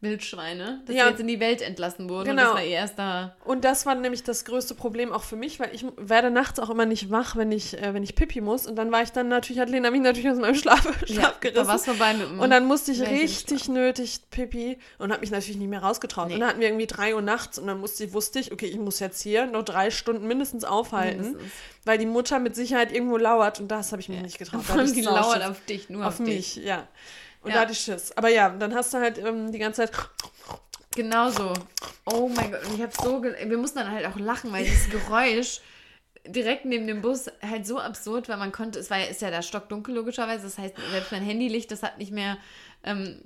Wildschweine, 0.01 0.81
dass 0.87 0.95
Ja. 0.95 1.05
sie 1.05 1.11
jetzt 1.11 1.21
in 1.21 1.27
die 1.27 1.41
Welt 1.41 1.61
entlassen 1.61 2.09
wurden. 2.09 2.31
Und 2.31 2.37
Genau. 2.37 2.43
das 2.51 2.55
war 2.55 2.63
ihr 2.65 2.71
erster 2.71 3.37
Und 3.45 3.65
das 3.65 3.85
war 3.85 3.97
nämlich 3.97 4.23
das 4.23 4.45
größte 4.45 4.75
Problem 4.77 5.13
auch 5.13 5.25
für 5.25 5.35
mich, 5.35 5.59
weil 5.59 5.75
ich 5.75 5.85
werde 5.97 6.31
nachts 6.31 6.61
auch 6.61 6.71
immer 6.71 6.87
nicht 6.87 7.11
wach, 7.11 7.35
wenn 7.35 7.51
ich, 7.51 7.77
äh, 7.83 7.95
wenn 7.95 8.05
ich 8.05 8.15
Pipi 8.15 8.41
muss. 8.41 8.67
Und 8.67 8.77
dann 8.77 8.93
war 8.93 9.03
ich 9.03 9.11
dann 9.11 9.27
natürlich, 9.29 9.61
hat 9.61 9.69
Lena 9.69 9.91
mich 9.91 10.01
natürlich 10.01 10.31
aus 10.31 10.39
meinem 10.39 10.55
Schlaf, 10.55 10.83
Schlaf 11.07 11.41
da 11.41 11.67
war 11.67 11.75
es 11.75 11.85
gerissen. 11.85 11.85
vorbei 11.85 12.15
mit 12.15 12.29
dem 12.29 12.39
Und 12.39 12.51
dann 12.51 12.67
musste 12.67 12.93
ich 12.93 13.01
richtig 13.03 13.69
nötig 13.69 14.21
Pipi 14.31 14.79
und 14.99 15.11
habe 15.11 15.21
mich 15.21 15.33
natürlich 15.33 15.57
nicht 15.59 15.69
mehr 15.69 15.83
rausgetraut. 15.83 16.29
Nee. 16.29 16.35
Und 16.35 16.41
dann 16.41 16.51
hatten 16.51 16.61
wir 16.61 16.69
irgendwie 16.69 16.87
drei 16.87 17.15
Uhr 17.17 17.23
nachts 17.23 17.59
und 17.59 17.67
dann 17.67 17.81
musste 17.81 18.05
ich, 18.05 18.13
wusste 18.13 18.39
ich, 18.39 18.53
okay, 18.53 18.67
ich 18.67 18.79
muss 18.79 19.01
jetzt 19.01 19.21
hier 19.21 19.47
noch 19.47 19.65
drei 19.65 19.91
Stunden 19.91 20.29
mindestens 20.29 20.63
aufhalten, 20.65 21.23
Mindestens. 21.23 21.53
weil 21.85 21.99
die 21.99 22.07
Mutter 22.07 22.39
mit 22.39 22.55
Sicherheit 22.55 22.93
irgendwo 22.93 23.17
lauert 23.17 23.59
und 23.59 23.67
das 23.69 23.91
habe 23.91 24.01
ich 24.01 24.09
mir 24.09 24.23
nicht 24.23 24.39
getraut. 24.39 24.61
Da 24.69 24.75
Vor 24.75 24.81
allem 24.81 24.93
die 24.95 25.01
lauert 25.01 25.43
auf 25.45 25.65
dich, 25.65 25.89
nur 25.91 26.07
auf, 26.07 26.21
auf 26.21 26.25
dich. 26.25 26.57
mich, 26.57 26.65
ja. 26.65 26.87
Und 27.43 27.51
Ja. 27.51 27.57
da 27.57 27.61
hatte 27.63 27.73
ich 27.73 27.81
Schiss. 27.81 28.17
Aber 28.17 28.29
ja, 28.29 28.49
dann 28.51 28.75
hast 28.75 28.93
du 28.93 28.99
halt 28.99 29.19
ähm, 29.19 29.53
die 29.53 29.59
ganze 29.59 29.83
Zeit 29.83 29.93
Genau 30.95 31.31
so. 31.31 31.53
Oh 32.07 32.29
mein 32.29 32.51
Gott. 32.51 32.65
Und 32.67 32.75
ich 32.75 32.83
habe 32.83 32.93
so. 32.93 33.23
Wir 33.23 33.59
mussten 33.59 33.79
dann 33.79 33.91
halt 33.91 34.07
auch 34.07 34.17
lachen, 34.19 34.53
weil 34.53 34.65
dieses 34.65 34.91
Geräusch 34.91 35.61
direkt 36.27 36.65
neben 36.65 36.87
dem 36.87 37.01
Bus 37.03 37.31
halt 37.41 37.67
so 37.67 37.79
absurd, 37.79 38.29
weil 38.29 38.37
man 38.37 38.51
konnte. 38.53 38.79
Es 38.79 38.91
war 38.91 38.99
ja, 38.99 39.07
ist 39.07 39.23
ja 39.23 39.31
da 39.31 39.43
stockdunkel 39.43 39.95
logischerweise. 39.95 40.43
Das 40.45 40.59
heißt, 40.59 40.75
selbst 40.91 41.13
mein 41.13 41.23
Handylicht, 41.23 41.71
das 41.71 41.83
hat 41.83 41.99
nicht 41.99 42.11
mehr 42.11 42.37
ähm, 42.85 43.23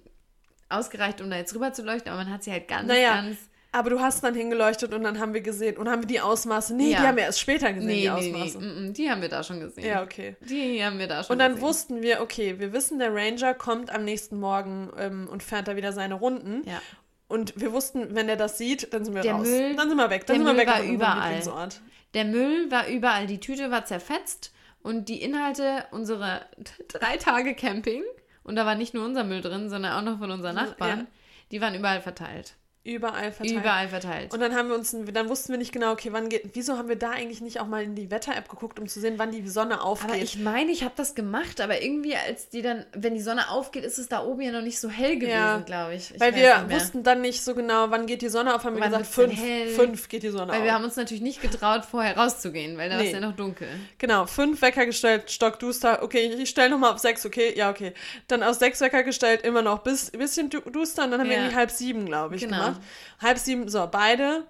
ausgereicht, 0.69 1.21
um 1.21 1.31
da 1.31 1.37
jetzt 1.37 1.55
rüber 1.55 1.73
zu 1.73 1.83
leuchten, 1.83 2.11
aber 2.13 2.25
man 2.25 2.33
hat 2.33 2.43
sie 2.43 2.53
halt 2.53 2.69
ganz, 2.69 2.89
Naja, 2.89 3.15
ganz. 3.15 3.39
Aber 3.75 3.89
du 3.89 4.01
hast 4.01 4.23
dann 4.23 4.35
hingeleuchtet 4.35 4.93
und 4.93 5.03
dann 5.03 5.18
haben 5.18 5.33
wir 5.33 5.41
gesehen 5.41 5.79
und 5.79 5.89
haben 5.89 6.03
wir 6.03 6.07
die 6.07 6.20
Ausmaße. 6.20 6.75
Nee, 6.75 6.91
Ja. 6.93 7.01
die 7.01 7.07
haben 7.07 7.16
wir 7.16 7.25
erst 7.25 7.41
später 7.41 7.73
gesehen, 7.73 7.87
Nee, 7.89 8.03
die 8.03 8.11
nee, 8.11 8.31
nee, 8.33 8.43
Ausmaße. 8.43 8.59
mm, 8.61 8.87
mm, 8.89 8.93
die 8.93 9.11
haben 9.11 9.23
wir 9.23 9.29
da 9.31 9.43
schon 9.43 9.61
gesehen. 9.61 9.87
Ja, 9.87 10.03
okay. 10.03 10.37
Die 10.41 10.85
haben 10.85 10.99
wir 10.99 11.07
da 11.09 11.25
schon 11.25 11.33
Und 11.33 11.39
dann 11.39 11.53
gesehen. 11.53 11.66
wussten 11.66 12.03
wir, 12.03 12.20
okay, 12.20 12.59
wir 12.59 12.73
wissen, 12.75 12.99
der 12.99 13.14
Ranger 13.14 13.55
kommt 13.55 13.91
am 13.91 14.05
nächsten 14.05 14.39
Morgen 14.39 14.91
ähm, 14.99 15.27
und 15.31 15.43
fährt 15.43 15.68
da 15.68 15.77
wieder 15.77 15.93
seine 15.93 16.14
Runden. 16.14 16.68
Ja. 16.68 16.83
Und 17.29 17.59
wir 17.59 17.73
wussten, 17.73 18.14
wenn 18.14 18.29
er 18.29 18.37
das 18.37 18.59
sieht, 18.59 18.93
dann 18.93 19.07
sind 19.07 19.14
wir 19.14 19.23
Der 19.23 19.33
raus. 19.37 19.47
Müll- 19.49 19.75
dann 19.75 19.89
sind 19.89 19.97
wir 19.97 20.11
weg. 20.11 20.27
Dann 20.27 20.37
der 20.37 20.45
sind 20.45 20.47
wir 20.47 20.53
Müll 20.53 20.61
weg 20.61 20.68
war 20.68 20.83
überall. 20.83 21.68
Der 22.12 22.25
Müll 22.27 22.70
war 22.70 22.89
überall, 22.89 23.27
die 23.27 23.41
Tüte 23.41 23.70
war 23.70 23.87
zerfetzt 23.87 24.53
und 24.83 25.09
die 25.09 25.23
Inhalte 25.23 25.87
unserer 25.93 26.43
drei 26.89 27.16
Tage 27.16 27.55
Camping, 27.55 28.03
und 28.45 28.57
da 28.57 28.66
war 28.66 28.75
nicht 28.75 28.93
nur 28.93 29.07
unser 29.07 29.25
Müll 29.25 29.41
drin, 29.41 29.70
sondern 29.70 29.93
auch 29.93 30.03
noch 30.12 30.18
von 30.18 30.31
unseren 30.31 30.57
Nachbarn, 30.57 30.99
Ja. 30.99 31.07
die 31.53 31.61
waren 31.62 31.75
überall 31.75 32.03
verteilt. 32.03 32.55
Überall 32.85 33.30
verteilt. 33.30 33.61
Überall 33.61 33.89
verteilt. 33.89 34.35
Und 34.35 34.41
dann 34.41 34.57
haben 34.57 34.68
wir 34.68 34.74
uns, 34.74 34.97
dann 35.12 35.28
wussten 35.28 35.53
wir 35.53 35.59
nicht 35.59 35.70
genau, 35.72 35.93
okay, 35.93 36.09
wann 36.12 36.28
geht, 36.28 36.51
wieso 36.55 36.78
haben 36.78 36.89
wir 36.89 36.97
da 36.97 37.11
eigentlich 37.11 37.41
nicht 37.41 37.61
auch 37.61 37.68
mal 37.68 37.85
in 37.85 37.95
die 37.95 38.11
Wetter-App 38.11 38.49
geguckt, 38.49 38.80
um 38.80 38.89
zu 38.89 38.99
sehen, 38.99 39.14
wann 39.18 39.30
die 39.30 39.47
Sonne 39.49 39.80
aufgeht? 39.83 40.11
aber 40.11 40.18
ich 40.20 40.37
meine, 40.39 40.72
ich 40.72 40.83
habe 40.83 40.95
das 40.97 41.14
gemacht, 41.14 41.61
aber 41.61 41.80
irgendwie, 41.80 42.16
als 42.16 42.49
die 42.49 42.61
dann, 42.61 42.85
wenn 42.93 43.14
die 43.14 43.20
Sonne 43.20 43.51
aufgeht, 43.51 43.85
ist 43.85 43.99
es 43.99 44.09
da 44.09 44.24
oben 44.24 44.41
ja 44.41 44.51
noch 44.51 44.62
nicht 44.62 44.80
so 44.80 44.89
hell 44.89 45.14
gewesen, 45.14 45.30
Ja. 45.30 45.59
glaube 45.64 45.95
ich. 45.95 46.11
ich. 46.12 46.20
Weil 46.20 46.35
wir 46.35 46.66
wussten 46.70 47.05
dann 47.05 47.20
nicht 47.20 47.45
so 47.45 47.55
genau, 47.55 47.91
wann 47.91 48.07
geht 48.07 48.20
die 48.20 48.28
Sonne 48.28 48.53
auf, 48.53 48.64
haben 48.64 48.74
wir 48.76 48.83
gesagt, 48.85 49.07
fünf, 49.07 49.41
fünf 49.76 50.09
geht 50.09 50.24
die 50.24 50.30
Sonne 50.30 50.51
Weil 50.51 50.59
auf. 50.59 50.64
wir 50.64 50.72
haben 50.74 50.85
uns 50.85 50.97
natürlich 50.97 51.22
nicht 51.22 51.41
getraut, 51.41 51.85
vorher 51.85 52.16
rauszugehen, 52.16 52.76
weil 52.78 52.89
da 52.89 52.97
war 52.97 53.03
es 53.03 53.09
Nee. 53.12 53.14
ja 53.14 53.20
noch 53.20 53.37
dunkel. 53.37 53.68
Genau, 53.99 54.26
fünf 54.26 54.61
Wecker 54.61 54.87
gestellt, 54.87 55.30
stockduster. 55.30 56.03
Okay, 56.03 56.35
ich 56.37 56.49
stelle 56.51 56.70
nochmal 56.70 56.93
auf 56.95 56.99
sechs, 56.99 57.24
okay, 57.24 57.55
ja, 57.57 57.70
okay. 57.70 57.93
Dann 58.26 58.43
auf 58.43 58.57
sechs 58.57 58.80
Wecker 58.80 59.05
gestellt, 59.05 59.43
immer 59.43 59.62
noch 59.62 59.78
bis 59.85 60.11
bisschen 60.11 60.51
du- 60.51 60.61
duster 60.62 61.05
und 61.05 61.12
dann 61.12 61.20
haben 61.20 61.28
wir 61.28 61.37
Ja. 61.37 61.43
irgendwie 61.43 61.57
halb 61.59 61.70
sieben, 61.70 62.07
glaube 62.07 62.35
ich, 62.35 62.43
Genau. 62.43 62.57
gemacht. 62.57 62.72
Halb 63.20 63.39
sieben, 63.39 63.68
so, 63.68 63.87
beide 63.91 64.45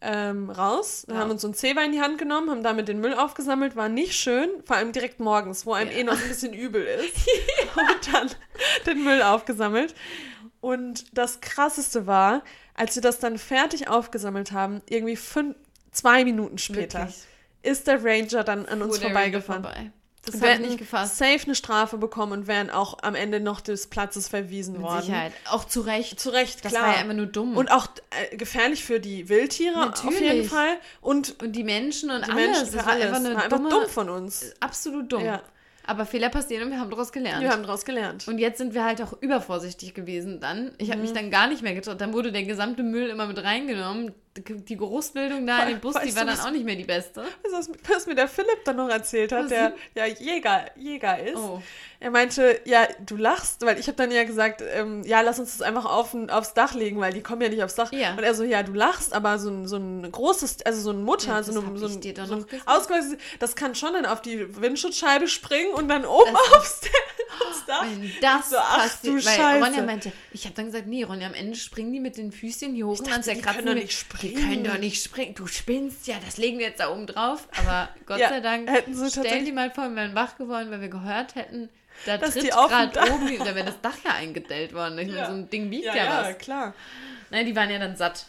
ähm, 0.00 0.50
raus. 0.50 1.06
Ja. 1.08 1.16
haben 1.16 1.30
uns 1.30 1.42
so 1.42 1.48
ein 1.48 1.54
Zewa 1.54 1.82
in 1.82 1.92
die 1.92 2.00
Hand 2.00 2.18
genommen, 2.18 2.50
haben 2.50 2.62
damit 2.62 2.88
den 2.88 3.00
Müll 3.00 3.14
aufgesammelt, 3.14 3.74
war 3.76 3.88
nicht 3.88 4.14
schön, 4.14 4.50
vor 4.64 4.76
allem 4.76 4.92
direkt 4.92 5.18
morgens, 5.20 5.64
wo 5.64 5.72
einem 5.72 5.90
Ja. 5.90 5.96
eh 5.98 6.04
noch 6.04 6.20
ein 6.20 6.28
bisschen 6.28 6.52
übel 6.52 6.84
ist. 6.84 7.16
Und 7.76 8.12
dann 8.14 8.30
den 8.86 9.02
Müll 9.04 9.22
aufgesammelt. 9.22 9.94
Und 10.60 11.16
das 11.16 11.40
Krasseste 11.40 12.06
war, 12.06 12.42
als 12.74 12.94
wir 12.96 13.02
das 13.02 13.18
dann 13.18 13.38
fertig 13.38 13.88
aufgesammelt 13.88 14.52
haben, 14.52 14.82
irgendwie 14.88 15.16
fünf, 15.16 15.56
zwei 15.90 16.24
Minuten 16.24 16.58
später, 16.58 17.00
Wirklich. 17.00 17.24
ist 17.62 17.86
der 17.86 18.02
Ranger 18.04 18.44
dann 18.44 18.66
an 18.66 18.82
uns 18.82 18.98
Fuhr 18.98 19.06
vorbeigefahren. 19.06 19.62
Vorbei. 19.62 19.90
Das 20.26 20.40
hätten 20.40 20.62
nicht 20.62 20.78
gefasst. 20.78 21.18
safe 21.18 21.40
eine 21.44 21.54
Strafe 21.54 21.98
bekommen 21.98 22.32
und 22.32 22.46
wären 22.46 22.70
auch 22.70 22.98
am 23.02 23.14
Ende 23.14 23.40
noch 23.40 23.60
des 23.60 23.86
Platzes 23.88 24.28
verwiesen 24.28 24.74
Mit 24.74 24.82
worden. 24.82 25.02
Sicherheit. 25.02 25.32
Auch 25.50 25.64
zu 25.64 25.80
Recht. 25.82 26.18
Zu 26.18 26.30
Recht, 26.30 26.64
Das 26.64 26.72
klar. 26.72 26.86
war 26.88 26.94
ja 26.96 27.00
immer 27.02 27.14
nur 27.14 27.26
dumm. 27.26 27.56
und 27.56 27.70
auch 27.70 27.88
äh, 28.30 28.36
gefährlich 28.36 28.84
für 28.84 29.00
die 29.00 29.28
Wildtiere 29.28 29.90
auf 29.92 30.02
jeden 30.04 30.14
Natürlich. 30.14 30.48
Fall. 30.48 30.76
Und 31.00 31.40
Und 31.42 31.52
die 31.52 31.64
Menschen 31.64 32.10
und 32.10 32.26
die 32.26 32.30
alles. 32.30 32.46
Menschen 32.46 32.64
das 32.66 32.74
war 32.86 32.92
alles. 32.92 33.04
einfach 33.06 33.18
eine 33.20 33.34
war 33.34 33.42
einfach 33.44 33.56
dumme, 33.58 33.70
dumm 33.70 33.86
von 33.88 34.08
uns. 34.08 34.52
absolut 34.60 35.12
dumm. 35.12 35.24
Ja. 35.24 35.42
Aber 35.86 36.06
Fehler 36.06 36.30
passieren 36.30 36.62
und 36.64 36.70
wir 36.70 36.80
haben 36.80 36.88
daraus 36.88 37.12
gelernt. 37.12 37.42
Wir 37.42 37.50
haben 37.50 37.62
daraus 37.62 37.84
gelernt. 37.84 38.26
und 38.26 38.38
jetzt 38.38 38.56
sind 38.56 38.72
wir 38.72 38.84
halt 38.84 39.02
auch 39.02 39.12
übervorsichlich 39.20 39.92
gewesen 39.92 40.40
dann. 40.40 40.72
Ich 40.78 40.90
habe 40.90 41.00
mich 41.02 41.10
Mhm. 41.10 41.14
dann 41.16 41.30
gar 41.30 41.46
nicht 41.46 41.60
mehr 41.62 41.74
getraut. 41.74 42.00
Dann 42.00 42.14
wurde 42.14 42.32
der 42.32 42.44
gesamte 42.44 42.82
Müll 42.82 43.10
immer 43.10 43.26
mit 43.26 43.36
reingenommen. 43.42 44.14
Die- 44.36 44.76
Geruchsbildung 44.76 45.46
da 45.46 45.62
in 45.62 45.68
dem 45.68 45.80
Bus, 45.80 45.94
Weißt 45.94 46.06
die 46.06 46.10
du, 46.10 46.16
war 46.16 46.24
dann 46.24 46.36
was- 46.36 46.44
auch 46.44 46.50
nicht 46.50 46.64
mehr 46.64 46.74
die 46.74 46.82
beste. 46.84 47.22
Du, 47.44 47.52
was, 47.52 47.70
was 47.88 48.06
mir 48.06 48.16
der 48.16 48.26
Philipp 48.26 48.64
dann 48.64 48.76
noch 48.76 48.88
erzählt 48.88 49.30
hat, 49.30 49.44
Was 49.44 49.48
der 49.48 49.72
ja 49.94 50.06
Jäger, 50.06 50.64
Jäger 50.76 51.18
ist. 51.22 51.36
Oh. 51.36 51.62
Er 52.00 52.10
meinte, 52.10 52.60
ja, 52.64 52.86
du 53.06 53.16
lachst, 53.16 53.64
weil 53.64 53.78
ich 53.78 53.86
habe 53.86 53.96
dann 53.96 54.10
ja 54.10 54.24
gesagt, 54.24 54.62
ähm, 54.74 55.02
ja, 55.04 55.20
lass 55.20 55.38
uns 55.38 55.52
das 55.56 55.62
einfach 55.62 55.84
auf, 55.86 56.14
aufs 56.28 56.52
Dach 56.52 56.74
legen, 56.74 57.00
weil 57.00 57.12
die 57.12 57.22
kommen 57.22 57.40
ja 57.42 57.48
nicht 57.48 57.62
aufs 57.62 57.76
Dach. 57.76 57.92
Ja. 57.92 58.10
Und 58.12 58.24
er 58.24 58.34
so, 58.34 58.42
ja, 58.42 58.62
du 58.64 58.72
lachst, 58.72 59.14
aber 59.14 59.38
so 59.38 59.48
ein, 59.50 59.66
so 59.68 59.76
ein 59.76 60.10
großes, 60.10 60.62
also 60.66 60.80
so 60.80 60.90
ein 60.90 61.02
Mutter, 61.04 61.28
Ja, 61.28 61.42
so, 61.44 61.52
das 61.52 61.64
eine, 61.64 61.78
so 61.78 61.86
ein, 61.86 62.00
so 62.26 62.34
ein 62.34 62.44
ausgewachsenes- 62.66 63.18
das 63.38 63.54
kann 63.56 63.74
schon 63.76 63.92
dann 63.94 64.04
auf 64.04 64.20
die 64.20 64.60
Windschutzscheibe 64.60 65.28
springen 65.28 65.72
und 65.74 65.88
dann 65.88 66.04
oben 66.04 66.34
aufs, 66.56 66.80
aufs 67.48 67.64
Dach. 67.66 67.86
Das 68.20 68.50
so, 68.50 68.56
ach 68.58 68.78
passiert, 68.82 69.14
du 69.14 69.20
Scheiße. 69.22 69.64
Ronja 69.64 69.82
meinte, 69.82 70.12
ich 70.32 70.44
habe 70.44 70.54
dann 70.56 70.66
gesagt, 70.66 70.86
nee, 70.88 71.04
Ronja, 71.04 71.28
am 71.28 71.34
Ende 71.34 71.56
springen 71.56 71.92
die 71.92 72.00
mit 72.00 72.16
den 72.18 72.32
Füßchen 72.32 72.74
hier 72.74 72.86
hoch 72.86 72.98
und 72.98 73.08
dachte, 73.08 73.22
dann 73.30 73.36
die 73.36 73.40
können 73.42 73.74
nicht 73.78 73.92
springen. 73.92 74.23
Die 74.28 74.34
können 74.34 74.64
doch 74.64 74.78
nicht 74.78 75.02
springen. 75.02 75.34
Du 75.34 75.46
spinnst 75.46 76.06
ja, 76.06 76.16
das 76.24 76.36
legen 76.36 76.58
wir 76.58 76.66
jetzt 76.68 76.80
da 76.80 76.90
oben 76.90 77.06
drauf. 77.06 77.48
Aber 77.58 77.88
Gott 78.06 78.18
Ja, 78.18 78.28
sei 78.30 78.40
Dank, 78.40 78.70
hätten 78.70 78.94
sie 78.94 79.10
stell 79.10 79.44
die 79.44 79.52
mal 79.52 79.70
vor, 79.70 79.88
wir 79.88 79.96
wären 79.96 80.14
wach 80.14 80.36
geworden, 80.36 80.70
weil 80.70 80.80
wir 80.80 80.88
gehört 80.88 81.34
hätten, 81.34 81.68
da 82.06 82.18
Dass 82.18 82.32
tritt 82.34 82.50
gerade 82.50 83.12
oben, 83.12 83.38
da 83.38 83.54
wäre 83.54 83.66
das 83.66 83.80
Dach 83.80 83.96
ja 84.04 84.12
eingedellt 84.14 84.72
worden. 84.74 84.98
Ich 84.98 85.06
meine, 85.08 85.18
Ja. 85.18 85.26
so 85.26 85.32
ein 85.34 85.48
Ding 85.50 85.70
wiegt 85.70 85.84
ja, 85.84 85.94
ja, 85.96 86.04
ja, 86.04 86.30
was. 86.30 86.38
klar. 86.38 86.74
Nein, 87.30 87.46
die 87.46 87.54
waren 87.54 87.70
ja 87.70 87.78
dann 87.78 87.96
satt. 87.96 88.26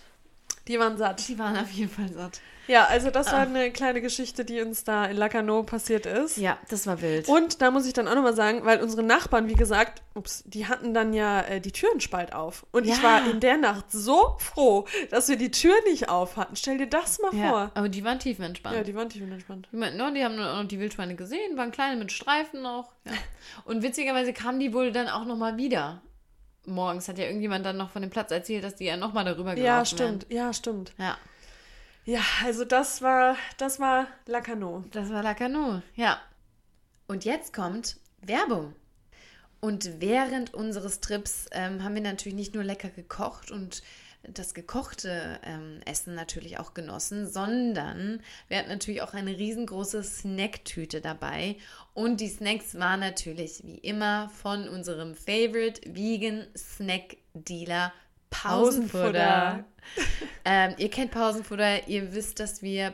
Die 0.68 0.80
waren 0.80 0.98
satt. 0.98 1.28
Die 1.28 1.38
waren 1.40 1.58
auf 1.58 1.70
jeden 1.72 1.90
Fall 1.92 2.10
satt. 2.12 2.42
Ja, 2.68 2.86
also 2.86 3.12
das 3.12 3.28
Ah. 3.28 3.34
war 3.34 3.40
eine 3.42 3.72
kleine 3.72 4.02
Geschichte, 4.02 4.44
die 4.46 4.62
uns 4.62 4.84
da 4.84 5.06
in 5.06 5.18
Lacanau 5.18 5.64
passiert 5.64 6.06
ist. 6.06 6.38
Ja, 6.38 6.58
das 6.70 6.88
war 6.88 7.02
wild. 7.02 7.28
Und 7.28 7.62
da 7.62 7.70
muss 7.72 7.86
ich 7.86 7.94
dann 7.94 8.08
auch 8.08 8.16
nochmal 8.16 8.36
sagen, 8.36 8.66
weil 8.66 8.82
unsere 8.82 9.04
Nachbarn, 9.04 9.48
wie 9.48 9.54
gesagt, 9.54 10.02
ups, 10.16 10.44
die 10.48 10.68
hatten 10.68 10.94
dann 10.94 11.14
ja 11.14 11.42
äh, 11.42 11.62
die 11.62 11.72
Türen 11.72 12.00
spalt 12.02 12.34
auf. 12.34 12.66
Und 12.72 12.86
ich 12.86 12.98
Ja. 12.98 13.04
war 13.04 13.30
in 13.30 13.40
der 13.40 13.58
Nacht 13.58 13.92
so 13.92 14.36
froh, 14.40 14.86
dass 15.12 15.28
wir 15.30 15.36
die 15.38 15.52
Tür 15.52 15.76
nicht 15.88 16.10
auf 16.10 16.38
hatten. 16.38 16.56
Stell 16.56 16.78
dir 16.78 16.88
das 16.88 17.20
mal 17.20 17.34
ja, 17.36 17.50
vor. 17.50 17.72
aber 17.76 17.90
die 17.90 18.04
waren 18.04 18.20
tiefenentspannt. 18.20 18.76
Ja, 18.76 18.84
die 18.84 18.96
waren 18.96 19.10
tiefenentspannt. 19.10 19.68
Die 19.72 19.78
meinten, 19.78 19.98
no, 19.98 20.12
die 20.12 20.24
haben 20.24 20.40
auch 20.40 20.62
noch 20.62 20.68
die 20.68 20.80
Wildschweine 20.80 21.16
gesehen, 21.16 21.58
waren 21.58 21.72
kleine 21.72 21.98
mit 21.98 22.12
Streifen 22.12 22.62
noch. 22.62 22.92
Ja. 23.06 23.12
Und 23.66 23.84
witzigerweise 23.84 24.34
kamen 24.34 24.60
die 24.60 24.74
wohl 24.74 24.92
dann 24.92 25.08
auch 25.08 25.26
nochmal 25.26 25.58
wieder. 25.58 26.02
Morgens 26.68 27.08
hat 27.08 27.20
ja 27.20 27.26
irgendjemand 27.26 27.64
dann 27.64 27.78
noch 27.78 27.92
von 27.92 28.02
dem 28.02 28.10
Platz 28.10 28.32
erzählt, 28.32 28.64
dass 28.64 28.76
die 28.76 28.86
ja 28.86 28.98
nochmal 28.98 29.24
darüber 29.24 29.54
gelaufen 29.54 29.66
Ja, 29.66 29.86
stimmt. 29.86 30.26
Ja, 30.30 30.52
stimmt. 30.52 30.98
Wären. 30.98 31.10
Ja, 31.10 31.18
Ja, 32.06 32.22
also 32.44 32.66
das 32.66 33.02
war, 33.02 33.36
das 33.58 33.80
war 33.80 34.08
Lacanau. 34.28 34.84
das 34.92 35.10
war 35.10 35.24
Lacano. 35.24 35.82
Ja. 35.96 36.22
Und 37.08 37.26
jetzt 37.26 37.52
kommt 37.52 37.98
Werbung. 38.22 38.76
Und 39.60 40.00
während 40.00 40.54
unseres 40.54 41.00
Trips 41.00 41.48
ähm, 41.52 41.84
haben 41.84 41.96
wir 41.96 42.02
natürlich 42.02 42.36
nicht 42.36 42.54
nur 42.54 42.64
lecker 42.64 42.90
gekocht 42.90 43.50
und 43.50 43.82
das 44.28 44.54
gekochte 44.54 45.40
ähm, 45.44 45.80
Essen 45.86 46.16
natürlich 46.16 46.60
auch 46.60 46.74
genossen, 46.74 47.28
sondern 47.28 48.22
wir 48.48 48.58
hatten 48.58 48.70
natürlich 48.70 49.02
auch 49.02 49.14
eine 49.14 49.38
riesengroße 49.38 50.04
Snacktüte 50.04 51.02
dabei. 51.02 51.58
Und 51.94 52.22
die 52.22 52.30
Snacks 52.30 52.76
waren 52.76 53.00
natürlich 53.00 53.64
wie 53.66 53.78
immer 53.78 54.30
von 54.30 54.68
unserem 54.68 55.16
Favorite 55.16 55.82
Vegan 55.94 56.48
Snack 56.56 57.18
Dealer 57.34 57.92
Pausenfutter. 58.30 59.66
ähm, 60.46 60.76
ihr 60.78 60.90
kennt 60.90 61.12
Pausenfutter, 61.12 61.88
ihr 61.88 62.14
wisst, 62.14 62.40
dass 62.40 62.62
wir 62.62 62.94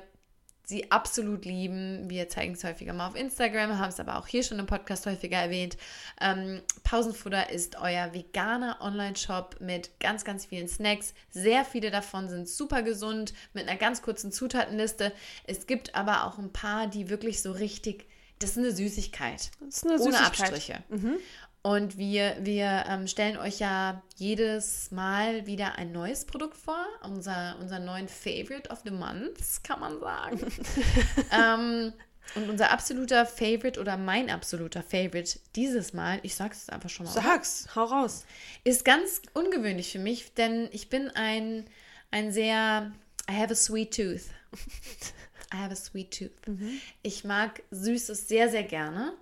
sie 0.71 0.89
absolut 0.89 1.45
lieben. 1.45 2.09
Wir 2.09 2.29
zeigen 2.29 2.53
es 2.53 2.63
häufiger 2.63 2.93
mal 2.93 3.07
auf 3.07 3.15
Instagram, 3.15 3.77
haben 3.77 3.89
es 3.89 3.99
aber 3.99 4.17
auch 4.17 4.25
hier 4.25 4.41
schon 4.41 4.57
im 4.57 4.65
Podcast 4.65 5.05
häufiger 5.05 5.37
erwähnt. 5.37 5.77
Ähm, 6.19 6.61
Pausenfutter 6.83 7.49
ist 7.49 7.75
euer 7.79 8.13
veganer 8.13 8.77
Online-Shop 8.79 9.57
mit 9.59 9.99
ganz, 9.99 10.23
ganz 10.23 10.45
vielen 10.45 10.69
Snacks. 10.69 11.13
Sehr 11.29 11.65
viele 11.65 11.91
davon 11.91 12.29
sind 12.29 12.47
super 12.47 12.83
gesund 12.83 13.33
mit 13.53 13.67
einer 13.67 13.77
ganz 13.77 14.01
kurzen 14.01 14.31
Zutatenliste. 14.31 15.11
Es 15.43 15.67
gibt 15.67 15.93
aber 15.93 16.25
auch 16.25 16.39
ein 16.39 16.53
paar, 16.53 16.87
die 16.87 17.09
wirklich 17.09 17.41
so 17.41 17.51
richtig, 17.51 18.07
das 18.39 18.51
ist 18.51 18.57
eine 18.57 18.71
Süßigkeit. 18.71 19.51
Das 19.59 19.77
ist 19.77 19.85
eine 19.85 19.95
Ohne 19.95 20.03
Süßigkeit. 20.03 20.53
Abstriche. 20.53 20.83
Und 21.63 21.97
wir, 21.97 22.37
wir 22.39 22.85
ähm, 22.87 23.07
stellen 23.07 23.37
euch 23.37 23.59
ja 23.59 24.01
jedes 24.15 24.89
Mal 24.89 25.45
wieder 25.45 25.75
ein 25.75 25.91
neues 25.91 26.25
Produkt 26.25 26.57
vor. 26.57 26.83
Unser, 27.03 27.55
unser 27.59 27.77
neuen 27.77 28.07
Favorite 28.07 28.69
of 28.69 28.79
the 28.83 28.91
Month, 28.91 29.63
kann 29.63 29.79
man 29.79 29.99
sagen. 29.99 30.41
ähm, 31.31 31.93
und 32.33 32.49
unser 32.49 32.71
absoluter 32.71 33.25
Favorite 33.25 33.79
oder 33.79 33.97
mein 33.97 34.29
absoluter 34.29 34.81
Favorite 34.81 35.39
dieses 35.55 35.93
Mal, 35.93 36.19
ich 36.23 36.35
sag's 36.35 36.61
jetzt 36.61 36.73
einfach 36.73 36.89
schon 36.89 37.05
mal, 37.05 37.11
Sag's, 37.11 37.67
hau 37.75 37.83
raus. 37.83 38.25
ist 38.63 38.85
ganz 38.85 39.21
ungewöhnlich 39.33 39.91
für 39.91 39.99
mich, 39.99 40.33
denn 40.33 40.69
ich 40.71 40.89
bin 40.89 41.09
ein, 41.11 41.65
ein 42.09 42.31
sehr, 42.31 42.91
I 43.29 43.33
have 43.33 43.51
a 43.51 43.55
sweet 43.55 43.95
tooth. 43.95 44.23
I 45.53 45.57
have 45.57 45.73
a 45.73 45.75
sweet 45.75 46.17
tooth. 46.17 46.31
Ich 47.03 47.23
mag 47.23 47.61
Süßes 47.71 48.27
sehr, 48.27 48.49
sehr 48.49 48.63
gerne. 48.63 49.13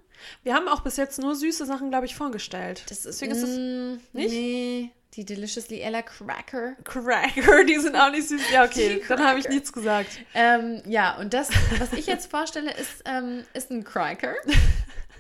Wir 0.44 0.54
haben 0.54 0.68
auch 0.68 0.82
bis 0.82 0.98
jetzt 0.98 1.20
nur 1.20 1.36
süße 1.36 1.66
Sachen, 1.66 1.90
glaube 1.90 2.06
ich, 2.06 2.16
vorgestellt. 2.16 2.84
Das 2.90 3.00
ist, 3.06 3.22
Deswegen 3.22 3.32
ist 3.32 3.44
es 3.44 3.58
mm, 3.58 4.18
nicht? 4.18 4.32
Nee, 4.32 4.92
die 5.16 5.26
Deliciously 5.26 5.80
Ella 5.82 6.02
Cracker. 6.02 6.74
Cracker, 6.84 7.64
die 7.64 7.80
sind 7.80 7.96
auch 7.96 8.12
nicht 8.12 8.28
süß. 8.28 8.42
Ja, 8.52 8.64
okay, 8.64 9.02
dann 9.08 9.26
habe 9.26 9.40
ich 9.40 9.50
nichts 9.50 9.74
gesagt. 9.74 10.10
Ähm, 10.34 10.82
ja, 10.86 11.18
und 11.18 11.34
das, 11.34 11.50
was 11.80 11.94
ich 11.94 12.06
jetzt 12.06 12.30
vorstelle, 12.30 12.72
ist, 12.72 13.04
ähm, 13.06 13.44
ist 13.54 13.72
ein 13.72 13.84
Cracker. 13.84 14.34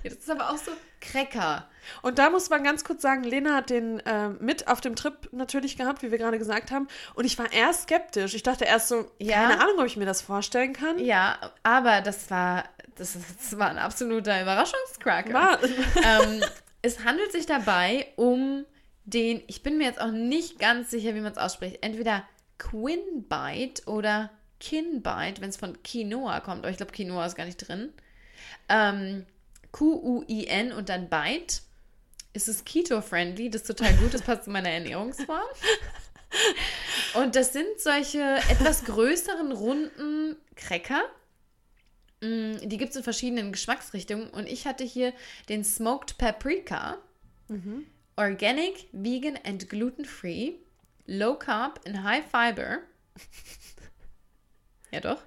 Das 0.01 0.13
ist 0.13 0.31
aber 0.31 0.49
auch 0.49 0.57
so 0.57 0.71
Cracker. 1.01 1.67
Und 2.01 2.19
da 2.19 2.29
muss 2.29 2.49
man 2.49 2.63
ganz 2.63 2.85
kurz 2.85 3.01
sagen, 3.01 3.23
Lena 3.23 3.55
hat 3.55 3.69
den 3.69 4.01
ähm, 4.05 4.37
mit 4.39 4.69
auf 4.69 4.79
dem 4.79 4.95
Trip 4.95 5.13
natürlich 5.33 5.75
gehabt, 5.77 6.03
wie 6.03 6.11
wir 6.11 6.17
gerade 6.17 6.37
gesagt 6.39 6.71
haben. 6.71 6.87
Und 7.15 7.25
ich 7.25 7.37
war 7.37 7.51
erst 7.51 7.83
skeptisch. 7.83 8.33
Ich 8.33 8.43
dachte 8.43 8.63
erst 8.63 8.87
so, 8.87 9.11
Ja. 9.19 9.47
keine 9.49 9.61
Ahnung, 9.61 9.79
ob 9.79 9.85
ich 9.85 9.97
mir 9.97 10.05
das 10.05 10.21
vorstellen 10.21 10.71
kann. 10.71 10.99
Ja, 10.99 11.37
aber 11.63 11.99
das 11.99 12.31
war, 12.31 12.63
das, 12.99 13.17
das 13.37 13.57
war 13.57 13.69
ein 13.69 13.77
absoluter 13.77 14.41
Überraschungscracker. 14.41 15.59
Ähm, 16.03 16.43
es 16.81 17.03
handelt 17.03 17.31
sich 17.31 17.45
dabei 17.45 18.07
um 18.15 18.65
den, 19.05 19.41
ich 19.47 19.63
bin 19.63 19.77
mir 19.77 19.85
jetzt 19.85 20.01
auch 20.01 20.11
nicht 20.11 20.59
ganz 20.59 20.91
sicher, 20.91 21.15
wie 21.15 21.21
man 21.21 21.31
es 21.31 21.37
ausspricht, 21.37 21.79
entweder 21.81 22.27
Quinbite 22.57 23.87
oder 23.87 24.29
Kinbite, 24.59 25.41
wenn 25.41 25.49
es 25.49 25.57
von 25.57 25.81
Quinoa 25.83 26.41
kommt. 26.41 26.59
Aber 26.59 26.69
ich 26.69 26.77
glaube, 26.77 26.91
Quinoa 26.91 27.25
ist 27.25 27.35
gar 27.35 27.45
nicht 27.45 27.67
drin. 27.67 27.93
Ähm, 28.67 29.25
Q-U-I-N 29.71 30.71
und 30.71 30.89
dann 30.89 31.09
Bite. 31.09 31.61
Es 32.33 32.47
ist 32.47 32.65
keto-friendly, 32.65 33.49
das 33.49 33.61
ist 33.61 33.67
total 33.67 33.93
gut, 33.95 34.13
das 34.13 34.21
passt 34.21 34.43
zu 34.43 34.49
meiner 34.51 34.69
Ernährungsform. 34.69 35.41
Und 37.15 37.35
das 37.35 37.53
sind 37.53 37.79
solche 37.79 38.21
etwas 38.49 38.85
größeren, 38.85 39.51
runden 39.51 40.37
Cracker. 40.55 41.01
Mm, 42.21 42.57
Die 42.67 42.77
gibt 42.77 42.91
es 42.91 42.97
in 42.97 43.03
verschiedenen 43.03 43.51
Geschmacksrichtungen. 43.51 44.29
Und 44.29 44.47
ich 44.47 44.65
hatte 44.67 44.83
hier 44.83 45.13
den 45.47 45.63
Smoked 45.63 46.17
Paprika. 46.17 46.97
Organic, 48.15 48.87
vegan 48.91 49.37
and 49.45 49.69
gluten-free. 49.69 50.53
Low 51.07 51.35
carb 51.35 51.79
and 51.87 52.03
high 52.03 52.23
fiber. 52.29 52.79
ja, 54.91 54.99
doch. 54.99 55.23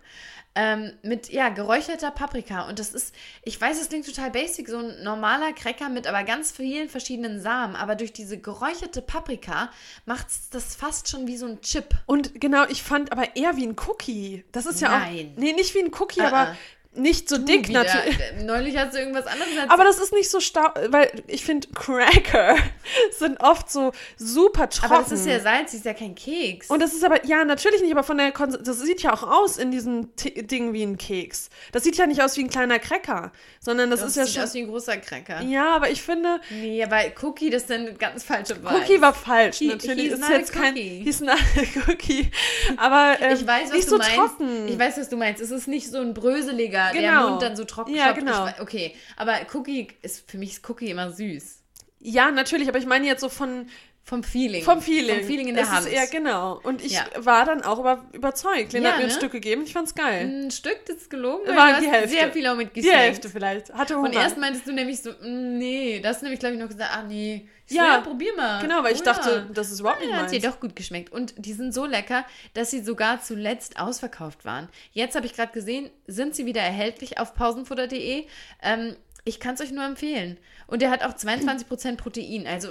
Ähm, 0.55 0.93
mit, 1.03 1.31
ja, 1.31 1.49
geräucherter 1.49 2.11
Paprika. 2.11 2.69
Und 2.69 2.79
das 2.79 2.93
ist, 2.93 3.15
ich 3.43 3.59
weiß, 3.59 3.81
es 3.81 3.89
klingt 3.89 4.05
total 4.05 4.31
basic, 4.31 4.69
so 4.69 4.79
ein 4.79 5.03
normaler 5.03 5.55
Cracker 5.55 5.89
mit 5.89 6.07
aber 6.07 6.25
ganz 6.25 6.53
vielen 6.53 6.91
verschiedenen 6.91 7.41
Samen. 7.41 7.75
Aber 7.75 7.95
durch 7.97 8.13
diese 8.13 8.39
geräucherte 8.39 9.01
Paprika 9.01 9.71
macht 10.05 10.29
es 10.29 10.51
das 10.51 10.77
fast 10.77 11.09
schon 11.09 11.27
wie 11.27 11.39
so 11.39 11.47
ein 11.47 11.63
Chip. 11.63 11.95
Und 12.05 12.39
genau, 12.39 12.67
ich 12.69 12.83
fand 12.83 13.13
aber 13.13 13.35
eher 13.35 13.57
wie 13.57 13.67
ein 13.67 13.77
Cookie. 13.89 14.45
Das 14.53 14.67
ist 14.67 14.81
ja 14.83 14.91
Nein. 14.91 15.33
auch. 15.35 15.41
Nee, 15.41 15.55
nicht 15.55 15.75
wie 15.75 15.81
ein 15.83 15.93
Cookie, 15.99 16.21
Ah, 16.21 16.27
aber 16.29 16.39
ah. 16.51 16.57
Nicht 16.95 17.29
so 17.29 17.39
dick 17.39 17.69
Wieder, 17.69 17.85
natürlich. 17.85 18.19
äh, 18.21 18.43
Neulich 18.43 18.77
hast 18.77 18.93
du 18.95 18.99
irgendwas 18.99 19.27
anderes 19.27 19.49
erzählt. 19.51 19.71
Aber 19.71 19.85
das 19.85 19.99
ist 19.99 20.13
nicht 20.13 20.31
so 20.31 20.41
stau, 20.41 20.69
weil 20.89 21.11
ich 21.27 21.45
finde, 21.45 21.69
Cracker 21.75 22.57
sind 23.19 23.41
oft 23.43 23.71
so 23.71 23.93
super 24.19 24.69
trocken. 24.69 24.93
Aber 24.93 25.03
das 25.03 25.13
ist 25.13 25.27
ja 25.27 25.41
Salz, 25.41 25.67
das 25.73 25.75
ist 25.77 25.85
ja 25.87 25.95
kein 25.95 26.15
Keks. 26.15 26.69
Und 26.69 26.81
das 26.83 26.93
ist 26.93 27.03
aber, 27.05 27.25
ja, 27.25 27.45
natürlich 27.45 27.81
nicht, 27.81 27.93
aber 27.93 28.03
von 28.03 28.19
der 28.19 28.31
Kons 28.33 28.59
das 28.63 28.79
sieht 28.81 29.03
ja 29.03 29.13
auch 29.15 29.23
aus 29.23 29.57
in 29.57 29.71
diesem 29.71 30.15
T 30.17 30.43
Ding 30.43 30.73
wie 30.75 30.83
ein 30.83 30.99
Keks. 30.99 31.49
Das 31.73 31.83
sieht 31.85 31.97
ja 31.97 32.07
nicht 32.07 32.23
aus 32.23 32.37
wie 32.37 32.43
ein 32.45 32.51
kleiner 32.51 32.79
Cracker, 32.79 33.33
sondern 33.61 33.91
das, 33.91 34.01
das 34.01 34.11
ist 34.11 34.17
ja 34.17 34.25
sieht 34.27 34.35
schon. 34.35 34.45
aus 34.45 34.55
wie 34.55 34.59
ein 34.61 34.69
großer 34.69 34.97
Cracker. 34.99 35.41
Ja, 35.43 35.75
aber 35.77 35.89
ich 35.91 36.03
finde, 36.03 36.41
Nee, 36.51 36.83
aber 36.85 36.99
Cookie, 37.23 37.49
das 37.51 37.63
ist 37.63 37.71
dann 37.71 37.83
eine 37.87 37.95
ganz 37.95 38.23
falsche 38.25 38.57
Vibe. 38.57 38.75
Cookie 38.77 39.01
war 39.01 39.15
falsch. 39.15 39.59
He- 39.59 39.69
natürlich 39.69 40.11
he's 40.11 40.19
ist 40.19 40.29
jetzt 40.29 40.53
kein. 40.53 40.73
cookie. 40.75 41.01
He's 41.05 41.21
not 41.21 41.39
a 41.39 41.91
cookie. 41.91 42.31
Aber 42.77 43.17
ähm, 43.21 43.35
Ich 43.35 43.47
weiß, 43.47 43.65
was 43.69 43.73
nicht 43.73 43.87
du 43.87 43.91
so 43.91 43.99
meinst. 43.99 44.15
trocken. 44.15 44.69
Ich 44.69 44.79
weiß, 44.79 44.99
was 44.99 45.09
du 45.09 45.17
meinst. 45.17 45.41
Es 45.41 45.51
ist 45.51 45.69
nicht 45.69 45.91
so 45.91 45.99
ein 45.99 46.13
bröseliger, 46.15 46.82
der 46.91 47.03
Genau. 47.03 47.31
Mund 47.31 47.43
dann 47.43 47.55
so 47.55 47.65
trocken 47.65 47.95
Ja, 47.95 48.13
genau. 48.13 48.49
Ich, 48.49 48.61
okay, 48.61 48.97
aber 49.17 49.35
Cookie 49.55 49.89
ist 50.03 50.29
für 50.29 50.39
mich 50.39 50.53
ist 50.53 50.69
Cookie 50.69 50.91
immer 50.91 51.11
süß. 51.13 51.61
ja, 52.01 52.31
natürlich, 52.33 52.69
aber 52.69 52.79
ich 52.79 52.87
meine 52.87 53.07
jetzt 53.07 53.21
so 53.21 53.29
von 53.29 53.69
Vom 54.05 54.25
Feeling. 54.25 54.65
vom 54.65 54.83
Feeling. 54.83 55.19
Vom 55.21 55.27
Feeling 55.27 55.49
in 55.49 55.55
der 55.55 55.65
das 55.65 55.73
Hand. 55.73 55.87
Ist 55.87 55.93
eher 55.93 56.07
genau. 56.09 56.59
Und 56.65 56.85
ich 56.85 56.93
Ja. 56.95 57.05
war 57.19 57.45
dann 57.45 57.63
auch 57.63 57.79
über, 57.79 58.05
überzeugt. 58.13 58.73
Lena 58.73 58.87
Ja, 58.87 58.91
hat 58.93 58.99
mir 58.99 59.05
ein 59.05 59.11
ne? 59.11 59.15
Stück 59.15 59.31
gegeben. 59.33 59.63
Ich 59.65 59.73
fand's 59.73 59.95
geil. 59.95 60.27
Ein 60.27 60.51
Stück, 60.51 60.85
das 60.87 60.97
ist 60.97 61.11
gelogen. 61.11 61.47
War 61.55 61.81
die 61.81 61.89
Hälfte. 61.89 62.09
sehr 62.09 62.33
viel 62.33 62.47
auch 62.49 62.57
mit 62.57 62.75
Die. 62.75 62.83
Hälfte 62.91 63.29
vielleicht. 63.29 63.73
Hatte 63.73 63.95
Hunger. 63.95 64.09
Und 64.09 64.15
erst 64.17 64.37
meintest 64.39 64.67
du 64.67 64.73
nämlich 64.73 65.01
so, 65.01 65.11
mm, 65.13 65.57
nee, 65.57 66.01
das 66.01 66.15
hast 66.17 66.21
du 66.23 66.25
nämlich, 66.27 66.41
glaube 66.41 66.57
ich, 66.57 66.61
noch 66.61 66.69
gesagt, 66.69 66.91
ah, 66.93 67.05
nee. 67.05 67.49
Ich 67.69 67.77
Ja. 67.77 67.85
so, 67.85 67.89
ja, 67.91 68.01
probier 68.01 68.35
mal. 68.37 68.61
Genau, 68.61 68.83
weil 68.83 68.93
ich 68.93 69.01
Oh, 69.03 69.05
dachte, 69.05 69.31
ja. 69.49 69.55
das 69.55 69.71
ist 69.71 69.79
überhaupt 69.81 70.01
nicht 70.01 70.11
Ja, 70.11 70.17
hat 70.17 70.33
dir 70.33 70.41
doch 70.41 70.59
gut 70.59 70.75
geschmeckt. 70.75 71.13
Und 71.13 71.35
die 71.39 71.53
sind 71.53 71.73
so 71.73 71.87
lecker, 71.87 72.25
dass 72.55 72.73
sie 72.73 72.81
sogar 72.83 73.23
zuletzt 73.23 73.79
ausverkauft 73.79 74.45
waren. 74.45 74.69
Jetzt 74.93 75.15
habe 75.15 75.27
ich 75.27 75.33
gerade 75.35 75.53
gesehen, 75.53 75.91
sind 76.09 76.35
sie 76.35 76.45
wieder 76.45 76.61
erhältlich 76.61 77.19
auf 77.19 77.35
pausenfutter.de. 77.35 78.27
Ähm, 78.63 78.97
ich 79.25 79.39
kann 79.41 79.55
es 79.55 79.61
euch 79.61 79.71
nur 79.73 79.85
empfehlen. 79.85 80.39
Und 80.67 80.83
der 80.83 80.91
hat 80.91 81.03
auch 81.05 81.13
22% 81.15 81.97
Protein. 81.97 82.47
Also, 82.47 82.71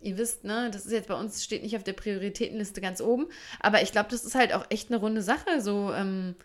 ihr 0.00 0.16
wisst, 0.16 0.44
ne, 0.44 0.70
das 0.72 0.86
ist 0.86 0.92
jetzt 0.92 1.08
bei 1.08 1.14
uns, 1.14 1.44
steht 1.44 1.62
nicht 1.62 1.76
auf 1.76 1.84
der 1.84 1.92
Prioritätenliste 1.92 2.80
ganz 2.80 3.00
oben. 3.00 3.26
Aber 3.60 3.82
ich 3.82 3.92
glaube, 3.92 4.08
das 4.10 4.24
ist 4.24 4.34
halt 4.34 4.52
auch 4.54 4.64
echt 4.70 4.90
eine 4.90 4.98
runde 5.00 5.22
Sache, 5.22 5.60
so 5.60 5.92
ähm, 5.92 6.36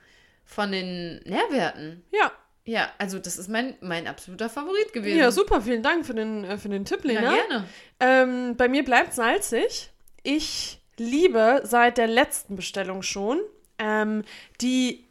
von 0.43 0.71
den 0.71 1.21
Nährwerten. 1.25 2.03
Ja. 2.11 2.31
Ja, 2.67 2.89
also 2.97 3.19
das 3.19 3.37
ist 3.37 3.47
mein, 3.47 3.75
mein 3.79 4.07
absoluter 4.07 4.49
Favorit 4.49 4.91
gewesen. 4.91 5.19
Ja, 5.19 5.29
super. 5.31 5.61
Vielen 5.61 5.83
Dank 5.83 6.03
für 6.05 6.15
den, 6.15 6.43
äh, 6.43 6.57
für 6.57 6.69
den 6.69 6.83
Tipp, 6.83 7.05
Ja, 7.05 7.11
Lena. 7.11 7.35
gerne. 7.35 7.65
Ähm, 7.99 8.55
bei 8.57 8.67
mir 8.67 8.83
bleibt 8.83 9.13
salzig. 9.13 9.91
Ich 10.23 10.79
liebe 10.97 11.61
seit 11.63 11.99
der 11.99 12.07
letzten 12.07 12.55
Bestellung 12.55 13.03
schon 13.03 13.39
ähm, 13.77 14.23
die. 14.61 15.04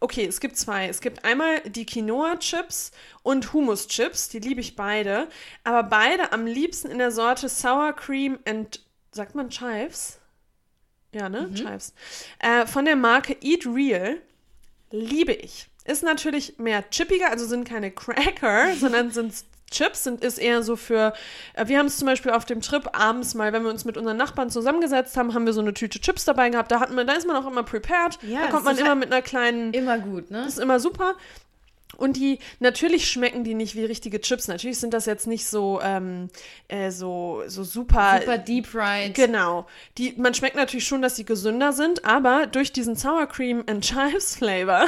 Okay, 0.00 0.26
es 0.26 0.40
gibt 0.40 0.56
zwei. 0.56 0.88
Es 0.88 1.00
gibt 1.00 1.24
einmal 1.24 1.60
die 1.60 1.86
Quinoa-Chips 1.86 2.92
und 3.22 3.52
Hummus-Chips. 3.52 4.28
Die 4.28 4.38
liebe 4.38 4.60
ich 4.60 4.76
beide. 4.76 5.28
Aber 5.64 5.82
beide 5.82 6.32
am 6.32 6.46
liebsten 6.46 6.90
in 6.90 6.98
der 6.98 7.10
Sorte 7.10 7.48
Sour 7.48 7.92
Cream 7.94 8.38
and. 8.44 8.80
Sagt 9.10 9.34
man 9.34 9.50
Chives? 9.50 10.18
Ja, 11.12 11.28
ne? 11.28 11.52
Chives. 11.54 11.94
Äh, 12.38 12.66
von 12.66 12.84
der 12.84 12.96
Marke 12.96 13.36
Eat 13.40 13.66
Real. 13.66 14.20
Liebe 14.90 15.32
ich. 15.32 15.68
Ist 15.84 16.02
natürlich 16.02 16.58
mehr 16.58 16.88
chippiger, 16.90 17.30
also 17.30 17.46
sind 17.46 17.66
keine 17.66 17.90
Cracker, 17.90 18.74
sondern 18.78 19.10
sind 19.10 19.32
Chips, 19.70 20.04
sind, 20.04 20.24
ist 20.24 20.38
eher 20.38 20.62
so 20.62 20.76
für, 20.76 21.12
äh, 21.54 21.66
wir 21.66 21.78
haben 21.78 21.86
es 21.86 21.98
zum 21.98 22.06
Beispiel 22.06 22.32
auf 22.32 22.44
dem 22.44 22.60
Trip 22.60 22.88
abends 22.92 23.34
mal, 23.34 23.52
wenn 23.52 23.62
wir 23.62 23.70
uns 23.70 23.84
mit 23.84 23.96
unseren 23.96 24.16
Nachbarn 24.16 24.50
zusammengesetzt 24.50 25.16
haben, 25.16 25.34
haben 25.34 25.46
wir 25.46 25.52
so 25.52 25.60
eine 25.60 25.74
Tüte 25.74 26.00
Chips 26.00 26.24
dabei 26.24 26.50
gehabt. 26.50 26.70
Da, 26.70 26.80
hat 26.80 26.90
man, 26.90 27.06
da 27.06 27.14
ist 27.14 27.26
man 27.26 27.36
auch 27.36 27.46
immer 27.46 27.62
prepared. 27.62 28.18
Ja, 28.22 28.42
da 28.42 28.50
kommt 28.50 28.64
man 28.64 28.78
immer 28.78 28.90
halt 28.90 28.98
mit 28.98 29.12
einer 29.12 29.22
kleinen, 29.22 29.72
Immer 29.72 29.98
gut, 29.98 30.30
ne? 30.30 30.42
das 30.44 30.54
ist 30.54 30.58
immer 30.58 30.80
super. 30.80 31.14
Und 31.96 32.16
die, 32.16 32.38
natürlich 32.60 33.10
schmecken 33.10 33.42
die 33.42 33.54
nicht 33.54 33.74
wie 33.74 33.84
richtige 33.84 34.20
Chips. 34.20 34.46
Natürlich 34.46 34.78
sind 34.78 34.94
das 34.94 35.06
jetzt 35.06 35.26
nicht 35.26 35.46
so, 35.46 35.80
ähm, 35.82 36.28
äh, 36.68 36.90
so, 36.92 37.42
so 37.48 37.64
super. 37.64 38.20
Super 38.20 38.38
deep 38.38 38.66
fried. 38.66 39.14
Genau. 39.14 39.66
Die, 39.96 40.14
man 40.16 40.32
schmeckt 40.32 40.54
natürlich 40.54 40.86
schon, 40.86 41.02
dass 41.02 41.16
sie 41.16 41.24
gesünder 41.24 41.72
sind, 41.72 42.04
aber 42.04 42.46
durch 42.46 42.72
diesen 42.72 42.94
Sour 42.94 43.26
Cream 43.26 43.64
and 43.66 43.84
Chives 43.84 44.36
Flavor 44.36 44.86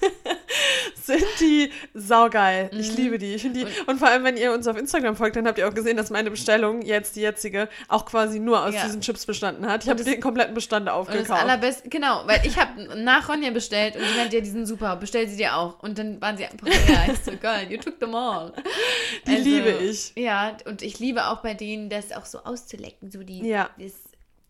sind 1.02 1.24
die 1.40 1.70
saugeil. 1.94 2.70
Ich 2.72 2.96
liebe 2.96 3.18
die. 3.18 3.34
Ich 3.34 3.42
finde 3.42 3.60
die. 3.64 3.66
Und, 3.86 3.98
vor 3.98 4.08
allem, 4.08 4.24
wenn 4.24 4.36
ihr 4.36 4.52
uns 4.52 4.66
auf 4.66 4.76
Instagram 4.76 5.16
folgt, 5.16 5.36
dann 5.36 5.46
habt 5.46 5.58
ihr 5.58 5.68
auch 5.68 5.74
gesehen, 5.74 5.96
dass 5.96 6.10
meine 6.10 6.30
Bestellung, 6.30 6.82
jetzt 6.82 7.16
die 7.16 7.20
jetzige, 7.20 7.68
auch 7.88 8.04
quasi 8.06 8.38
nur 8.40 8.64
aus 8.64 8.74
Ja. 8.74 8.84
diesen 8.84 9.00
Chips 9.00 9.26
bestanden 9.26 9.66
hat. 9.66 9.84
Ich 9.84 9.90
habe 9.90 10.02
den 10.02 10.20
kompletten 10.20 10.54
Bestand 10.54 10.82
Und 10.82 10.86
das 10.86 10.94
aufgekauft. 10.94 11.42
allerbeste, 11.42 11.88
genau, 11.88 12.22
weil 12.26 12.40
ich 12.46 12.56
habe 12.58 13.02
nach 13.02 13.28
Ronja 13.28 13.50
bestellt 13.50 13.96
und 13.96 14.02
die 14.02 14.16
meinte, 14.16 14.36
ja, 14.36 14.42
die 14.42 14.50
sind 14.50 14.66
super, 14.66 14.96
bestell 14.96 15.26
sie 15.28 15.36
dir 15.36 15.56
auch. 15.56 15.82
Und 15.82 15.98
dann 15.98 16.20
waren 16.20 16.36
sie 16.36 16.44
einfach, 16.46 16.66
ja, 16.68 17.12
ich 17.12 17.18
so, 17.24 17.32
geil, 17.36 17.66
you 17.70 17.78
took 17.78 17.98
them 17.98 18.14
all. 18.14 18.52
Die 19.26 19.36
liebe 19.36 19.70
ich. 19.70 20.12
Ja, 20.16 20.56
und 20.66 20.82
ich 20.82 20.98
liebe 20.98 21.26
auch 21.28 21.42
bei 21.42 21.54
denen, 21.54 21.88
das 21.88 22.12
auch 22.12 22.24
so 22.24 22.38
auszulecken, 22.38 23.10
so 23.10 23.22
die, 23.22 23.46
Ja. 23.46 23.70
das, 23.78 23.92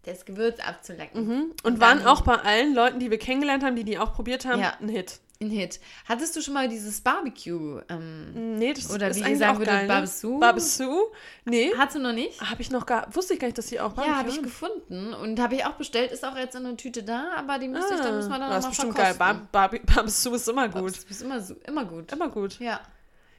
das 0.05 0.24
Gewürz 0.24 0.59
abzulecken. 0.61 1.53
Und, 1.62 1.64
dann- 1.64 1.80
waren 1.80 2.07
auch 2.07 2.22
bei 2.22 2.34
allen 2.36 2.74
Leuten, 2.74 2.98
die 3.00 3.11
wir 3.11 3.18
kennengelernt 3.18 3.62
haben, 3.64 3.76
die 3.76 3.84
die 3.84 3.98
auch 3.98 4.12
probiert 4.14 4.44
haben, 4.46 4.61
Ja. 4.61 4.74
ein 4.80 4.88
Hit. 4.88 5.20
Ein 5.43 5.51
Hit. 5.51 5.80
Hattest 6.09 6.36
du 6.36 6.40
schon 6.40 6.55
mal 6.55 6.68
dieses 6.68 7.01
Barbecue? 7.01 7.80
Ähm, 7.88 8.57
Nee, 8.59 8.72
das 8.74 8.90
Oder 8.90 9.09
ist 9.09 9.16
wie 9.18 9.24
eigentlich 9.24 9.38
sagen 9.38 9.59
würde, 9.59 9.70
geil, 9.70 9.82
ne? 9.82 9.88
Barbecue? 9.88 10.38
Barbecue? 10.38 11.03
Nee. 11.45 11.72
Hast 11.76 11.95
du 11.97 11.99
noch 11.99 12.12
nicht? 12.12 12.40
Habe 12.40 12.62
ich 12.62 12.70
noch 12.70 12.86
gar, 12.86 13.14
wusste 13.14 13.34
ich 13.34 13.40
gar 13.40 13.49
nicht, 13.49 13.59
dass 13.59 13.68
sie 13.68 13.80
auch 13.80 13.97
Ja, 13.97 14.03
habe 14.05 14.11
Barbecue 14.12 14.36
ich 14.36 14.43
gefunden 14.43 15.14
und 15.14 15.40
habe 15.40 15.55
ich 15.57 15.64
auch 15.64 15.72
bestellt. 15.72 16.12
Ist 16.12 16.24
auch 16.24 16.36
jetzt 16.36 16.55
in 16.55 16.64
einer 16.66 16.76
Tüte 16.76 17.03
da, 17.03 17.32
aber 17.36 17.59
die 17.59 17.68
müsste 17.68 17.95
ich, 17.95 18.01
dann 18.01 18.14
müssen 18.16 18.30
wir 18.30 18.38
dann 18.38 18.51
Ah, 18.51 18.55
das 18.55 18.64
noch 18.64 18.70
ist 18.72 18.76
bestimmt 18.78 18.95
geil. 18.97 19.14
verkosten. 19.14 19.49
Bar 19.51 19.70
Barbecue 19.95 20.34
ist 20.36 20.49
immer 20.49 20.68
gut. 20.68 20.97
Das 20.97 21.05
ist 21.05 21.22
immer, 21.22 21.40
so- 21.40 21.57
immer 21.66 21.84
gut. 21.84 22.12
Immer 22.12 22.28
gut. 22.28 22.59
Ja. 22.61 22.80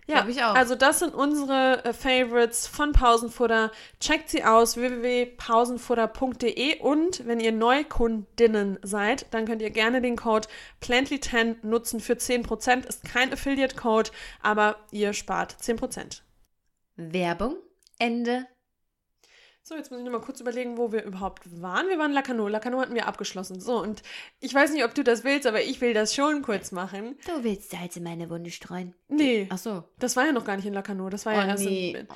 Ja, 0.07 0.25
ich 0.27 0.43
auch. 0.43 0.55
Also 0.55 0.75
das 0.75 0.99
sind 0.99 1.13
unsere 1.13 1.85
äh, 1.85 1.93
Favorites 1.93 2.67
von 2.67 2.91
Pausenfutter. 2.91 3.71
Checkt 3.99 4.29
sie 4.29 4.43
aus 4.43 4.75
www.pausenfutter.de 4.77 6.79
und 6.79 7.25
wenn 7.25 7.39
ihr 7.39 7.53
Neukundinnen 7.53 8.79
seid, 8.83 9.27
dann 9.31 9.45
könnt 9.45 9.61
ihr 9.61 9.69
gerne 9.69 10.01
den 10.01 10.17
Code 10.17 10.47
Plantly10 10.81 11.65
nutzen 11.65 11.99
für 11.99 12.13
10%. 12.13 12.87
Ist 12.87 13.03
kein 13.05 13.31
Affiliate-Code, 13.31 14.09
aber 14.41 14.77
ihr 14.91 15.13
spart 15.13 15.55
10%. 15.61 16.21
Werbung, 16.95 17.57
Ende. 17.97 18.45
So, 19.65 19.75
jetzt 19.75 19.91
muss 19.91 19.99
ich 20.01 20.05
noch 20.05 20.11
mal 20.11 20.19
kurz 20.19 20.41
überlegen, 20.41 20.77
wo 20.77 20.91
wir 20.91 21.03
überhaupt 21.05 21.61
waren. 21.61 21.87
Wir 21.87 21.97
waren 21.97 22.07
in 22.11 22.15
Lacano. 22.15 22.49
Lacano 22.49 22.81
hatten 22.81 22.95
wir 22.95 23.07
abgeschlossen. 23.07 23.61
So, 23.61 23.81
und 23.81 24.01
ich 24.41 24.53
weiß 24.53 24.73
nicht, 24.73 24.83
ob 24.83 24.93
du 24.93 25.05
das 25.05 25.23
willst, 25.23 25.47
aber 25.47 25.61
ich 25.63 25.79
will 25.79 25.93
das 25.93 26.13
schon 26.13 26.41
kurz 26.41 26.73
machen. 26.73 27.17
Du 27.25 27.45
willst 27.45 27.71
Salz 27.71 27.95
in 27.95 28.03
meine 28.03 28.29
Wunde 28.29 28.51
streuen. 28.51 28.93
Nee, 29.07 29.47
Ach 29.49 29.57
so. 29.57 29.85
das 29.99 30.17
war 30.17 30.25
ja 30.25 30.33
noch 30.33 30.43
gar 30.43 30.57
nicht 30.57 30.65
in 30.65 30.73
Lacano. 30.73 31.09
Das 31.09 31.25
war 31.25 31.33
ja 31.33 31.45
Oh, 31.45 31.47
erst 31.47 31.63
nee. 31.63 31.91
in, 31.91 32.07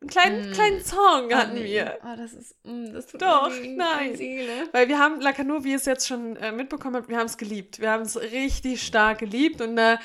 einen 0.00 0.10
kleinen, 0.10 0.52
kleinen 0.52 0.84
Song 0.84 1.32
hatten 1.32 1.54
nee. 1.54 1.64
wir. 1.64 1.98
Oh, 2.04 2.16
das 2.16 2.34
ist, 2.34 2.54
mm, 2.64 2.92
das 2.92 3.06
tut 3.06 3.22
Doch, 3.22 3.50
nein. 3.64 4.14
Seele. 4.14 4.68
Weil 4.72 4.88
wir 4.88 4.98
haben 4.98 5.20
Lacano, 5.22 5.64
wie 5.64 5.70
ihr 5.70 5.76
es 5.76 5.86
jetzt 5.86 6.06
schon 6.06 6.36
äh, 6.36 6.52
mitbekommen 6.52 6.96
habt, 6.96 7.08
wir 7.08 7.16
haben 7.16 7.26
es 7.26 7.38
geliebt. 7.38 7.80
Wir 7.80 7.90
haben 7.90 8.02
es 8.02 8.20
richtig 8.20 8.82
stark 8.82 9.20
geliebt 9.20 9.62
und 9.62 9.78
äh, 9.78 9.96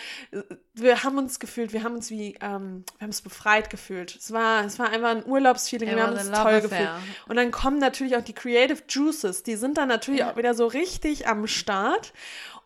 wir 0.73 1.03
haben 1.03 1.17
uns 1.17 1.39
gefühlt, 1.39 1.73
wir 1.73 1.83
haben 1.83 1.95
uns 1.95 2.09
wie, 2.09 2.37
ähm, 2.39 2.85
wir 2.97 3.01
haben 3.01 3.09
es 3.09 3.21
befreit 3.21 3.69
gefühlt. 3.69 4.15
Es 4.15 4.31
war, 4.31 4.63
es 4.63 4.79
war 4.79 4.89
einfach 4.89 5.09
ein 5.09 5.25
Urlaubsfeeling, 5.25 5.89
wir 5.93 6.03
haben 6.03 6.13
uns 6.13 6.31
toll 6.31 6.37
affair. 6.37 6.61
gefühlt. 6.61 6.89
Und 7.27 7.35
dann 7.35 7.51
kommen 7.51 7.79
natürlich 7.79 8.15
auch 8.15 8.23
die 8.23 8.33
Creative 8.33 8.81
Juices, 8.87 9.43
die 9.43 9.55
sind 9.55 9.77
dann 9.77 9.89
natürlich 9.89 10.23
auch 10.23 10.37
wieder 10.37 10.53
so 10.53 10.67
richtig 10.67 11.27
am 11.27 11.47
Start. 11.47 12.13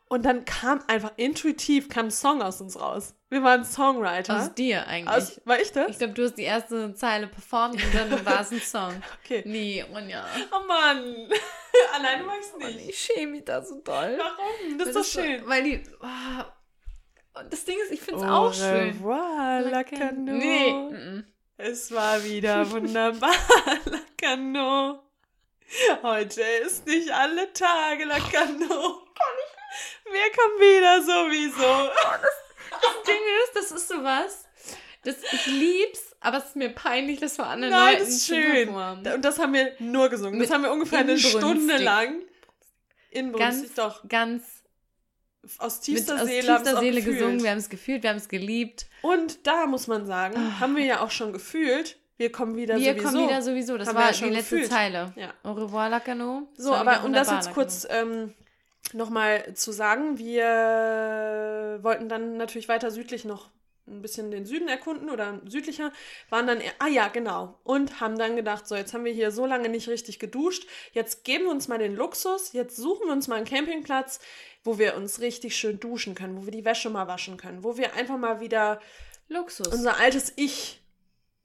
Und 0.07 0.23
dann 0.23 0.45
kam 0.45 0.83
einfach 0.87 1.13
intuitiv 1.17 1.89
kam 1.89 2.05
ein 2.05 2.11
Song 2.11 2.41
aus 2.41 2.61
uns 2.61 2.79
raus. 2.79 3.15
Wir 3.29 3.41
waren 3.41 3.65
Songwriter. 3.65 4.39
Aus 4.39 4.53
dir 4.53 4.85
eigentlich. 4.87 5.15
Aus, 5.15 5.41
war 5.45 5.59
ich 5.59 5.71
das? 5.71 5.89
ich 5.89 5.97
glaube, 5.97 6.13
du 6.13 6.23
hast 6.25 6.35
die 6.35 6.43
erste 6.43 6.93
Zeile 6.93 7.27
performt 7.27 7.83
und 7.83 7.93
dann 7.95 8.25
war 8.25 8.41
es 8.41 8.51
ein 8.51 8.61
Song. 8.61 8.93
Okay. 9.23 9.41
Nee, 9.45 9.83
Ronja. 9.91 10.23
Oh 10.51 10.65
Mann. 10.67 11.27
Alleine 11.95 12.23
magst 12.23 12.53
du 12.53 12.59
nicht. 12.59 12.89
Ich 12.89 12.99
schäme 12.99 13.31
mich 13.33 13.45
da 13.45 13.63
so 13.63 13.81
doll. 13.81 14.19
Warum? 14.19 14.77
Das 14.77 14.89
ist 14.89 14.95
doch 14.95 15.21
schön. 15.21 15.41
Weil 15.47 15.63
die. 15.63 15.83
Oh, 15.99 17.39
und 17.39 17.51
das 17.51 17.65
Ding 17.65 17.77
ist, 17.83 17.91
ich 17.91 18.01
finde 18.01 18.21
es 18.21 18.27
auch 18.27 18.53
schön. 18.53 18.91
revoir, 18.91 19.61
Lacano. 19.61 20.33
Nee. 20.33 20.71
mm-mm. 20.71 21.23
Es 21.57 21.91
war 21.91 22.23
wieder 22.23 22.69
wunderbar, 22.71 23.33
Lacano. 23.85 25.03
Heute 26.03 26.41
ist 26.65 26.85
nicht 26.85 27.11
alle 27.11 27.51
Tage 27.53 28.05
Lacano. 28.05 29.01
Wir 30.05 30.31
kommen 30.37 30.59
wieder 30.59 31.01
sowieso. 31.01 31.89
Das 32.71 33.03
Ding 33.07 33.21
ist, 33.43 33.55
das 33.55 33.71
ist 33.71 33.87
sowas. 33.87 34.45
Das, 35.03 35.15
ich 35.31 35.45
lieb's, 35.47 36.15
aber 36.19 36.37
es 36.39 36.45
ist 36.45 36.55
mir 36.55 36.69
peinlich, 36.69 37.19
das 37.19 37.35
vor 37.35 37.45
anderen 37.47 37.73
Nein, 37.73 37.93
Leuten 37.93 38.05
das 38.05 38.09
ist 38.15 38.25
schön. 38.27 38.69
Und 38.69 39.21
das 39.25 39.39
haben 39.39 39.53
wir 39.53 39.71
nur 39.79 40.09
gesungen. 40.09 40.39
Das 40.39 40.47
Mit 40.49 40.53
haben 40.55 40.63
wir 40.63 40.71
ungefähr 40.71 40.99
eine. 40.99 41.17
Stunde 41.17 41.77
lang. 41.77 42.21
Inbrünstig, 43.11 43.75
Ganz, 43.75 43.75
doch. 43.75 44.09
ganz 44.09 44.43
Aus 45.59 45.75
mit, 45.77 45.83
tiefster 45.85 46.15
aus 46.15 46.27
Seele 46.27 46.51
haben 46.53 46.63
tiefster 46.63 46.79
Seele 46.81 47.01
gesungen, 47.01 47.43
wir 47.43 47.51
haben 47.51 47.59
es 47.59 47.69
gefühlt, 47.69 48.03
wir 48.03 48.09
haben 48.09 48.17
es 48.17 48.27
geliebt. 48.27 48.87
Und 49.03 49.45
da 49.47 49.67
muss 49.67 49.87
man 49.87 50.05
sagen, 50.05 50.35
Ah. 50.37 50.59
haben 50.59 50.75
wir 50.75 50.83
ja 50.85 51.01
auch 51.01 51.11
schon 51.11 51.31
gefühlt, 51.31 51.97
wir 52.17 52.31
kommen 52.31 52.55
wieder 52.55 52.75
wir 52.77 52.93
sowieso. 52.93 53.07
kommen 53.09 53.27
wieder 53.29 53.41
sowieso, 53.41 53.77
das 53.77 53.87
Haben 53.87 53.95
wir 53.95 54.01
war 54.01 54.07
ja 54.07 54.13
schon 54.13 54.29
die 54.29 54.35
letzte 54.35 54.55
gefühlt. 54.55 54.71
Zeile. 54.71 55.13
Ja. 55.15 55.33
Au 55.43 55.53
revoir, 55.53 55.89
Lacano. 55.89 56.47
So, 56.57 56.73
aber 56.73 57.03
um 57.05 57.13
das 57.13 57.29
jetzt 57.31 57.53
kurz 57.53 57.87
ähm, 57.89 58.33
nochmal 58.95 59.53
zu 59.53 59.71
sagen, 59.71 60.17
wir 60.17 61.79
wollten 61.83 62.09
dann 62.09 62.37
natürlich 62.37 62.67
weiter 62.69 62.91
südlich 62.91 63.25
noch 63.25 63.49
ein 63.87 64.01
bisschen 64.01 64.31
den 64.31 64.45
Süden 64.47 64.67
erkunden 64.67 65.11
oder 65.11 65.41
südlicher, 65.45 65.91
waren 66.31 66.47
dann, 66.47 66.59
eher, 66.59 66.71
ah 66.79 66.87
ja, 66.87 67.07
genau, 67.07 67.59
und 67.63 68.01
haben 68.01 68.17
dann 68.17 68.35
gedacht, 68.35 68.67
so, 68.67 68.75
jetzt 68.75 68.95
haben 68.95 69.05
wir 69.05 69.13
hier 69.13 69.29
so 69.29 69.45
lange 69.45 69.69
nicht 69.69 69.87
richtig 69.87 70.17
geduscht, 70.17 70.67
jetzt 70.93 71.23
geben 71.23 71.43
wir 71.45 71.51
uns 71.51 71.67
mal 71.67 71.77
den 71.77 71.95
Luxus, 71.95 72.53
jetzt 72.53 72.77
suchen 72.77 73.05
wir 73.05 73.13
uns 73.13 73.27
mal 73.27 73.35
einen 73.35 73.45
Campingplatz, 73.45 74.19
wo 74.63 74.79
wir 74.79 74.95
uns 74.95 75.21
richtig 75.21 75.55
schön 75.55 75.79
duschen 75.79 76.15
können, 76.15 76.35
wo 76.35 76.45
wir 76.45 76.51
die 76.51 76.65
Wäsche 76.65 76.89
mal 76.89 77.07
waschen 77.07 77.37
können, 77.37 77.63
wo 77.63 77.77
wir 77.77 77.93
einfach 77.93 78.17
mal 78.17 78.39
wieder 78.39 78.81
Luxus. 79.27 79.67
unser 79.67 79.99
altes 79.99 80.33
Ich, 80.35 80.81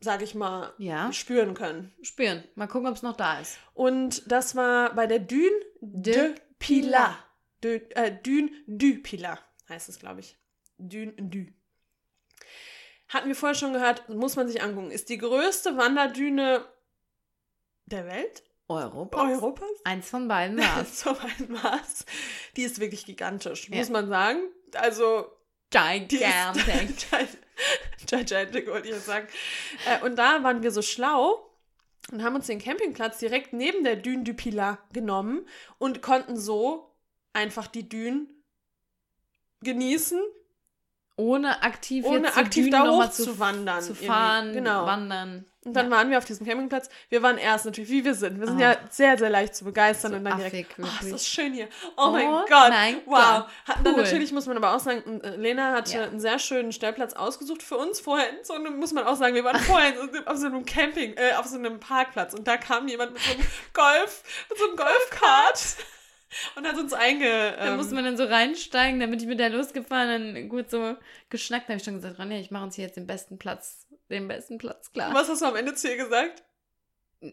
sag 0.01 0.23
ich 0.23 0.35
mal, 0.35 0.73
Ja. 0.79 1.13
spüren 1.13 1.53
können. 1.53 1.93
Spüren. 2.01 2.43
Mal 2.55 2.69
gucken, 2.69 2.89
ob 2.89 2.95
es 2.97 3.03
noch 3.03 3.17
da 3.19 3.39
ist. 3.39 3.59
Und 3.75 4.23
das 4.33 4.57
war 4.57 4.95
bei 4.95 5.07
der 5.07 5.19
Dune 5.19 5.51
de, 5.83 6.15
De 6.15 6.35
Pilat. 6.59 7.19
Äh, 7.63 8.13
Dune 8.23 8.51
du 8.67 8.99
Pilat 9.03 9.43
heißt 9.69 9.89
es, 9.89 9.99
glaube 9.99 10.21
ich. 10.21 10.37
Dune 10.79 11.13
du. 11.19 11.47
Hatten 13.09 13.29
wir 13.29 13.35
vorher 13.37 13.55
schon 13.57 13.73
gehört, 13.73 14.09
muss 14.09 14.37
man 14.37 14.49
sich 14.49 14.63
angucken. 14.63 14.91
Ist 14.91 15.09
die 15.09 15.19
größte 15.19 15.77
Wanderdüne 15.77 16.65
der 17.87 18.07
Welt? 18.07 18.43
Europa. 18.69 19.29
Europas? 19.29 19.69
Eins 19.85 20.09
von 20.09 20.29
beiden 20.29 20.59
war's. 20.61 21.01
so 21.01 21.11
ein 21.11 21.51
Maß. 21.51 22.05
Die 22.57 22.63
ist 22.63 22.79
wirklich 22.81 23.05
gigantisch, 23.05 23.69
Ja. 23.69 23.77
muss 23.79 23.89
man 23.91 24.09
sagen. 24.09 24.41
Also, 24.75 25.27
Gigantic. 25.71 26.21
gigantic, 28.07 28.67
wollte 28.69 28.89
ich 28.89 28.95
jetzt 28.95 29.07
sagen. 29.07 29.29
Äh, 29.87 30.05
und 30.05 30.17
da 30.17 30.43
waren 30.43 30.63
wir 30.63 30.71
so 30.71 30.83
schlau 30.83 31.49
und 32.13 32.23
haben 32.23 32.35
uns 32.37 32.47
den 32.47 32.59
Campingplatz 32.61 33.19
direkt 33.19 33.53
neben 33.53 33.85
der 33.85 33.97
Dune 33.97 34.23
du 34.25 34.35
Pilat 34.35 34.79
genommen 34.93 35.47
und 35.79 36.01
konnten 36.03 36.37
so 36.37 36.90
einfach 37.33 37.67
die 37.67 37.89
Dünen 37.89 38.29
genießen, 39.63 40.21
Ohne 41.17 41.63
aktiv 41.63 42.07
ohne 42.07 42.35
aktiv 42.35 42.65
Düne 42.65 42.79
da 42.79 42.91
hoch 42.91 43.11
zu, 43.11 43.25
zu 43.25 43.39
wandern. 43.39 43.83
zu 43.83 43.95
fahren, 43.95 44.55
Genau. 44.55 44.87
wandern. 44.87 45.45
Und 45.67 45.75
dann 45.75 45.91
Ja. 45.91 45.97
waren 45.99 46.09
wir 46.09 46.17
auf 46.17 46.25
diesem 46.25 46.47
Campingplatz. 46.47 46.89
Wir 47.11 47.21
waren 47.23 47.37
erst 47.37 47.67
natürlich, 47.67 47.91
wie 47.91 48.03
wir 48.07 48.15
sind. 48.15 48.41
Wir 48.41 48.47
sind 48.47 48.57
Ah. 48.63 48.71
ja 48.73 48.77
sehr, 48.89 49.19
sehr 49.19 49.29
leicht 49.29 49.55
zu 49.55 49.65
begeistern 49.67 50.13
So 50.13 50.17
und 50.17 50.25
dann 50.25 50.39
direkt, 50.39 50.55
affig, 50.55 50.67
oh, 50.79 50.83
ist 50.83 50.93
wirklich. 50.95 51.13
das 51.13 51.29
schön 51.29 51.53
hier. 51.53 51.69
Oh, 51.99 52.09
mein 52.13 52.27
Oh 52.27 52.41
Gott. 52.49 52.71
mein 52.71 53.03
wow. 53.05 53.19
Gott. 53.19 53.47
Hatten 53.69 53.85
dann 53.85 53.95
Cool. 53.97 54.03
natürlich, 54.05 54.33
muss 54.33 54.47
man 54.47 54.57
aber 54.57 54.75
auch 54.75 54.81
sagen, 54.81 55.21
äh, 55.21 55.37
Lena 55.37 55.73
hatte 55.73 55.93
Ja. 55.99 56.05
einen 56.05 56.21
sehr 56.21 56.39
schönen 56.39 56.73
Stellplatz 56.73 57.13
ausgesucht 57.13 57.63
für 57.63 57.77
uns 57.77 58.01
vorher. 58.01 58.27
So 58.43 58.59
muss 58.59 58.95
man 58.95 59.05
auch 59.05 59.17
sagen, 59.17 59.35
wir 59.35 59.45
waren 59.45 59.61
vorher 59.61 59.93
auf 60.25 60.39
so 60.39 60.47
einem 60.47 60.65
Camping, 60.65 61.13
äh, 61.19 61.35
auf 61.35 61.45
so 61.45 61.57
einem 61.57 61.79
Parkplatz 61.81 62.33
und 62.33 62.49
da 62.49 62.57
kam 62.57 62.89
jemand 62.89 63.13
mit 63.13 63.21
so 63.21 63.33
einem 63.33 63.43
Golf, 63.75 64.23
mit 64.49 64.59
so 64.59 64.65
einem 64.69 64.77
Golfkart 64.77 65.77
und 66.57 66.67
hat 66.67 66.77
uns 66.77 66.93
einge... 66.93 67.55
Da 67.59 67.67
Ähm, 67.69 67.77
musste 67.77 67.95
man 67.95 68.05
dann 68.05 68.17
so 68.17 68.25
reinsteigen, 68.25 69.01
damit 69.01 69.21
ich 69.23 69.29
mit 69.29 69.41
der 69.41 69.51
losgefahren, 69.51 70.35
dann 70.35 70.49
gut 70.49 70.71
so 70.71 70.97
geschnackt. 71.29 71.65
Da 71.69 71.73
habe 71.73 71.79
ich 71.79 71.85
schon 71.85 71.95
gesagt, 71.95 72.19
Ronja, 72.19 72.39
ich 72.39 72.51
mache 72.51 72.65
uns 72.65 72.75
hier 72.77 72.85
jetzt 72.85 72.97
den 72.97 73.07
besten 73.07 73.39
Platz, 73.39 73.87
den 74.11 74.29
besten 74.29 74.59
Platz 74.59 74.93
klar. 74.93 75.13
was 75.15 75.29
hast 75.29 75.43
du 75.43 75.47
am 75.47 75.57
Ende 75.57 75.75
zu 75.75 75.89
ihr 75.89 75.97
gesagt? 75.97 76.43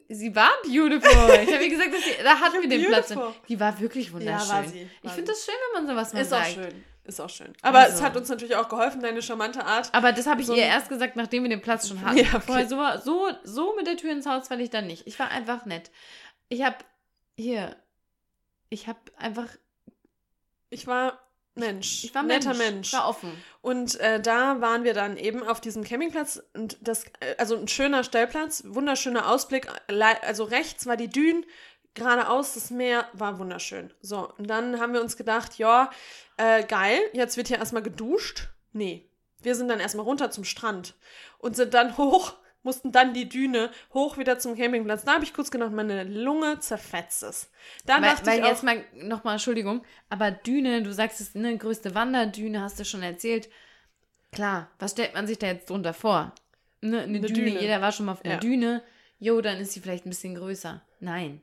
Sie 0.10 0.36
war 0.36 0.52
beautiful. 0.64 1.40
Ich 1.48 1.54
habe 1.54 1.64
ihr 1.64 1.70
gesagt, 1.70 1.94
dass 1.94 2.04
sie, 2.04 2.12
da 2.24 2.40
hatten 2.40 2.62
wir 2.62 2.68
den 2.70 2.86
Platz. 2.88 3.14
Die 3.48 3.60
war 3.60 3.80
wirklich 3.80 4.12
wunderschön. 4.12 4.50
war 4.50 4.64
sie, 4.66 4.82
ich 4.82 5.04
war 5.04 5.12
finde 5.14 5.32
das 5.32 5.46
schön, 5.46 5.54
wenn 5.74 5.86
man 5.86 5.96
sowas 5.96 6.14
mal 6.14 6.20
Ist 6.22 6.34
auch 6.34 6.40
sagt. 6.44 6.54
schön. 6.54 6.84
Ist 7.06 7.22
auch 7.22 7.30
schön. 7.30 7.54
Aber 7.62 7.80
Also. 7.80 7.96
es 7.96 8.02
hat 8.02 8.18
uns 8.18 8.28
natürlich 8.28 8.58
auch 8.58 8.68
geholfen, 8.68 9.02
deine 9.02 9.22
charmante 9.22 9.64
Art. 9.64 9.88
Aber 9.94 10.12
das 10.12 10.28
habe 10.28 10.42
ich 10.42 10.48
So 10.48 10.56
ihr 10.56 10.64
erst 10.64 10.90
gesagt, 10.90 11.16
nachdem 11.16 11.44
wir 11.44 11.50
den 11.50 11.62
Platz 11.62 11.88
schon 11.88 12.02
hatten. 12.02 12.18
Ja, 12.22 12.34
okay. 12.34 12.42
Vorher 12.46 12.68
so, 12.68 12.82
so, 13.02 13.30
so 13.46 13.76
mit 13.78 13.88
der 13.88 13.96
Tür 13.96 14.12
ins 14.12 14.26
Haus 14.26 14.50
weil 14.52 14.60
ich 14.60 14.70
dann 14.72 14.88
nicht. 14.88 15.08
Ich 15.08 15.18
war 15.18 15.32
einfach 15.32 15.66
nett. 15.66 15.90
Ich 16.50 16.64
habe 16.64 16.76
hier, 17.38 17.78
ich 18.70 18.88
habe 18.88 19.00
einfach, 19.18 19.48
Ich 20.70 20.88
war 20.88 21.20
Mensch. 21.56 22.04
ich 22.04 22.14
war 22.14 22.24
netter 22.24 22.54
Mensch. 22.54 22.60
Mensch. 22.60 22.88
Ich 22.88 22.94
war 22.94 23.10
offen. 23.10 23.32
Und 23.62 24.00
äh, 24.00 24.22
da 24.22 24.62
waren 24.62 24.84
wir 24.84 24.94
dann 24.94 25.18
eben 25.18 25.44
auf 25.44 25.60
diesem 25.60 25.84
Campingplatz 25.84 26.42
und 26.54 26.78
das, 26.82 27.06
äh, 27.20 27.36
also 27.38 27.58
ein 27.58 27.68
schöner 27.68 28.04
Stellplatz, 28.04 28.64
wunderschöner 28.68 29.30
Ausblick. 29.30 29.68
Also 30.22 30.44
rechts 30.44 30.86
war 30.86 30.98
die 30.98 31.10
Dünen, 31.10 31.46
geradeaus 31.96 32.54
das 32.54 32.70
Meer 32.70 33.08
war 33.14 33.40
wunderschön. 33.40 33.94
So, 34.02 34.32
und 34.38 34.48
dann 34.50 34.80
haben 34.80 34.94
wir 34.94 35.02
uns 35.02 35.18
gedacht, 35.18 35.58
ja, 35.58 35.90
äh, 36.38 36.64
geil, 36.64 37.00
jetzt 37.14 37.38
wird 37.38 37.48
hier 37.48 37.58
erstmal 37.58 37.84
geduscht. 37.84 38.50
Nee, 38.72 39.10
wir 39.42 39.56
sind 39.56 39.68
dann 39.68 39.80
erstmal 39.80 40.06
runter 40.06 40.30
zum 40.32 40.44
Strand 40.44 40.94
und 41.40 41.56
sind 41.56 41.74
dann 41.74 41.98
hoch, 41.98 42.34
mussten 42.68 42.92
dann 42.92 43.14
die 43.14 43.28
Düne 43.30 43.72
hoch 43.94 44.18
wieder 44.18 44.38
zum 44.40 44.56
Campingplatz. 44.56 45.06
Da 45.06 45.14
habe 45.14 45.24
ich 45.24 45.34
kurz 45.34 45.50
gedacht, 45.50 45.72
meine 45.72 46.04
Lunge 46.04 46.60
zerfetzt 46.60 47.24
es. 47.24 47.50
Da 47.86 47.96
Weil, 47.96 48.02
dachte 48.02 48.26
weil 48.28 48.40
ich 48.40 48.44
auch, 48.44 48.50
jetzt 48.50 48.64
mal 48.64 48.84
nochmal, 49.02 49.36
Entschuldigung, 49.36 49.84
aber 50.10 50.32
Düne, 50.32 50.84
du 50.84 50.94
sagst 50.94 51.22
es, 51.22 51.34
ne, 51.34 51.58
größte 51.58 51.96
Wanderdüne, 51.96 52.62
hast 52.62 52.78
du 52.80 52.86
schon 52.86 53.02
erzählt. 53.02 53.50
Klar, 54.32 54.70
was 54.80 54.92
stellt 54.92 55.14
man 55.16 55.26
sich 55.26 55.40
da 55.40 55.48
jetzt 55.48 55.70
drunter 55.70 55.94
vor? 55.94 56.34
Ne, 56.82 57.00
eine, 57.00 57.18
Eine 57.18 57.22
Düne, 57.22 57.52
Düne. 57.52 57.62
jeder 57.62 57.82
war 57.82 57.92
schon 57.92 58.06
mal 58.06 58.12
auf 58.12 58.24
einer 58.26 58.36
Ja. 58.36 58.40
Düne. 58.40 58.84
Jo, 59.20 59.42
dann 59.42 59.58
ist 59.58 59.72
sie 59.72 59.80
vielleicht 59.80 60.06
ein 60.06 60.10
bisschen 60.10 60.36
größer. 60.36 60.82
Nein. 61.00 61.42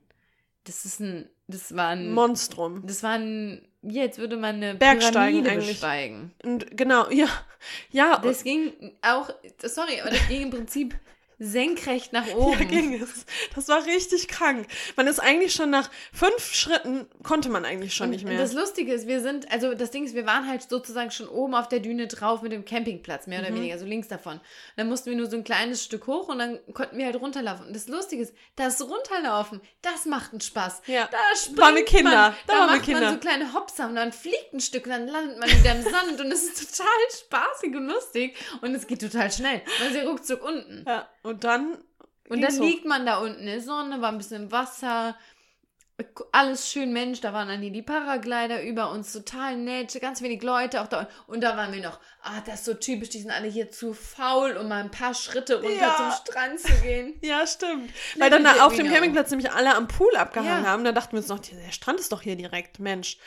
Das 0.64 0.84
ist 0.84 1.00
ein, 1.00 1.28
das 1.48 1.74
war 1.74 1.88
ein, 1.88 2.12
Monstrum. 2.12 2.86
das 2.86 3.02
war 3.02 3.14
ein, 3.18 3.66
jetzt 3.82 4.18
würde 4.18 4.36
man 4.36 4.56
eine 4.56 4.74
Bergsteigen 4.76 5.42
Pyramide 5.42 5.50
eigentlich. 5.50 5.68
besteigen. 5.80 6.32
Und 6.44 6.76
genau, 6.76 7.10
ja, 7.10 7.28
ja, 7.90 8.18
Das 8.18 8.44
ging 8.44 8.72
auch, 9.02 9.30
sorry, 9.62 10.00
aber 10.00 10.10
das 10.10 10.26
ging 10.28 10.42
im 10.42 10.50
Prinzip 10.50 10.94
senkrecht 11.38 12.12
nach 12.12 12.26
oben. 12.34 12.58
Ja, 12.58 12.64
ging 12.64 12.94
es. 13.02 13.26
Das 13.54 13.68
war 13.68 13.84
richtig 13.86 14.28
krank. 14.28 14.66
Man 14.96 15.06
ist 15.06 15.18
eigentlich 15.20 15.52
schon 15.54 15.70
nach 15.70 15.90
fünf 16.12 16.52
Schritten, 16.54 17.06
konnte 17.22 17.48
man 17.48 17.64
eigentlich 17.64 17.94
schon 17.94 18.06
Und 18.06 18.10
nicht 18.12 18.24
mehr. 18.24 18.38
Das 18.38 18.52
Lustige 18.52 18.92
ist, 18.92 19.06
wir 19.06 19.20
sind, 19.20 19.50
also 19.52 19.74
das 19.74 19.90
Ding 19.90 20.04
ist, 20.04 20.14
wir 20.14 20.26
waren 20.26 20.48
halt 20.48 20.62
sozusagen 20.62 21.10
schon 21.10 21.28
oben 21.28 21.54
auf 21.54 21.68
der 21.68 21.80
Düne 21.80 22.06
drauf 22.06 22.42
mit 22.42 22.52
dem 22.52 22.64
Campingplatz, 22.64 23.26
mehr 23.26 23.40
oder 23.40 23.50
Mhm. 23.50 23.56
weniger, 23.56 23.78
so 23.78 23.84
links 23.84 24.08
davon. 24.08 24.34
Und 24.34 24.42
dann 24.76 24.88
mussten 24.88 25.10
wir 25.10 25.16
nur 25.16 25.28
so 25.30 25.36
ein 25.36 25.44
kleines 25.44 25.84
Stück 25.84 26.06
hoch 26.06 26.28
und 26.28 26.38
dann 26.38 26.58
konnten 26.72 26.96
wir 26.98 27.06
halt 27.06 27.16
runterlaufen. 27.20 27.66
Und 27.66 27.74
das 27.76 27.88
Lustige 27.88 28.22
ist, 28.22 28.34
das 28.56 28.80
Runterlaufen, 28.82 29.60
das 29.82 30.06
macht 30.06 30.32
einen 30.32 30.40
Spaß. 30.40 30.82
Ja. 30.86 31.08
Da 31.10 31.18
springt 31.36 31.58
War 31.60 31.72
mit 31.72 31.86
Kinder. 31.86 32.10
man, 32.10 32.34
Da 32.46 32.52
da, 32.52 32.52
war 32.52 32.60
mit 32.72 32.76
macht 32.78 32.88
man 32.88 32.96
Kinder. 32.96 33.12
so 33.12 33.18
kleine 33.18 33.52
Hopser 33.54 33.88
und 33.88 33.96
dann 33.96 34.12
fliegt 34.12 34.52
ein 34.52 34.60
Stück 34.60 34.84
und 34.84 34.90
dann 34.90 35.06
landet 35.08 35.38
man 35.38 35.48
wieder 35.48 35.74
im 35.74 35.82
Sand 35.90 36.20
und 36.20 36.30
es 36.32 36.44
ist 36.44 36.76
total 36.76 36.86
spaßig 37.18 37.74
und 37.74 37.86
lustig 37.88 38.36
und 38.62 38.74
es 38.74 38.86
geht 38.86 39.00
total 39.00 39.30
schnell. 39.30 39.62
Man 39.80 39.88
ist 39.88 39.96
ja 39.96 40.04
ruckzuck 40.04 40.42
unten. 40.44 40.84
ja, 40.86 41.08
und 41.24 41.42
dann. 41.42 41.78
Und 42.28 42.40
dann 42.40 42.54
hoch. 42.58 42.64
liegt 42.64 42.84
man 42.86 43.04
da 43.04 43.18
unten 43.18 43.40
in 43.40 43.46
der 43.46 43.60
Sonne, 43.60 44.00
war 44.00 44.10
ein 44.10 44.18
bisschen 44.18 44.50
Wasser, 44.50 45.14
alles 46.32 46.72
schön 46.72 46.92
Mensch, 46.92 47.20
da 47.20 47.32
waren 47.32 47.46
dann 47.48 47.60
hier 47.60 47.70
die 47.70 47.82
Paraglider 47.82 48.62
über 48.64 48.90
uns, 48.90 49.12
total 49.12 49.56
nett, 49.56 49.96
ganz 50.00 50.22
wenig 50.22 50.42
Leute 50.42 50.80
auch 50.80 50.88
da. 50.88 51.08
Und 51.28 51.42
da 51.42 51.56
waren 51.56 51.72
wir 51.72 51.80
noch, 51.82 52.00
ah, 52.22 52.40
das 52.46 52.60
ist 52.60 52.64
so 52.64 52.74
typisch, 52.74 53.10
die 53.10 53.20
sind 53.20 53.30
alle 53.30 53.46
hier 53.46 53.70
zu 53.70 53.92
faul, 53.94 54.56
um 54.56 54.68
mal 54.68 54.82
ein 54.82 54.90
paar 54.90 55.14
Schritte 55.14 55.62
runter 55.62 55.70
Ja. 55.80 55.94
zum 55.96 56.10
Strand 56.32 56.60
zu 56.60 56.72
gehen. 56.82 57.14
Ja, 57.22 57.46
stimmt. 57.46 57.90
Weil 58.18 58.30
dann 58.30 58.42
da 58.42 58.64
auf 58.64 58.74
dem. 58.74 58.88
Campingplatz 58.90 59.30
nämlich 59.30 59.52
alle 59.52 59.74
am 59.74 59.86
Pool 59.86 60.14
abgehangen 60.16 60.64
Ja. 60.64 60.70
haben. 60.70 60.84
Da 60.84 60.92
dachten 60.92 61.12
wir 61.12 61.18
uns 61.18 61.28
noch, 61.28 61.38
der 61.38 61.70
Strand 61.70 62.00
ist 62.00 62.10
doch 62.10 62.22
hier 62.22 62.36
direkt, 62.36 62.80
Mensch. 62.80 63.18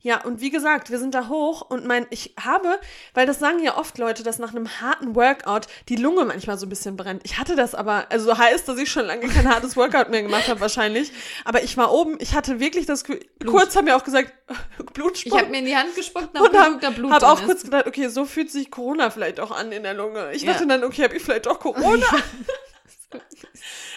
Ja, 0.00 0.22
und 0.24 0.40
wie 0.40 0.50
gesagt, 0.50 0.90
wir 0.90 0.98
sind 1.00 1.12
da 1.12 1.26
hoch 1.28 1.60
und 1.60 1.84
mein, 1.84 2.06
ich 2.10 2.32
habe, 2.40 2.78
weil 3.14 3.26
das 3.26 3.40
sagen 3.40 3.58
ja 3.64 3.76
oft 3.76 3.98
Leute, 3.98 4.22
dass 4.22 4.38
nach 4.38 4.54
einem 4.54 4.80
harten 4.80 5.16
Workout 5.16 5.66
die 5.88 5.96
Lunge 5.96 6.24
manchmal 6.24 6.56
so 6.56 6.66
ein 6.66 6.68
bisschen 6.68 6.96
brennt. 6.96 7.22
Ich 7.24 7.36
hatte 7.36 7.56
das 7.56 7.74
aber, 7.74 8.06
also 8.10 8.38
heißt, 8.38 8.68
dass 8.68 8.78
ich 8.78 8.90
schon 8.92 9.06
lange 9.06 9.26
kein 9.26 9.48
hartes 9.52 9.76
Workout 9.76 10.08
mehr 10.10 10.22
gemacht 10.22 10.46
habe 10.46 10.60
wahrscheinlich. 10.60 11.10
Aber 11.44 11.64
ich 11.64 11.76
war 11.76 11.92
oben, 11.92 12.16
ich 12.20 12.34
hatte 12.34 12.60
wirklich 12.60 12.86
das 12.86 13.02
Gefühl, 13.02 13.24
kurz 13.44 13.74
haben 13.74 13.86
wir 13.88 13.96
auch 13.96 14.04
gesagt, 14.04 14.32
Blut 14.94 15.26
Ich 15.26 15.32
habe 15.36 15.48
mir 15.48 15.58
in 15.58 15.64
die 15.66 15.76
Hand 15.76 15.92
gespuckt 15.96 16.38
und 16.38 16.56
habe 16.56 16.78
da 16.80 16.90
Blut 16.90 17.10
hab 17.12 17.24
auch 17.24 17.40
ist. 17.40 17.46
kurz 17.46 17.62
gedacht, 17.64 17.86
okay, 17.88 18.06
so 18.08 18.24
fühlt 18.24 18.52
sich 18.52 18.70
Corona 18.70 19.10
vielleicht 19.10 19.40
auch 19.40 19.50
an 19.50 19.72
in 19.72 19.82
der 19.82 19.94
Lunge. 19.94 20.30
Ich 20.32 20.42
Ja. 20.42 20.52
dachte 20.52 20.68
dann, 20.68 20.84
okay, 20.84 21.02
habe 21.04 21.16
ich 21.16 21.22
vielleicht 21.24 21.48
auch 21.48 21.58
Corona? 21.60 22.06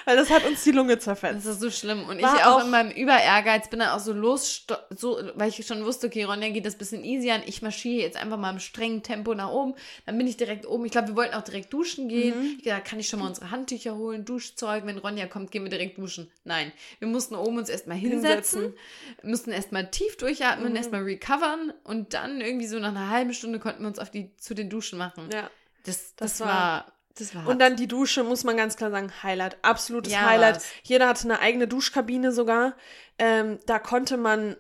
Weil 0.06 0.16
das 0.18 0.30
hat 0.30 0.46
uns 0.46 0.64
die 0.64 0.72
Lunge 0.72 0.98
zerfetzt. 1.00 1.46
Das 1.46 1.46
ist 1.46 1.60
so 1.62 1.70
schlimm. 1.72 2.04
Und 2.08 2.22
War 2.22 2.36
ich 2.36 2.44
auch, 2.44 2.58
auch- 2.60 2.64
in 2.66 2.70
meinem 2.72 2.92
Überehrgeiz 2.92 3.70
bin 3.70 3.80
dann 3.80 3.90
auch 3.90 4.00
so 4.00 4.14
los, 4.14 4.66
so, 4.90 5.20
weil 5.36 5.50
ich 5.50 5.66
schon 5.66 5.84
wusste, 5.86 6.08
okay, 6.08 6.24
Ronja 6.24 6.50
geht 6.50 6.66
das 6.66 6.76
bisschen 6.76 7.04
easy 7.04 7.30
an. 7.32 7.42
Ich 7.46 7.62
marschiere 7.62 8.02
jetzt 8.04 8.18
einfach 8.18 8.38
mal 8.38 8.52
im 8.52 8.60
strengen 8.60 9.04
Tempo 9.04 9.34
nach 9.36 9.50
oben. 9.50 9.76
Dann 10.06 10.18
bin 10.18 10.28
ich 10.28 10.38
direkt 10.38 10.66
oben. 10.66 10.86
Ich 10.86 10.92
glaube, 10.92 11.10
wir 11.10 11.16
wollten 11.16 11.36
auch 11.36 11.44
direkt 11.44 11.72
duschen 11.74 12.08
gehen. 12.10 12.40
Mhm. 12.40 12.56
Ich 12.60 12.64
dachte, 12.66 12.90
kann 12.90 13.00
ich 13.00 13.08
schon 13.08 13.20
mal 13.20 13.28
unsere 13.28 13.52
Handtücher 13.52 13.96
holen, 13.96 14.26
Duschzeug. 14.26 14.86
Wenn 14.86 14.98
Ronja 14.98 15.28
kommt, 15.28 15.52
gehen 15.52 15.64
wir 15.64 15.70
direkt 15.70 15.98
duschen. 15.98 16.32
Nein, 16.44 16.72
wir 17.00 17.08
mussten 17.08 17.36
oben 17.36 17.58
uns 17.58 17.70
erstmal 17.70 17.98
hinsetzen, 17.98 18.62
Hinsetzen. 18.62 19.30
mussten 19.30 19.52
erstmal 19.52 19.90
tief 19.92 20.18
durchatmen, 20.18 20.72
Mhm. 20.72 20.76
erstmal 20.76 21.04
recovern 21.04 21.74
und 21.84 22.14
dann 22.14 22.42
irgendwie 22.42 22.68
so 22.68 22.80
nach 22.80 22.90
einer 22.90 23.10
halben 23.10 23.34
Stunde 23.34 23.60
konnten 23.60 23.82
wir 23.84 23.88
uns 23.88 24.00
auf 24.00 24.10
die, 24.10 24.36
zu 24.38 24.54
den 24.54 24.70
Duschen 24.70 24.98
machen. 24.98 25.30
Ja. 25.34 25.50
Das, 25.86 26.16
Das 26.16 26.38
das, 26.38 26.40
war- 26.42 26.48
war, 26.48 26.92
das 27.18 27.36
war 27.36 27.48
Und 27.48 27.60
dann 27.60 27.76
die 27.76 27.88
Dusche, 27.88 28.24
muss 28.24 28.44
man 28.44 28.58
ganz 28.58 28.78
klar 28.78 28.92
sagen, 28.92 29.12
Highlight. 29.24 29.58
Absolutes 29.64 30.12
Ja, 30.14 30.22
Highlight. 30.22 30.56
war's. 30.56 30.66
Jeder 30.84 31.08
hatte 31.08 31.26
eine 31.26 31.40
eigene 31.40 31.68
Duschkabine 31.68 32.32
sogar. 32.32 32.76
Ähm, 33.18 33.60
da 33.66 33.80
konnte 33.80 34.18
man. 34.18 34.56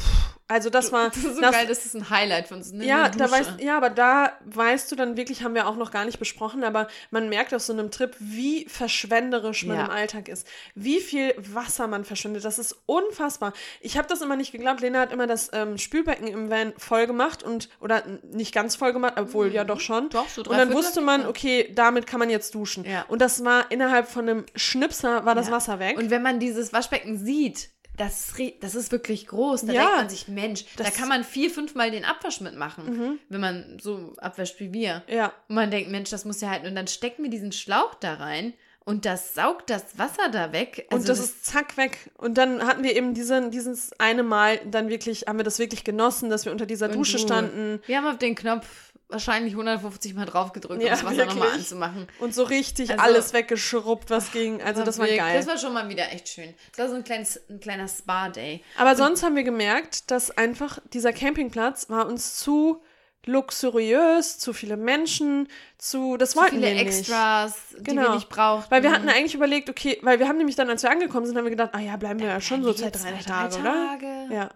Pff, 0.00 0.06
also 0.48 0.68
das 0.68 0.92
war. 0.92 1.08
das 1.08 1.16
ist 1.18 1.34
so 1.36 1.40
das- 1.40 1.52
geil, 1.52 1.66
das 1.66 1.86
ist 1.86 1.94
ein 1.94 2.10
Highlight 2.10 2.48
von 2.48 2.58
uns. 2.58 2.72
Ne? 2.72 2.84
ja, 2.86 3.08
da 3.08 3.30
weißt, 3.30 3.60
ja, 3.60 3.76
aber 3.76 3.88
da 3.90 4.32
weißt 4.44 4.90
du 4.92 4.96
dann 4.96 5.16
wirklich, 5.16 5.42
haben 5.42 5.54
wir 5.54 5.66
auch 5.66 5.76
noch 5.76 5.90
gar 5.90 6.04
nicht 6.04 6.18
besprochen, 6.18 6.62
aber 6.62 6.88
man 7.10 7.28
merkt 7.30 7.54
auf 7.54 7.62
so 7.62 7.72
einem 7.72 7.90
Trip, 7.90 8.14
wie 8.18 8.66
verschwenderisch 8.68 9.64
man 9.64 9.76
Ja. 9.78 9.84
im 9.86 9.90
Alltag 9.90 10.28
ist. 10.28 10.46
Wie 10.74 11.00
viel 11.00 11.34
Wasser 11.38 11.86
man 11.86 12.04
verschwendet. 12.04 12.44
Das 12.44 12.58
ist 12.58 12.76
unfassbar. 12.86 13.52
Ich 13.80 13.96
habe 13.96 14.08
das 14.08 14.20
immer 14.20 14.36
nicht 14.36 14.52
geglaubt. 14.52 14.80
Lena 14.82 15.00
hat 15.00 15.12
immer 15.12 15.26
das 15.26 15.50
ähm, 15.54 15.78
Spülbecken 15.78 16.26
im 16.26 16.50
Van 16.50 16.74
voll 16.76 17.06
gemacht 17.06 17.42
und, 17.42 17.68
oder 17.80 18.02
nicht 18.30 18.54
ganz 18.54 18.76
voll 18.76 18.92
gemacht, 18.92 19.14
obwohl 19.16 19.52
ja 19.52 19.64
doch 19.64 19.80
schon. 19.80 20.04
Mhm. 20.04 20.10
Doch, 20.10 20.28
so 20.28 20.42
Und 20.42 20.52
dann 20.56 20.72
wusste 20.72 21.00
man, 21.00 21.26
okay, 21.26 21.70
damit 21.74 22.06
kann 22.06 22.18
man 22.18 22.28
jetzt 22.30 22.54
duschen. 22.54 22.84
Ja. 22.84 23.04
Und 23.08 23.22
das 23.22 23.42
war 23.44 23.70
innerhalb 23.70 24.06
von 24.08 24.28
einem 24.28 24.46
Schnipser 24.54 25.24
war 25.24 25.34
das 25.34 25.46
Ja. 25.46 25.52
Wasser 25.54 25.78
weg. 25.78 25.98
Und 25.98 26.10
wenn 26.10 26.22
man 26.22 26.40
dieses 26.40 26.72
Waschbecken 26.74 27.16
sieht, 27.18 27.70
das, 27.96 28.32
das 28.60 28.74
ist 28.74 28.90
wirklich 28.90 29.26
groß. 29.26 29.66
Da 29.66 29.72
Ja. 29.72 29.80
denkt 29.82 29.96
man 29.98 30.08
sich, 30.08 30.28
Mensch, 30.28 30.64
da 30.76 30.84
Das- 30.84 30.94
kann 30.94 31.08
man 31.08 31.24
vier, 31.24 31.50
fünfmal 31.50 31.90
den 31.90 32.04
Abwasch 32.04 32.40
mitmachen, 32.40 33.18
wenn 33.28 33.40
man 33.40 33.78
so 33.80 34.14
abwäscht 34.18 34.58
wie 34.60 34.72
wir. 34.72 35.02
ja. 35.08 35.32
Und 35.48 35.54
man 35.56 35.70
denkt, 35.70 35.90
Mensch, 35.90 36.10
das 36.10 36.24
muss 36.24 36.40
ja 36.40 36.50
halten. 36.50 36.66
Und 36.66 36.74
dann 36.74 36.86
stecken 36.86 37.22
wir 37.22 37.30
diesen 37.30 37.52
Schlauch 37.52 37.94
da 37.94 38.14
rein 38.14 38.54
und 38.84 39.04
das 39.04 39.34
saugt 39.34 39.70
das 39.70 39.98
Wasser 39.98 40.28
da 40.32 40.52
weg. 40.52 40.86
Und 40.90 40.94
Also 40.98 41.06
das, 41.08 41.20
ist 41.20 41.44
zack 41.44 41.76
weg. 41.76 42.10
Und 42.16 42.38
dann 42.38 42.66
hatten 42.66 42.82
wir 42.82 42.96
eben 42.96 43.14
diesen, 43.14 43.50
dieses 43.50 43.92
eine 44.00 44.22
Mal, 44.22 44.58
dann 44.64 44.88
wirklich, 44.88 45.26
haben 45.28 45.38
wir 45.38 45.44
das 45.44 45.58
wirklich 45.58 45.84
genossen, 45.84 46.30
dass 46.30 46.44
wir 46.46 46.52
unter 46.52 46.66
dieser 46.66 46.88
Dusche 46.88 47.18
du- 47.18 47.22
standen 47.22 47.80
Wir 47.86 47.98
haben 47.98 48.06
auf 48.06 48.18
den 48.18 48.34
Knopf 48.34 48.66
wahrscheinlich 49.12 49.52
150 49.54 50.14
Mal 50.14 50.26
drauf 50.26 50.52
gedrückt, 50.52 50.82
Ja, 50.82 50.88
um 50.94 51.00
das 51.00 51.04
Wasser 51.04 51.26
nochmal 51.26 51.50
anzumachen. 51.52 52.08
und 52.18 52.34
so 52.34 52.42
richtig 52.42 52.90
Also- 52.90 53.02
alles 53.02 53.32
weggeschrubbt, 53.32 54.10
was 54.10 54.32
ging. 54.32 54.60
Also 54.62 54.82
das 54.84 54.98
war 54.98 55.06
wirklich- 55.06 55.20
geil. 55.20 55.36
Das 55.36 55.46
war 55.46 55.58
schon 55.58 55.72
mal 55.72 55.88
wieder 55.88 56.10
echt 56.12 56.28
schön. 56.28 56.54
Das 56.70 56.78
war 56.80 56.88
so 56.88 56.94
ein, 56.96 57.04
kleines, 57.04 57.40
ein 57.48 57.60
kleiner 57.60 57.86
Spa-Day. 57.88 58.62
Aber 58.78 58.96
sonst 58.96 59.22
haben 59.22 59.36
wir 59.36 59.44
gemerkt, 59.44 60.10
dass 60.10 60.30
einfach 60.36 60.78
dieser 60.92 61.12
Campingplatz 61.12 61.88
war 61.90 62.06
uns 62.06 62.38
zu 62.38 62.82
luxuriös, 63.24 64.38
zu 64.38 64.52
viele 64.52 64.76
Menschen, 64.76 65.48
zu, 65.78 66.16
das 66.16 66.30
Zu 66.32 66.38
wollten 66.38 66.56
viele 66.56 66.66
wir 66.68 66.74
nicht. 66.74 66.98
Extras, 66.98 67.54
die 67.78 67.84
Genau. 67.84 68.02
wir 68.02 68.14
nicht 68.16 68.28
brauchten. 68.28 68.70
Weil 68.70 68.82
wir 68.82 68.90
hatten 68.92 69.08
eigentlich 69.08 69.34
überlegt, 69.34 69.68
okay, 69.70 69.98
weil 70.02 70.18
wir 70.18 70.28
haben 70.28 70.38
nämlich 70.38 70.56
dann, 70.56 70.68
als 70.70 70.82
wir 70.82 70.90
angekommen 70.90 71.26
sind, 71.26 71.36
haben 71.36 71.44
wir 71.44 71.50
gedacht, 71.50 71.70
ah 71.72 71.78
ja, 71.80 71.96
bleiben 71.96 72.20
wir 72.20 72.28
ja 72.28 72.40
schon 72.40 72.62
so 72.64 72.72
zwei, 72.72 72.90
drei 72.90 72.98
zwei, 72.98 73.12
Tage, 73.22 73.54
drei 73.54 73.60
oder? 73.60 73.72
Tage. 73.72 74.34
Ja. 74.34 74.50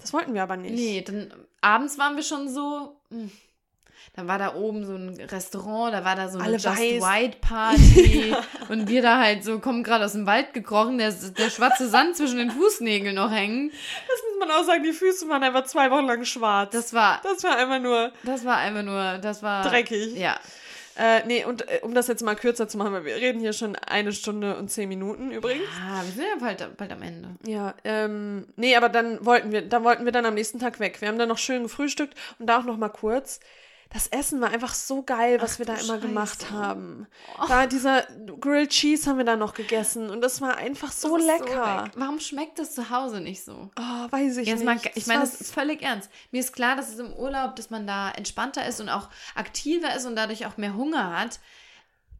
Das 0.00 0.12
wollten 0.12 0.34
wir 0.34 0.42
aber 0.42 0.56
nicht. 0.56 0.74
Nee, 0.74 1.02
dann 1.06 1.32
abends 1.60 1.98
waren 1.98 2.16
wir 2.16 2.22
schon 2.22 2.48
so. 2.48 2.96
hm. 3.10 3.30
Dann 4.14 4.28
war 4.28 4.38
da 4.38 4.54
oben 4.54 4.84
so 4.86 4.94
ein 4.94 5.20
Restaurant, 5.20 5.92
da 5.92 6.04
war 6.04 6.16
da 6.16 6.28
so 6.28 6.38
eine 6.38 6.46
Alle 6.46 6.56
Just 6.56 6.66
weiß. 6.66 7.02
White 7.02 7.38
Party 7.40 8.34
und 8.70 8.88
wir 8.88 9.02
da 9.02 9.18
halt 9.18 9.44
so 9.44 9.58
kommen 9.58 9.82
gerade 9.82 10.04
aus 10.04 10.12
dem 10.12 10.26
Wald 10.26 10.54
gekrochen, 10.54 10.98
der, 10.98 11.12
der 11.12 11.50
schwarze 11.50 11.88
Sand 11.88 12.16
zwischen 12.16 12.38
den 12.38 12.50
Fußnägeln 12.50 13.14
noch 13.14 13.30
hängen. 13.30 13.70
Das 13.70 14.18
muss 14.30 14.48
man 14.48 14.50
auch 14.56 14.64
sagen, 14.64 14.82
die 14.84 14.92
Füße 14.92 15.28
waren 15.28 15.42
einfach 15.42 15.64
zwei 15.64 15.90
Wochen 15.90 16.06
lang 16.06 16.24
schwarz. 16.24 16.72
Das 16.72 16.94
war, 16.94 17.20
das 17.22 17.44
war 17.44 17.56
einfach 17.56 17.80
nur 17.80 18.12
das 18.22 18.44
war 18.44 18.56
einfach 18.56 18.82
nur, 18.82 19.18
das 19.18 19.42
war 19.42 19.68
dreckig. 19.68 20.16
Ja, 20.16 20.36
Äh, 20.98 21.26
nee, 21.26 21.44
und 21.44 21.68
äh, 21.68 21.80
um 21.82 21.92
das 21.94 22.08
jetzt 22.08 22.22
mal 22.22 22.34
kürzer 22.36 22.68
zu 22.68 22.78
machen, 22.78 22.94
weil 22.94 23.04
wir 23.04 23.16
reden 23.16 23.38
hier 23.40 23.52
schon 23.52 23.76
eine 23.76 24.12
Stunde 24.14 24.56
und 24.56 24.70
zehn 24.70 24.88
Minuten 24.88 25.30
übrigens. 25.30 25.68
ah, 25.78 26.02
wir 26.02 26.10
sind 26.10 26.24
ja 26.24 26.36
bald, 26.40 26.76
bald 26.78 26.90
am 26.90 27.02
Ende. 27.02 27.28
Ja, 27.46 27.74
ähm, 27.84 28.46
nee, 28.56 28.74
aber 28.76 28.88
dann 28.88 29.22
wollten 29.24 29.52
wir, 29.52 29.60
da 29.60 29.84
wollten 29.84 30.06
wir 30.06 30.12
dann 30.12 30.24
am 30.24 30.32
nächsten 30.32 30.58
Tag 30.58 30.80
weg. 30.80 31.02
Wir 31.02 31.08
haben 31.08 31.18
dann 31.18 31.28
noch 31.28 31.36
schön 31.36 31.64
gefrühstückt 31.64 32.14
und 32.38 32.46
da 32.46 32.60
auch 32.60 32.64
noch 32.64 32.78
mal 32.78 32.88
kurz. 32.88 33.40
Das 33.92 34.08
Essen 34.08 34.40
war 34.40 34.50
einfach 34.50 34.74
so 34.74 35.02
geil, 35.02 35.40
was 35.40 35.54
Ach 35.54 35.58
wir 35.60 35.66
da 35.66 35.74
immer 35.76 35.98
gemacht 35.98 36.42
Scheiße. 36.42 36.52
haben. 36.52 37.06
Da 37.48 37.66
dieser 37.66 38.02
Grilled 38.40 38.70
Cheese 38.70 39.08
haben 39.08 39.16
wir 39.18 39.24
da 39.24 39.36
noch 39.36 39.54
gegessen 39.54 40.10
und 40.10 40.20
das 40.20 40.40
war 40.40 40.56
einfach 40.56 40.90
so 40.92 41.16
lecker. 41.16 41.84
leck- 41.84 41.92
Warum 41.96 42.18
schmeckt 42.20 42.58
das 42.58 42.74
zu 42.74 42.90
Hause 42.90 43.20
nicht 43.20 43.44
so? 43.44 43.70
oh, 43.78 44.06
weiß 44.10 44.38
ich 44.38 44.48
Jetzt 44.48 44.64
nicht. 44.64 44.66
mal, 44.66 44.90
ich 44.94 45.06
meine, 45.06 45.20
das 45.20 45.40
ist 45.40 45.54
völlig 45.54 45.82
ernst. 45.82 46.10
Mir 46.32 46.40
ist 46.40 46.52
klar, 46.52 46.76
dass 46.76 46.88
es 46.92 46.98
im 46.98 47.12
Urlaub, 47.12 47.56
dass 47.56 47.70
man 47.70 47.86
da 47.86 48.10
entspannter 48.10 48.66
ist 48.66 48.80
und 48.80 48.88
auch 48.88 49.08
aktiver 49.34 49.94
ist 49.94 50.04
und 50.04 50.16
dadurch 50.16 50.46
auch 50.46 50.56
mehr 50.56 50.74
Hunger 50.74 51.18
hat. 51.18 51.38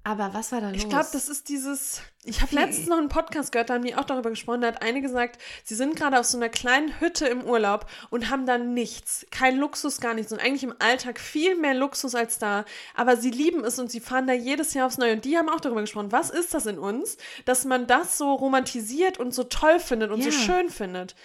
Aber 0.06 0.32
was 0.34 0.52
war 0.52 0.60
da 0.60 0.68
los? 0.70 0.76
Ich 0.76 0.88
glaube, 0.88 1.08
das 1.12 1.28
ist 1.28 1.48
dieses. 1.48 2.00
Ich 2.22 2.40
habe 2.40 2.54
letztens 2.54 2.86
noch 2.86 2.98
einen 2.98 3.08
Podcast 3.08 3.50
gehört, 3.50 3.70
da 3.70 3.74
haben 3.74 3.82
die 3.84 3.96
auch 3.96 4.04
darüber 4.04 4.30
gesprochen. 4.30 4.60
Da 4.60 4.68
hat 4.68 4.80
eine 4.80 5.00
gesagt, 5.02 5.42
sie 5.64 5.74
sind 5.74 5.96
gerade 5.96 6.20
auf 6.20 6.26
so 6.26 6.36
einer 6.38 6.48
kleinen 6.48 7.00
Hütte 7.00 7.26
im 7.26 7.42
Urlaub 7.42 7.86
und 8.10 8.30
haben 8.30 8.46
da 8.46 8.56
nichts. 8.56 9.26
Kein 9.32 9.56
Luxus, 9.56 10.00
gar 10.00 10.14
nichts. 10.14 10.30
Und 10.30 10.38
eigentlich 10.38 10.62
im 10.62 10.74
Alltag 10.78 11.18
viel 11.18 11.56
mehr 11.56 11.74
Luxus 11.74 12.14
als 12.14 12.38
da. 12.38 12.64
Aber 12.94 13.16
sie 13.16 13.30
lieben 13.30 13.64
es 13.64 13.80
und 13.80 13.90
sie 13.90 13.98
fahren 13.98 14.28
da 14.28 14.32
jedes 14.32 14.74
Jahr 14.74 14.86
aufs 14.86 14.98
Neue. 14.98 15.14
Und 15.14 15.24
die 15.24 15.36
haben 15.36 15.48
auch 15.48 15.60
darüber 15.60 15.80
gesprochen, 15.80 16.12
was 16.12 16.30
ist 16.30 16.54
das 16.54 16.66
in 16.66 16.78
uns, 16.78 17.16
dass 17.44 17.64
man 17.64 17.88
das 17.88 18.16
so 18.16 18.32
romantisiert 18.32 19.18
und 19.18 19.34
so 19.34 19.42
toll 19.42 19.80
findet 19.80 20.12
und 20.12 20.22
so 20.22 20.30
Ja. 20.30 20.36
schön 20.38 20.70
findet. 20.70 21.16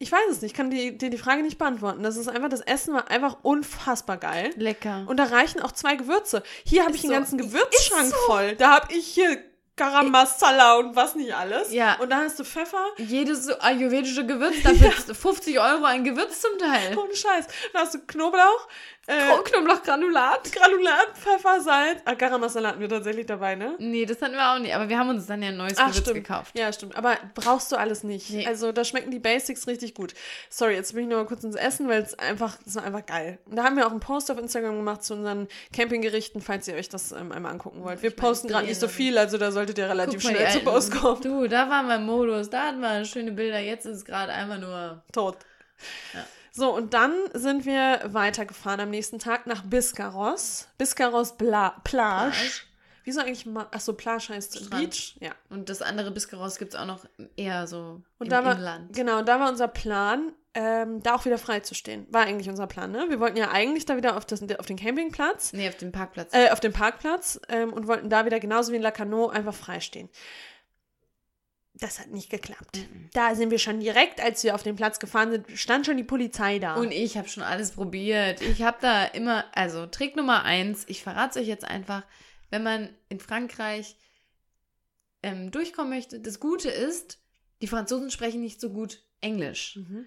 Ich 0.00 0.12
weiß 0.12 0.30
es 0.30 0.42
nicht, 0.42 0.52
ich 0.52 0.56
kann 0.56 0.70
dir 0.70 0.92
die, 0.92 1.10
die 1.10 1.18
Frage 1.18 1.42
nicht 1.42 1.58
beantworten. 1.58 2.04
Das 2.04 2.16
ist 2.16 2.28
einfach, 2.28 2.48
das 2.48 2.60
Essen 2.60 2.94
war 2.94 3.10
einfach 3.10 3.38
unfassbar 3.42 4.16
geil. 4.16 4.50
lecker. 4.56 5.04
Und 5.08 5.16
da 5.16 5.24
reichen 5.24 5.60
auch 5.60 5.72
zwei 5.72 5.96
Gewürze. 5.96 6.44
Hier 6.64 6.84
habe 6.84 6.94
ich 6.94 7.02
so. 7.02 7.08
ganzen 7.08 7.36
Gewürzschrank 7.36 8.08
so. 8.08 8.16
voll. 8.26 8.54
Da 8.56 8.76
habe 8.76 8.94
ich 8.94 9.06
hier 9.06 9.42
Garam 9.74 10.10
Masala 10.10 10.76
und 10.76 10.94
was 10.94 11.14
nicht 11.14 11.34
alles. 11.34 11.72
Ja. 11.72 11.96
Und 12.00 12.10
da 12.10 12.18
hast 12.18 12.38
du 12.38 12.44
Pfeffer. 12.44 12.84
Jedes 12.98 13.48
ayurvedische 13.48 14.26
Gewürz, 14.26 14.56
dafür 14.62 14.92
50 14.92 15.58
Euro 15.58 15.84
ein 15.84 16.04
Gewürz 16.04 16.42
zum 16.42 16.58
Teil. 16.58 16.98
Ohne 16.98 17.14
Scheiß. 17.14 17.46
Da 17.72 17.80
hast 17.80 17.94
du 17.94 18.00
Knoblauch, 18.00 18.68
äh, 19.08 19.42
Knoblauchgranulat. 19.44 20.52
Granulat, 20.52 21.08
Pfeffer, 21.14 21.60
Salz. 21.60 22.00
Ah, 22.04 22.14
Garam 22.14 22.40
Masala 22.40 22.68
hatten 22.70 22.80
wir 22.80 22.88
tatsächlich 22.88 23.26
dabei, 23.26 23.54
ne? 23.54 23.74
Nee, 23.78 24.04
das 24.06 24.20
hatten 24.20 24.34
wir 24.34 24.52
auch 24.52 24.58
nicht. 24.58 24.74
Aber 24.74 24.88
wir 24.88 24.98
haben 24.98 25.08
uns 25.08 25.26
dann 25.26 25.42
ja 25.42 25.48
ein 25.48 25.56
neues 25.56 25.78
Ach, 25.78 25.88
Gewürz 25.90 26.12
gekauft. 26.12 26.58
Ja, 26.58 26.72
stimmt. 26.72 26.96
Aber 26.96 27.16
brauchst 27.34 27.72
du 27.72 27.76
alles 27.76 28.04
nicht. 28.04 28.30
Nee. 28.30 28.46
Also 28.46 28.70
da 28.72 28.84
schmecken 28.84 29.10
die 29.10 29.18
Basics 29.18 29.66
richtig 29.66 29.94
gut. 29.94 30.14
Sorry, 30.50 30.74
jetzt 30.74 30.94
bin 30.94 31.04
ich 31.04 31.08
nur 31.08 31.18
mal 31.18 31.26
kurz 31.26 31.42
ins 31.42 31.56
Essen, 31.56 31.88
weil 31.88 32.02
es 32.02 32.18
einfach, 32.18 32.56
das 32.64 32.74
war 32.76 32.84
einfach 32.84 33.06
geil. 33.06 33.38
Da 33.46 33.64
haben 33.64 33.76
wir 33.76 33.86
auch 33.86 33.90
einen 33.90 34.00
Post 34.00 34.30
auf 34.30 34.38
Instagram 34.38 34.76
gemacht 34.76 35.02
zu 35.02 35.14
unseren 35.14 35.48
Campinggerichten, 35.74 36.40
falls 36.40 36.68
ihr 36.68 36.74
euch 36.74 36.88
das 36.88 37.12
ähm, 37.12 37.32
einmal 37.32 37.52
angucken 37.52 37.82
wollt. 37.82 38.02
Wir 38.02 38.10
Ich 38.10 38.16
posten 38.16 38.48
gerade 38.48 38.66
nicht 38.66 38.78
so 38.78 38.88
viel, 38.88 39.16
also 39.16 39.38
da 39.38 39.50
solltet 39.52 39.78
ihr 39.78 39.88
relativ 39.88 40.22
mal, 40.24 40.30
schnell 40.34 40.50
zu 40.52 40.60
Post 40.60 40.92
kommen. 40.92 41.22
Du, 41.22 41.48
da 41.48 41.70
waren 41.70 41.86
wir 41.88 41.96
im 41.96 42.04
Modus, 42.06 42.50
da 42.50 42.64
hatten 42.68 42.80
wir 42.80 43.04
schöne 43.04 43.32
Bilder. 43.32 43.58
Jetzt 43.58 43.86
ist 43.86 43.96
es 43.96 44.04
gerade 44.04 44.32
einfach 44.32 44.58
nur. 44.58 45.02
tot. 45.12 45.38
So, 46.58 46.74
und 46.74 46.92
dann 46.92 47.12
sind 47.34 47.64
wir 47.66 48.00
weitergefahren 48.06 48.80
am 48.80 48.90
nächsten 48.90 49.18
Tag 49.20 49.46
nach 49.46 49.62
Biscarros. 49.62 50.68
Biscarros 50.76 51.36
Bla 51.36 51.80
Plage. 51.84 52.34
Wieso 53.04 53.20
eigentlich? 53.20 53.46
Achso, 53.70 53.92
Plage 53.92 54.30
heißt 54.30 54.58
Strand. 54.58 54.70
Beach. 54.90 55.16
Ja. 55.20 55.30
Und 55.50 55.68
das 55.70 55.82
andere 55.82 56.10
Biscaros 56.10 56.58
gibt 56.58 56.74
es 56.74 56.80
auch 56.80 56.84
noch 56.84 57.04
eher 57.36 57.66
so 57.66 58.02
Und 58.18 58.26
im 58.26 58.30
da 58.30 58.44
war, 58.44 58.56
Inland. 58.56 58.92
genau, 58.94 59.22
da 59.22 59.38
war 59.40 59.48
unser 59.48 59.68
Plan, 59.68 60.32
ähm, 60.54 61.02
da 61.02 61.14
auch 61.14 61.24
wieder 61.24 61.38
frei 61.38 61.60
zu 61.60 61.74
stehen. 61.76 62.06
War 62.10 62.22
eigentlich 62.26 62.48
unser 62.50 62.66
Plan, 62.66 62.90
ne? 62.90 63.06
Wir 63.08 63.20
wollten 63.20 63.36
ja 63.36 63.50
eigentlich 63.50 63.86
da 63.86 63.96
wieder 63.96 64.16
auf, 64.16 64.26
das, 64.26 64.42
auf 64.58 64.66
den 64.66 64.76
Campingplatz, 64.76 65.52
Nee, 65.52 65.68
auf 65.68 65.76
dem 65.76 65.92
Parkplatz. 65.92 66.34
äh, 66.34 66.50
auf 66.50 66.60
dem 66.60 66.72
Parkplatz 66.72 67.40
ähm, 67.48 67.72
und 67.72 67.86
wollten 67.86 68.10
da 68.10 68.24
wieder 68.26 68.40
genauso 68.40 68.72
wie 68.72 68.76
in 68.76 68.82
Lacanau 68.82 69.28
einfach 69.28 69.54
frei 69.54 69.78
stehen. 69.80 70.10
Das 71.80 72.00
hat 72.00 72.10
nicht 72.10 72.30
geklappt. 72.30 72.78
Mhm. 72.78 73.10
Da 73.12 73.34
sind 73.34 73.50
wir 73.50 73.58
schon 73.58 73.80
direkt, 73.80 74.20
als 74.20 74.42
wir 74.42 74.54
auf 74.54 74.62
den 74.62 74.76
Platz 74.76 74.98
gefahren 74.98 75.30
sind, 75.30 75.46
stand 75.58 75.86
schon 75.86 75.96
die 75.96 76.04
Polizei 76.04 76.58
da. 76.58 76.74
Und 76.74 76.90
ich 76.90 77.16
habe 77.16 77.28
schon 77.28 77.42
alles 77.42 77.72
probiert. 77.72 78.40
Ich 78.40 78.62
habe 78.62 78.78
da 78.80 79.04
immer, 79.04 79.44
also 79.54 79.86
Trick 79.86 80.16
Nummer 80.16 80.44
eins, 80.44 80.84
ich 80.88 81.02
verrate 81.02 81.38
es 81.38 81.44
euch 81.44 81.48
jetzt 81.48 81.64
einfach, 81.64 82.02
wenn 82.50 82.62
man 82.62 82.90
in 83.08 83.20
Frankreich 83.20 83.96
ähm, 85.22 85.50
durchkommen 85.50 85.90
möchte, 85.90 86.20
das 86.20 86.40
Gute 86.40 86.70
ist, 86.70 87.18
die 87.60 87.66
Franzosen 87.66 88.10
sprechen 88.10 88.40
nicht 88.40 88.60
so 88.60 88.70
gut 88.70 89.02
Englisch. 89.20 89.76
Mhm. 89.76 90.06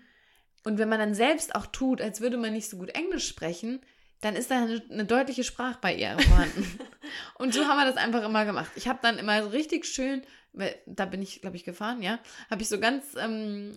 Und 0.63 0.77
wenn 0.77 0.89
man 0.89 0.99
dann 0.99 1.15
selbst 1.15 1.55
auch 1.55 1.65
tut, 1.67 2.01
als 2.01 2.21
würde 2.21 2.37
man 2.37 2.53
nicht 2.53 2.69
so 2.69 2.77
gut 2.77 2.89
Englisch 2.89 3.27
sprechen, 3.27 3.81
dann 4.21 4.35
ist 4.35 4.51
da 4.51 4.63
eine, 4.63 4.83
eine 4.89 5.05
deutliche 5.05 5.43
Sprachbarriere 5.43 6.21
vorhanden. 6.21 6.79
und 7.35 7.53
so 7.53 7.65
haben 7.65 7.77
wir 7.77 7.85
das 7.85 7.97
einfach 7.97 8.23
immer 8.23 8.45
gemacht. 8.45 8.71
Ich 8.75 8.87
habe 8.87 8.99
dann 9.01 9.17
immer 9.17 9.43
so 9.43 9.49
richtig 9.49 9.85
schön, 9.85 10.23
weil 10.53 10.75
da 10.85 11.05
bin 11.05 11.21
ich, 11.21 11.41
glaube 11.41 11.55
ich, 11.55 11.63
gefahren, 11.63 12.01
ja, 12.01 12.19
habe 12.49 12.61
ich 12.61 12.69
so 12.69 12.79
ganz 12.79 13.15
ähm, 13.17 13.73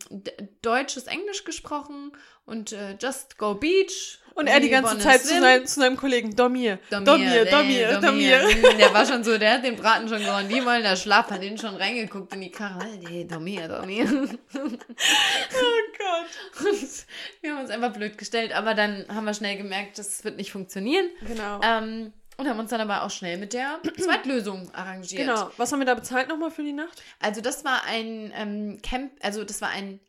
deutsches 0.62 1.05
Englisch 1.05 1.44
gesprochen 1.44 2.12
und 2.46 2.72
äh, 2.72 2.96
Just 3.01 3.38
Go 3.38 3.55
Beach. 3.55 4.18
Und 4.34 4.48
er 4.48 4.59
die 4.59 4.68
ganze 4.68 4.98
Zeit 4.98 5.22
zu, 5.22 5.40
sein, 5.40 5.64
zu, 5.64 5.78
seinem 5.78 5.96
Kollegen, 5.96 6.34
Domir, 6.34 6.80
Domir, 6.90 7.44
Domir, 7.44 8.01
Domir. 8.01 8.40
Der 8.80 8.92
war 8.92 9.06
schon 9.06 9.22
so, 9.22 9.38
der 9.38 9.52
hat 9.52 9.64
den 9.64 9.76
Braten 9.76 10.09
schon 10.09 10.18
gehauen, 10.18 10.48
die 10.48 10.64
wollen 10.64 10.82
da 10.82 10.96
schlafen, 10.96 11.34
hat 11.34 11.42
den 11.42 11.56
schon 11.56 11.76
reingeguckt 11.76 12.34
in 12.34 12.40
die 12.40 12.51
Karre. 12.51 12.84
Nee, 13.09 13.24
Domir, 13.24 13.68
Domir. 13.68 14.06
Oh 14.55 15.80
Gott. 15.98 16.66
Und 16.66 17.06
wir 17.40 17.52
haben 17.52 17.60
uns 17.60 17.70
einfach 17.70 17.92
blöd 17.92 18.18
gestellt, 18.18 18.52
aber 18.52 18.74
dann 18.74 19.06
haben 19.09 19.24
wir 19.24 19.34
schnell 19.34 19.56
gemerkt, 19.56 19.98
das 19.98 20.24
wird 20.24 20.36
nicht 20.36 20.51
funktionieren. 20.51 21.06
Genau. 21.26 21.60
Ähm, 21.62 22.12
und 22.36 22.48
haben 22.48 22.59
uns 22.59 22.70
dann 22.70 22.81
aber 22.81 23.02
auch 23.02 23.11
schnell 23.11 23.39
mit 23.39 23.52
der 23.52 23.81
Zweitlösung 23.98 24.73
arrangiert. 24.74 25.27
Genau. 25.27 25.51
Was 25.56 25.73
haben 25.73 25.81
wir 25.81 25.86
da 25.86 25.94
bezahlt 25.94 26.28
nochmal 26.28 26.51
für 26.51 26.62
die 26.62 26.73
Nacht? 26.73 27.02
Also 27.20 27.40
das 27.40 27.65
war 27.65 27.85
ein 27.85 28.32
ähm, 28.35 28.81
Camp, 28.82 29.12
also 29.23 29.44
das 29.44 29.61
war 29.61 29.70
ein 29.70 30.01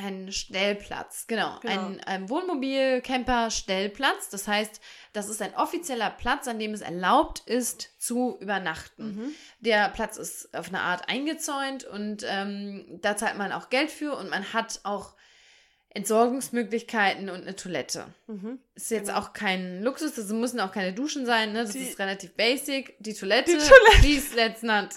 ein 0.00 0.32
Stellplatz, 0.32 1.26
genau. 1.26 1.58
genau. 1.60 1.72
Ein, 1.72 2.00
ein 2.04 2.30
Wohnmobil-Camper-Stellplatz. 2.30 4.30
Das 4.30 4.48
heißt, 4.48 4.80
das 5.12 5.28
ist 5.28 5.42
ein 5.42 5.54
offizieller 5.54 6.08
Platz, 6.08 6.48
an 6.48 6.58
dem 6.58 6.72
es 6.72 6.80
erlaubt 6.80 7.40
ist, 7.40 8.00
zu 8.00 8.38
übernachten. 8.40 9.16
Mhm. 9.16 9.34
Der 9.60 9.90
Platz 9.90 10.16
ist 10.16 10.56
auf 10.56 10.68
eine 10.68 10.80
Art 10.80 11.10
eingezäunt 11.10 11.84
und 11.84 12.24
ähm, 12.26 12.98
da 13.02 13.14
zahlt 13.16 13.36
man 13.36 13.52
auch 13.52 13.68
Geld 13.68 13.90
für 13.90 14.16
und 14.16 14.30
man 14.30 14.54
hat 14.54 14.80
auch 14.84 15.14
Entsorgungsmöglichkeiten 15.92 17.30
und 17.30 17.42
eine 17.42 17.56
Toilette. 17.56 18.06
Mhm. 18.28 18.58
Ist 18.74 18.90
jetzt 18.90 19.08
genau. 19.08 19.18
auch 19.18 19.32
kein 19.32 19.82
Luxus, 19.82 20.14
das 20.14 20.28
müssen 20.28 20.60
auch 20.60 20.70
keine 20.70 20.92
Duschen 20.92 21.26
sein, 21.26 21.52
ne? 21.52 21.62
Das 21.64 21.72
die, 21.72 21.80
ist 21.80 21.98
relativ 21.98 22.32
basic. 22.32 22.94
Die 23.00 23.14
Toilette, 23.14 23.50
die 23.50 23.58
Toilette. 23.58 23.98
please 24.00 24.36
let's 24.36 24.62
not 24.62 24.88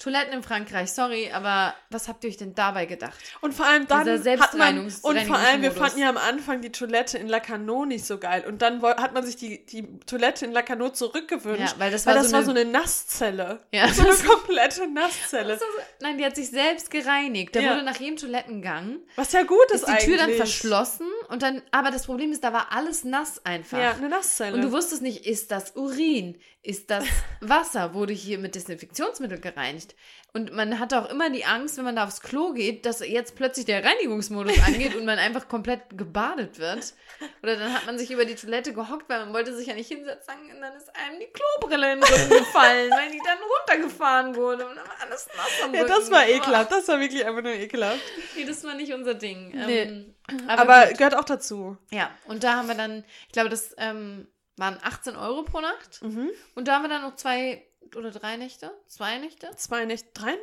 Toiletten 0.00 0.32
in 0.32 0.42
Frankreich, 0.42 0.90
sorry, 0.90 1.30
aber 1.30 1.74
was 1.90 2.08
habt 2.08 2.24
ihr 2.24 2.30
euch 2.30 2.36
denn 2.36 2.54
dabei 2.54 2.86
gedacht? 2.86 3.18
Und 3.42 3.54
vor 3.54 3.66
allem 3.66 3.86
dann 3.86 4.08
hat 4.08 4.54
man, 4.54 4.78
und 4.80 5.20
vor 5.20 5.36
allem, 5.36 5.62
wir 5.62 5.72
fanden 5.72 6.00
ja 6.00 6.08
am 6.08 6.16
Anfang 6.16 6.62
die 6.62 6.72
Toilette 6.72 7.18
in 7.18 7.28
Lacanau 7.28 7.84
nicht 7.84 8.04
so 8.04 8.18
geil 8.18 8.44
und 8.48 8.62
dann 8.62 8.82
hat 8.82 9.12
man 9.14 9.24
sich 9.24 9.36
die, 9.36 9.64
die 9.66 10.00
Toilette 10.00 10.46
in 10.46 10.52
Lacanau 10.52 10.88
zurückgewünscht, 10.88 11.74
ja, 11.74 11.78
weil 11.78 11.90
das, 11.90 12.06
war, 12.06 12.14
weil 12.14 12.22
das 12.22 12.30
so 12.30 12.36
war 12.36 12.44
so 12.44 12.50
eine 12.50 12.64
Nasszelle. 12.64 13.60
Ja, 13.72 13.92
so 13.92 14.02
eine 14.02 14.14
komplette 14.14 14.90
Nasszelle. 14.90 15.58
So, 15.58 15.64
nein, 16.00 16.18
die 16.18 16.24
hat 16.24 16.34
sich 16.34 16.50
selbst 16.50 16.90
gereinigt. 16.90 17.54
Da 17.54 17.60
ja. 17.60 17.74
wurde 17.74 17.84
nach 17.84 18.00
jedem 18.00 18.16
Toilettengang 18.16 19.00
was 19.16 19.32
ja 19.32 19.42
gut 19.42 19.58
ist, 19.66 19.82
ist 19.82 19.86
die 19.86 19.90
eigentlich. 19.90 20.06
Tür 20.06 20.16
dann 20.16 20.32
verschlossen 20.32 21.06
und 21.28 21.42
dann, 21.42 21.62
aber 21.72 21.90
das 21.90 22.06
Problem 22.06 22.32
ist, 22.32 22.42
da 22.42 22.52
war 22.52 22.72
alles 22.72 23.04
nass 23.04 23.44
einfach. 23.44 23.78
Ja, 23.78 23.92
eine 23.92 24.08
Nasszelle. 24.08 24.54
Und 24.54 24.62
du 24.62 24.72
wusstest 24.72 25.02
nicht, 25.02 25.26
ist 25.26 25.50
das 25.50 25.76
Urin? 25.76 26.38
Ist 26.62 26.90
das 26.90 27.04
Wasser? 27.40 27.94
Wurde 27.94 28.12
hier 28.12 28.38
mit 28.38 28.54
Desinfektionsmittel 28.54 29.40
gereinigt? 29.40 29.89
Und 30.32 30.52
man 30.52 30.78
hat 30.78 30.94
auch 30.94 31.10
immer 31.10 31.28
die 31.28 31.44
Angst, 31.44 31.76
wenn 31.76 31.84
man 31.84 31.96
da 31.96 32.04
aufs 32.04 32.20
Klo 32.20 32.52
geht, 32.52 32.86
dass 32.86 33.00
jetzt 33.00 33.34
plötzlich 33.34 33.66
der 33.66 33.84
Reinigungsmodus 33.84 34.62
angeht 34.66 34.94
und 34.94 35.04
man 35.04 35.18
einfach 35.18 35.48
komplett 35.48 35.98
gebadet 35.98 36.60
wird. 36.60 36.94
Oder 37.42 37.56
dann 37.56 37.74
hat 37.74 37.86
man 37.86 37.98
sich 37.98 38.12
über 38.12 38.24
die 38.24 38.36
Toilette 38.36 38.72
gehockt, 38.72 39.08
weil 39.08 39.24
man 39.24 39.34
wollte 39.34 39.54
sich 39.56 39.66
ja 39.66 39.74
nicht 39.74 39.88
hinsetzen 39.88 40.34
und 40.54 40.60
dann 40.60 40.74
ist 40.76 40.88
einem 40.94 41.18
die 41.18 41.26
Klobrille 41.26 41.94
in 41.94 42.00
den 42.00 42.08
Rücken 42.08 42.28
gefallen, 42.38 42.90
weil 42.92 43.10
die 43.10 43.20
dann 43.24 43.38
runtergefahren 43.38 44.36
wurde 44.36 44.68
und 44.68 44.76
dann 44.76 44.86
war 44.86 45.00
alles 45.00 45.28
nass 45.36 45.64
am 45.64 45.74
Ja, 45.74 45.84
das 45.84 46.10
war 46.10 46.28
ekelhaft. 46.28 46.70
Das 46.70 46.86
war 46.86 47.00
wirklich 47.00 47.26
einfach 47.26 47.42
nur 47.42 47.52
ekelhaft. 47.52 48.00
Nee, 48.36 48.44
das 48.44 48.62
war 48.62 48.74
nicht 48.74 48.92
unser 48.92 49.14
Ding. 49.14 49.50
Nee. 49.66 49.82
Ähm, 49.82 50.14
aber, 50.46 50.74
aber 50.74 50.92
gehört 50.92 51.16
auch 51.16 51.24
dazu. 51.24 51.76
Ja, 51.90 52.10
und 52.26 52.44
da 52.44 52.54
haben 52.54 52.68
wir 52.68 52.76
dann, 52.76 53.04
ich 53.26 53.32
glaube, 53.32 53.48
das 53.48 53.74
ähm, 53.78 54.28
waren 54.56 54.78
18 54.82 55.16
Euro 55.16 55.42
pro 55.42 55.60
Nacht. 55.60 56.02
Mhm. 56.02 56.30
Und 56.54 56.68
da 56.68 56.74
haben 56.74 56.82
wir 56.82 56.88
dann 56.88 57.02
noch 57.02 57.16
zwei 57.16 57.66
oder 57.96 58.10
drei 58.10 58.36
Nächte? 58.36 58.72
Zwei 58.86 59.18
Nächte? 59.18 59.50
Zwei 59.56 59.84
Nächte, 59.84 60.08
drei? 60.14 60.36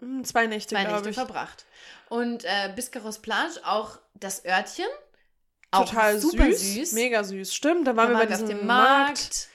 Hm, 0.00 0.24
zwei 0.24 0.46
Nächte, 0.46 0.74
Zwei 0.74 0.84
Nächte 0.84 1.10
ich. 1.10 1.16
verbracht. 1.16 1.64
Und 2.08 2.44
äh, 2.44 2.72
Biscarros 2.74 3.20
Plage, 3.20 3.60
auch 3.64 3.98
das 4.14 4.44
Örtchen. 4.44 4.86
Total 5.70 6.18
super 6.18 6.46
süß, 6.46 6.74
süß. 6.74 6.92
Mega 6.92 7.24
süß, 7.24 7.54
stimmt. 7.54 7.86
Da 7.86 7.96
waren 7.96 8.12
da 8.12 8.20
wir 8.20 8.26
bei 8.26 8.34
auf 8.34 8.44
dem 8.44 8.66
Markt. 8.66 9.08
Markt 9.08 9.48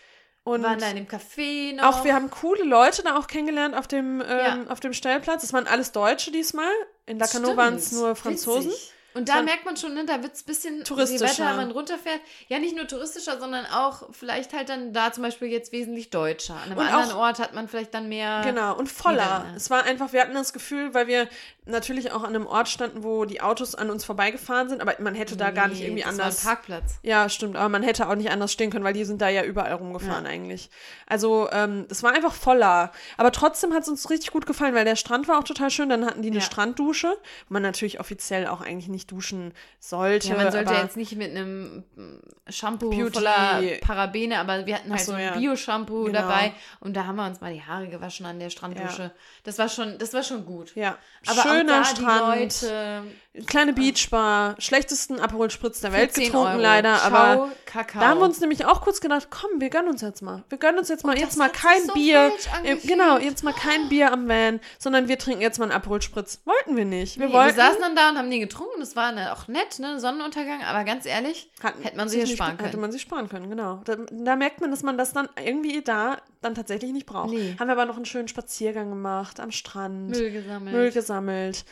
und 0.48 0.64
waren 0.64 0.80
da 0.80 0.90
in 0.90 0.96
dem 0.96 1.08
Café 1.08 1.76
noch. 1.76 1.84
Auch 1.84 2.06
wir 2.06 2.16
haben 2.16 2.30
coole 2.30 2.64
Leute 2.64 3.04
da 3.04 3.18
auch 3.18 3.28
kennengelernt 3.28 3.76
auf 3.76 3.88
dem, 3.88 4.22
ähm, 4.22 4.28
ja. 4.28 4.64
auf 4.70 4.80
dem 4.80 4.94
Stellplatz. 4.94 5.42
Das 5.42 5.52
waren 5.52 5.68
alles 5.68 5.92
Deutsche 5.92 6.32
diesmal. 6.32 6.72
In 7.06 7.20
Lacanau 7.20 7.58
waren 7.58 7.76
es 7.76 7.92
nur 7.92 8.16
Franzosen. 8.16 8.72
Witzig. 8.72 8.94
Und 9.18 9.30
da 9.30 9.42
merkt 9.42 9.66
man 9.66 9.76
schon, 9.76 9.96
ne, 9.96 10.06
da 10.06 10.22
wird 10.22 10.36
es 10.36 10.44
ein 10.44 10.46
bisschen 10.46 10.84
touristischer. 10.84 11.26
Je 11.26 11.40
weiter 11.40 11.56
man 11.56 11.72
runterfährt, 11.72 12.22
ja 12.50 12.60
nicht 12.60 12.76
nur 12.76 12.88
touristischer, 12.88 13.40
sondern 13.40 13.66
auch 13.66 14.10
vielleicht 14.12 14.54
halt 14.54 14.70
dann 14.70 14.94
da 14.94 15.12
zum 15.12 15.24
Beispiel 15.24 15.48
jetzt 15.48 15.72
wesentlich 15.72 16.12
deutscher. 16.12 16.56
An 16.56 16.72
einem 16.72 16.78
und 16.78 16.86
anderen 16.86 17.12
auch, 17.12 17.22
Ort 17.22 17.40
hat 17.40 17.56
man 17.56 17.68
vielleicht 17.68 17.94
dann 17.94 18.10
mehr. 18.10 18.42
Genau, 18.44 18.78
und 18.78 18.92
voller. 18.92 19.46
Es 19.56 19.70
war 19.72 19.84
einfach, 19.84 20.14
wir 20.14 20.22
hatten 20.22 20.36
das 20.36 20.54
Gefühl, 20.54 20.94
weil 20.94 21.08
wir 21.08 21.28
natürlich 21.66 22.12
auch 22.12 22.24
an 22.24 22.36
einem 22.36 22.48
Ort 22.48 22.70
standen, 22.70 23.04
wo 23.04 23.26
die 23.26 23.42
Autos 23.42 23.76
an 23.76 23.90
uns 23.90 24.06
vorbeigefahren 24.06 24.70
sind, 24.70 24.82
aber 24.82 24.94
man 25.00 25.16
hätte 25.16 25.36
da 25.36 25.50
nee, 25.50 25.56
gar 25.56 25.68
nicht 25.68 25.82
irgendwie 25.82 26.04
das 26.04 26.12
anders. 26.12 26.46
War 26.46 26.52
ein 26.52 26.56
Parkplatz. 26.56 27.00
Ja, 27.04 27.30
stimmt, 27.30 27.56
aber 27.56 27.70
man 27.70 27.84
hätte 27.84 28.08
auch 28.08 28.16
nicht 28.16 28.30
anders 28.30 28.52
stehen 28.52 28.72
können, 28.72 28.86
weil 28.86 28.94
die 28.94 29.06
sind 29.06 29.22
da 29.22 29.30
ja 29.30 29.44
überall 29.44 29.74
rumgefahren 29.74 30.26
ja. 30.26 30.32
eigentlich. 30.32 30.70
Also, 31.08 31.50
ähm, 31.52 31.86
es 31.90 32.04
war 32.04 32.14
einfach 32.14 32.34
voller. 32.34 32.92
Aber 33.18 33.32
trotzdem 33.32 33.74
hat 33.74 33.84
es 33.84 33.90
uns 33.90 34.10
richtig 34.10 34.32
gut 34.32 34.46
gefallen, 34.46 34.76
weil 34.76 34.86
der 34.86 34.96
Strand 34.96 35.28
war 35.28 35.40
auch 35.40 35.44
total 35.44 35.70
schön. 35.70 35.90
Dann 35.90 36.06
hatten 36.06 36.22
die 36.22 36.30
eine 36.30 36.40
ja. 36.40 36.44
Stranddusche, 36.44 37.10
wo 37.48 37.54
man 37.54 37.64
natürlich 37.64 38.00
offiziell 38.00 38.48
auch 38.48 38.62
eigentlich 38.62 38.88
nicht 38.88 39.07
duschen 39.08 39.54
sollte. 39.80 40.30
Ja, 40.30 40.36
man 40.36 40.52
sollte 40.52 40.74
jetzt 40.74 40.98
nicht 40.98 41.16
mit 41.16 41.32
einem 41.32 41.84
Shampoo 42.50 42.90
Beauty. 42.90 43.14
voller 43.14 43.62
Parabene, 43.82 44.40
aber 44.40 44.66
wir 44.66 44.76
hatten 44.76 44.92
halt 44.92 45.02
so, 45.02 45.12
so, 45.12 45.18
ein 45.18 45.24
ja. 45.24 45.38
Bio-Shampoo 45.38 46.06
genau. 46.06 46.22
dabei 46.22 46.54
und 46.80 46.96
da 46.96 47.06
haben 47.06 47.16
wir 47.16 47.26
uns 47.26 47.42
mal 47.42 47.54
die 47.54 47.62
Haare 47.62 47.88
gewaschen 47.88 48.26
an 48.26 48.40
der 48.40 48.50
Stranddusche. 48.50 49.12
Das 49.44 49.58
war 49.58 49.70
schon, 49.70 49.98
das 49.98 50.14
war 50.14 50.24
schon 50.24 50.46
gut. 50.46 50.76
Ja. 50.76 50.98
Aber 51.26 51.42
schöner 51.42 51.86
Strand, 51.86 52.66
kleine 53.46 53.74
Beachbar, 53.74 54.56
schlechtesten 54.60 55.20
Aperol 55.20 55.50
Spritz 55.52 55.82
der 55.82 55.94
Welt 55.94 56.14
getrunken 56.14 56.54
Euro. 56.54 56.62
leider, 56.62 56.96
Ciao, 56.96 57.08
aber 57.08 57.52
Kakao. 57.66 58.02
da 58.02 58.08
haben 58.10 58.20
wir 58.20 58.26
uns 58.26 58.40
nämlich 58.40 58.66
auch 58.66 58.82
kurz 58.82 59.02
gedacht, 59.02 59.28
komm, 59.30 59.60
wir 59.60 59.70
gönnen 59.70 59.90
uns 59.90 60.02
jetzt 60.02 60.22
mal. 60.22 60.44
Wir 60.50 60.58
gönnen 60.58 60.80
uns 60.80 60.90
jetzt 60.90 61.06
mal, 61.06 61.18
jetzt 61.18 61.38
mal 61.38 61.50
kein 61.50 61.86
so 61.86 61.94
Bier. 61.94 62.32
Im, 62.64 62.82
genau, 62.82 63.18
jetzt 63.18 63.44
mal 63.44 63.54
kein 63.54 63.90
Bier 63.90 64.12
am 64.12 64.28
Van, 64.28 64.60
sondern 64.80 65.08
wir 65.08 65.18
trinken 65.20 65.42
jetzt 65.42 65.60
mal 65.60 65.66
einen 65.66 65.74
Aperol 65.74 66.02
Spritz. 66.02 66.42
Wollten 66.46 66.76
wir 66.76 66.86
nicht. 66.86 67.20
Wir, 67.20 67.28
nee, 67.28 67.34
wollten, 67.34 67.56
wir 67.56 67.64
saßen 67.64 67.82
dann 67.82 67.96
da 67.96 68.10
und 68.10 68.18
haben 68.18 68.32
den 68.32 68.42
getrunken, 68.42 68.82
das 68.88 68.96
war 68.96 69.12
ne, 69.12 69.34
auch 69.34 69.48
nett, 69.48 69.80
ne, 69.80 70.00
Sonnenuntergang, 70.00 70.64
aber 70.64 70.84
ganz 70.86 71.06
ehrlich, 71.06 71.52
Hat, 71.62 71.76
hätte 71.84 71.98
man 71.98 72.08
sich 72.08 72.24
nicht 72.24 72.36
sparen 72.36 72.58
können. 72.58 72.66
Hätte 72.66 72.78
man 72.78 72.92
sich 72.92 73.02
sparen 73.02 73.28
können, 73.28 73.50
genau. 73.50 73.82
Da, 73.84 73.98
da, 74.10 74.36
merkt 74.36 74.62
man, 74.62 74.72
dass 74.72 74.82
man 74.82 74.98
das 74.98 75.14
dann 75.14 75.28
irgendwie 75.44 75.82
da 75.82 76.18
dann 76.42 76.56
tatsächlich 76.56 76.92
nicht 76.92 77.06
braucht. 77.06 77.32
Nee. 77.32 77.56
Haben 77.60 77.68
wir 77.68 77.74
aber 77.74 77.86
noch 77.86 77.98
einen 77.98 78.06
schönen 78.06 78.28
Spaziergang 78.28 78.90
gemacht 78.90 79.40
am 79.40 79.52
Strand. 79.52 80.10
Müll 80.10 80.32
gesammelt. 80.32 80.76
Müll 80.76 80.92
gesammelt. 80.92 81.66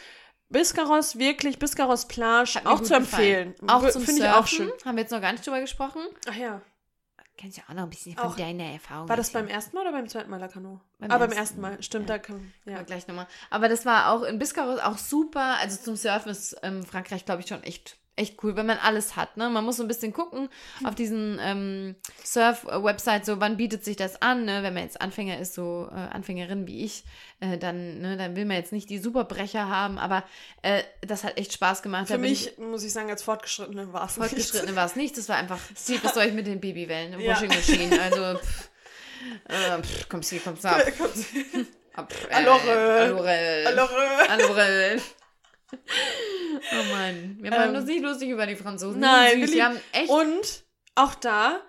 Biscarros, 0.49 1.17
wirklich, 1.17 1.57
Biscarros 1.57 2.07
Plage, 2.07 2.59
auch 2.65 2.81
zu 2.81 2.93
empfehlen. 2.93 3.55
Auch 3.67 3.89
zum 3.89 4.03
Finde 4.03 4.23
ich 4.23 4.29
auch 4.29 4.47
schön. 4.47 4.71
Haben 4.83 4.97
wir 4.97 5.01
jetzt 5.01 5.11
noch 5.11 5.21
gar 5.21 5.31
nicht 5.31 5.45
drüber 5.45 5.61
gesprochen. 5.61 6.01
Ach 6.29 6.35
ja. 6.35 6.61
Kennst 7.45 7.59
du 7.59 7.61
auch 7.69 7.75
noch 7.75 7.83
ein 7.83 7.89
bisschen 7.91 8.15
von 8.15 8.25
auch. 8.25 8.35
deiner 8.35 8.63
Erfahrung. 8.63 9.07
War 9.07 9.17
das 9.17 9.29
beim 9.29 9.47
ersten 9.47 9.75
Mal 9.75 9.83
oder 9.83 9.91
beim 9.91 10.09
zweiten 10.09 10.31
Mal 10.31 10.39
Lacano? 10.39 10.81
Beim 10.97 11.11
ah, 11.11 11.19
beim 11.19 11.31
ersten 11.31 11.61
Mal, 11.61 11.79
stimmt, 11.83 12.09
ja. 12.09 12.17
da 12.17 12.19
kann 12.19 12.51
ja. 12.65 12.81
gleich 12.81 13.07
nochmal. 13.07 13.27
Aber 13.51 13.69
das 13.69 13.85
war 13.85 14.09
auch 14.09 14.23
in 14.23 14.39
Biscarros 14.39 14.79
auch 14.79 14.97
super. 14.97 15.57
Also 15.59 15.79
zum 15.79 15.95
Surfen 15.95 16.31
ist 16.31 16.57
ähm, 16.63 16.83
Frankreich, 16.83 17.23
glaube 17.23 17.41
ich, 17.43 17.47
schon 17.47 17.61
echt 17.61 17.99
echt 18.15 18.41
cool, 18.43 18.55
wenn 18.55 18.65
man 18.65 18.77
alles 18.77 19.15
hat. 19.15 19.37
Ne? 19.37 19.49
Man 19.49 19.65
muss 19.65 19.77
so 19.77 19.83
ein 19.83 19.87
bisschen 19.87 20.13
gucken 20.13 20.49
auf 20.83 20.95
diesen 20.95 21.39
ähm, 21.41 21.95
Surf-Website, 22.23 23.25
so 23.25 23.39
wann 23.39 23.57
bietet 23.57 23.83
sich 23.83 23.97
das 23.97 24.21
an, 24.21 24.45
ne? 24.45 24.63
wenn 24.63 24.73
man 24.73 24.83
jetzt 24.83 25.01
Anfänger 25.01 25.39
ist, 25.39 25.53
so 25.53 25.89
äh, 25.91 25.95
Anfängerin 25.95 26.67
wie 26.67 26.85
ich, 26.85 27.03
äh, 27.41 27.57
dann, 27.57 27.99
ne, 27.99 28.15
dann 28.17 28.35
will 28.35 28.45
man 28.45 28.57
jetzt 28.57 28.71
nicht 28.71 28.89
die 28.89 28.99
Superbrecher 28.99 29.67
haben, 29.67 29.97
aber 29.97 30.23
äh, 30.61 30.83
das 31.01 31.23
hat 31.23 31.37
echt 31.37 31.53
Spaß 31.53 31.81
gemacht. 31.83 32.07
Für 32.07 32.17
mich, 32.17 32.53
ich, 32.53 32.57
muss 32.57 32.83
ich 32.83 32.93
sagen, 32.93 33.09
als 33.09 33.23
Fortgeschrittene 33.23 33.91
war 33.91 34.05
es 34.05 34.17
nicht. 34.17 34.29
Fortgeschrittene 34.29 34.75
war 34.75 34.85
es 34.85 34.95
nicht, 34.95 35.17
das 35.17 35.27
war 35.27 35.35
einfach, 35.35 35.59
sie 35.75 36.01
was 36.03 36.13
soll 36.13 36.25
ich 36.25 36.33
mit 36.33 36.47
den 36.47 36.61
Babywellen 36.61 37.19
ja. 37.19 37.33
Washing 37.33 37.49
Machine, 37.49 38.01
also 38.01 38.39
pff, 38.39 38.69
äh, 39.49 39.81
pff, 39.81 40.09
kommst 40.09 40.29
hier, 40.29 40.39
kommst 40.39 40.65
ab. 40.65 40.81
ab 41.95 42.13
äh, 42.29 42.33
Allore. 42.33 42.71
Allore. 42.71 43.63
Allore. 43.67 44.29
Allore. 44.29 45.01
Oh 46.57 46.93
Mann. 46.93 47.37
Wir 47.41 47.51
ähm, 47.51 47.75
uns 47.75 47.85
nicht 47.85 48.01
lustig 48.03 48.29
über 48.29 48.45
die 48.45 48.55
Franzosen. 48.55 48.99
Nein, 48.99 49.47
wir 49.51 49.65
haben 49.65 49.79
echt. 49.91 50.09
Und 50.09 50.63
auch 50.95 51.15
da, 51.15 51.61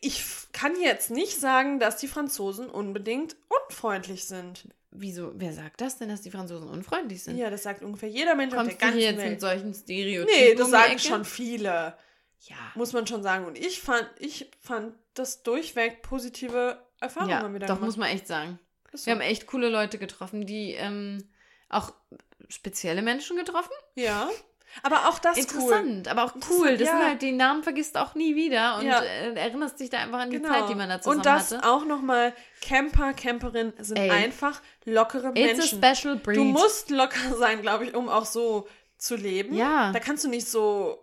ich 0.00 0.22
kann 0.52 0.80
jetzt 0.80 1.10
nicht 1.10 1.38
sagen, 1.38 1.78
dass 1.78 1.96
die 1.96 2.08
Franzosen 2.08 2.68
unbedingt 2.68 3.36
unfreundlich 3.48 4.24
sind. 4.24 4.68
Wieso? 4.90 5.32
Wer 5.34 5.52
sagt 5.52 5.80
das 5.80 5.98
denn, 5.98 6.08
dass 6.08 6.22
die 6.22 6.30
Franzosen 6.30 6.68
unfreundlich 6.68 7.22
sind? 7.22 7.36
Ja, 7.36 7.50
das 7.50 7.62
sagt 7.62 7.82
ungefähr 7.82 8.08
jeder 8.08 8.34
Mensch 8.34 8.54
Kommst 8.54 8.72
auf 8.72 8.78
der 8.78 8.88
ganzen 8.88 9.02
jetzt 9.02 9.18
Welt. 9.18 9.30
mit 9.30 9.40
solchen 9.40 9.74
Stereotypen 9.74 10.34
Nee, 10.34 10.54
das 10.54 10.70
sagen 10.70 10.92
Ecke? 10.92 11.00
schon 11.00 11.24
viele. 11.24 11.96
Ja. 12.40 12.56
Muss 12.74 12.92
man 12.92 13.06
schon 13.06 13.22
sagen. 13.22 13.46
Und 13.46 13.58
ich 13.58 13.80
fand, 13.80 14.08
ich 14.18 14.50
fand 14.60 14.94
das 15.14 15.42
durchweg 15.42 16.02
positive 16.02 16.82
Erfahrungen 17.00 17.30
ja, 17.30 17.54
wieder 17.54 17.66
doch, 17.66 17.74
gemacht. 17.74 17.86
muss 17.86 17.96
man 17.96 18.08
echt 18.08 18.26
sagen. 18.26 18.58
So. 18.92 19.06
Wir 19.06 19.14
haben 19.14 19.20
echt 19.20 19.46
coole 19.46 19.68
Leute 19.68 19.98
getroffen, 19.98 20.46
die 20.46 20.72
ähm, 20.72 21.28
auch 21.68 21.92
spezielle 22.48 23.02
Menschen 23.02 23.36
getroffen. 23.36 23.72
Ja. 23.94 24.28
Aber 24.82 25.08
auch 25.08 25.18
das 25.18 25.38
Interessant, 25.38 26.06
cool. 26.06 26.10
aber 26.12 26.24
auch 26.24 26.34
cool. 26.50 26.76
Das, 26.76 26.88
ja. 26.88 26.94
sind 26.98 27.06
halt, 27.08 27.22
die 27.22 27.32
Namen 27.32 27.62
vergisst 27.62 27.96
auch 27.96 28.14
nie 28.14 28.36
wieder 28.36 28.76
und 28.76 28.84
Ja. 28.86 29.00
äh, 29.02 29.32
erinnerst 29.34 29.80
dich 29.80 29.88
da 29.88 29.98
einfach 29.98 30.18
an 30.20 30.30
die 30.30 30.36
Genau. 30.36 30.50
Zeit, 30.52 30.68
die 30.68 30.74
man 30.74 30.88
da 30.90 31.00
zusammen 31.00 31.18
Und 31.18 31.26
das 31.26 31.52
hatte. 31.52 31.66
auch 31.68 31.84
nochmal, 31.86 32.34
Camper, 32.60 33.14
Camperinnen 33.14 33.72
sind 33.78 33.96
Ey. 33.98 34.10
einfach 34.10 34.60
lockere 34.84 35.32
It's 35.34 35.56
Menschen. 35.58 35.82
a 35.82 35.94
special 35.94 36.16
breed. 36.16 36.36
Du 36.36 36.44
musst 36.44 36.90
locker 36.90 37.34
sein, 37.38 37.62
glaube 37.62 37.86
ich, 37.86 37.94
um 37.94 38.08
auch 38.10 38.26
so 38.26 38.68
zu 38.98 39.16
leben. 39.16 39.54
Ja. 39.54 39.90
Da 39.92 40.00
kannst 40.00 40.24
du 40.24 40.28
nicht 40.28 40.46
so, 40.46 40.98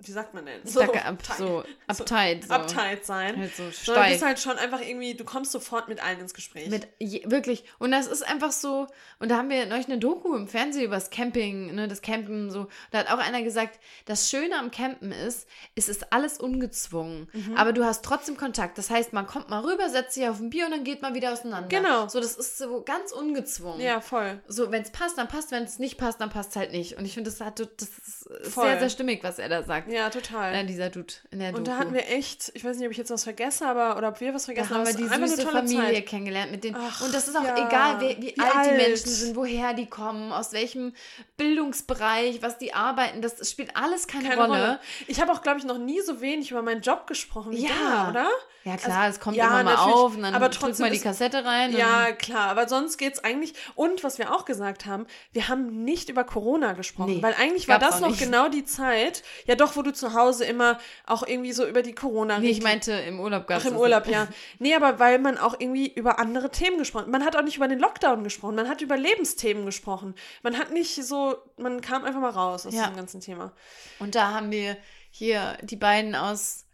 wie 0.00 0.12
sagt 0.12 0.34
man 0.34 0.44
denn? 0.44 0.60
so, 0.64 0.80
ab, 0.80 1.18
so 1.38 1.64
uptight. 1.86 2.44
So. 2.44 2.54
uptight 2.54 3.06
sein. 3.06 3.36
Halt 3.36 3.56
so 3.56 3.62
Sondern 3.62 3.70
du 3.70 3.74
steif. 3.74 4.10
bist 4.10 4.24
halt 4.24 4.40
schon 4.40 4.58
einfach 4.58 4.80
irgendwie, 4.80 5.14
du 5.14 5.24
kommst 5.24 5.52
sofort 5.52 5.88
mit 5.88 6.02
allen 6.02 6.20
ins 6.20 6.34
Gespräch. 6.34 6.68
Mit, 6.68 6.88
je, 6.98 7.22
wirklich. 7.30 7.64
Und 7.78 7.92
das 7.92 8.06
ist 8.06 8.26
einfach 8.26 8.52
so, 8.52 8.86
und 9.18 9.30
da 9.30 9.36
haben 9.38 9.48
wir 9.48 9.66
neulich 9.66 9.86
eine 9.86 9.98
Doku 9.98 10.34
im 10.34 10.48
Fernsehen 10.48 10.84
über 10.84 10.96
das 10.96 11.10
Camping, 11.10 11.74
ne, 11.74 11.88
das 11.88 12.02
Campen 12.02 12.50
so. 12.50 12.66
Da 12.90 12.98
hat 12.98 13.10
auch 13.10 13.18
einer 13.18 13.42
gesagt, 13.42 13.78
das 14.04 14.28
Schöne 14.28 14.58
am 14.58 14.70
Campen 14.70 15.12
ist, 15.12 15.48
es 15.74 15.88
ist 15.88 16.12
alles 16.12 16.38
ungezwungen. 16.38 17.28
Mhm. 17.32 17.56
Aber 17.56 17.72
du 17.72 17.84
hast 17.84 18.04
trotzdem 18.04 18.36
Kontakt. 18.36 18.78
Das 18.78 18.90
heißt, 18.90 19.12
man 19.12 19.26
kommt 19.26 19.48
mal 19.48 19.60
rüber, 19.60 19.88
setzt 19.88 20.14
sich 20.14 20.28
auf 20.28 20.40
ein 20.40 20.50
Bier 20.50 20.66
und 20.66 20.72
dann 20.72 20.84
geht 20.84 21.02
man 21.02 21.14
wieder 21.14 21.32
auseinander. 21.32 21.68
Genau. 21.68 22.08
So, 22.08 22.20
das 22.20 22.36
ist 22.36 22.58
so 22.58 22.82
ganz 22.82 23.12
ungezwungen. 23.12 23.80
ja, 23.80 24.00
voll. 24.00 24.42
So, 24.48 24.70
wenn 24.70 24.82
es 24.82 24.90
passt, 24.90 25.18
dann 25.18 25.28
passt, 25.28 25.50
wenn 25.50 25.62
es 25.62 25.78
nicht 25.78 25.98
passt, 25.98 26.20
dann 26.20 26.30
passt 26.30 26.50
es 26.50 26.56
halt 26.56 26.72
nicht. 26.72 26.98
Und 26.98 27.04
ich 27.04 27.14
finde, 27.14 27.30
das, 27.30 27.40
hat, 27.40 27.60
das 27.60 27.88
ist 27.88 28.52
Voll. 28.52 28.68
sehr, 28.68 28.78
sehr 28.80 28.90
stimmig, 28.90 29.22
was 29.22 29.38
er 29.38 29.48
da 29.48 29.62
sagt. 29.62 29.83
Ja, 29.86 30.10
total. 30.10 30.54
Äh, 30.54 30.64
dieser 30.64 30.90
Dude 30.90 31.12
in 31.30 31.38
der 31.40 31.48
Und 31.50 31.66
Doku. 31.66 31.70
da 31.70 31.78
hatten 31.78 31.94
wir 31.94 32.08
echt, 32.08 32.50
ich 32.54 32.64
weiß 32.64 32.76
nicht, 32.76 32.86
ob 32.86 32.92
ich 32.92 32.98
jetzt 32.98 33.10
was 33.10 33.24
vergesse, 33.24 33.66
aber 33.66 33.96
oder 33.96 34.08
ob 34.08 34.20
wir 34.20 34.32
was 34.34 34.42
Da 34.42 34.52
vergessen 34.52 34.74
haben 34.74 34.84
wir 34.84 34.90
es 34.90 34.96
die 34.96 35.04
süße 35.36 35.46
Familie 35.48 35.94
Zeit. 35.94 36.06
kennengelernt 36.06 36.50
mit 36.52 36.64
den 36.64 36.74
Ach, 36.76 37.00
und 37.02 37.14
das 37.14 37.28
ist 37.28 37.36
auch 37.36 37.44
ja. 37.44 37.66
egal, 37.66 38.00
wie, 38.00 38.16
wie, 38.20 38.34
Wie 38.36 38.40
alt, 38.40 38.52
die 38.66 38.70
alt. 38.70 38.76
Menschen 38.76 39.08
sind, 39.10 39.36
woher 39.36 39.74
die 39.74 39.86
kommen, 39.86 40.32
aus 40.32 40.52
welchem 40.52 40.94
Bildungsbereich, 41.36 42.42
was 42.42 42.58
die 42.58 42.74
arbeiten, 42.74 43.22
das 43.22 43.48
spielt 43.50 43.76
alles 43.76 44.06
keine, 44.06 44.28
Keine 44.30 44.40
Rolle. 44.40 44.60
Rolle. 44.60 44.80
Ich 45.06 45.20
habe 45.20 45.32
auch, 45.32 45.42
glaube 45.42 45.58
ich, 45.58 45.64
noch 45.64 45.78
nie 45.78 46.00
so 46.00 46.20
wenig 46.20 46.50
über 46.50 46.62
meinen 46.62 46.80
Job 46.80 47.06
gesprochen 47.06 47.52
wie 47.52 47.64
Ja. 47.66 47.70
da, 47.78 48.10
oder? 48.10 48.28
Ja 48.64 48.78
klar, 48.78 49.08
es 49.08 49.20
kommt 49.20 49.36
ja, 49.36 49.44
immer 49.44 49.62
mal 49.62 49.74
natürlich, 49.74 49.94
auf 49.94 50.14
und 50.16 50.22
dann 50.22 50.34
aber 50.34 50.48
drückt 50.48 50.78
mal 50.78 50.90
die 50.90 50.98
Kassette 50.98 51.44
rein. 51.44 51.76
Ja, 51.76 52.12
klar, 52.12 52.48
aber 52.48 52.66
sonst 52.66 52.96
geht's 52.96 53.18
eigentlich. 53.22 53.52
Und 53.74 54.02
was 54.02 54.16
wir 54.18 54.34
auch 54.34 54.46
gesagt 54.46 54.86
haben, 54.86 55.06
wir 55.32 55.48
haben 55.48 55.84
nicht 55.84 56.08
über 56.08 56.24
Corona 56.24 56.72
gesprochen, 56.72 57.16
Nee, 57.16 57.22
weil 57.22 57.34
eigentlich 57.34 57.68
war 57.68 57.78
das 57.78 58.00
noch 58.00 58.08
nicht. 58.08 58.20
genau 58.20 58.48
die 58.48 58.64
Zeit, 58.64 59.22
ja 59.44 59.54
doch, 59.54 59.73
wo 59.76 59.82
du 59.82 59.92
zu 59.92 60.14
Hause 60.14 60.44
immer 60.44 60.78
auch 61.06 61.26
irgendwie 61.26 61.52
so 61.52 61.66
über 61.66 61.82
die 61.82 61.94
corona 61.94 62.38
nee, 62.38 62.50
ich 62.50 62.62
meinte 62.62 62.92
im 62.92 63.20
Urlaub 63.20 63.46
gab 63.46 63.62
Ach, 63.62 63.66
im 63.66 63.76
Urlaub, 63.76 64.06
ja. 64.06 64.28
Nee, 64.58 64.74
aber 64.74 64.98
weil 64.98 65.18
man 65.18 65.38
auch 65.38 65.54
irgendwie 65.58 65.92
über 65.92 66.18
andere 66.18 66.50
Themen 66.50 66.78
gesprochen 66.78 67.10
Man 67.10 67.24
hat 67.24 67.36
auch 67.36 67.42
nicht 67.42 67.56
über 67.56 67.68
den 67.68 67.78
Lockdown 67.78 68.24
gesprochen, 68.24 68.54
man 68.54 68.68
hat 68.68 68.80
über 68.80 68.96
Lebensthemen 68.96 69.64
gesprochen. 69.66 70.14
Man 70.42 70.58
hat 70.58 70.72
nicht 70.72 70.94
so, 71.04 71.36
man 71.56 71.80
kam 71.80 72.04
einfach 72.04 72.20
mal 72.20 72.30
raus 72.30 72.66
aus 72.66 72.74
Ja. 72.74 72.82
diesem 72.82 72.96
ganzen 72.96 73.20
Thema. 73.20 73.52
Und 73.98 74.14
da 74.14 74.32
haben 74.32 74.50
wir 74.50 74.76
hier 75.10 75.56
die 75.62 75.76
beiden 75.76 76.14
aus 76.14 76.64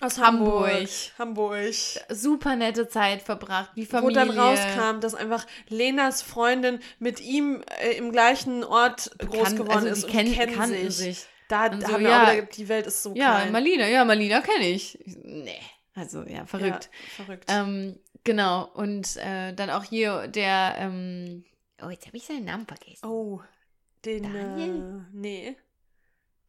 Aus 0.00 0.18
Hamburg. 0.18 0.88
Hamburg. 1.18 1.74
super 2.08 2.56
nette 2.56 2.88
Zeit 2.88 3.20
verbracht, 3.22 3.70
wie 3.74 3.86
Wo 3.86 3.98
Familie. 3.98 4.14
dann 4.14 4.30
rauskam, 4.30 5.00
dass 5.00 5.14
einfach 5.14 5.46
Lenas 5.68 6.22
Freundin 6.22 6.80
mit 6.98 7.20
ihm 7.20 7.62
äh, 7.82 7.92
im 7.98 8.10
gleichen 8.10 8.64
Ort 8.64 9.10
groß 9.18 9.42
Kan- 9.44 9.56
geworden 9.56 9.70
also 9.72 9.88
ist 9.88 10.02
die 10.02 10.06
und 10.06 10.12
kennen- 10.12 10.54
kennen 10.54 10.90
sich. 10.90 10.96
sich. 10.96 11.26
Da 11.50 11.66
Und 11.66 11.80
so, 11.82 11.88
haben 11.92 12.02
wir 12.04 12.10
ja. 12.10 12.24
auch 12.28 12.32
wieder, 12.32 12.42
die 12.46 12.68
Welt 12.68 12.86
ist 12.86 13.02
so 13.02 13.12
Ja, 13.14 13.36
klein. 13.40 13.52
Malina, 13.52 13.88
ja, 13.88 14.04
Malina 14.04 14.40
kenne 14.40 14.68
ich. 14.68 14.98
Nee, 15.24 15.60
also 15.94 16.22
ja, 16.22 16.46
verrückt. 16.46 16.90
Ja, 16.92 17.24
verrückt. 17.24 17.44
Ähm, 17.48 17.98
genau, 18.24 18.68
und 18.74 19.16
äh, 19.16 19.52
dann 19.52 19.68
auch 19.70 19.82
hier 19.84 20.28
der, 20.28 20.74
ähm, 20.78 21.44
oh, 21.82 21.90
jetzt 21.90 22.06
habe 22.06 22.16
ich 22.16 22.24
seinen 22.24 22.44
Namen 22.44 22.66
vergessen. 22.66 23.04
oh, 23.04 23.40
den, 24.04 24.22
Daniel? 24.22 25.04
äh, 25.10 25.16
nee. 25.16 25.56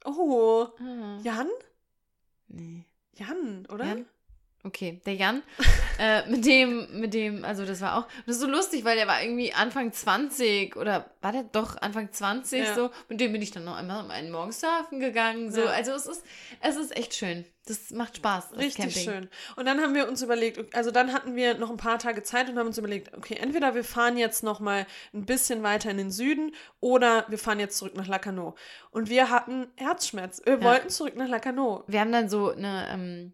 Oh, 0.06 0.68
Ah, 0.80 1.20
Jan? 1.24 1.50
nee. 2.48 2.86
Jan, 3.16 3.66
oder? 3.72 3.86
Jan? 3.86 4.06
Okay, 4.64 5.02
der 5.06 5.16
Jan, 5.16 5.42
äh, 6.00 6.30
mit 6.30 6.46
dem, 6.46 7.00
mit 7.00 7.14
dem, 7.16 7.44
also 7.44 7.66
das 7.66 7.82
war 7.82 7.98
auch, 7.98 8.08
das 8.28 8.36
ist 8.36 8.42
so 8.42 8.48
lustig, 8.48 8.86
weil 8.86 8.96
der 8.96 9.08
war 9.08 9.22
irgendwie 9.22 9.54
Anfang 9.54 9.92
20 9.92 10.76
oder 10.78 11.10
war 11.22 11.32
der 11.32 11.44
doch 11.44 11.78
Anfang 11.82 12.12
20 12.12 12.60
Ja. 12.68 12.76
so, 12.76 12.92
mit 13.10 13.20
dem 13.20 13.32
bin 13.32 13.42
ich 13.42 13.50
dann 13.52 13.64
noch 13.64 13.76
einmal 13.76 14.04
um 14.04 14.12
einen 14.12 14.30
Morgen 14.32 14.52
surfen 14.52 15.00
gegangen, 15.00 15.52
so, 15.52 15.62
Ja. 15.62 15.68
also 15.72 15.92
es 15.94 16.06
ist, 16.06 16.24
es 16.62 16.76
ist 16.76 16.96
echt 16.96 17.16
schön, 17.16 17.44
das 17.66 17.90
macht 17.90 18.18
Spaß, 18.18 18.50
das 18.52 18.60
Richtig 18.60 18.94
Camping. 18.94 19.04
schön. 19.04 19.30
Und 19.56 19.66
dann 19.66 19.82
haben 19.82 19.96
wir 19.96 20.08
uns 20.08 20.22
überlegt, 20.22 20.76
also 20.76 20.92
dann 20.92 21.12
hatten 21.12 21.36
wir 21.36 21.56
noch 21.58 21.72
ein 21.72 21.78
paar 21.78 21.98
Tage 21.98 22.22
Zeit 22.22 22.48
und 22.50 22.60
haben 22.60 22.68
uns 22.68 22.78
überlegt, 22.78 23.16
okay, 23.18 23.38
entweder 23.42 23.74
wir 23.74 23.84
fahren 23.84 24.16
jetzt 24.18 24.44
noch 24.44 24.60
mal 24.60 24.86
ein 25.14 25.26
bisschen 25.26 25.64
weiter 25.64 25.90
in 25.90 25.98
den 25.98 26.12
Süden 26.12 26.54
oder 26.80 27.26
wir 27.30 27.38
fahren 27.40 27.60
jetzt 27.60 27.78
zurück 27.78 27.96
nach 27.96 28.08
Lacanau. 28.08 28.54
Und 28.92 29.10
wir 29.10 29.30
hatten 29.32 29.68
Herzschmerz. 29.78 30.42
Wir 30.46 30.54
Ja. 30.60 30.64
wollten 30.64 30.90
zurück 30.90 31.16
nach 31.16 31.28
Lacanau. 31.28 31.84
Wir 31.88 32.00
haben 32.00 32.12
dann 32.12 32.30
so 32.30 32.52
eine, 32.52 32.88
ähm, 32.92 33.34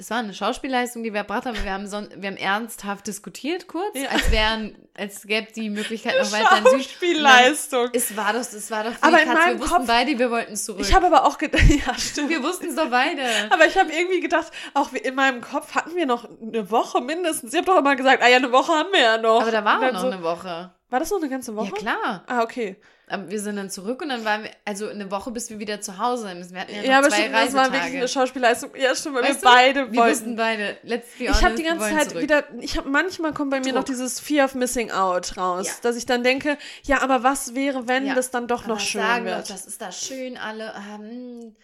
das 0.00 0.08
war 0.08 0.16
eine 0.20 0.32
Schauspielleistung, 0.32 1.02
die 1.02 1.12
wir 1.12 1.18
erbracht 1.18 1.44
haben. 1.44 1.62
Wir 1.62 1.72
haben, 1.72 1.86
son 1.86 2.08
wir 2.16 2.30
haben 2.30 2.38
ernsthaft 2.38 3.06
diskutiert 3.06 3.68
kurz, 3.68 3.94
Ja. 3.94 4.08
als 4.08 4.30
wären, 4.30 4.74
als 4.96 5.26
gäbe 5.26 5.52
die 5.52 5.68
Möglichkeit 5.68 6.14
noch 6.18 6.32
weiter 6.32 6.56
in 6.56 6.64
Süd. 6.64 6.88
Schauspielleistung. 6.88 7.84
Dann- 7.92 7.94
Es 7.94 8.16
war 8.16 8.32
doch, 8.32 8.40
es 8.40 8.70
war 8.70 8.84
doch 8.84 8.92
Aber 9.02 9.18
die 9.18 9.22
in 9.24 9.28
meinem 9.28 9.46
Wir 9.54 9.60
wussten 9.60 9.74
Kopf- 9.76 9.86
beide, 9.86 10.18
wir 10.18 10.30
wollten 10.30 10.56
zurück. 10.56 10.80
Ich 10.80 10.94
habe 10.94 11.06
aber 11.06 11.26
auch 11.26 11.36
gedacht, 11.36 11.62
ja, 11.86 11.94
stimmt. 11.98 12.30
wir 12.30 12.42
wussten 12.42 12.68
es 12.68 12.76
doch 12.76 12.88
beide. 12.90 13.22
Aber 13.50 13.66
ich 13.66 13.76
habe 13.78 13.92
irgendwie 13.92 14.20
gedacht, 14.20 14.50
auch 14.72 14.90
in 14.94 15.14
meinem 15.14 15.42
Kopf 15.42 15.74
hatten 15.74 15.94
wir 15.94 16.06
noch 16.06 16.26
eine 16.40 16.70
Woche 16.70 17.02
mindestens. 17.02 17.52
Ihr 17.52 17.58
habt 17.58 17.68
doch 17.68 17.76
immer 17.78 17.94
gesagt, 17.94 18.22
ah 18.22 18.28
ja, 18.28 18.36
eine 18.38 18.50
Woche 18.52 18.72
haben 18.72 18.90
wir 18.92 19.00
ja 19.00 19.18
noch. 19.18 19.42
Aber 19.42 19.50
da 19.50 19.62
war 19.64 19.92
noch 19.92 20.00
so, 20.00 20.06
eine 20.06 20.22
Woche. 20.22 20.72
War 20.88 20.98
das 20.98 21.10
noch 21.10 21.18
eine 21.18 21.28
ganze 21.28 21.54
Woche? 21.54 21.66
Ja, 21.66 21.72
klar. 21.72 22.24
Ah, 22.26 22.42
okay. 22.42 22.76
Aber 23.10 23.28
wir 23.28 23.40
sind 23.40 23.56
dann 23.56 23.68
zurück 23.70 24.00
und 24.02 24.08
dann 24.08 24.24
waren 24.24 24.44
wir, 24.44 24.50
also 24.64 24.88
eine 24.88 25.10
Woche, 25.10 25.30
bis 25.32 25.50
wir 25.50 25.58
wieder 25.58 25.80
zu 25.80 25.98
Hause 25.98 26.28
sind. 26.28 26.52
Wir 26.54 26.60
hatten 26.60 26.72
ja, 26.74 26.82
Ja, 26.82 26.88
noch 26.92 26.98
aber 26.98 27.08
zwei 27.08 27.16
stimmt, 27.22 27.34
das 27.34 27.54
war 27.54 27.72
wirklich 27.72 27.96
eine 27.96 28.08
Schauspielleistung. 28.08 28.70
Ja, 28.76 28.94
stimmt, 28.94 29.16
weil 29.16 29.22
Weißt 29.24 29.42
wir 29.42 29.48
du? 29.50 29.54
beide 29.56 29.92
Wir 29.92 30.00
wollten. 30.00 30.36
beide, 30.36 30.76
let's 30.84 31.08
be 31.18 31.24
Ich 31.24 31.30
habe 31.30 31.40
honest, 31.46 31.58
die 31.58 31.62
ganze 31.64 31.90
Zeit 31.90 32.08
zurück. 32.10 32.22
wieder, 32.22 32.44
ich 32.60 32.76
habe 32.76 32.88
manchmal 32.88 33.32
kommt 33.34 33.50
bei 33.50 33.58
mir 33.60 33.66
noch 33.72 33.80
Druck. 33.84 33.86
dieses 33.86 34.20
Fear 34.20 34.44
of 34.44 34.54
Missing 34.54 34.90
Out 34.92 35.36
raus, 35.36 35.66
Ja. 35.66 35.72
dass 35.82 35.96
ich 35.96 36.06
dann 36.06 36.22
denke, 36.22 36.56
ja, 36.84 37.02
aber 37.02 37.22
was 37.22 37.54
wäre, 37.54 37.88
wenn 37.88 38.06
Ja. 38.06 38.14
das 38.14 38.30
dann 38.30 38.46
doch 38.46 38.60
Aber 38.64 38.74
noch 38.74 38.80
schön 38.80 39.00
sagen 39.02 39.24
wird? 39.24 39.42
Doch, 39.42 39.48
das 39.48 39.66
ist 39.66 39.82
da 39.82 39.90
schön, 39.90 40.36
alle. 40.38 40.72
Ähm, 40.94 41.56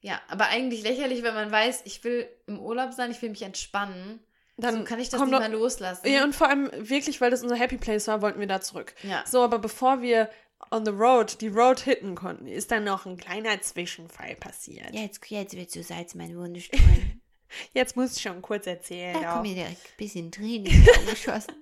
ja, 0.00 0.20
aber 0.28 0.46
eigentlich 0.48 0.82
lächerlich, 0.82 1.22
wenn 1.22 1.34
man 1.34 1.50
weiß, 1.50 1.82
ich 1.84 2.02
will 2.04 2.26
im 2.46 2.58
Urlaub 2.60 2.92
sein, 2.92 3.10
ich 3.10 3.20
will 3.22 3.30
mich 3.30 3.42
entspannen. 3.42 4.20
dann 4.56 4.78
so 4.78 4.84
kann 4.84 5.00
ich 5.00 5.08
das 5.08 5.20
nicht 5.20 5.30
mehr 5.36 5.48
loslassen. 5.48 6.06
Ja, 6.06 6.22
und 6.22 6.32
vor 6.32 6.48
allem 6.48 6.70
wirklich, 6.76 7.20
weil 7.20 7.30
das 7.32 7.42
unser 7.42 7.56
Happy 7.56 7.76
Place 7.76 8.06
war, 8.06 8.22
wollten 8.22 8.38
wir 8.38 8.46
da 8.46 8.60
zurück. 8.60 8.94
Ja. 9.02 9.24
So, 9.26 9.42
aber 9.42 9.58
bevor 9.58 10.00
wir 10.00 10.28
on 10.70 10.84
the 10.84 10.90
road, 10.92 11.40
die 11.40 11.48
Road 11.48 11.80
hitten 11.80 12.14
konnten, 12.14 12.46
ist 12.46 12.70
dann 12.70 12.84
noch 12.84 13.06
ein 13.06 13.16
kleiner 13.16 13.60
Zwischenfall 13.60 14.34
passiert. 14.36 14.92
Jetzt, 14.94 15.20
jetzt 15.30 15.56
wird 15.56 15.70
so 15.70 15.82
Salz 15.82 16.14
mein 16.14 16.36
Wunde 16.36 16.60
streuen. 16.60 17.20
Jetzt 17.72 17.94
muss 17.94 18.16
ich 18.16 18.22
schon 18.22 18.42
kurz 18.42 18.66
erzählen. 18.66 19.14
Da 19.20 19.32
kommt 19.34 19.42
mir 19.44 19.54
direkt 19.54 19.76
ein 19.78 19.96
bisschen 19.96 20.32
Tränen 20.32 20.64
geschossen. 21.08 21.54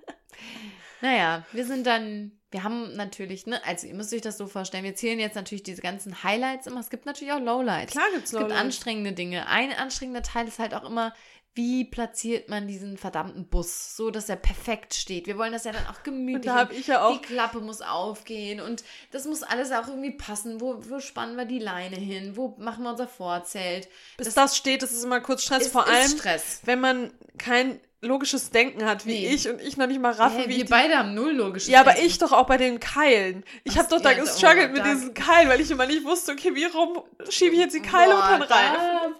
Naja, 1.01 1.45
wir 1.51 1.65
sind 1.65 1.85
dann, 1.85 2.31
wir 2.49 2.63
haben 2.63 2.95
natürlich, 2.95 3.45
ne, 3.45 3.63
also 3.65 3.85
ihr 3.85 3.93
müsst 3.93 4.11
euch 4.13 4.21
das 4.21 4.37
so 4.37 4.47
vorstellen, 4.47 4.85
wir 4.85 4.95
zählen 4.95 5.19
jetzt 5.19 5.35
natürlich 5.35 5.61
diese 5.63 5.81
ganzen 5.81 6.23
Highlights 6.23 6.65
immer. 6.65 6.79
Es 6.79 6.89
gibt 6.89 7.05
natürlich 7.05 7.33
auch 7.33 7.39
Lowlights. 7.39 7.91
Klar 7.91 8.05
gibt's 8.13 8.31
Es 8.31 8.31
gibt 8.31 8.41
Lowlights. 8.43 8.61
anstrengende 8.61 9.11
Dinge. 9.13 9.47
Ein 9.47 9.71
anstrengender 9.73 10.23
Teil 10.23 10.47
ist 10.47 10.57
halt 10.59 10.73
auch 10.73 10.83
immer, 10.89 11.13
wie 11.55 11.85
platziert 11.85 12.49
man 12.49 12.67
diesen 12.67 12.97
verdammten 12.97 13.45
Bus, 13.47 13.95
so 13.95 14.09
dass 14.09 14.27
er 14.27 14.35
perfekt 14.37 14.93
steht. 14.95 15.27
Wir 15.27 15.37
wollen 15.37 15.53
das 15.53 15.65
ja 15.65 15.71
dann 15.71 15.85
auch 15.87 16.01
gemütlich. 16.03 16.35
Und 16.37 16.45
da 16.47 16.55
habe 16.55 16.73
ich 16.73 16.87
ja 16.87 17.05
auch 17.05 17.13
Die 17.19 17.21
Klappe 17.25 17.59
muss 17.59 17.81
aufgehen 17.81 18.59
und 18.59 18.83
das 19.11 19.25
muss 19.25 19.43
alles 19.43 19.71
auch 19.71 19.87
irgendwie 19.87 20.11
passen. 20.11 20.59
Wo, 20.61 20.77
wo 20.89 20.99
spannen 20.99 21.35
wir 21.37 21.45
die 21.45 21.59
Leine 21.59 21.95
hin? 21.97 22.35
Wo 22.35 22.55
machen 22.57 22.83
wir 22.83 22.89
unser 22.91 23.07
Vorzelt? 23.07 23.87
bis 24.17 24.33
das, 24.33 24.57
steht, 24.57 24.81
das 24.81 24.91
ist 24.91 25.03
immer 25.03 25.21
kurz 25.21 25.43
Stress. 25.43 25.63
ist- 25.67 25.71
Vor 25.71 25.87
allem, 25.87 26.09
Stress. 26.09 26.61
wenn 26.65 26.79
man 26.79 27.13
kein 27.37 27.79
logisches 28.03 28.49
Denken 28.51 28.85
hat 28.85 29.05
wie 29.05 29.13
Nee. 29.19 29.33
ich 29.33 29.49
und 29.49 29.59
ich 29.61 29.77
noch 29.77 29.87
nicht 29.87 29.99
mal 29.99 30.11
raffe, 30.11 30.39
Hä, 30.39 30.45
wie 30.47 30.57
wir 30.57 30.65
beide 30.65 30.97
haben 30.97 31.13
null 31.13 31.31
logisches 31.31 31.69
Ja, 31.69 31.79
aber 31.81 31.91
Denken. 31.93 32.07
ich 32.07 32.17
doch 32.19 32.31
auch 32.31 32.45
bei 32.45 32.57
den 32.57 32.79
Keilen. 32.79 33.43
Ich 33.63 33.77
habe 33.77 33.87
doch 33.89 34.01
da 34.01 34.13
gestruggelt 34.13 34.69
oh, 34.71 34.75
mit 34.77 34.85
diesen 34.85 35.13
Keilen, 35.13 35.49
weil 35.49 35.59
ich 35.61 35.71
immer 35.71 35.85
nicht 35.85 36.03
wusste, 36.03 36.33
okay, 36.33 36.53
wie 36.53 36.65
rum 36.65 37.01
schiebe 37.29 37.53
ich 37.55 37.59
jetzt 37.61 37.73
die 37.75 37.81
Keile 37.81 38.13
Boah, 38.13 38.29
unten 38.33 38.43
rein? 38.43 38.73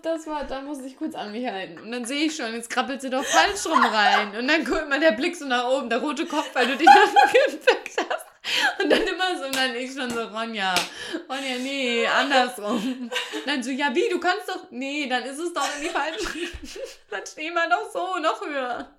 Da, 0.04 0.14
das 0.14 0.28
war, 0.28 0.44
da 0.46 0.62
muss 0.62 0.80
ich 0.82 0.96
kurz 0.98 1.16
an 1.16 1.32
mich 1.32 1.46
halten. 1.48 1.80
Und 1.82 1.92
dann 1.92 2.06
sehe 2.06 2.26
ich 2.26 2.36
schon, 2.36 2.54
jetzt 2.54 2.70
krabbelt 2.70 3.02
sie 3.02 3.10
doch 3.10 3.24
falsch 3.26 3.66
rum 3.66 3.84
rein. 3.84 4.36
Und 4.38 4.48
dann 4.48 4.64
guckt 4.66 4.88
mal 4.90 5.00
der 5.00 5.12
Blick 5.14 5.36
so 5.36 5.46
nach 5.46 5.66
oben, 5.68 5.90
der 5.90 6.00
rote 6.00 6.26
Kopf, 6.26 6.50
weil 6.54 6.68
du 6.68 6.76
dich 6.78 6.88
nach 6.88 7.32
dem 7.32 7.60
hast. 8.10 8.26
Und 8.82 8.90
dann 8.90 9.02
immer 9.04 9.38
so, 9.38 9.46
und 9.46 9.56
dann 9.56 9.74
ich 9.76 9.94
schon 9.94 10.10
so, 10.10 10.22
Ronja, 10.24 10.76
Ronja, 11.30 11.58
nee, 11.60 12.06
andersrum. 12.06 12.76
Und 12.76 13.12
dann 13.48 13.64
so, 13.64 13.72
ja, 13.72 13.94
wie, 13.96 14.10
du 14.10 14.20
kannst 14.20 14.50
doch, 14.50 14.70
nee, 14.72 15.08
dann 15.08 15.24
ist 15.24 15.40
es 15.40 15.54
doch 15.54 15.68
in 15.78 15.84
die 15.84 15.90
falsche 15.90 16.28
Dann 17.10 17.26
stehen 17.26 17.54
wir 17.54 17.70
doch 17.70 17.90
so, 17.92 18.18
noch 18.20 18.46
höher. 18.46 18.90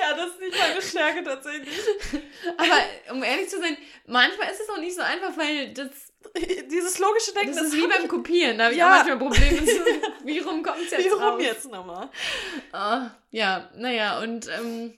Ja, 0.00 0.14
das 0.14 0.30
ist 0.30 0.40
nicht 0.40 0.56
meine 0.58 0.82
Stärke 0.82 1.22
tatsächlich. 1.24 1.78
Aber 2.56 3.12
um 3.12 3.22
ehrlich 3.22 3.48
zu 3.48 3.58
sein, 3.60 3.76
manchmal 4.06 4.50
ist 4.50 4.60
es 4.60 4.68
auch 4.68 4.78
nicht 4.78 4.94
so 4.94 5.02
einfach, 5.02 5.36
weil 5.36 5.72
das, 5.72 5.88
Dieses 6.70 6.98
logische 6.98 7.32
Denken, 7.34 7.54
das 7.56 7.66
ist 7.66 7.76
wie 7.76 7.86
beim 7.86 8.08
Kopieren. 8.08 8.58
Da 8.58 8.64
habe 8.64 8.74
ich 8.74 8.78
Ja. 8.80 8.86
auch 8.86 8.96
manchmal 9.04 9.18
Probleme. 9.18 9.62
Wie 10.24 10.38
rum 10.40 10.62
kommt 10.62 10.78
es 10.84 10.90
jetzt 10.90 11.04
Wie 11.04 11.08
rum 11.08 11.22
raus? 11.22 11.42
jetzt 11.42 11.70
nochmal? 11.70 12.08
Ah, 12.72 13.10
ja, 13.30 13.70
naja, 13.76 14.18
und 14.20 14.48
ähm, 14.48 14.96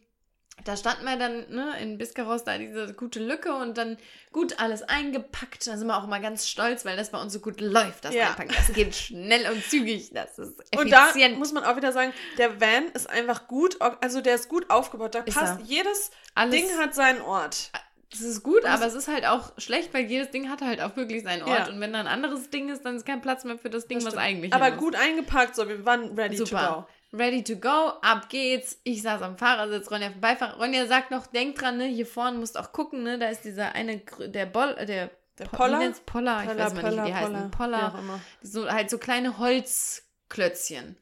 da 0.64 0.76
standen 0.76 1.04
wir 1.04 1.16
dann 1.16 1.48
ne, 1.50 1.74
in 1.80 1.98
Biscarrosse, 1.98 2.44
da 2.44 2.58
diese 2.58 2.92
gute 2.94 3.20
Lücke 3.20 3.54
und 3.54 3.78
dann 3.78 3.96
gut 4.32 4.58
alles 4.60 4.82
eingepackt. 4.82 5.66
Da 5.66 5.76
sind 5.76 5.86
wir 5.86 5.96
auch 5.96 6.04
immer 6.04 6.20
ganz 6.20 6.46
stolz, 6.48 6.84
weil 6.84 6.96
das 6.96 7.10
bei 7.10 7.20
uns 7.20 7.32
so 7.32 7.40
gut 7.40 7.60
läuft, 7.60 8.04
das 8.04 8.14
Ja. 8.14 8.28
Einpacken. 8.30 8.52
Das 8.56 8.72
geht 8.74 8.94
schnell 8.94 9.50
und 9.50 9.64
zügig, 9.64 10.10
das 10.12 10.38
ist 10.38 10.60
Und 10.78 10.90
da 10.90 11.08
effizient. 11.10 11.38
muss 11.38 11.52
man 11.52 11.64
auch 11.64 11.76
wieder 11.76 11.92
sagen, 11.92 12.12
der 12.36 12.60
Van 12.60 12.88
ist 12.94 13.08
einfach 13.08 13.46
gut, 13.48 13.76
also 13.80 14.20
der 14.20 14.34
ist 14.34 14.48
gut 14.48 14.68
aufgebaut. 14.70 15.14
Da 15.14 15.20
Ist 15.20 15.36
passt, 15.36 15.60
er. 15.60 15.64
jedes 15.66 16.10
Alles- 16.34 16.54
Ding 16.54 16.78
hat 16.78 16.94
seinen 16.94 17.20
Ort. 17.22 17.70
das 18.10 18.20
ist 18.20 18.42
gut, 18.42 18.64
aber 18.64 18.86
es 18.86 18.94
ist 18.94 19.08
halt 19.08 19.26
auch 19.26 19.52
schlecht, 19.58 19.92
weil 19.92 20.04
jedes 20.06 20.30
Ding 20.30 20.48
hat 20.50 20.62
halt 20.62 20.80
auch 20.80 20.96
wirklich 20.96 21.22
seinen 21.22 21.42
Ort. 21.42 21.68
Ja. 21.68 21.68
Und 21.68 21.80
wenn 21.80 21.92
da 21.92 22.00
ein 22.00 22.06
anderes 22.06 22.48
Ding 22.50 22.68
ist, 22.70 22.84
dann 22.84 22.96
ist 22.96 23.04
kein 23.06 23.20
Platz 23.20 23.44
mehr 23.44 23.58
für 23.58 23.70
das 23.70 23.86
Ding, 23.86 23.98
Das 23.98 24.06
was 24.06 24.16
eigentlich 24.16 24.52
Aber 24.54 24.66
hin 24.66 24.74
muss. 24.74 24.82
gut 24.84 24.94
eingepackt, 24.96 25.54
so, 25.56 25.68
wir 25.68 25.84
waren 25.84 26.18
ready 26.18 26.36
to 26.36 26.46
Super. 26.46 26.86
go. 26.86 26.92
Ready 27.12 27.42
to 27.44 27.56
go, 27.56 27.92
ab 28.02 28.28
geht's. 28.28 28.78
Ich 28.84 29.00
saß 29.02 29.22
am 29.22 29.38
Fahrersitz, 29.38 29.90
Ronja 29.90 30.08
auf 30.08 30.12
dem 30.14 30.20
Beifahrer. 30.20 30.58
Ronja 30.58 30.86
sagt 30.86 31.10
noch, 31.10 31.26
denk 31.26 31.56
dran, 31.56 31.78
ne, 31.78 31.86
hier 31.86 32.06
vorne 32.06 32.38
musst 32.38 32.58
auch 32.58 32.72
gucken, 32.72 33.02
ne, 33.02 33.18
da 33.18 33.28
ist 33.28 33.42
dieser 33.44 33.72
eine, 33.74 33.98
der 34.26 34.44
Boll, 34.46 34.74
äh, 34.78 34.84
der, 34.84 35.10
Der 35.38 35.46
Po- 35.46 35.56
Poller? 35.56 35.78
Nennt's? 35.78 36.00
Poller, 36.00 36.40
ich 36.42 36.48
Poller, 36.48 36.64
weiß 36.66 36.74
mal 36.74 36.82
nicht, 36.82 36.92
wie 36.92 37.06
die 37.06 37.12
Poller, 37.12 37.14
heißen. 37.38 37.50
Poller, 37.50 37.78
Poller. 37.90 37.98
immer. 37.98 38.20
So, 38.42 38.70
halt 38.70 38.90
so 38.90 38.98
kleine 38.98 39.38
Holzklötzchen. 39.38 40.96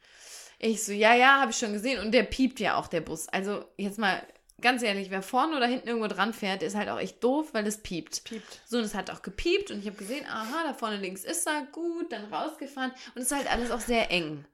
Ich 0.58 0.84
so, 0.84 0.92
ja, 0.92 1.14
ja, 1.14 1.40
habe 1.40 1.50
ich 1.50 1.58
schon 1.58 1.72
gesehen. 1.72 2.00
Und 2.00 2.12
der 2.12 2.22
piept 2.22 2.60
ja 2.60 2.76
auch, 2.76 2.86
der 2.88 3.00
Bus. 3.00 3.28
Also, 3.28 3.64
jetzt 3.76 3.98
mal 3.98 4.22
ganz 4.60 4.82
ehrlich, 4.82 5.10
wer 5.10 5.20
vorne 5.22 5.56
oder 5.56 5.66
hinten 5.66 5.88
irgendwo 5.88 6.06
dran 6.08 6.32
fährt, 6.32 6.62
ist 6.62 6.76
halt 6.76 6.88
auch 6.88 6.98
echt 6.98 7.22
doof, 7.22 7.48
weil 7.52 7.66
es 7.66 7.82
piept. 7.82 8.24
Piept. 8.24 8.60
So, 8.64 8.78
und 8.78 8.84
es 8.84 8.94
hat 8.94 9.10
auch 9.10 9.20
gepiept 9.22 9.70
und 9.70 9.80
ich 9.80 9.86
habe 9.86 9.96
gesehen, 9.98 10.24
aha, 10.26 10.62
da 10.64 10.72
vorne 10.72 10.96
links 10.96 11.24
ist 11.24 11.46
er, 11.46 11.66
gut, 11.72 12.10
dann 12.12 12.32
rausgefahren. 12.32 12.92
Und 13.14 13.22
es 13.22 13.30
ist 13.30 13.36
halt 13.36 13.50
alles 13.52 13.70
auch 13.70 13.80
sehr 13.80 14.10
eng. 14.10 14.46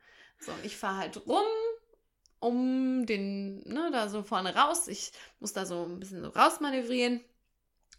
So, 0.45 0.53
und 0.53 0.65
ich 0.65 0.77
fahre 0.77 0.99
halt 0.99 1.27
rum, 1.27 1.47
um 2.41 3.07
den, 3.07 3.61
ne, 3.69 3.91
da 3.93 4.09
so 4.09 4.23
vorne 4.23 4.55
raus. 4.55 4.89
Ich 4.89 5.13
muss 5.41 5.53
da 5.53 5.65
so 5.65 5.85
ein 5.85 6.01
bisschen 6.01 6.23
so 6.23 6.29
rausmanövrieren. 6.31 7.21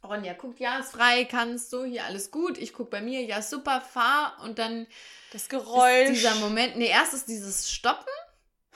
Ronja 0.03 0.33
guckt, 0.33 0.59
ja, 0.59 0.79
ist 0.79 0.91
frei, 0.91 1.23
kannst 1.23 1.71
du, 1.71 1.85
hier 1.85 2.03
alles 2.03 2.29
gut. 2.29 2.57
Ich 2.57 2.73
guck 2.73 2.89
bei 2.89 3.01
mir, 3.01 3.21
ja, 3.23 3.41
super, 3.41 3.79
fahr. 3.79 4.37
Und 4.43 4.59
dann 4.59 4.85
Das 5.31 5.47
Geräusch. 5.47 6.09
dieser 6.09 6.35
Moment, 6.35 6.75
nee, 6.75 6.87
erst 6.89 7.13
ist 7.13 7.29
dieses 7.29 7.71
Stoppen. 7.71 8.11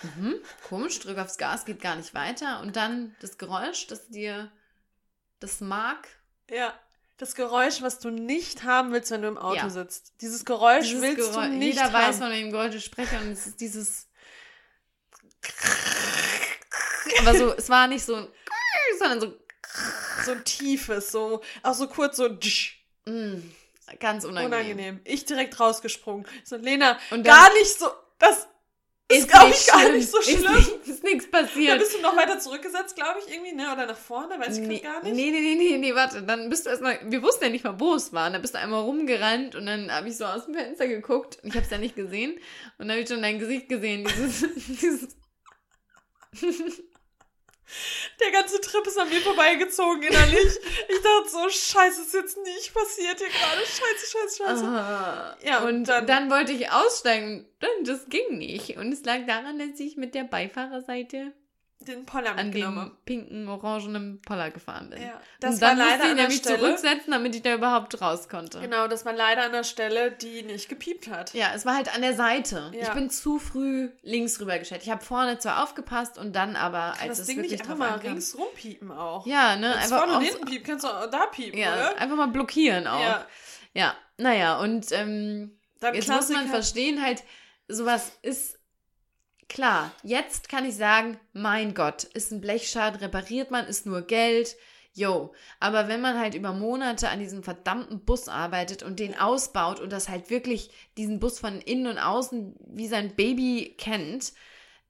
Mhm, 0.03 0.35
komisch, 0.69 0.99
drück 0.99 1.17
aufs 1.17 1.37
Gas, 1.37 1.65
geht 1.65 1.81
gar 1.81 1.95
nicht 1.95 2.13
weiter. 2.13 2.61
Und 2.61 2.75
dann 2.77 3.15
das 3.19 3.37
Geräusch, 3.37 3.87
das 3.87 4.07
dir 4.07 4.49
das 5.39 5.59
mag. 5.59 6.07
Ja. 6.49 6.73
Das 7.17 7.33
Geräusch, 7.35 7.81
was 7.81 7.97
du 7.99 8.09
nicht 8.11 8.63
haben 8.63 8.91
willst, 8.91 9.09
wenn 9.11 9.23
du 9.23 9.27
im 9.27 9.37
Auto 9.39 9.55
Ja. 9.57 9.69
sitzt. 9.69 10.13
Dieses 10.21 10.45
Geräusch 10.45 10.85
Dieses 10.85 11.01
willst 11.01 11.31
Geräusch- 11.31 11.47
du 11.47 11.53
nicht 11.53 11.73
Jeder 11.75 11.85
haben. 11.85 11.93
weiß, 11.93 12.17
von 12.19 12.29
welchem 12.29 12.51
Geräusch 12.51 12.75
ich 12.75 12.85
spreche 12.85 13.17
und 13.19 13.31
es 13.31 13.47
ist 13.47 13.59
dieses. 13.59 14.07
Aber 17.19 17.35
so, 17.35 17.53
es 17.55 17.69
war 17.69 17.87
nicht 17.87 18.05
so 18.05 18.15
ein, 18.15 18.27
sondern 18.99 19.19
so 19.21 19.33
so 20.25 20.31
ein 20.31 20.43
tiefes, 20.43 21.11
so, 21.11 21.41
auch 21.63 21.73
so 21.73 21.87
kurz 21.87 22.17
so 22.17 22.27
mm, 22.29 23.53
ganz 23.99 24.25
unangenehm. 24.25 24.45
unangenehm. 24.45 24.99
Ich 25.05 25.23
direkt 25.25 25.59
rausgesprungen. 25.59 26.25
So, 26.43 26.57
Lena, 26.57 26.93
Und 27.11 27.25
dann- 27.25 27.35
gar 27.35 27.53
nicht 27.53 27.79
so, 27.79 27.87
das 28.19 28.47
ist, 29.09 29.29
glaube 29.29 29.49
ich, 29.51 29.65
gar 29.67 29.79
schlimm. 29.81 29.93
nicht 29.95 30.09
so 30.11 30.19
Ist 30.19 30.29
schlimm. 30.31 30.55
nicht- 30.55 30.87
Ist 30.87 31.03
nichts 31.03 31.31
passiert. 31.31 31.79
bist 31.79 31.95
du 31.95 32.01
noch 32.01 32.15
weiter 32.17 32.39
zurückgesetzt, 32.39 32.95
glaube 32.95 33.19
ich, 33.25 33.33
irgendwie, 33.33 33.53
ne? 33.53 33.71
Oder 33.71 33.85
nach 33.85 33.97
vorne, 33.97 34.37
weiß 34.39 34.57
ich 34.57 34.67
Nee, 34.67 34.79
gar 34.79 35.01
nicht. 35.03 35.15
nee, 35.15 35.31
nee, 35.31 35.55
nee, 35.55 35.77
nee, 35.77 35.95
warte. 35.95 36.23
Dann 36.23 36.49
bist 36.49 36.65
du 36.65 36.69
erstmal, 36.69 36.99
wir 37.03 37.21
wussten 37.23 37.45
ja 37.45 37.49
nicht 37.49 37.63
mal, 37.63 37.79
wo 37.79 37.93
es 37.95 38.11
war. 38.11 38.27
Und 38.27 38.33
dann 38.33 38.41
bist 38.41 38.53
du 38.55 38.59
einmal 38.59 38.81
rumgerannt 38.81 39.55
und 39.55 39.65
dann 39.65 39.89
habe 39.91 40.09
ich 40.09 40.17
so 40.17 40.25
aus 40.25 40.45
dem 40.45 40.55
Fenster 40.55 40.87
geguckt 40.87 41.37
und 41.41 41.49
ich 41.49 41.55
habe 41.55 41.63
es 41.65 41.71
ja 41.71 41.77
nicht 41.77 41.95
gesehen. 41.95 42.33
Und 42.33 42.87
dann 42.87 42.91
habe 42.91 42.99
ich 43.01 43.07
schon 43.09 43.21
dein 43.21 43.39
Gesicht 43.39 43.69
gesehen. 43.69 44.05
Dieses, 44.67 45.07
dieses 46.41 46.83
Der 48.19 48.31
ganze 48.31 48.59
Trip 48.61 48.85
ist 48.87 48.97
an 48.99 49.09
mir 49.09 49.21
vorbeigezogen 49.21 50.03
innerlich. 50.03 50.45
ich 50.89 51.01
dachte 51.01 51.29
so, 51.29 51.49
scheiße, 51.49 52.01
ist 52.01 52.13
jetzt 52.13 52.37
nicht 52.43 52.73
passiert 52.73 53.17
hier 53.19 53.27
gerade. 53.29 53.61
Scheiße, 53.61 54.17
scheiße, 54.17 54.37
scheiße. 54.43 54.65
Ah, 54.65 55.37
Ja, 55.43 55.59
und 55.63 55.67
und 55.77 55.83
dann- 55.89 56.07
dann, 56.07 56.29
wollte 56.31 56.51
ich 56.53 56.71
aussteigen. 56.71 57.47
Dann, 57.59 57.83
das 57.83 58.07
ging 58.09 58.37
nicht. 58.37 58.77
Und 58.77 58.91
es 58.91 59.03
lag 59.03 59.25
daran, 59.27 59.59
dass 59.59 59.79
ich 59.79 59.97
mit 59.97 60.15
der 60.15 60.23
Beifahrerseite 60.23 61.33
Den 61.79 62.05
Poller 62.05 62.31
an 62.35 62.47
mitgenommen. 62.47 62.89
dem 62.89 62.97
pinken, 63.05 63.47
orangenen 63.47 64.19
Poller 64.23 64.49
gefahren 64.51 64.89
bin. 64.89 65.01
Ja, 65.01 65.21
das 65.39 65.55
und 65.55 65.61
war 65.61 65.69
dann 65.69 65.77
leider 65.77 65.89
musste 65.91 66.03
ich 66.05 66.09
an 66.11 66.15
der 66.17 66.23
nämlich 66.25 66.39
Stelle. 66.39 66.59
zurücksetzen, 66.59 67.11
damit 67.11 67.35
ich 67.35 67.41
da 67.43 67.53
überhaupt 67.53 68.01
raus 68.01 68.27
konnte. 68.27 68.59
Genau, 68.59 68.87
das 68.87 69.05
war 69.05 69.13
leider 69.13 69.43
an 69.43 69.51
der 69.51 69.63
Stelle, 69.63 70.11
die 70.11 70.41
nicht 70.43 70.69
gepiept 70.69 71.07
hat. 71.07 71.33
Ja, 71.33 71.51
es 71.55 71.65
war 71.65 71.75
halt 71.75 71.93
an 71.93 72.01
der 72.01 72.15
Seite. 72.15 72.71
Ja. 72.73 72.81
Ich 72.81 72.89
bin 72.89 73.09
zu 73.09 73.37
früh 73.39 73.89
links 74.01 74.39
rüber 74.41 74.57
geschätzt. 74.57 74.85
Ich 74.85 74.91
habe 74.91 75.05
vorne 75.05 75.37
zwar 75.37 75.63
aufgepasst 75.63 76.17
und 76.17 76.35
dann 76.35 76.55
aber, 76.55 76.93
als 76.99 77.07
das 77.09 77.19
es 77.19 77.27
Ding 77.27 77.37
wirklich 77.37 77.51
nicht 77.53 77.61
einfach 77.61 77.77
mal 77.77 77.89
ankam. 77.93 78.11
rings 78.13 78.37
rumpiepen 78.37 78.91
auch. 78.91 79.25
Ja, 79.27 79.55
ne, 79.55 79.61
Wenn 79.61 79.71
es 79.71 79.77
einfach 79.83 79.97
vorne 79.99 80.13
auch 80.13 80.17
und 80.17 80.23
hinten 80.25 80.45
piept, 80.45 80.65
kannst 80.65 80.83
du 80.83 80.89
auch 80.89 81.09
da 81.09 81.27
piepen, 81.27 81.59
ja, 81.59 81.73
oder? 81.73 81.97
einfach 81.99 82.15
mal 82.17 82.27
blockieren 82.27 82.87
auch. 82.87 82.99
Ja, 82.99 83.25
Ja. 83.73 83.95
naja, 84.17 84.57
und 84.59 84.91
ähm, 84.91 85.57
Jetzt 85.79 85.93
muss 85.93 86.07
man 86.07 86.17
Klassiker. 86.17 86.45
verstehen, 86.47 87.01
halt, 87.03 87.23
sowas 87.67 88.11
ist 88.23 88.56
klar. 89.49 89.91
Jetzt 90.03 90.49
kann 90.49 90.65
ich 90.65 90.75
sagen, 90.75 91.19
mein 91.33 91.73
Gott, 91.73 92.03
ist 92.03 92.31
ein 92.31 92.41
Blechschaden, 92.41 92.99
repariert 92.99 93.51
man, 93.51 93.65
ist 93.65 93.85
nur 93.85 94.01
Geld. 94.01 94.55
Yo, 94.93 95.33
aber 95.59 95.87
wenn 95.87 96.01
man 96.01 96.17
halt 96.17 96.33
über 96.33 96.53
Monate 96.53 97.09
an 97.09 97.19
diesem 97.19 97.43
verdammten 97.43 98.03
Bus 98.03 98.27
arbeitet 98.27 98.81
und 98.81 98.99
den 98.99 99.15
ausbaut 99.15 99.79
und 99.79 99.91
das 99.91 100.09
halt 100.09 100.31
wirklich 100.31 100.71
diesen 100.97 101.19
Bus 101.19 101.37
von 101.37 101.61
innen 101.61 101.85
und 101.85 101.99
außen 101.99 102.55
wie 102.65 102.87
sein 102.87 103.15
Baby 103.15 103.75
kennt, 103.77 104.33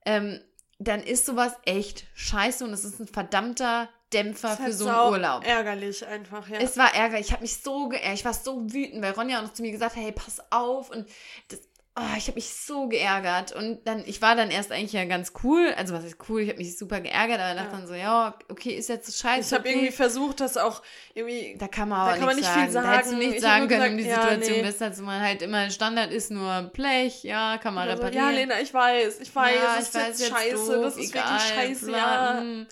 ähm, 0.06 0.40
dann 0.78 1.02
ist 1.02 1.26
sowas 1.26 1.52
echt 1.66 2.06
scheiße 2.14 2.64
und 2.64 2.72
es 2.72 2.84
ist 2.84 3.00
ein 3.00 3.06
verdammter 3.06 3.90
Dämpfer 4.12 4.56
für 4.56 4.72
so 4.72 4.88
einen 4.88 5.12
Urlaub. 5.12 5.46
Ärgerlich 5.46 6.06
einfach, 6.06 6.48
ja. 6.48 6.58
Es 6.58 6.78
war 6.78 6.94
ärgerlich. 6.94 7.26
Ich 7.26 7.32
habe 7.32 7.42
mich 7.42 7.58
so 7.58 7.88
geärgert. 7.88 8.14
Ich 8.14 8.24
war 8.24 8.32
so 8.32 8.72
wütend, 8.72 9.02
weil 9.02 9.12
Ronja 9.12 9.38
auch 9.38 9.42
noch 9.42 9.52
zu 9.52 9.62
mir 9.62 9.72
gesagt 9.72 9.96
hat, 9.96 10.02
hey, 10.02 10.12
pass 10.12 10.40
auf. 10.50 10.90
Und 10.90 11.06
das, 11.48 11.60
oh, 12.00 12.16
ich 12.16 12.26
habe 12.28 12.36
mich 12.36 12.48
so 12.54 12.88
geärgert. 12.88 13.52
Und 13.52 13.86
dann, 13.86 14.02
ich 14.06 14.22
war 14.22 14.36
dann 14.36 14.50
erst 14.50 14.72
eigentlich 14.72 14.92
ja 14.92 15.04
ganz 15.04 15.32
cool. 15.42 15.72
Also 15.76 15.94
was 15.94 16.04
ist 16.04 16.16
cool? 16.28 16.40
Ich 16.42 16.48
habe 16.48 16.58
mich 16.58 16.76
super 16.78 17.00
geärgert, 17.00 17.40
aber 17.40 17.54
dachte 17.54 17.70
Ja. 17.72 17.78
dann 17.78 17.86
so, 17.86 17.94
ja, 17.94 18.34
okay, 18.48 18.70
ist 18.70 18.88
jetzt 18.88 19.18
scheiße. 19.18 19.40
ich 19.48 19.52
habe 19.52 19.68
okay. 19.68 19.78
irgendwie 19.78 19.92
versucht, 19.92 20.40
das 20.40 20.56
auch 20.56 20.82
irgendwie. 21.14 21.56
da 21.58 21.68
kann 21.68 21.88
man 21.88 21.98
da 21.98 22.04
aber 22.04 22.16
kann 22.16 22.26
man 22.26 22.36
nicht 22.36 22.48
viel 22.48 22.70
sagen. 22.70 22.86
Da 22.86 22.92
hättest 22.94 23.06
du 23.12 23.16
sagen. 23.16 23.18
nichts 23.18 23.34
Ich 23.36 23.42
sagen 23.42 23.68
können, 23.68 23.90
um 23.92 23.96
die 23.98 24.04
gesagt, 24.04 24.24
ja, 24.24 24.30
Situation 24.30 24.56
nee. 24.58 24.62
besser 24.62 24.92
zu 24.92 25.02
machen. 25.02 25.20
Halt 25.20 25.42
immer 25.42 25.70
Standard 25.70 26.12
ist 26.12 26.30
nur 26.30 26.62
Blech, 26.72 27.22
ja, 27.24 27.58
kann 27.58 27.74
man 27.74 27.88
Also, 27.88 28.02
reparieren. 28.02 28.24
ja, 28.24 28.30
Lena, 28.30 28.60
ich 28.60 28.72
weiß, 28.72 29.20
ich 29.20 29.34
weiß, 29.34 29.54
Ja, 29.56 29.76
das 29.76 29.88
ist 29.88 29.94
jetzt 29.94 30.28
scheiße, 30.28 30.54
doof, 30.54 30.82
das 30.82 30.96
ist 30.96 31.10
egal, 31.10 31.24
wirklich 31.40 31.48
scheiße, 31.54 31.86
bla, 31.86 32.34
ja. 32.36 32.40
mm. 32.40 32.66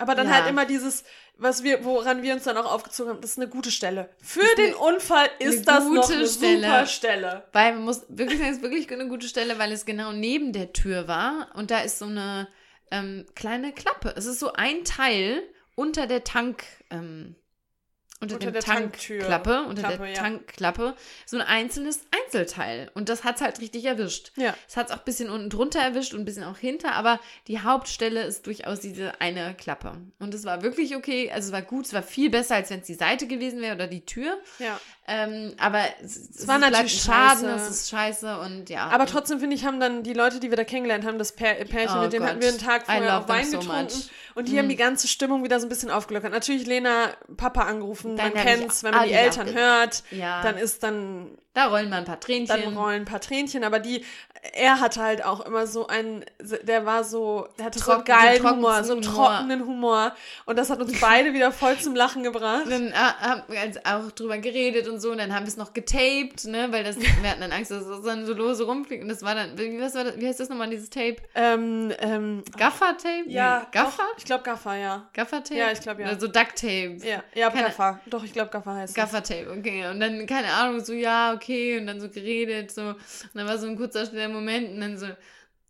Aber 0.00 0.14
dann 0.14 0.28
Ja. 0.28 0.34
halt 0.34 0.48
immer 0.48 0.64
dieses, 0.64 1.02
was 1.38 1.62
wir, 1.62 1.84
woran 1.84 2.22
wir 2.22 2.34
uns 2.34 2.44
dann 2.44 2.56
auch 2.56 2.70
aufgezogen 2.72 3.12
haben, 3.12 3.20
das 3.20 3.30
ist 3.32 3.38
eine 3.38 3.48
gute 3.48 3.70
Stelle. 3.70 4.10
Für 4.20 4.40
ist 4.40 4.58
den 4.58 4.66
eine- 4.74 4.76
Unfall 4.78 5.28
ist 5.38 5.66
das 5.66 5.84
noch 5.84 6.02
gute 6.02 6.14
eine 6.18 6.26
Stelle. 6.28 6.62
super 6.66 6.86
Stelle. 6.86 7.44
Weil 7.52 7.72
man 7.74 7.84
muss 7.84 8.02
wirklich 8.08 8.38
sagen, 8.38 8.50
es 8.50 8.56
ist 8.58 8.62
wirklich 8.62 8.92
eine 8.92 9.08
gute 9.08 9.28
Stelle, 9.28 9.58
weil 9.58 9.72
es 9.72 9.86
genau 9.86 10.12
neben 10.12 10.52
der 10.52 10.72
Tür 10.72 11.08
war 11.08 11.48
und 11.54 11.70
da 11.70 11.80
ist 11.80 11.98
so 12.00 12.06
eine 12.06 12.48
ähm, 12.90 13.24
kleine 13.34 13.72
Klappe. 13.72 14.12
Es 14.16 14.26
ist 14.26 14.40
so 14.40 14.52
ein 14.52 14.84
Teil 14.84 15.42
unter 15.74 16.06
der 16.06 16.24
Tank, 16.24 16.64
ähm, 16.90 17.36
unter, 18.20 18.34
Unter 18.34 18.50
der 18.50 18.62
Tanktür. 18.62 19.20
Tankklappe, 19.20 19.62
unter 19.68 19.82
Klappe, 19.82 19.98
der 19.98 20.08
ja. 20.08 20.14
Tankklappe, 20.14 20.94
so 21.24 21.36
ein 21.36 21.42
einzelnes 21.42 22.00
Einzelteil. 22.10 22.90
Und 22.94 23.08
das 23.08 23.22
hat 23.22 23.36
es 23.36 23.42
halt 23.42 23.60
richtig 23.60 23.84
erwischt. 23.84 24.32
Ja. 24.36 24.56
Es 24.66 24.76
hat 24.76 24.88
es 24.88 24.92
auch 24.92 24.98
ein 24.98 25.04
bisschen 25.04 25.30
unten 25.30 25.50
drunter 25.50 25.80
erwischt 25.80 26.14
und 26.14 26.20
ein 26.20 26.24
bisschen 26.24 26.42
auch 26.42 26.58
hinter, 26.58 26.94
aber 26.94 27.20
die 27.46 27.60
Hauptstelle 27.60 28.24
ist 28.24 28.46
durchaus 28.46 28.80
diese 28.80 29.20
eine 29.20 29.54
Klappe. 29.54 29.92
Und 30.18 30.34
es 30.34 30.44
war 30.44 30.62
wirklich 30.62 30.96
okay, 30.96 31.30
also 31.30 31.48
es 31.48 31.52
war 31.52 31.62
gut, 31.62 31.86
es 31.86 31.92
war 31.92 32.02
viel 32.02 32.28
besser, 32.28 32.56
als 32.56 32.70
wenn 32.70 32.80
es 32.80 32.86
die 32.86 32.94
Seite 32.94 33.28
gewesen 33.28 33.60
wäre 33.60 33.76
oder 33.76 33.86
die 33.86 34.04
Tür. 34.04 34.38
Ja. 34.58 34.80
Ähm, 35.10 35.54
aber 35.58 35.80
es, 36.04 36.16
es 36.36 36.46
war 36.46 36.58
natürlich 36.58 37.02
scheiße. 37.02 37.48
es 37.48 37.68
ist 37.70 37.88
scheiße 37.90 38.38
und 38.40 38.68
ja. 38.68 38.88
Aber 38.88 39.06
trotzdem 39.06 39.40
finde 39.40 39.56
ich, 39.56 39.64
haben 39.64 39.80
dann 39.80 40.02
die 40.02 40.12
Leute, 40.12 40.38
die 40.38 40.50
wir 40.50 40.56
da 40.56 40.64
kennengelernt 40.64 41.06
haben, 41.06 41.18
das 41.18 41.32
Pär, 41.32 41.54
Pärchen, 41.64 41.98
Oh 41.98 42.02
mit 42.02 42.12
dem 42.12 42.20
Gott. 42.20 42.28
hatten 42.30 42.42
wir 42.42 42.48
einen 42.48 42.58
Tag 42.58 42.84
vorher 42.84 43.18
auch 43.18 43.26
Wein 43.28 43.46
so 43.50 43.58
getrunken. 43.58 43.84
much. 43.84 44.10
Und 44.34 44.48
die 44.48 44.58
haben 44.58 44.68
die 44.68 44.76
ganze 44.76 45.08
Stimmung 45.08 45.42
wieder 45.42 45.58
so 45.60 45.66
ein 45.66 45.70
bisschen 45.70 45.90
aufgelockert. 45.90 46.30
Natürlich 46.30 46.66
Lena, 46.66 47.08
Papa 47.36 47.62
angerufen, 47.62 48.16
Dann 48.16 48.34
man 48.34 48.42
kennt's, 48.44 48.84
wenn 48.84 48.94
man 48.94 49.08
die 49.08 49.14
Eltern 49.14 49.52
hört, 49.54 50.02
Ja. 50.10 50.42
dann 50.42 50.56
ist 50.58 50.82
dann 50.82 51.30
da 51.58 51.66
rollen 51.66 51.90
mal 51.90 51.96
ein 51.98 52.04
paar 52.04 52.20
Tränchen. 52.20 52.46
dann 52.62 52.76
rollen 52.76 53.02
ein 53.02 53.04
paar 53.04 53.20
Tränchen, 53.20 53.64
aber 53.64 53.78
die, 53.80 54.04
er 54.52 54.80
hatte 54.80 55.02
halt 55.02 55.24
auch 55.24 55.40
immer 55.44 55.66
so 55.66 55.88
einen, 55.88 56.24
der 56.62 56.86
war 56.86 57.02
so, 57.04 57.48
der 57.58 57.66
hatte 57.66 57.78
so 57.80 57.90
einen 57.90 58.04
Trocken- 58.04 58.20
geilen 58.22 58.50
Humor, 58.50 58.84
so 58.84 58.92
einen 58.92 59.02
trockenen 59.02 59.66
Humor. 59.66 60.12
Und 60.46 60.56
das 60.58 60.70
hat 60.70 60.80
uns 60.80 61.00
beide 61.00 61.34
wieder 61.34 61.50
voll 61.52 61.76
zum 61.78 61.94
Lachen 61.96 62.22
gebracht. 62.22 62.62
dann 62.70 62.88
äh, 62.88 62.94
haben 62.94 63.42
wir 63.48 63.64
jetzt 63.64 63.84
auch 63.84 64.10
drüber 64.12 64.38
geredet 64.38 64.86
und 64.88 65.00
so, 65.00 65.10
und 65.10 65.18
dann 65.18 65.34
haben 65.34 65.44
wir 65.44 65.48
es 65.48 65.56
noch 65.56 65.72
getaped, 65.74 66.44
ne, 66.44 66.68
weil 66.70 66.84
das, 66.84 66.98
wir 67.00 67.28
hatten 67.30 67.40
dann 67.40 67.52
Angst, 67.52 67.70
dass 67.72 67.84
es 67.84 68.02
dann 68.04 68.24
so 68.26 68.32
lose 68.34 68.64
rumfliegt, 68.64 69.02
und 69.02 69.08
das 69.08 69.22
war 69.22 69.34
dann, 69.34 69.58
wie, 69.58 69.80
was 69.80 69.94
war 69.94 70.04
das, 70.04 70.16
wie 70.18 70.26
heißt 70.28 70.38
das 70.40 70.48
nochmal, 70.48 70.70
dieses 70.70 70.88
Tape? 70.90 71.16
Ähm, 71.34 71.92
ähm, 71.98 72.42
Gaffer-Tape? 72.56 73.24
ja, 73.26 73.66
Gaffer? 73.72 74.02
doch, 74.02 74.18
ich 74.18 74.24
glaube 74.24 74.44
Gaffer, 74.44 74.74
ja. 74.76 75.08
Gaffer-Tape? 75.14 75.58
Ja, 75.58 75.72
ich 75.72 75.80
glaub, 75.80 75.98
ja. 75.98 76.06
Oder 76.06 76.20
so 76.20 76.28
Duct-Tape. 76.28 76.98
Ja, 77.02 77.22
ja 77.34 77.50
Keine- 77.50 77.64
Gaffer. 77.64 78.00
Doch, 78.06 78.22
ich 78.22 78.32
glaube 78.32 78.50
Gaffer 78.50 78.74
heißt 78.74 78.90
es. 78.90 78.94
Gaffer-Tape, 78.94 79.50
okay. 79.58 79.88
Und 79.88 79.98
dann, 80.00 80.26
keine 80.26 80.52
Ahnung, 80.52 80.84
so, 80.84 80.92
ja, 80.92 81.32
okay, 81.34 81.47
und 81.48 81.86
dann 81.86 82.00
so 82.00 82.08
geredet, 82.08 82.70
so. 82.70 82.82
Und 82.82 82.96
dann 83.34 83.46
war 83.46 83.58
so 83.58 83.66
ein 83.66 83.76
kurzer, 83.76 84.06
schneller 84.06 84.28
Moment, 84.28 84.70
und 84.74 84.80
dann 84.80 84.98
so, 84.98 85.06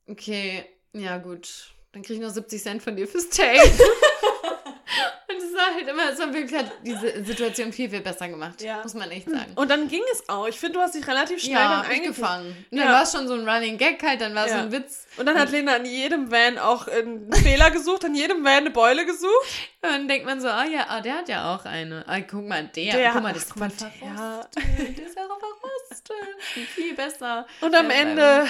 okay, 0.09 0.65
ja, 0.93 1.19
gut. 1.19 1.71
dann 1.93 2.03
kriege 2.03 2.15
ich 2.15 2.21
noch 2.21 2.31
70 2.35 2.63
Cent 2.63 2.83
von 2.83 2.97
dir 2.97 3.07
fürs 3.09 3.29
Take. 3.29 3.61
Und 5.31 5.37
es 5.37 5.53
war 5.55 5.75
halt 5.75 5.87
immer, 5.87 6.11
es 6.11 6.19
war 6.19 6.33
wirklich 6.33 6.59
hat 6.59 6.73
diese 6.83 7.23
Situation 7.23 7.71
viel, 7.73 7.91
viel 7.91 8.01
besser 8.01 8.27
gemacht. 8.29 8.63
Ja. 8.63 8.83
Muss 8.83 8.95
man 8.95 9.11
echt 9.11 9.29
sagen. 9.29 9.53
Und 9.57 9.71
dann 9.71 9.87
ging 9.87 10.01
es 10.13 10.27
auch. 10.29 10.49
Ich 10.49 10.59
finde, 10.59 10.79
du 10.79 10.81
hast 10.81 10.95
dich 10.95 11.07
relativ 11.07 11.41
schnell 11.43 11.53
ja, 11.57 11.83
dann 11.83 11.91
eingefangen. 11.91 12.49
gefangen. 12.49 12.67
Und 12.71 12.79
dann 12.79 12.87
Ja. 12.89 12.93
war 12.95 13.03
es 13.03 13.13
schon 13.13 13.29
so 13.29 13.35
ein 13.35 13.47
Running 13.47 13.77
Gag 13.77 14.03
halt, 14.03 14.23
dann 14.23 14.35
war 14.35 14.47
es 14.47 14.53
Ja. 14.53 14.59
so 14.61 14.65
ein 14.65 14.73
Witz. 14.73 15.07
Und 15.19 15.27
dann 15.27 15.39
hat 15.39 15.51
Lena 15.51 15.75
an 15.77 15.85
jedem 15.85 16.31
Van 16.31 16.57
auch 16.59 16.89
einen 16.89 17.31
Fehler 17.35 17.71
gesucht, 17.71 18.07
an 18.07 18.15
jedem 18.15 18.43
Van 18.43 18.53
eine 18.55 18.71
Beule 18.71 19.05
gesucht. 19.05 19.47
Und 19.83 19.91
dann 19.91 20.09
denkt 20.09 20.25
man 20.25 20.41
so, 20.41 20.49
ah 20.49 20.65
ja, 20.65 20.87
ah, 20.89 21.03
der 21.03 21.15
hat 21.19 21.29
ja 21.29 21.55
auch 21.55 21.67
eine. 21.67 22.05
Ah, 22.09 22.21
guck 22.21 22.49
mal, 22.49 22.65
der, 22.75 22.95
Der- 22.95 23.11
guck 23.13 23.23
mal, 23.23 23.35
das 23.35 23.43
ach, 23.43 23.47
ist 23.49 23.53
guck 23.53 23.61
mal, 23.61 23.71
verrostet. 23.71 24.57
Der 24.99 25.07
ist 25.07 25.17
ja 25.17 25.23
auch. 25.27 25.39
Viel 26.74 26.94
besser. 26.94 27.47
Und 27.60 27.74
am 27.74 27.90
Ende 27.90 28.47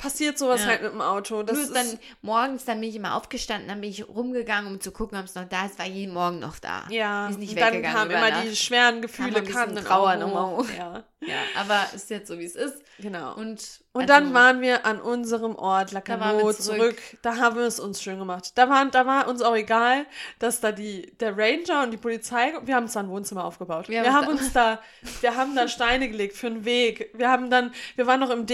passiert 0.00 0.38
sowas 0.38 0.62
Ja. 0.62 0.68
halt 0.68 0.82
mit 0.82 0.92
dem 0.92 1.00
Auto. 1.02 1.42
Das 1.42 1.58
ist 1.58 1.74
dann 1.76 1.98
morgens, 2.22 2.64
dann 2.64 2.80
bin 2.80 2.88
ich 2.88 2.96
immer 2.96 3.14
aufgestanden, 3.16 3.68
dann 3.68 3.80
bin 3.80 3.90
ich 3.90 4.08
rumgegangen, 4.08 4.72
um 4.72 4.80
zu 4.80 4.90
gucken, 4.92 5.18
ob 5.18 5.26
es 5.26 5.34
noch 5.34 5.44
da 5.48 5.66
ist, 5.66 5.78
war 5.78 5.86
jeden 5.86 6.14
Morgen 6.14 6.38
noch 6.38 6.58
da. 6.58 6.84
ja, 6.88 7.28
ist 7.28 7.38
nicht 7.38 7.52
und 7.52 7.60
dann 7.60 7.82
kamen 7.82 8.10
immer 8.10 8.30
Nacht. 8.30 8.44
die 8.44 8.56
schweren 8.56 9.02
Gefühle, 9.02 9.42
kamen 9.44 9.74
dann 9.74 9.84
Trauer 9.84 10.16
hoch. 10.24 10.58
hoch. 10.58 10.66
Ja, 10.76 11.04
Ja, 11.20 11.36
aber 11.56 11.86
ist 11.94 12.08
jetzt 12.08 12.28
so, 12.28 12.38
wie 12.38 12.44
es 12.46 12.54
ist. 12.56 12.82
genau. 12.98 13.34
Und, 13.34 13.82
Und, 13.92 14.08
dann 14.08 14.22
also, 14.24 14.34
waren 14.34 14.60
wir 14.62 14.86
an 14.86 15.00
unserem 15.02 15.54
Ort, 15.54 15.92
Lacano, 15.92 16.50
zurück. 16.52 16.56
zurück. 16.78 16.96
Da 17.22 17.36
haben 17.36 17.56
wir 17.56 17.64
es 17.66 17.78
uns 17.78 18.02
schön 18.02 18.18
gemacht. 18.18 18.52
Da, 18.54 18.70
waren, 18.70 18.90
da 18.90 19.04
war 19.04 19.28
uns 19.28 19.42
auch 19.42 19.54
egal, 19.54 20.06
dass 20.38 20.60
da 20.60 20.72
die, 20.72 21.12
der 21.20 21.36
Ranger 21.36 21.82
und 21.82 21.90
die 21.90 21.98
Polizei, 21.98 22.52
wir 22.62 22.74
haben 22.74 22.84
uns 22.84 22.94
da 22.94 23.00
ein 23.00 23.10
Wohnzimmer 23.10 23.44
aufgebaut. 23.44 23.88
Wir, 23.90 24.02
Wir 24.02 24.14
haben 24.14 24.26
haben 24.28 24.38
uns 24.38 24.52
da, 24.54 24.80
wir 25.20 25.36
haben 25.36 25.54
da 25.54 25.68
Steine 25.68 26.08
gelegt 26.08 26.36
für 26.36 26.46
einen 26.46 26.64
Weg. 26.64 27.10
Wir 27.14 27.28
haben 27.28 27.50
dann, 27.50 27.72
wir 27.96 28.06
waren 28.06 28.20
noch 28.20 28.30
im 28.30 28.46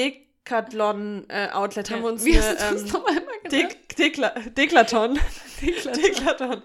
Decathlon-Outlet, 0.47 1.91
haben 1.91 2.03
wir 2.03 2.09
uns 2.11 2.25
wie 2.25 2.39
eine, 2.39 2.59
hast 2.59 2.87
ähm, 2.87 2.93
noch 2.93 3.07
einmal 3.07 3.23
gesagt? 3.43 3.53
Dek 3.53 3.97
Dekla 3.97 4.29
Deklaton. 4.57 5.19
Deklaton. 5.63 6.63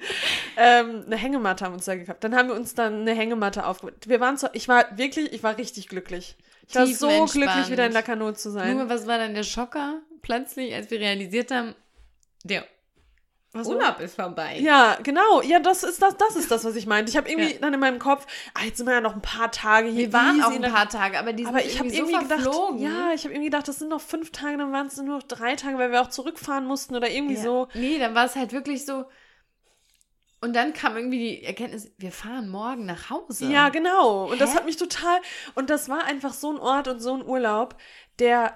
ähm, 0.58 1.04
eine 1.06 1.16
Hängematte 1.16 1.66
haben 1.66 1.72
wir 1.72 1.76
uns 1.76 1.86
da 1.86 1.96
gekauft. 1.96 2.24
Dann 2.24 2.36
haben 2.36 2.50
wir 2.50 2.56
uns 2.56 2.76
dann 2.76 3.02
eine 3.02 3.14
Hängematte 3.14 3.66
aufgebaut. 3.66 3.96
Wir 4.06 4.20
waren 4.20 4.38
so, 4.38 4.48
ich 4.54 4.68
war 4.68 4.98
wirklich, 4.98 5.32
ich 5.34 5.44
war 5.44 5.58
richtig 5.58 5.88
glücklich. 5.88 6.36
Ich 6.68 6.76
war 6.76 6.86
so 6.88 7.08
glücklich, 7.26 7.70
wieder 7.70 7.86
in 7.86 7.92
Lacano 7.92 8.32
zu 8.34 8.52
sein. 8.52 8.78
Nur, 8.78 8.90
was 8.90 9.08
war 9.08 9.18
dann 9.18 9.34
der 9.34 9.44
Schocker 9.44 10.02
plötzlich, 10.22 10.74
als 10.74 10.92
wir 10.92 11.00
realisiert 11.00 11.52
haben, 11.52 11.76
der 12.44 12.66
Was 13.54 13.68
Urlaub 13.68 14.00
ist 14.00 14.16
vorbei. 14.16 14.58
Ja, 14.62 14.98
genau. 15.04 15.42
Ja, 15.42 15.60
das 15.60 15.84
ist 15.84 16.02
das, 16.02 16.16
das 16.16 16.38
ist 16.38 16.50
das, 16.52 16.64
was 16.64 16.74
ich 16.78 16.86
meinte. 16.88 17.10
Ich 17.12 17.18
habe 17.18 17.30
irgendwie 17.30 17.52
Ja. 17.54 17.60
dann 17.60 17.74
in 17.74 17.82
meinem 17.82 18.00
Kopf, 18.00 18.26
ah, 18.54 18.64
jetzt 18.64 18.78
sind 18.78 18.86
wir 18.88 18.94
ja 18.94 19.02
noch 19.02 19.14
ein 19.14 19.22
paar 19.22 19.52
Tage 19.52 19.90
hier. 19.90 19.98
Wir 20.08 20.14
waren 20.14 20.42
auch 20.42 20.52
in 20.54 20.64
ein 20.64 20.72
paar 20.72 20.88
Tage, 20.88 21.20
aber 21.20 21.34
die 21.34 21.44
sind 21.44 21.54
aber 21.54 21.66
ich 21.66 21.78
habe 21.78 21.90
irgendwie 21.90 21.98
irgendwie 22.14 22.14
so 22.16 22.22
gedacht, 22.22 22.42
verflogen. 22.44 22.82
ja, 22.82 23.12
ich 23.14 23.24
habe 23.26 23.34
irgendwie 23.34 23.50
gedacht, 23.50 23.68
das 23.68 23.80
sind 23.80 23.90
noch 23.90 24.00
fünf 24.00 24.32
Tage, 24.32 24.58
dann 24.58 24.72
waren 24.72 24.88
es 24.88 24.96
nur 24.96 25.18
noch 25.18 25.24
drei 25.24 25.56
Tage, 25.58 25.78
weil 25.78 25.92
wir 25.92 26.02
auch 26.02 26.08
zurückfahren 26.10 26.66
mussten 26.66 26.96
oder 26.96 27.10
irgendwie 27.10 27.36
Ja. 27.36 27.42
so. 27.44 27.68
Nee, 27.74 28.00
dann 28.00 28.16
war 28.16 28.26
es 28.26 28.36
halt 28.38 28.54
wirklich 28.54 28.86
so. 28.86 29.04
Und 30.40 30.56
dann 30.56 30.74
kam 30.74 30.96
irgendwie 30.96 31.20
die 31.20 31.44
Erkenntnis, 31.44 31.92
wir 31.98 32.12
fahren 32.12 32.50
morgen 32.50 32.86
nach 32.86 33.10
Hause. 33.10 33.46
Ja, 33.52 33.70
genau. 33.70 34.32
Und 34.32 34.42
das 34.42 34.54
Hä? 34.54 34.58
hat 34.58 34.66
mich 34.66 34.78
total. 34.78 35.20
Und 35.56 35.70
das 35.70 35.88
war 35.90 36.06
einfach 36.06 36.34
so 36.34 36.52
ein 36.52 36.58
Ort 36.58 36.88
und 36.88 37.00
so 37.00 37.14
ein 37.14 37.24
Urlaub, 37.24 37.76
der 38.18 38.56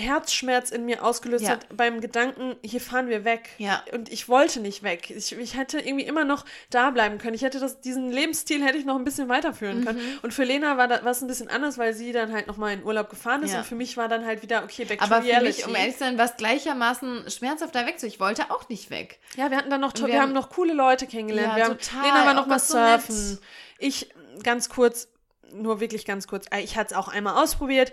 Herzschmerz 0.00 0.70
in 0.70 0.84
mir 0.84 1.04
ausgelöst 1.04 1.44
Ja. 1.44 1.50
hat 1.50 1.66
beim 1.76 2.00
Gedanken, 2.00 2.56
hier 2.64 2.80
fahren 2.80 3.08
wir 3.08 3.24
weg. 3.24 3.50
Ja. 3.58 3.82
Und 3.92 4.10
ich 4.10 4.28
wollte 4.28 4.60
nicht 4.60 4.82
weg. 4.82 5.10
Ich, 5.10 5.36
ich 5.36 5.56
hätte 5.56 5.78
irgendwie 5.78 6.04
immer 6.04 6.24
noch 6.24 6.44
da 6.70 6.90
bleiben 6.90 7.18
können. 7.18 7.34
Ich 7.34 7.42
hätte 7.42 7.60
das, 7.60 7.80
diesen 7.80 8.10
Lebensstil 8.10 8.64
hätte 8.64 8.78
ich 8.78 8.84
noch 8.84 8.96
ein 8.96 9.04
bisschen 9.04 9.28
weiterführen 9.28 9.84
können. 9.84 9.98
Mhm. 9.98 10.18
Und 10.22 10.34
für 10.34 10.44
Lena 10.44 10.76
war 10.76 10.88
das 10.88 11.04
was 11.04 11.20
ein 11.22 11.28
bisschen 11.28 11.48
anders, 11.48 11.78
weil 11.78 11.94
sie 11.94 12.12
dann 12.12 12.32
halt 12.32 12.46
nochmal 12.46 12.74
in 12.74 12.84
Urlaub 12.84 13.10
gefahren 13.10 13.42
ist. 13.42 13.52
Ja. 13.52 13.58
Und 13.58 13.64
für 13.66 13.74
mich 13.74 13.96
war 13.96 14.08
dann 14.08 14.24
halt 14.26 14.42
wieder, 14.42 14.64
okay, 14.64 14.84
back 14.84 15.00
Aber 15.02 15.16
to 15.16 15.22
für 15.22 15.28
reality. 15.28 15.46
um 15.46 15.56
mich, 15.56 15.66
um 15.68 15.74
ehrlich 15.76 15.92
zu 15.94 16.00
sein, 16.00 16.18
war 16.18 16.24
es 16.26 16.36
gleichermaßen 16.36 17.30
schmerzhaft 17.30 17.74
da 17.74 17.86
weg. 17.86 17.96
Ich 18.02 18.20
wollte 18.20 18.50
auch 18.50 18.68
nicht 18.68 18.90
weg. 18.90 19.18
Ja, 19.36 19.50
wir 19.50 19.56
hatten 19.58 19.70
dann 19.70 19.80
noch, 19.80 19.94
wir, 19.94 20.06
wir 20.06 20.20
haben 20.22 20.32
noch 20.32 20.50
coole 20.50 20.72
Leute 20.72 21.06
kennengelernt. 21.06 21.50
Ja, 21.52 21.56
wir 21.56 21.64
haben, 21.64 21.78
total. 21.78 22.02
Lena 22.02 22.26
war 22.26 22.34
noch 22.34 22.46
mal 22.46 22.58
so 22.58 22.78
nett. 22.78 23.02
surfen. 23.02 23.38
Ich, 23.78 24.10
ganz 24.42 24.68
kurz, 24.68 25.08
nur 25.52 25.80
wirklich 25.80 26.04
ganz 26.04 26.26
kurz, 26.26 26.46
äh, 26.50 26.60
ich 26.60 26.76
hatte 26.76 26.94
es 26.94 26.96
auch 26.98 27.08
einmal 27.08 27.42
ausprobiert. 27.42 27.92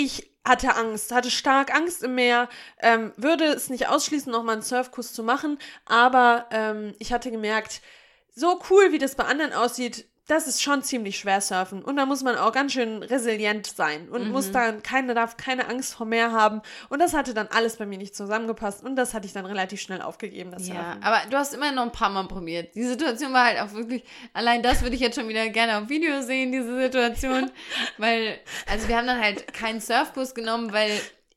Ich 0.00 0.30
hatte 0.44 0.76
Angst, 0.76 1.10
hatte 1.10 1.28
stark 1.28 1.74
Angst 1.74 2.04
im 2.04 2.14
Meer, 2.14 2.48
ähm, 2.78 3.12
würde 3.16 3.46
es 3.46 3.68
nicht 3.68 3.88
ausschließen, 3.88 4.30
noch 4.30 4.44
mal 4.44 4.52
einen 4.52 4.62
Surfkurs 4.62 5.12
zu 5.12 5.24
machen, 5.24 5.58
aber 5.86 6.46
ähm, 6.52 6.94
ich 7.00 7.12
hatte 7.12 7.32
gemerkt, 7.32 7.82
so 8.32 8.60
cool, 8.70 8.92
wie 8.92 8.98
das 8.98 9.16
bei 9.16 9.24
anderen 9.24 9.52
aussieht, 9.52 10.06
das 10.28 10.46
ist 10.46 10.62
schon 10.62 10.82
ziemlich 10.82 11.18
schwer 11.18 11.40
surfen. 11.40 11.82
Und 11.82 11.96
da 11.96 12.06
muss 12.06 12.22
man 12.22 12.36
auch 12.36 12.52
ganz 12.52 12.72
schön 12.74 13.02
resilient 13.02 13.66
sein 13.66 14.08
und 14.10 14.26
Mhm. 14.26 14.30
muss 14.32 14.52
dann 14.52 14.82
keine, 14.82 15.14
darf 15.14 15.36
keine 15.36 15.68
Angst 15.68 15.94
vor 15.94 16.06
Meer 16.06 16.30
haben. 16.32 16.62
Und 16.90 17.00
das 17.00 17.14
hatte 17.14 17.34
dann 17.34 17.48
alles 17.48 17.76
bei 17.76 17.86
mir 17.86 17.98
nicht 17.98 18.14
zusammengepasst 18.14 18.84
und 18.84 18.94
das 18.96 19.14
hatte 19.14 19.26
ich 19.26 19.32
dann 19.32 19.46
relativ 19.46 19.80
schnell 19.80 20.02
aufgegeben, 20.02 20.50
das 20.52 20.68
Ja, 20.68 20.74
Surfen. 20.74 21.02
aber 21.02 21.20
du 21.30 21.36
hast 21.36 21.54
immer 21.54 21.72
noch 21.72 21.82
ein 21.82 21.92
paar 21.92 22.10
Mal 22.10 22.24
probiert. 22.28 22.74
Die 22.74 22.84
Situation 22.84 23.32
war 23.32 23.46
halt 23.46 23.58
auch 23.60 23.72
wirklich, 23.72 24.04
allein 24.34 24.62
das 24.62 24.82
würde 24.82 24.94
ich 24.94 25.00
jetzt 25.00 25.16
schon 25.18 25.28
wieder 25.28 25.48
gerne 25.48 25.78
auf 25.78 25.88
Video 25.88 26.22
sehen, 26.22 26.52
diese 26.52 26.78
Situation. 26.78 27.50
weil, 27.98 28.38
also 28.70 28.86
wir 28.86 28.96
haben 28.96 29.06
dann 29.06 29.20
halt 29.20 29.52
keinen 29.52 29.80
Surfkurs 29.80 30.34
genommen, 30.34 30.72
weil 30.72 30.90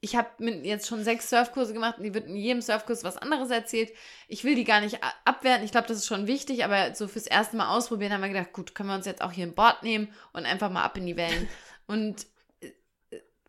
ich 0.03 0.15
habe 0.15 0.29
jetzt 0.63 0.87
schon 0.87 1.03
sechs 1.03 1.29
Surfkurse 1.29 1.73
gemacht 1.73 1.99
und 1.99 2.03
die 2.03 2.13
wird 2.15 2.27
in 2.27 2.35
jedem 2.35 2.61
Surfkurs 2.61 3.03
was 3.03 3.17
anderes 3.17 3.51
erzählt. 3.51 3.91
Ich 4.27 4.43
will 4.43 4.55
die 4.55 4.63
gar 4.63 4.81
nicht 4.81 4.99
abwerten. 5.25 5.63
Ich 5.63 5.71
glaube, 5.71 5.87
das 5.87 5.97
ist 5.97 6.07
schon 6.07 6.25
wichtig, 6.25 6.65
aber 6.65 6.95
so 6.95 7.07
fürs 7.07 7.27
erste 7.27 7.55
Mal 7.55 7.69
ausprobieren 7.69 8.11
haben 8.11 8.21
wir 8.21 8.29
gedacht, 8.29 8.51
gut, 8.51 8.73
können 8.73 8.89
wir 8.89 8.95
uns 8.95 9.05
jetzt 9.05 9.21
auch 9.21 9.31
hier 9.31 9.45
ein 9.45 9.53
Board 9.53 9.83
nehmen 9.83 10.11
und 10.33 10.45
einfach 10.47 10.71
mal 10.71 10.83
ab 10.83 10.97
in 10.97 11.05
die 11.05 11.17
Wellen. 11.17 11.47
Und 11.87 12.25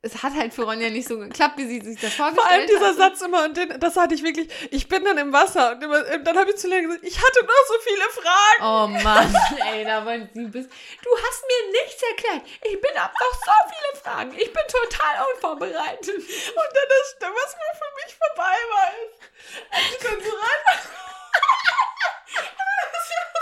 es 0.04 0.20
hat 0.20 0.34
halt 0.34 0.52
für 0.52 0.64
Ronja 0.64 0.90
nicht 0.90 1.06
so 1.06 1.16
geklappt, 1.16 1.56
wie 1.58 1.66
sie 1.66 1.80
sich 1.80 2.00
das 2.00 2.12
vorgestellt 2.14 2.42
Vor 2.42 2.50
allem 2.50 2.66
dieser 2.66 2.86
hatte. 2.86 2.96
Satz 2.96 3.20
immer, 3.22 3.44
und 3.44 3.56
den, 3.56 3.78
das 3.78 3.96
hatte 3.96 4.14
ich 4.14 4.24
wirklich, 4.24 4.48
ich 4.72 4.88
bin 4.88 5.04
dann 5.04 5.16
im 5.16 5.32
Wasser 5.32 5.72
und 5.72 5.82
immer, 5.82 6.02
dann 6.18 6.36
habe 6.36 6.50
ich 6.50 6.56
zu 6.56 6.66
Lena 6.66 6.88
gesagt, 6.88 7.04
ich 7.04 7.16
hatte 7.16 7.44
noch 7.44 7.64
so 7.68 7.74
viele 7.84 8.02
Fragen. 8.10 8.60
Oh 8.62 8.88
Mann, 9.04 9.34
ey, 9.72 9.84
da 9.84 10.04
wollen 10.04 10.28
sie 10.34 10.44
bis. 10.46 10.66
Du 10.66 11.10
hast 11.24 11.44
mir 11.46 11.70
nichts 11.70 12.02
erklärt. 12.02 12.42
Ich 12.64 12.80
bin 12.80 12.96
ab 12.96 13.14
noch 13.14 13.38
so 13.46 13.52
viele 13.70 14.02
Fragen. 14.02 14.32
Ich 14.32 14.52
bin 14.52 14.62
total 14.66 15.26
unvorbereitet. 15.34 16.16
Und 16.16 16.70
dann 16.74 16.88
das, 16.88 17.16
dann, 17.20 17.32
was 17.32 17.54
mir 17.54 17.72
für 17.78 17.92
mich 18.02 18.16
vorbei 18.18 18.56
war, 18.74 18.88
ist, 19.06 19.16
als 19.70 19.86
ich 19.88 19.98
dann 19.98 20.20
so 20.20 20.36
rein 20.36 20.78
ist 22.42 23.10
ja 23.10 23.20
das 23.32 23.32
Boot 23.32 23.41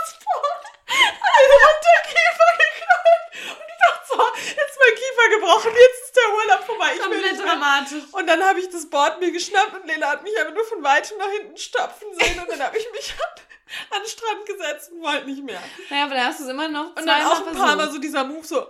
Unterkiefer 1.71 2.51
geknallt. 2.61 3.25
Und 3.59 3.67
ich 3.67 3.79
dachte 3.81 4.05
so, 4.07 4.17
jetzt 4.43 4.71
ist 4.71 4.79
mein 4.79 4.95
Kiefer 4.95 5.27
gebrochen, 5.35 5.71
jetzt 5.71 6.03
ist 6.05 6.15
der 6.15 6.29
Urlaub 6.35 6.65
vorbei. 6.65 6.91
Ich 6.95 7.01
Komplett 7.01 7.39
dramatisch. 7.39 8.03
Und 8.11 8.27
dann 8.27 8.43
habe 8.43 8.59
ich 8.59 8.69
das 8.69 8.89
Board 8.89 9.19
mir 9.19 9.31
geschnappt 9.31 9.73
und 9.73 9.85
Lena 9.87 10.07
hat 10.09 10.23
mich 10.23 10.39
aber 10.39 10.51
nur 10.51 10.65
von 10.65 10.83
weitem 10.83 11.17
nach 11.17 11.29
hinten 11.29 11.57
stapfen 11.57 12.07
sehen 12.19 12.39
und 12.39 12.49
dann 12.49 12.61
habe 12.61 12.77
ich 12.77 12.91
mich 12.91 13.13
an, 13.13 13.97
an 13.97 14.03
den 14.03 14.09
Strand 14.09 14.45
gesetzt 14.45 14.91
und 14.91 15.01
wollte 15.01 15.25
nicht 15.25 15.43
mehr. 15.43 15.61
Naja, 15.89 16.05
aber 16.05 16.15
da 16.15 16.25
hast 16.25 16.39
du 16.39 16.43
es 16.43 16.49
immer 16.49 16.67
noch 16.67 16.95
Und 16.95 17.05
dann 17.05 17.25
auch 17.25 17.47
ein 17.47 17.55
paar 17.55 17.75
Mal 17.75 17.91
so 17.91 17.97
dieser 17.99 18.23
Move 18.23 18.45
so, 18.45 18.67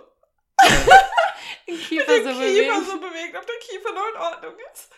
den 1.68 1.78
Kiefer 1.78 2.12
den 2.12 2.24
so 2.24 2.28
Kiefer 2.30 2.40
bewegen. 2.40 2.84
so 2.84 2.98
bewegt, 3.00 3.36
ob 3.36 3.46
der 3.46 3.56
Kiefer 3.60 3.92
noch 3.92 4.08
in 4.14 4.20
Ordnung 4.20 4.54
ist. 4.72 4.90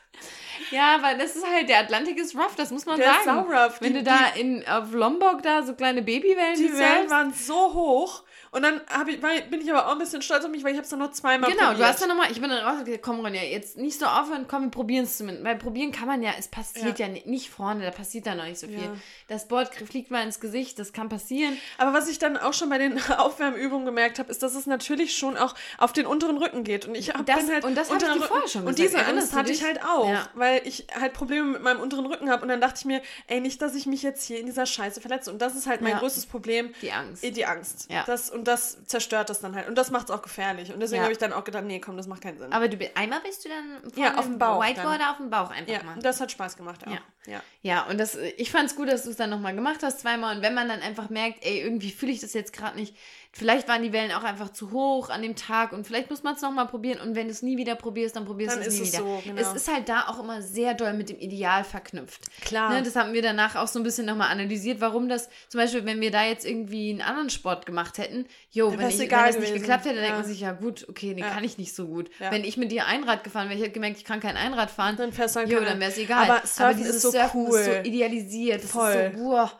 Ja, 0.71 0.95
aber 0.97 1.15
das 1.15 1.35
ist 1.37 1.45
halt, 1.47 1.69
der 1.69 1.81
Atlantik 1.81 2.19
ist 2.19 2.35
rough, 2.37 2.55
das 2.57 2.71
muss 2.71 2.87
man 2.87 2.99
Der 2.99 3.11
ist 3.11 3.25
sagen. 3.25 3.49
saurough. 3.51 3.81
Wenn 3.81 3.93
Die- 3.95 3.99
du 4.01 4.05
da 4.05 4.29
in, 4.37 4.67
auf 4.69 4.93
Lombok 4.93 5.43
da 5.43 5.63
so 5.63 5.75
kleine 5.75 6.03
Babywellen 6.03 6.57
Die 6.57 6.73
Wellen 6.73 7.11
waren 7.11 7.33
so 7.35 7.73
hoch 7.75 8.23
und 8.55 8.63
dann 8.63 8.81
ich, 9.09 9.23
war, 9.23 9.31
bin 9.51 9.61
ich 9.61 9.71
aber 9.71 9.87
auch 9.87 9.93
ein 9.93 9.99
bisschen 9.99 10.23
stolz 10.23 10.45
auf 10.45 10.51
mich, 10.51 10.65
weil 10.65 10.71
ich 10.71 10.77
habe 10.77 10.85
es 10.85 10.91
dann 10.91 10.99
noch 11.01 11.11
zweimal 11.13 11.51
Genau, 11.51 11.65
probiert. 11.69 11.81
du 11.81 11.85
hast 11.87 12.01
dann 12.03 12.09
nochmal, 12.09 12.31
ich 12.31 12.41
bin 12.41 12.49
dann 12.51 12.65
raus 12.65 12.79
und 12.79 12.85
gesagt, 12.87 13.03
komm 13.03 13.21
Ronja, 13.21 13.43
jetzt 13.43 13.77
nicht 13.77 13.99
so 13.99 14.07
aufhören, 14.07 14.47
komm, 14.49 14.63
wir 14.65 14.71
probieren 14.71 15.05
es 15.05 15.19
zumindest. 15.19 15.45
Weil 15.45 15.57
probieren 15.57 15.93
kann 15.93 16.07
man 16.07 16.23
ja, 16.23 16.33
es 16.39 16.49
passiert 16.49 16.99
ja, 16.99 17.09
ni- 17.09 17.23
nicht 17.27 17.51
vorne, 17.51 17.85
da 17.85 17.91
passiert 17.91 18.27
da 18.27 18.35
noch 18.35 18.45
nicht 18.45 18.59
so 18.59 18.67
viel. 18.67 18.79
Ja. 18.79 18.95
Das 19.29 19.49
Board 19.49 19.75
fliegt 19.75 20.11
mal 20.11 20.23
ins 20.23 20.41
Gesicht, 20.41 20.79
das 20.79 20.93
kann 20.93 21.09
passieren. 21.09 21.57
Aber 21.79 21.93
was 21.93 22.09
ich 22.09 22.19
dann 22.19 22.37
auch 22.37 22.53
schon 22.55 22.69
bei 22.71 22.79
den 22.79 22.99
Aufwärmübungen 23.19 23.85
gemerkt 23.87 24.19
habe, 24.19 24.31
ist, 24.31 24.43
dass 24.43 24.55
es 24.55 24.67
natürlich 24.67 25.17
schon 25.17 25.37
auch 25.37 25.55
auf 25.79 25.93
den 25.93 26.07
unteren 26.07 26.37
Rücken 26.39 26.65
geht. 26.65 26.87
Und 26.87 26.95
ich 26.95 27.11
hab, 27.13 27.27
Das- 27.27 27.41
bin 27.45 27.51
halt 27.53 27.65
und 27.65 27.75
das 27.75 27.91
hab 27.91 28.01
ich 28.03 28.25
vorher 28.25 28.49
schon 28.49 28.67
Und 28.67 28.77
gesagt. 28.77 28.95
diese 28.95 29.07
Angst 29.07 29.35
hatte 29.35 29.53
ich 29.53 29.65
halt 29.65 29.83
auch, 29.85 30.09
Ja. 30.09 30.29
weil 30.35 30.63
ich 30.67 30.87
halt 30.99 31.13
Probleme 31.13 31.45
mit 31.53 31.63
meinem 31.63 31.81
unteren 31.81 32.07
Rücken 32.07 32.31
habe. 32.31 32.43
Und 32.43 32.49
dann 32.49 32.61
dachte 32.61 32.77
ich 32.79 32.85
mir, 32.85 33.03
ey, 33.27 33.41
nicht, 33.41 33.61
dass 33.63 33.75
ich 33.75 33.87
mich 33.87 34.03
jetzt 34.03 34.25
hier 34.25 34.39
in 34.39 34.47
dieser 34.47 34.67
Scheiße 34.67 35.01
verletze. 35.01 35.31
Und 35.33 35.41
das 35.43 35.55
ist 35.57 35.67
halt 35.67 35.81
mein 35.81 35.93
Ja. 35.93 35.99
größtes 35.99 36.27
Problem. 36.27 36.73
Die 36.83 36.93
Angst. 36.93 37.23
Die 37.25 37.45
Angst. 37.47 37.91
Ja. 37.91 38.05
Das, 38.07 38.31
und 38.31 38.44
das 38.49 38.85
zerstört 38.87 39.31
das 39.31 39.41
dann 39.41 39.55
halt. 39.55 39.69
Und 39.69 39.77
das 39.77 39.91
macht 39.91 40.09
es 40.09 40.11
auch 40.11 40.23
gefährlich. 40.23 40.73
Und 40.73 40.81
deswegen 40.81 40.99
Ja. 40.99 41.03
habe 41.05 41.13
ich 41.13 41.19
dann 41.19 41.33
auch 41.33 41.45
gedacht, 41.45 41.65
nee, 41.65 41.81
komm, 41.81 41.97
das 41.97 42.07
macht 42.07 42.23
keinen 42.23 42.39
Sinn. 42.39 42.53
Aber 42.53 42.69
du, 42.69 42.77
einmal 42.95 43.21
bist 43.21 43.45
du 43.45 43.49
dann 43.49 43.93
Ja, 43.97 44.17
auf 44.17 44.25
dem 44.27 44.39
Bauch 44.39 44.63
Whiteboard 44.63 45.01
dann. 45.01 45.11
auf 45.11 45.17
dem 45.19 45.31
Bauch 45.31 45.51
einfach 45.51 45.73
ja, 45.73 45.83
mal. 45.83 45.99
das 46.01 46.21
hat 46.21 46.31
Spaß 46.33 46.57
gemacht 46.57 46.87
auch. 46.87 46.93
Ja. 46.93 47.01
ja. 47.27 47.41
Ja, 47.63 47.83
und 47.87 47.99
das, 47.99 48.17
ich 48.37 48.51
fand 48.51 48.67
es 48.71 48.77
gut, 48.77 48.89
dass 48.89 49.05
du 49.05 49.11
es 49.11 49.17
dann 49.17 49.31
nochmal 49.31 49.55
gemacht 49.55 49.83
hast, 49.83 50.01
zweimal. 50.01 50.37
Und 50.37 50.43
wenn 50.43 50.55
man 50.55 50.69
dann 50.69 50.81
einfach 50.81 51.11
merkt, 51.11 51.45
ey, 51.45 51.61
irgendwie 51.61 51.91
fühle 51.91 52.13
ich 52.13 52.21
das 52.21 52.33
jetzt 52.35 52.53
gerade 52.53 52.77
nicht, 52.77 52.95
vielleicht 53.37 53.67
waren 53.69 53.83
die 53.83 53.93
Wellen 53.93 54.13
auch 54.13 54.23
einfach 54.23 54.51
zu 54.53 54.71
hoch 54.71 55.11
an 55.11 55.21
dem 55.23 55.35
Tag 55.37 55.73
und 55.73 55.87
vielleicht 55.87 56.09
muss 56.11 56.23
man 56.23 56.35
es 56.35 56.43
nochmal 56.43 56.67
probieren. 56.67 57.01
Und 57.01 57.15
wenn 57.17 57.27
du 57.27 57.33
es 57.33 57.43
nie 57.43 57.57
wieder 57.57 57.75
probierst, 57.75 58.15
dann 58.17 58.25
probierst 58.25 58.57
du 58.57 58.61
es 58.61 58.79
nie 58.81 58.87
wieder. 58.87 58.99
so, 58.99 59.21
genau. 59.25 59.41
Es 59.41 59.53
ist 59.55 59.73
halt 59.73 59.89
da 59.89 60.07
auch 60.09 60.21
immer 60.21 60.41
sehr 60.41 60.75
doll 60.75 60.93
mit 60.95 61.09
dem 61.09 61.19
Ideal 61.19 61.65
verknüpft. 61.65 62.23
Klar. 62.43 62.73
Ne, 62.73 62.83
das 62.83 62.95
haben 62.97 63.13
wir 63.13 63.23
danach 63.23 63.57
auch 63.57 63.67
so 63.67 63.79
ein 63.81 63.83
bisschen 63.83 64.07
nochmal 64.07 64.31
analysiert, 64.31 64.81
warum 64.81 65.09
das, 65.09 65.29
zum 65.49 65.61
Beispiel, 65.61 65.85
wenn 65.85 66.01
wir 66.01 66.11
da 66.11 66.25
jetzt 66.25 66.47
irgendwie 66.47 66.91
einen 66.91 67.03
anderen 67.03 67.31
Sport 67.31 67.67
gemacht 67.67 67.99
hätten, 67.99 68.27
jo, 68.51 68.71
wenn, 68.79 68.89
ich, 68.89 68.99
wenn 68.99 69.09
das 69.11 69.39
nicht 69.39 69.55
geklappt 69.55 69.85
hätte, 69.85 69.97
dann 69.97 70.05
Ja. 70.05 70.11
denkt 70.11 70.19
man 70.21 70.29
sich, 70.29 70.41
ja 70.41 70.53
gut, 70.53 70.87
okay, 70.89 71.13
nee, 71.15 71.21
Ja. 71.23 71.31
kann 71.31 71.43
ich 71.45 71.59
nicht 71.59 71.75
so 71.75 71.87
gut. 71.87 72.11
Ja. 72.21 72.31
Wenn 72.31 72.45
ich 72.45 72.57
mit 72.57 72.71
dir 72.71 72.87
Einrad 72.87 73.25
gefahren 73.25 73.49
wäre, 73.49 73.57
ich 73.59 73.63
hätte 73.65 73.73
gemerkt, 73.75 73.97
ich 73.99 74.05
kann 74.05 74.21
kein 74.21 74.37
Einrad 74.37 74.71
fahren, 74.71 74.97
Dann 74.97 75.11
du 75.11 75.17
dann 75.17 75.49
jo, 75.49 75.57
keine- 75.59 75.71
dann 75.71 75.81
wäre 75.81 75.91
es 75.91 75.99
egal. 75.99 76.31
Aber 76.31 76.47
Surfen 76.47 76.77
dieses 76.79 76.97
ist 76.97 77.03
so 77.03 77.11
Surfen 77.11 77.47
cool. 77.49 77.59
ist 77.59 77.65
so 77.67 77.73
idealisiert. 77.89 78.63
Das 78.63 78.71
Voll. 78.71 78.93
ist 78.93 79.19
so, 79.19 79.25
wow, 79.25 79.51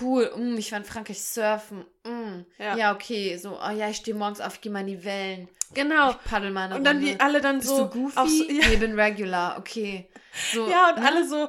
cool. 0.00 0.30
Mm, 0.36 0.56
ich 0.56 0.72
war 0.72 0.78
in 0.78 0.84
Frankreich 0.84 1.22
surfen. 1.22 1.84
Mm. 2.04 2.44
Ja. 2.58 2.76
Ja. 2.76 2.94
okay. 2.94 3.36
So, 3.36 3.58
oh 3.58 3.70
ja, 3.70 3.88
ich 3.88 3.96
stehe 3.98 4.16
morgens 4.16 4.40
auf, 4.40 4.54
ich 4.54 4.60
gehe 4.60 4.72
mal 4.72 4.80
in 4.80 4.86
die 4.88 5.04
Wellen. 5.04 5.48
Genau. 5.74 6.12
Paddel 6.24 6.50
mal 6.50 6.64
eine 6.66 6.76
Und 6.76 6.84
dann 6.84 6.96
Runde. 6.98 7.12
wie 7.12 7.20
alle 7.20 7.40
dann 7.40 7.58
Bist 7.58 7.68
so 7.68 7.84
du 7.86 7.90
goofy? 8.02 8.18
auf 8.18 8.28
so, 8.28 8.44
ja, 8.44 8.52
Nee, 8.68 8.74
ich 8.74 8.80
bin 8.80 8.98
regular. 8.98 9.58
Okay. 9.58 10.08
So, 10.52 10.68
ja, 10.68 10.90
und 10.90 11.00
ne? 11.02 11.06
alle 11.08 11.26
so, 11.26 11.48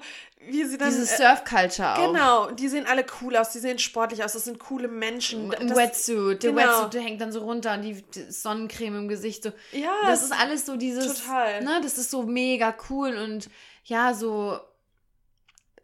wie 0.49 0.63
sie 0.63 0.77
dann. 0.77 0.89
Diese 0.89 1.03
äh, 1.03 1.17
Surf-Culture 1.17 1.95
auch. 1.97 2.07
Genau, 2.07 2.51
die 2.51 2.67
sehen 2.69 2.85
alle 2.87 3.05
cool 3.21 3.35
aus, 3.35 3.49
die 3.51 3.59
sehen 3.59 3.79
sportlich 3.79 4.23
aus, 4.23 4.33
das 4.33 4.45
sind 4.45 4.59
coole 4.59 4.87
Menschen. 4.87 5.49
Das- 5.51 5.75
Wetsuit. 5.75 6.41
Der 6.41 6.51
genau. 6.53 6.63
Wetsuit, 6.63 6.93
der 6.93 7.01
hängt 7.01 7.21
dann 7.21 7.31
so 7.31 7.41
runter 7.41 7.73
und 7.73 7.81
die 7.81 8.01
die 8.01 8.31
Sonnencreme 8.31 8.95
im 8.97 9.07
Gesicht. 9.09 9.43
So. 9.43 9.51
Ja, 9.73 9.91
das 10.05 10.23
ist 10.23 10.31
alles 10.31 10.65
so 10.65 10.77
dieses. 10.77 11.21
total. 11.21 11.63
Ne, 11.63 11.79
das 11.83 11.97
ist 11.97 12.09
so 12.11 12.23
mega 12.23 12.73
cool 12.89 13.15
und 13.17 13.49
ja, 13.83 14.13
so 14.13 14.59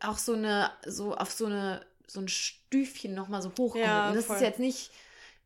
auch 0.02 0.18
so 0.18 0.34
eine, 0.34 0.72
so 0.86 1.16
auf 1.16 1.32
so 1.32 1.46
eine, 1.46 1.86
so 2.08 2.20
ein 2.20 2.28
Stüfchen 2.28 3.14
nochmal 3.14 3.42
so 3.42 3.50
hochgehoben. 3.50 3.82
Ja, 3.82 4.10
und 4.10 4.16
das 4.16 4.26
voll. 4.26 4.36
ist 4.38 4.42
jetzt 4.42 4.60
nicht, 4.60 4.92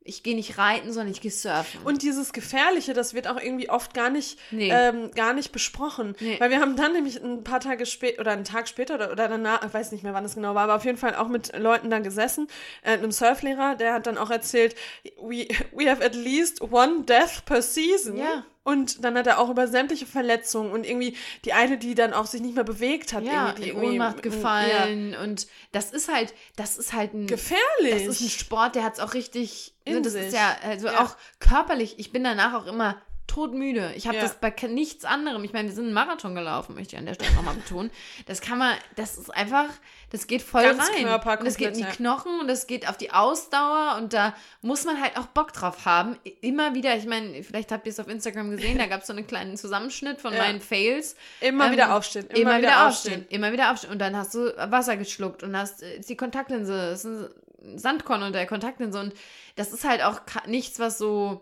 ich 0.02 0.24
gehe 0.24 0.36
nicht 0.36 0.58
reiten, 0.58 0.94
sondern 0.94 1.12
ich 1.12 1.20
gehe 1.20 1.32
surfen. 1.32 1.82
Und 1.84 2.02
dieses 2.02 2.32
Gefährliche, 2.32 2.94
das 2.94 3.14
wird 3.14 3.28
auch 3.28 3.36
irgendwie 3.40 3.70
oft 3.70 3.94
gar 3.94 4.10
nicht, 4.10 4.40
Nee. 4.52 4.70
ähm, 4.72 5.12
gar 5.12 5.34
nicht 5.34 5.52
besprochen. 5.52 6.16
Nee. 6.22 6.40
Weil 6.40 6.50
wir 6.50 6.62
haben 6.62 6.78
dann 6.78 6.94
nämlich 6.94 7.22
ein 7.22 7.44
paar 7.44 7.60
Tage 7.60 7.86
später 7.86 8.22
oder 8.22 8.32
einen 8.32 8.46
Tag 8.46 8.70
später 8.70 8.96
oder, 8.96 9.12
oder 9.12 9.28
danach, 9.28 9.66
ich 9.66 9.74
weiß 9.74 9.92
nicht 9.92 10.04
mehr, 10.04 10.14
wann 10.14 10.24
es 10.24 10.36
genau 10.36 10.56
war, 10.56 10.64
aber 10.64 10.76
auf 10.76 10.86
jeden 10.86 10.98
Fall 10.98 11.16
auch 11.16 11.28
mit 11.28 11.58
Leuten 11.58 11.90
da 11.90 12.00
gesessen, 12.00 12.48
äh, 12.84 12.92
einem 12.94 13.12
Surflehrer, 13.12 13.76
der 13.76 13.94
hat 13.94 14.08
dann 14.08 14.18
auch 14.18 14.30
erzählt, 14.30 14.76
we, 15.22 15.48
we 15.74 15.90
have 15.90 16.04
at 16.04 16.16
least 16.16 16.62
one 16.62 17.04
death 17.04 17.44
per 17.46 17.62
season. 17.62 18.18
Ja. 18.18 18.46
Und 18.68 19.06
dann 19.06 19.18
hat 19.18 19.28
er 19.28 19.40
auch 19.40 19.50
über 19.50 19.66
sämtliche 19.70 20.06
Verletzungen 20.06 20.72
und 20.74 20.86
irgendwie 20.86 21.16
die 21.46 21.54
eine, 21.54 21.78
die 21.78 21.96
dann 21.96 22.12
auch 22.14 22.26
sich 22.26 22.42
nicht 22.42 22.54
mehr 22.54 22.66
bewegt 22.66 23.14
hat, 23.14 23.24
ja, 23.24 23.48
irgendwie, 23.48 23.62
die 23.62 23.70
in 23.70 23.78
Ohnmacht 23.78 24.18
Ja, 24.18 24.22
gefallen 24.22 25.16
und 25.16 25.48
das 25.72 25.92
ist 25.92 26.12
halt, 26.14 26.34
das 26.58 26.78
ist 26.78 26.92
halt 26.92 27.14
ein 27.14 27.28
gefährlich. 27.28 27.92
Das 27.92 28.02
ist 28.08 28.20
ein 28.20 28.30
Sport, 28.30 28.76
der 28.76 28.84
hat 28.84 28.96
es 28.96 29.00
auch 29.00 29.14
richtig. 29.14 29.74
In 29.86 29.94
ne, 29.94 30.02
das 30.02 30.12
sich. 30.12 30.26
ist 30.28 30.34
ja, 30.34 30.58
also 30.64 30.88
Ja. 30.88 31.02
auch 31.02 31.16
körperlich. 31.40 31.96
Ich 31.98 32.12
bin 32.12 32.26
danach 32.26 32.54
auch 32.56 32.66
immer 32.68 33.02
todmüde. 33.28 33.92
Ich 33.96 34.08
habe 34.08 34.18
Ja. 34.18 34.24
das 34.24 34.36
bei 34.36 34.54
nichts 34.68 35.06
anderem. 35.06 35.44
Ich 35.44 35.54
meine, 35.54 35.68
wir 35.68 35.76
sind 35.76 35.86
einen 35.86 35.94
Marathon 35.94 36.34
gelaufen, 36.34 36.76
möchte 36.76 36.96
ich 36.96 37.00
an 37.00 37.06
der 37.06 37.14
Stelle 37.14 37.34
nochmal 37.36 37.54
betonen. 37.56 37.92
Das 38.26 38.42
kann 38.42 38.58
man, 38.58 38.76
das 38.96 39.18
ist 39.18 39.30
einfach, 39.30 39.68
das 40.12 40.28
geht 40.28 40.42
voll 40.42 40.64
Ganz 40.64 40.90
rein. 40.90 41.04
Körper 41.06 41.40
und 41.40 41.46
das 41.46 41.58
geht 41.58 41.68
in 41.70 41.74
die 41.76 41.80
komplett, 41.82 41.98
Knochen 41.98 42.40
und 42.40 42.48
das 42.48 42.66
geht 42.68 42.88
auf 42.90 42.98
die 42.98 43.12
Ausdauer 43.12 43.98
und 43.98 44.14
da 44.14 44.34
muss 44.62 44.86
man 44.86 45.02
halt 45.02 45.18
auch 45.18 45.28
Bock 45.28 45.54
drauf 45.54 45.86
haben. 45.86 46.18
Immer 46.42 46.74
wieder, 46.74 46.96
ich 46.96 47.06
meine, 47.06 47.44
vielleicht 47.44 47.72
habt 47.72 47.86
ihr 47.86 47.92
es 47.92 48.00
auf 48.00 48.08
Instagram 48.08 48.52
gesehen, 48.52 48.78
da 48.78 48.88
gab 48.88 49.02
es 49.02 49.08
so 49.08 49.14
einen 49.14 49.28
kleinen 49.28 49.58
Zusammenschnitt 49.58 50.22
von 50.22 50.34
Ja. 50.34 50.40
meinen 50.44 50.62
Fails. 50.62 51.16
immer 51.42 51.66
Ähm, 51.68 51.72
wieder 51.74 51.96
aufstehen. 51.96 52.28
Immer, 52.28 52.58
wieder, 52.60 52.88
aufstehen. 52.88 53.26
Immer 53.30 53.52
wieder 53.52 53.72
aufstehen. 53.72 53.92
Und 53.92 54.00
dann 54.00 54.16
hast 54.16 54.34
du 54.34 54.56
Wasser 54.72 54.98
geschluckt 54.98 55.44
und 55.44 55.56
hast 55.58 55.84
äh, 55.84 56.00
die 56.00 56.16
Kontaktlinse, 56.18 56.92
ist 56.92 57.06
ein 57.06 57.28
Sandkorn 57.78 58.22
unter 58.22 58.38
der 58.40 58.48
Kontaktlinse. 58.48 59.00
Und 59.00 59.14
das 59.58 59.74
ist 59.74 59.84
halt 59.84 60.02
auch 60.04 60.22
nichts, 60.46 60.80
was 60.80 60.98
so 60.98 61.42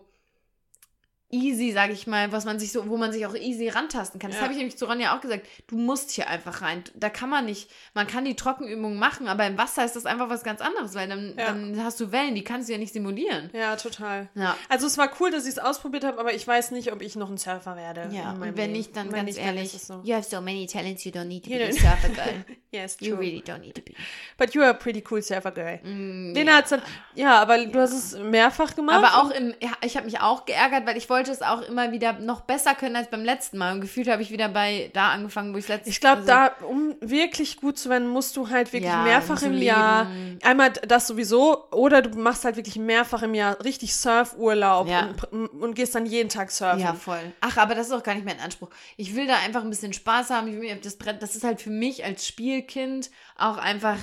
easy, 1.30 1.72
sag 1.72 1.90
ich 1.90 2.06
mal, 2.06 2.30
was 2.30 2.44
man 2.44 2.58
sich 2.58 2.70
so, 2.70 2.88
wo 2.88 2.96
man 2.96 3.12
sich 3.12 3.26
auch 3.26 3.34
easy 3.34 3.68
rantasten 3.68 4.20
kann. 4.20 4.30
Das 4.30 4.38
Ja. 4.38 4.42
habe 4.44 4.52
ich 4.52 4.58
nämlich 4.58 4.78
zu 4.78 4.84
Ronja 4.86 5.16
auch 5.16 5.20
gesagt. 5.20 5.46
Du 5.66 5.76
musst 5.76 6.12
hier 6.12 6.28
einfach 6.28 6.62
rein. 6.62 6.84
Da 6.94 7.08
kann 7.10 7.28
man 7.28 7.46
nicht, 7.46 7.68
man 7.94 8.06
kann 8.06 8.24
die 8.24 8.36
Trockenübungen 8.36 8.96
machen, 8.98 9.26
aber 9.26 9.44
im 9.46 9.58
Wasser 9.58 9.84
ist 9.84 9.96
das 9.96 10.06
einfach 10.06 10.28
was 10.30 10.44
ganz 10.44 10.60
anderes, 10.60 10.94
weil 10.94 11.08
dann, 11.08 11.34
Ja. 11.36 11.46
dann 11.46 11.82
hast 11.82 11.98
du 11.98 12.12
Wellen, 12.12 12.34
die 12.36 12.44
kannst 12.44 12.68
du 12.68 12.72
ja 12.74 12.78
nicht 12.78 12.92
simulieren. 12.92 13.50
Ja, 13.52 13.74
total. 13.76 14.28
Ja. 14.34 14.56
Also 14.68 14.86
es 14.86 14.98
war 14.98 15.10
cool, 15.20 15.30
dass 15.32 15.44
ich 15.44 15.50
es 15.52 15.58
ausprobiert 15.58 16.04
habe, 16.04 16.18
aber 16.20 16.32
ich 16.32 16.46
weiß 16.46 16.70
nicht, 16.70 16.92
ob 16.92 17.02
ich 17.02 17.16
noch 17.16 17.28
ein 17.28 17.38
Surfer 17.38 17.76
werde. 17.76 18.08
Ja, 18.12 18.30
und 18.32 18.40
wenn 18.42 18.54
Leben. 18.54 18.72
nicht, 18.72 18.96
dann 18.96 19.06
Wenn 19.08 19.16
ganz 19.16 19.26
nicht, 19.26 19.38
dann 19.38 19.56
ehrlich, 19.56 19.74
es 19.74 19.86
so. 19.86 20.00
you 20.04 20.14
have 20.14 20.22
so 20.28 20.40
many 20.40 20.66
talents, 20.66 21.04
you 21.04 21.10
don't 21.10 21.24
need 21.24 21.44
to 21.44 21.50
You 21.50 21.58
be 21.58 21.64
a 21.68 21.72
surfer 21.72 22.08
girl. 22.10 22.44
Yes, 22.72 22.98
You 23.00 23.14
true. 23.14 23.20
really 23.24 23.42
don't 23.42 23.60
need 23.60 23.74
to 23.74 23.80
be. 23.80 23.94
But 24.36 24.52
you 24.54 24.60
are 24.60 24.70
a 24.70 24.74
pretty 24.74 25.02
cool 25.10 25.22
surfer 25.22 25.50
girl. 25.50 25.78
Mm, 25.82 26.34
Den 26.34 26.46
ja. 26.46 26.56
hat's 26.56 26.68
dann, 26.70 26.82
ja, 27.14 27.40
aber 27.40 27.64
du 27.64 27.80
hast 27.80 27.92
es 27.92 28.18
mehrfach 28.18 28.74
gemacht. 28.76 28.96
Aber 29.02 29.22
auch 29.22 29.30
im, 29.30 29.54
ich 29.82 29.96
habe 29.96 30.04
mich 30.04 30.20
auch 30.20 30.44
geärgert, 30.44 30.84
weil 30.86 30.96
ich 30.98 31.08
wollte 31.08 31.25
es 31.28 31.42
auch 31.42 31.62
immer 31.62 31.92
wieder 31.92 32.14
noch 32.14 32.40
besser 32.42 32.74
können 32.74 32.96
als 32.96 33.08
beim 33.10 33.24
letzten 33.24 33.58
Mal. 33.58 33.74
Und 33.74 33.80
gefühlt 33.80 34.08
habe 34.08 34.22
ich 34.22 34.30
wieder 34.30 34.48
bei 34.48 34.90
da 34.94 35.10
angefangen, 35.10 35.52
wo 35.54 35.58
ich 35.58 35.68
letztes 35.68 35.92
Ich 35.94 36.00
glaube, 36.00 36.18
also- 36.18 36.26
da, 36.28 36.46
um 36.66 36.94
wirklich 37.00 37.56
gut 37.58 37.78
zu 37.78 37.88
werden, 37.90 38.08
musst 38.08 38.36
du 38.36 38.48
halt 38.50 38.72
wirklich 38.72 38.90
Ja, 38.90 39.02
mehrfach 39.02 39.42
im 39.42 39.52
leben. 39.52 39.62
Jahr, 39.64 40.06
einmal 40.42 40.70
das 40.72 41.06
sowieso, 41.06 41.70
oder 41.70 42.02
du 42.02 42.18
machst 42.18 42.44
halt 42.44 42.56
wirklich 42.56 42.76
mehrfach 42.76 43.22
im 43.22 43.34
Jahr 43.34 43.62
richtig 43.64 43.94
Surfurlaub 43.94 44.88
Ja. 44.88 45.10
und, 45.30 45.48
und 45.48 45.74
gehst 45.74 45.94
dann 45.94 46.06
jeden 46.06 46.28
Tag 46.28 46.50
surfen. 46.50 46.80
Ja, 46.80 46.94
voll. 46.94 47.20
Ach, 47.40 47.56
aber 47.56 47.74
das 47.74 47.86
ist 47.88 47.92
auch 47.92 48.02
gar 48.02 48.14
nicht 48.14 48.24
mein 48.26 48.40
Anspruch. 48.40 48.68
Ich 48.96 49.14
will 49.14 49.26
da 49.26 49.36
einfach 49.44 49.62
ein 49.62 49.70
bisschen 49.70 49.92
Spaß 49.92 50.30
haben. 50.30 50.48
Ich 50.48 50.60
will 50.60 50.76
das 50.82 50.96
Brett, 50.96 51.22
das 51.22 51.36
ist 51.36 51.44
halt 51.44 51.60
für 51.60 51.70
mich 51.70 52.04
als 52.04 52.26
Spielkind 52.26 53.10
auch 53.36 53.56
einfach, 53.58 53.96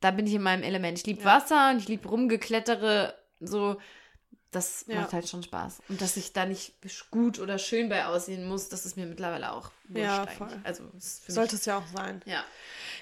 da 0.00 0.10
bin 0.10 0.26
ich 0.26 0.34
in 0.34 0.42
meinem 0.42 0.62
Element. 0.62 0.98
Ich 0.98 1.06
liebe 1.06 1.20
Ja. 1.22 1.26
Wasser 1.36 1.70
und 1.70 1.78
ich 1.78 1.88
liebe 1.88 2.08
rumgeklettere, 2.08 3.14
so. 3.40 3.76
Das 4.50 4.84
Ja. 4.88 5.02
macht 5.02 5.12
halt 5.12 5.28
schon 5.28 5.42
Spaß. 5.42 5.80
Und 5.88 6.00
dass 6.00 6.16
ich 6.16 6.32
da 6.32 6.46
nicht 6.46 6.74
gut 7.10 7.38
oder 7.38 7.58
schön 7.58 7.88
bei 7.88 8.06
aussehen 8.06 8.48
muss, 8.48 8.68
das 8.68 8.86
ist 8.86 8.96
mir 8.96 9.06
mittlerweile 9.06 9.52
auch 9.52 9.70
Ja, 9.94 10.26
voll. 10.26 10.48
Also, 10.64 10.84
Sollte 10.98 11.56
es 11.56 11.64
ja 11.64 11.78
auch 11.78 11.86
sein. 11.96 12.22
ja. 12.26 12.42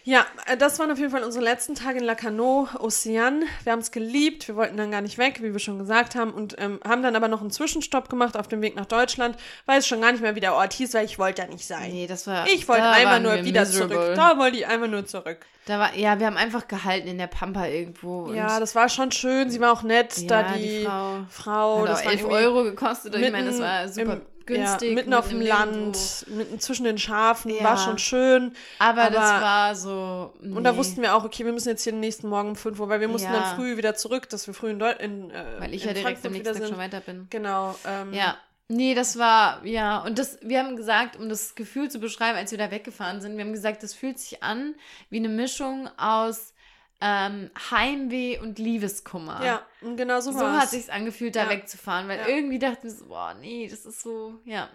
Ja, 0.08 0.24
äh, 0.46 0.56
das 0.56 0.78
waren 0.78 0.88
auf 0.92 0.98
jeden 0.98 1.10
Fall 1.10 1.24
unsere 1.24 1.42
letzten 1.44 1.74
Tage 1.74 1.98
in 1.98 2.04
Lacanau, 2.04 2.68
Ocean. 2.78 3.42
Wir 3.64 3.72
haben 3.72 3.80
es 3.80 3.90
geliebt, 3.90 4.46
wir 4.46 4.54
wollten 4.54 4.76
dann 4.76 4.92
gar 4.92 5.00
nicht 5.00 5.18
weg, 5.18 5.42
wie 5.42 5.52
wir 5.52 5.58
schon 5.58 5.80
gesagt 5.80 6.14
haben, 6.14 6.32
und 6.32 6.54
ähm, 6.60 6.78
haben 6.86 7.02
dann 7.02 7.16
aber 7.16 7.26
noch 7.26 7.40
einen 7.40 7.50
Zwischenstopp 7.50 8.08
gemacht 8.08 8.36
auf 8.36 8.46
dem 8.46 8.62
Weg 8.62 8.76
nach 8.76 8.86
Deutschland, 8.86 9.36
weil 9.66 9.80
es 9.80 9.86
schon 9.88 10.00
gar 10.00 10.12
nicht 10.12 10.20
mehr 10.20 10.36
wie 10.36 10.40
der 10.40 10.54
Ort 10.54 10.74
hieß, 10.74 10.94
weil 10.94 11.06
ich 11.06 11.18
wollte 11.18 11.42
ja 11.42 11.48
nicht 11.48 11.66
sein. 11.66 11.90
Nee, 11.90 12.06
das 12.06 12.28
war. 12.28 12.46
Ich 12.46 12.68
wollte 12.68 12.82
da 12.82 12.92
einfach 12.92 13.18
nur 13.18 13.44
wieder 13.44 13.62
miserable. 13.62 13.96
zurück. 13.96 14.14
Da 14.14 14.38
wollte 14.38 14.56
ich 14.58 14.66
einfach 14.68 14.86
nur 14.86 15.06
zurück. 15.06 15.38
Da 15.64 15.80
war, 15.80 15.96
ja, 15.96 16.20
wir 16.20 16.26
haben 16.26 16.36
einfach 16.36 16.68
gehalten 16.68 17.08
in 17.08 17.18
der 17.18 17.26
Pampa 17.26 17.66
irgendwo. 17.66 18.32
Ja, 18.32 18.60
das 18.60 18.76
war 18.76 18.88
schon 18.88 19.10
schön. 19.10 19.50
Sie 19.50 19.58
war 19.60 19.72
auch 19.72 19.82
nett, 19.82 20.16
Ja, 20.18 20.28
da 20.28 20.52
die 20.52 20.62
die, 20.62 20.84
Frau 20.84 21.16
Frau. 21.28 21.80
hat 21.80 21.88
das 21.88 22.00
auch 22.02 22.04
war 22.04 22.12
11 22.12 22.20
irgendwie 22.20 22.36
Euro 22.36 22.62
gekostet. 22.62 23.14
Ich 23.16 23.32
meine, 23.32 23.50
das 23.50 23.58
war 23.58 23.88
super 23.88 24.20
günstig. 24.46 24.88
Ja, 24.90 24.94
mitten 24.94 25.12
auf 25.14 25.28
dem 25.28 25.40
Land, 25.40 26.26
mitten 26.28 26.58
zwischen 26.60 26.84
den 26.84 26.98
Schafen, 26.98 27.50
Ja. 27.50 27.64
war 27.64 27.76
schon 27.76 27.98
schön. 27.98 28.52
Aber, 28.78 29.10
das 29.10 29.18
aber- 29.30 29.42
war 29.44 29.74
so. 29.74 30.32
Und 30.40 30.64
da 30.64 30.72
nee, 30.72 30.78
wussten 30.78 31.02
wir 31.02 31.14
auch, 31.14 31.24
okay, 31.24 31.44
wir 31.44 31.52
müssen 31.52 31.68
jetzt 31.68 31.82
hier 31.82 31.92
den 31.92 32.00
nächsten 32.00 32.28
Morgen 32.28 32.50
um 32.50 32.56
5 32.56 32.78
Uhr, 32.80 32.88
weil 32.88 33.00
wir 33.00 33.08
mussten 33.08 33.32
Ja. 33.32 33.40
dann 33.40 33.56
früh 33.56 33.76
wieder 33.76 33.94
zurück, 33.94 34.28
dass 34.28 34.46
wir 34.46 34.54
früh 34.54 34.70
in, 34.70 34.78
Deu 34.78 34.90
in 34.92 35.30
äh, 35.30 35.44
Weil 35.58 35.74
ich 35.74 35.84
ja 35.84 35.92
direkt 35.92 36.20
Frankfurt 36.20 36.26
am 36.26 36.32
nächsten 36.32 36.58
Tag 36.60 36.68
schon 36.68 36.78
weiter 36.78 37.00
bin. 37.00 37.26
Genau. 37.30 37.74
Ähm, 37.86 38.12
Ja. 38.12 38.36
Nee, 38.68 38.96
das 38.96 39.16
war, 39.16 39.64
ja, 39.64 39.98
und 40.00 40.18
das, 40.18 40.38
wir 40.42 40.58
haben 40.58 40.74
gesagt, 40.74 41.14
um 41.16 41.28
das 41.28 41.54
Gefühl 41.54 41.88
zu 41.88 42.00
beschreiben, 42.00 42.36
als 42.36 42.50
wir 42.50 42.58
da 42.58 42.72
weggefahren 42.72 43.20
sind, 43.20 43.36
wir 43.36 43.44
haben 43.44 43.52
gesagt, 43.52 43.84
das 43.84 43.94
fühlt 43.94 44.18
sich 44.18 44.42
an 44.42 44.74
wie 45.08 45.18
eine 45.18 45.28
Mischung 45.28 45.88
aus 45.96 46.52
ähm, 47.00 47.50
Heimweh 47.70 48.38
und 48.38 48.58
Liebeskummer. 48.58 49.44
Ja, 49.44 49.62
und 49.82 49.96
genau 49.96 50.20
so, 50.20 50.32
So 50.32 50.40
war's. 50.40 50.62
hat 50.62 50.68
sich's 50.70 50.88
angefühlt, 50.88 51.36
da 51.36 51.44
Ja. 51.44 51.50
wegzufahren, 51.50 52.08
weil 52.08 52.18
Ja. 52.20 52.28
irgendwie 52.28 52.58
dachten 52.58 52.84
wir 52.84 52.90
so, 52.90 53.06
boah, 53.06 53.34
nee, 53.40 53.68
das 53.70 53.84
ist 53.84 54.00
so, 54.02 54.40
ja. 54.44 54.68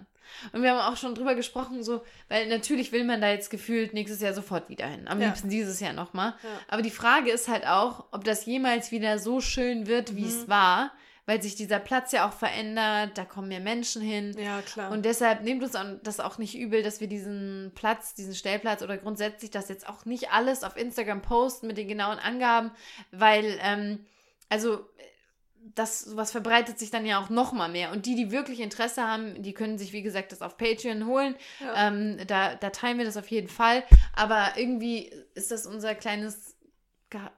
Und 0.53 0.61
wir 0.63 0.71
haben 0.71 0.93
auch 0.93 0.97
schon 0.97 1.13
drüber 1.15 1.35
gesprochen, 1.35 1.83
so, 1.83 2.03
weil 2.29 2.47
natürlich 2.47 2.91
will 2.93 3.03
man 3.03 3.19
da 3.21 3.29
jetzt 3.31 3.49
gefühlt 3.49 3.93
nächstes 3.93 4.21
Jahr 4.21 4.33
sofort 4.33 4.69
wieder 4.69 4.85
hin. 4.87 5.07
Am 5.07 5.19
Ja. 5.19 5.27
liebsten 5.27 5.49
dieses 5.49 5.79
Jahr 5.81 5.93
nochmal. 5.93 6.35
Ja. 6.43 6.49
Aber 6.69 6.81
die 6.81 6.91
Frage 6.91 7.31
ist 7.31 7.47
halt 7.49 7.65
auch, 7.67 8.05
ob 8.11 8.23
das 8.23 8.45
jemals 8.45 8.91
wieder 8.91 9.19
so 9.19 9.41
schön 9.41 9.87
wird, 9.87 10.15
wie 10.15 10.21
Mhm. 10.21 10.27
es 10.27 10.47
war, 10.47 10.91
weil 11.25 11.41
sich 11.41 11.55
dieser 11.55 11.79
Platz 11.79 12.11
ja 12.11 12.27
auch 12.27 12.33
verändert, 12.33 13.17
da 13.17 13.25
kommen 13.25 13.49
mehr 13.49 13.59
Menschen 13.59 14.01
hin. 14.01 14.35
Ja, 14.37 14.61
klar. 14.61 14.91
Und 14.91 15.05
deshalb 15.05 15.43
nehmt 15.43 15.63
uns 15.63 15.77
das 16.03 16.19
auch 16.19 16.37
nicht 16.37 16.57
übel, 16.57 16.83
dass 16.83 16.99
wir 16.99 17.07
diesen 17.07 17.71
Platz, 17.75 18.13
diesen 18.15 18.35
Stellplatz 18.35 18.81
oder 18.81 18.97
grundsätzlich 18.97 19.51
das 19.51 19.69
jetzt 19.69 19.87
auch 19.87 20.05
nicht 20.05 20.31
alles 20.31 20.63
auf 20.63 20.77
Instagram 20.77 21.21
posten 21.21 21.67
mit 21.67 21.77
den 21.77 21.87
genauen 21.87 22.19
Angaben, 22.19 22.71
weil, 23.11 23.59
ähm, 23.61 24.05
also, 24.49 24.85
das 25.75 25.99
sowas 25.99 26.31
verbreitet 26.31 26.79
sich 26.79 26.89
dann 26.89 27.05
ja 27.05 27.21
auch 27.21 27.29
noch 27.29 27.53
mal 27.53 27.69
mehr. 27.69 27.91
Und 27.91 28.05
die, 28.05 28.15
die 28.15 28.31
wirklich 28.31 28.59
Interesse 28.59 29.03
haben, 29.03 29.41
die 29.43 29.53
können 29.53 29.77
sich, 29.77 29.93
wie 29.93 30.01
gesagt, 30.01 30.31
das 30.31 30.41
auf 30.41 30.57
Patreon 30.57 31.05
holen. 31.05 31.35
Ja. 31.59 31.87
Ähm, 31.87 32.17
da, 32.27 32.55
da 32.55 32.71
teilen 32.71 32.97
wir 32.97 33.05
das 33.05 33.15
auf 33.15 33.29
jeden 33.29 33.47
Fall. 33.47 33.83
Aber 34.13 34.53
irgendwie 34.55 35.11
ist 35.35 35.51
das 35.51 35.67
unser 35.67 35.93
kleines 35.93 36.50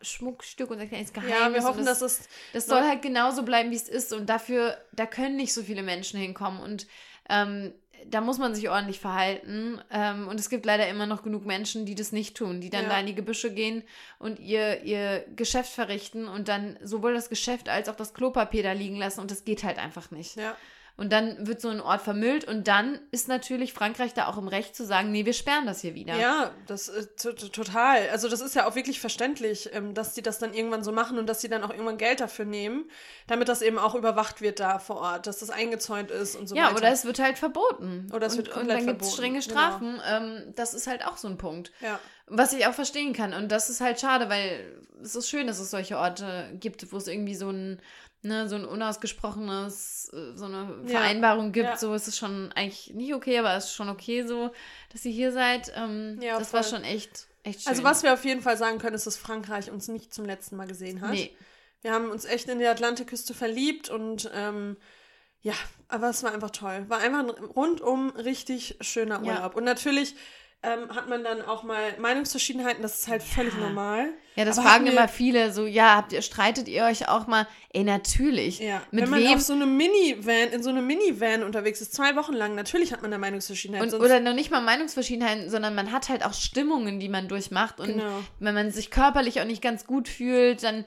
Schmuckstück, 0.02 0.70
unser 0.72 0.86
kleines 0.86 1.14
Geheimnis. 1.14 1.38
ja, 1.40 1.54
wir 1.54 1.64
hoffen, 1.64 1.86
das, 1.86 2.00
dass 2.00 2.20
es 2.20 2.30
das 2.54 2.66
soll 2.68 2.82
halt 2.82 3.02
genauso 3.02 3.44
bleiben, 3.44 3.72
wie 3.72 3.76
es 3.76 3.90
ist. 3.90 4.14
Und 4.14 4.28
dafür, 4.30 4.78
da 4.91 5.06
können 5.06 5.36
nicht 5.36 5.54
so 5.54 5.64
viele 5.64 5.84
Menschen 5.84 6.20
hinkommen. 6.20 6.60
Und 6.62 6.88
ähm, 7.30 7.74
da 8.06 8.20
muss 8.20 8.38
man 8.38 8.54
sich 8.54 8.70
ordentlich 8.70 9.00
verhalten. 9.00 9.80
Ähm, 9.90 10.28
und 10.28 10.40
es 10.40 10.50
gibt 10.50 10.66
leider 10.66 10.88
immer 10.90 11.06
noch 11.06 11.24
genug 11.24 11.45
Menschen, 11.45 11.86
die 11.86 11.95
das 11.95 12.12
nicht 12.12 12.36
tun, 12.36 12.60
die 12.62 12.70
dann 12.70 12.84
Ja. 12.84 12.90
da 12.90 13.00
in 13.00 13.06
die 13.06 13.16
Gebüsche 13.16 13.54
gehen 13.54 13.82
und 14.20 14.40
ihr, 14.40 14.84
ihr 14.84 15.26
Geschäft 15.36 15.72
verrichten 15.72 16.28
und 16.28 16.48
dann 16.50 16.78
sowohl 16.84 17.14
das 17.14 17.30
Geschäft 17.30 17.70
als 17.70 17.88
auch 17.90 17.95
das 17.95 18.14
Klopapier 18.14 18.62
da 18.64 18.74
liegen 18.74 18.98
lassen. 18.98 19.22
Und 19.22 19.32
das 19.32 19.45
geht 19.45 19.64
halt 19.64 19.78
einfach 19.80 20.12
nicht. 20.12 20.36
ja. 20.36 20.56
Und 20.95 21.11
dann 21.11 21.48
wird 21.48 21.60
so 21.60 21.70
ein 21.70 21.82
Ort 21.82 22.03
vermüllt 22.03 22.45
und 22.45 22.68
dann 22.68 22.99
ist 23.10 23.28
natürlich 23.28 23.74
Frankreich 23.74 24.14
da 24.14 24.28
auch 24.28 24.38
im 24.38 24.48
Recht 24.48 24.76
zu 24.76 24.86
sagen, 24.86 25.11
nee, 25.11 25.26
wir 25.26 25.34
sperren 25.34 25.65
das 25.65 25.82
hier 25.82 25.95
wieder. 25.95 26.15
Ja, 26.15 26.52
das 26.68 26.88
ist 26.88 27.20
total. 27.52 28.10
Also 28.11 28.30
das 28.30 28.41
ist 28.41 28.53
ja 28.53 28.68
auch 28.68 28.76
wirklich 28.76 28.99
verständlich, 28.99 29.72
ähm, 29.74 29.95
dass 29.95 30.14
die 30.14 30.22
das 30.22 30.38
dann 30.38 30.53
irgendwann 30.53 30.84
so 30.84 30.91
machen 30.91 31.18
und 31.18 31.26
dass 31.26 31.41
sie 31.41 31.49
dann 31.49 31.64
auch 31.64 31.72
irgendwann 31.72 31.98
Geld 31.98 32.20
dafür 32.20 32.45
nehmen, 32.45 32.86
damit 33.26 33.49
das 33.49 33.64
eben 33.64 33.80
auch 33.80 33.95
überwacht 33.95 34.41
wird 34.41 34.60
da 34.60 34.78
vor 34.78 34.98
Ort, 34.98 35.26
dass 35.26 35.40
das 35.40 35.49
eingezäunt 35.49 36.11
ist 36.11 36.36
und 36.36 36.48
so 36.48 36.56
ja, 36.56 36.65
weiter. 36.65 36.74
Ja, 36.74 36.78
oder 36.78 36.91
es 36.91 37.06
wird 37.06 37.18
halt 37.18 37.40
verboten. 37.40 38.11
Oder 38.14 38.28
es 38.28 38.38
wird 38.38 38.49
und, 38.49 38.53
komplett 38.53 38.82
und 38.82 38.86
dann 38.86 38.94
gibt 38.94 39.02
es 39.02 39.14
strenge 39.14 39.40
genau. 39.40 39.52
Strafen. 39.52 39.99
Genau. 40.07 40.52
Das 40.56 40.76
ist 40.76 40.86
halt 40.86 41.07
auch 41.07 41.18
so 41.18 41.28
ein 41.28 41.40
Punkt. 41.40 41.72
Ja. 41.82 41.99
Was 42.28 42.53
ich 42.53 42.68
auch 42.68 42.74
verstehen 42.74 43.14
kann. 43.14 43.34
Und 43.34 43.52
das 43.52 43.70
ist 43.70 43.82
halt 43.82 43.99
schade, 43.99 44.30
weil 44.30 44.84
es 45.03 45.15
ist 45.15 45.30
schön, 45.30 45.48
dass 45.48 45.60
es 45.60 45.72
solche 45.72 45.98
Orte 45.98 46.52
gibt, 46.60 46.91
wo 46.91 46.98
es 46.98 47.07
irgendwie 47.07 47.36
so 47.36 47.49
ein, 47.49 47.82
ne, 48.24 48.48
so 48.48 48.56
ein 48.56 48.66
unausgesprochenes, 48.66 50.12
äh, 50.14 50.36
so 50.36 50.45
eine 50.45 50.82
Vereinbarung 50.86 51.52
gibt. 51.52 51.70
Ja. 51.70 51.78
So 51.78 51.94
ist 51.94 52.08
es 52.08 52.18
schon 52.18 52.52
eigentlich 52.54 52.94
nicht 52.94 53.14
okay, 53.14 53.38
aber 53.38 53.56
es 53.56 53.66
ist 53.66 53.76
schon 53.76 53.90
okay 53.90 54.24
so, 54.24 54.52
dass 54.91 55.06
ihr 55.06 55.12
hier 55.12 55.32
seid. 55.32 55.72
Ähm, 55.76 56.20
ja, 56.22 56.40
das 56.40 56.50
voll. 56.50 56.62
war 56.62 56.68
schon 56.68 56.84
echt, 56.84 57.28
echt 57.44 57.62
schön. 57.62 57.70
Also 57.70 57.84
was 57.84 58.04
wir 58.04 58.14
auf 58.14 58.26
jeden 58.26 58.41
Fall 58.41 58.58
sagen 58.58 58.80
können, 58.80 58.95
ist, 58.95 59.08
dass 59.08 59.18
Frankreich 59.18 59.72
uns 59.72 59.88
nicht 59.88 60.14
zum 60.14 60.26
letzten 60.26 60.56
Mal 60.56 60.68
gesehen 60.68 61.02
hat. 61.02 61.12
Nee. 61.12 61.36
Wir 61.82 61.91
haben 61.91 62.10
uns 62.10 62.24
echt 62.26 62.48
in 62.48 62.60
die 62.60 62.66
Atlantikküste 62.66 63.34
verliebt 63.34 63.90
und 63.90 64.32
ähm, 64.34 64.78
ja, 65.41 65.54
aber 65.90 66.10
es 66.10 66.24
war 66.24 66.34
einfach 66.34 66.52
toll. 66.52 66.86
War 66.88 67.00
einfach 67.00 67.20
ein 67.20 67.30
rundum 67.30 68.12
richtig 68.12 68.78
schöner 68.80 69.20
Urlaub. 69.22 69.52
Ja. 69.52 69.58
Und 69.58 69.66
natürlich 69.66 70.16
ähm, 70.64 70.95
hat 70.95 71.10
man 71.10 71.23
dann 71.23 71.41
auch 71.41 71.64
mal 71.64 71.94
Meinungsverschiedenheiten, 71.99 72.81
das 72.81 73.02
ist 73.02 73.07
halt 73.10 73.22
ja. 73.22 73.27
völlig 73.27 73.53
normal. 73.56 74.10
Ja, 74.35 74.45
das 74.45 74.57
Aber 74.57 74.69
fragen 74.69 74.88
immer 74.88 75.07
viele 75.10 75.52
so, 75.52 75.68
ja, 75.68 75.98
habt 75.98 76.14
ihr, 76.14 76.22
streitet 76.22 76.68
ihr 76.69 76.85
euch 76.85 77.07
auch 77.10 77.27
mal? 77.27 77.48
Ey, 77.73 77.84
natürlich. 77.84 78.60
Ja. 78.60 78.81
Mit 78.90 79.03
Wenn 79.03 79.10
man 79.10 79.19
wem? 79.19 79.34
auf 79.35 79.41
so 79.41 79.53
einem 79.53 79.76
Minivan, 79.76 80.53
in 80.53 80.64
so 80.64 80.69
einem 80.69 80.88
Minivan 80.88 81.44
unterwegs 81.44 81.81
ist, 81.81 81.94
zwei 81.94 82.15
Wochen 82.15 82.34
lang, 82.34 82.56
natürlich 82.56 82.94
hat 82.94 83.02
man 83.02 83.11
da 83.11 83.18
Meinungsverschiedenheiten. 83.18 83.94
oder 83.94 84.22
noch 84.22 84.34
nicht 84.34 84.52
mal 84.52 84.61
Meinungsverschiedenheiten, 84.61 85.49
sondern 85.49 85.76
man 85.76 85.91
hat 85.91 86.07
halt 86.07 86.26
auch 86.26 86.34
Stimmungen, 86.34 86.99
die 86.99 87.10
man 87.10 87.27
durchmacht. 87.27 87.80
Und 87.80 87.88
genau. 87.88 88.23
wenn 88.40 88.56
man 88.56 88.72
sich 88.72 88.90
körperlich 88.90 89.41
auch 89.41 89.45
nicht 89.45 89.61
ganz 89.61 89.85
gut 89.85 90.07
fühlt, 90.07 90.64
dann 90.64 90.85